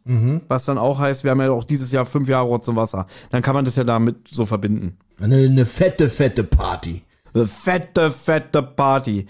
Was 0.49 0.65
dann 0.65 0.79
auch 0.79 0.99
heißt, 0.99 1.23
wir 1.23 1.33
haben 1.33 1.41
ja 1.43 1.51
auch 1.51 1.65
dieses 1.65 1.93
Jahr 1.93 2.07
fünf 2.07 2.31
Jahre 2.31 2.47
Rotz 2.47 2.67
und 2.67 2.77
Wasser. 2.77 3.07
Dann 3.29 3.43
kann 3.43 3.55
man 3.55 3.67
das 3.67 3.77
ja 3.77 3.85
damit 3.85 4.29
so 4.31 4.47
verbinden. 4.47 4.97
Eine, 5.21 5.37
eine 5.37 5.67
fette, 5.67 6.09
fette 6.09 6.45
Party. 6.45 7.03
Eine 7.35 7.47
fette, 7.47 8.11
fette 8.11 8.63
Party. 8.63 9.27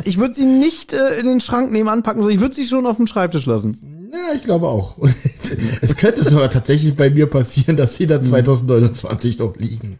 ich 0.06 0.20
würde 0.20 0.34
sie 0.34 0.46
nicht 0.46 0.94
äh, 0.94 1.20
in 1.20 1.26
den 1.26 1.42
Schrank 1.42 1.74
nebenan 1.74 2.04
packen, 2.04 2.20
sondern 2.20 2.36
ich 2.36 2.42
würde 2.42 2.56
sie 2.56 2.66
schon 2.66 2.86
auf 2.86 2.96
dem 2.96 3.08
Schreibtisch 3.08 3.46
lassen. 3.46 4.10
Ja, 4.14 4.34
ich 4.34 4.44
glaube 4.44 4.70
auch. 4.70 4.98
Und 4.98 5.14
es 5.82 5.98
könnte 5.98 6.24
sogar 6.24 6.50
tatsächlich 6.50 6.96
bei 6.96 7.10
mir 7.10 7.28
passieren, 7.28 7.76
dass 7.76 7.96
sie 7.96 8.08
da 8.08 8.22
2029 8.22 9.40
noch 9.40 9.58
liegen. 9.58 10.00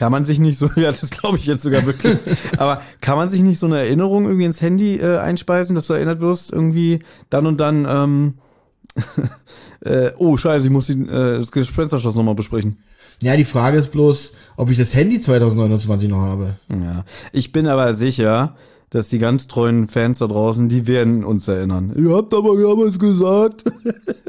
Kann 0.00 0.12
man 0.12 0.24
sich 0.24 0.38
nicht 0.38 0.56
so, 0.56 0.70
ja, 0.76 0.92
das 0.92 1.10
glaube 1.10 1.36
ich 1.36 1.44
jetzt 1.44 1.62
sogar 1.62 1.84
wirklich. 1.84 2.16
Aber 2.56 2.80
kann 3.02 3.18
man 3.18 3.28
sich 3.28 3.42
nicht 3.42 3.58
so 3.58 3.66
eine 3.66 3.80
Erinnerung 3.80 4.24
irgendwie 4.24 4.46
ins 4.46 4.62
Handy 4.62 4.96
äh, 4.96 5.18
einspeisen, 5.18 5.74
dass 5.74 5.88
du 5.88 5.92
erinnert 5.92 6.22
wirst, 6.22 6.54
irgendwie 6.54 7.00
dann 7.28 7.44
und 7.44 7.60
dann, 7.60 7.84
ähm, 7.86 8.34
äh, 9.84 10.12
oh 10.16 10.38
scheiße, 10.38 10.64
ich 10.64 10.72
muss 10.72 10.86
die, 10.86 11.02
äh, 11.02 11.36
das 11.36 11.52
Gespensterschloss 11.52 12.14
nochmal 12.14 12.34
besprechen. 12.34 12.78
Ja, 13.20 13.36
die 13.36 13.44
Frage 13.44 13.76
ist 13.76 13.92
bloß, 13.92 14.32
ob 14.56 14.70
ich 14.70 14.78
das 14.78 14.94
Handy 14.94 15.20
2029 15.20 16.08
noch 16.08 16.22
habe. 16.22 16.54
Ja. 16.70 17.04
Ich 17.32 17.52
bin 17.52 17.66
aber 17.66 17.94
sicher, 17.94 18.56
dass 18.90 19.08
die 19.08 19.18
ganz 19.18 19.46
treuen 19.46 19.86
Fans 19.86 20.18
da 20.18 20.26
draußen, 20.26 20.68
die 20.68 20.88
werden 20.88 21.24
uns 21.24 21.46
erinnern. 21.46 21.92
Ihr 21.96 22.12
habt 22.14 22.34
aber 22.34 22.60
damals 22.60 22.98
gesagt. 22.98 23.64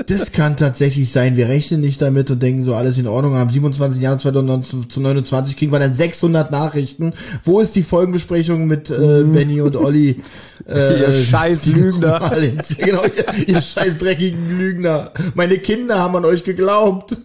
Das 0.08 0.32
kann 0.32 0.58
tatsächlich 0.58 1.12
sein. 1.12 1.38
Wir 1.38 1.48
rechnen 1.48 1.80
nicht 1.80 2.02
damit 2.02 2.32
und 2.32 2.42
denken 2.42 2.64
so, 2.64 2.74
alles 2.74 2.98
in 2.98 3.08
Ordnung. 3.08 3.36
Am 3.36 3.50
27. 3.50 4.02
Januar 4.02 4.20
2029 4.20 5.56
kriegen 5.56 5.72
wir 5.72 5.80
dann 5.80 5.94
600 5.94 6.52
Nachrichten. 6.52 7.14
Wo 7.46 7.62
ist 7.62 7.76
die 7.76 7.84
Folgenbesprechung 7.84 8.66
mit 8.66 8.90
äh, 8.90 9.24
Benny 9.24 9.62
und 9.62 9.76
Olli? 9.76 10.22
Äh, 10.68 11.00
Ihr 11.02 11.14
scheiß 11.24 11.66
Lügner. 11.66 12.32
Genau, 12.78 13.02
ihr, 13.04 13.48
ihr 13.48 13.62
scheiß 13.62 13.98
dreckigen 13.98 14.60
Lügner. 14.60 15.12
Meine 15.34 15.58
Kinder 15.58 15.98
haben 15.98 16.16
an 16.16 16.24
euch 16.24 16.44
geglaubt. 16.44 17.18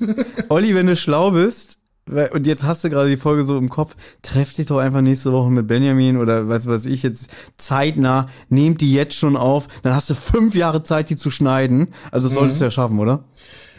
Olli, 0.48 0.74
wenn 0.74 0.86
du 0.86 0.96
schlau 0.96 1.32
bist, 1.32 1.75
und 2.08 2.46
jetzt 2.46 2.62
hast 2.62 2.84
du 2.84 2.90
gerade 2.90 3.08
die 3.08 3.16
Folge 3.16 3.44
so 3.44 3.58
im 3.58 3.68
Kopf, 3.68 3.96
treff 4.22 4.54
dich 4.54 4.66
doch 4.66 4.78
einfach 4.78 5.00
nächste 5.00 5.32
Woche 5.32 5.50
mit 5.50 5.66
Benjamin 5.66 6.16
oder 6.16 6.48
was 6.48 6.66
weiß 6.66 6.86
ich 6.86 7.02
jetzt 7.02 7.30
zeitnah, 7.56 8.26
nehmt 8.48 8.80
die 8.80 8.92
jetzt 8.92 9.16
schon 9.16 9.36
auf, 9.36 9.66
dann 9.82 9.94
hast 9.94 10.10
du 10.10 10.14
fünf 10.14 10.54
Jahre 10.54 10.82
Zeit, 10.82 11.10
die 11.10 11.16
zu 11.16 11.30
schneiden. 11.30 11.88
Also 12.12 12.28
das 12.28 12.34
solltest 12.34 12.60
du 12.60 12.66
ja 12.66 12.70
schaffen, 12.70 12.98
oder? 13.00 13.24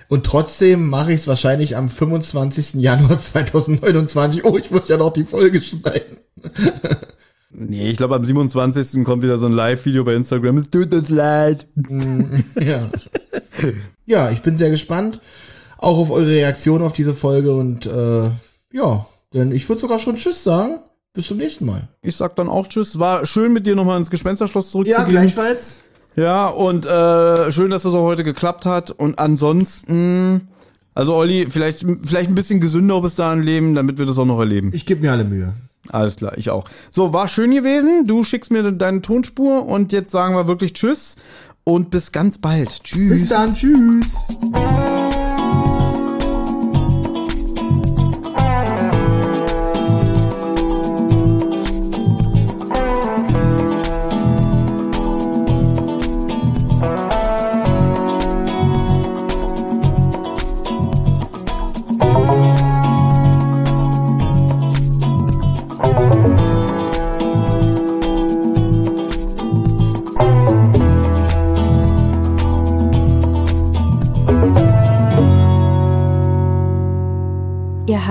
Und 0.10 0.26
trotzdem 0.26 0.90
mache 0.90 1.12
ich 1.14 1.22
es 1.22 1.28
wahrscheinlich 1.28 1.76
am 1.76 1.90
25. 1.90 2.76
Januar 2.76 3.20
2029. 3.20 4.45
Oh, 4.45 4.58
ich 4.58 4.72
muss 4.72 4.88
ja 4.88 4.98
noch 4.98 5.14
die 5.14 5.26
Folge 5.26 5.62
schneiden. 5.62 6.18
Nee, 7.60 7.90
ich 7.90 7.98
glaube, 7.98 8.16
am 8.16 8.24
27. 8.24 9.04
kommt 9.04 9.24
wieder 9.24 9.40
so 9.40 9.48
ein 9.48 9.54
Live-Video 9.54 10.04
bei 10.04 10.14
Instagram. 10.14 10.58
Es 10.58 10.70
tut 10.70 10.94
uns 10.94 11.10
leid. 11.10 11.66
Ja. 12.60 12.91
ja, 14.06 14.30
ich 14.30 14.44
bin 14.44 14.58
sehr 14.58 14.70
gespannt. 14.70 15.22
Auch 15.80 15.98
auf 15.98 16.12
eure 16.12 16.28
Reaktion 16.28 16.82
auf 16.82 16.94
diese 16.94 17.14
Folge 17.14 17.54
und 17.56 17.86
äh, 17.86 18.30
ja, 18.72 19.06
denn 19.34 19.52
ich 19.52 19.68
würde 19.70 19.82
sogar 19.82 19.99
schon 19.99 20.16
Tschüss 20.16 20.44
sagen. 20.44 20.80
Bis 21.14 21.28
zum 21.28 21.38
nächsten 21.38 21.66
Mal. 21.66 21.88
Ich 22.04 22.16
sag 22.16 22.36
dann 22.36 22.48
auch 22.48 22.68
Tschüss. 22.68 22.99
War 22.99 23.26
schön 23.26 23.52
mit 23.52 23.66
dir 23.66 23.76
nochmal 23.76 23.98
ins 23.98 24.10
Gespensterschloss 24.12 24.68
Ja, 24.68 24.72
zurückzugehen. 24.72 25.10
gleichfalls. 25.10 25.80
Ja, 26.16 26.48
und 26.48 26.86
äh, 26.86 27.52
schön, 27.52 27.72
dass 27.72 27.84
das 27.84 27.94
auch 27.94 28.04
heute 28.04 28.24
geklappt 28.24 28.66
hat. 28.68 28.91
Und 28.91 29.18
ansonsten, 29.20 30.48
also 30.94 31.16
Olli, 31.16 31.48
vielleicht, 31.49 31.86
vielleicht 32.04 32.30
ein 32.30 32.36
bisschen 32.36 32.60
gesünder 32.60 33.02
bis 33.02 33.16
dahin 33.16 33.41
leben, 33.41 33.74
damit 33.76 33.98
wir 33.98 34.06
das 34.06 34.18
auch 34.20 34.26
noch 34.26 34.40
erleben. 34.40 34.72
Ich 34.74 34.86
gebe 34.86 35.02
mir 35.02 35.12
alle 35.12 35.26
Mühe. 35.26 35.54
Alles 35.90 36.18
klar, 36.18 36.38
ich 36.38 36.49
auch. 36.52 36.66
So, 36.91 37.14
war 37.14 37.28
schön 37.28 37.52
gewesen. 37.52 38.06
Du 38.06 38.24
schickst 38.24 38.52
mir 38.52 38.72
deine 38.72 39.02
Tonspur 39.02 39.66
und 39.66 39.91
jetzt 39.94 40.12
sagen 40.12 40.36
wir 40.36 40.48
wirklich 40.48 40.74
Tschüss 40.74 41.16
und 41.64 41.90
bis 41.90 42.12
ganz 42.12 42.38
bald. 42.38 42.84
Tschüss. 42.84 43.10
Bis 43.22 43.28
dann, 43.30 43.54
tschüss. 43.54 44.06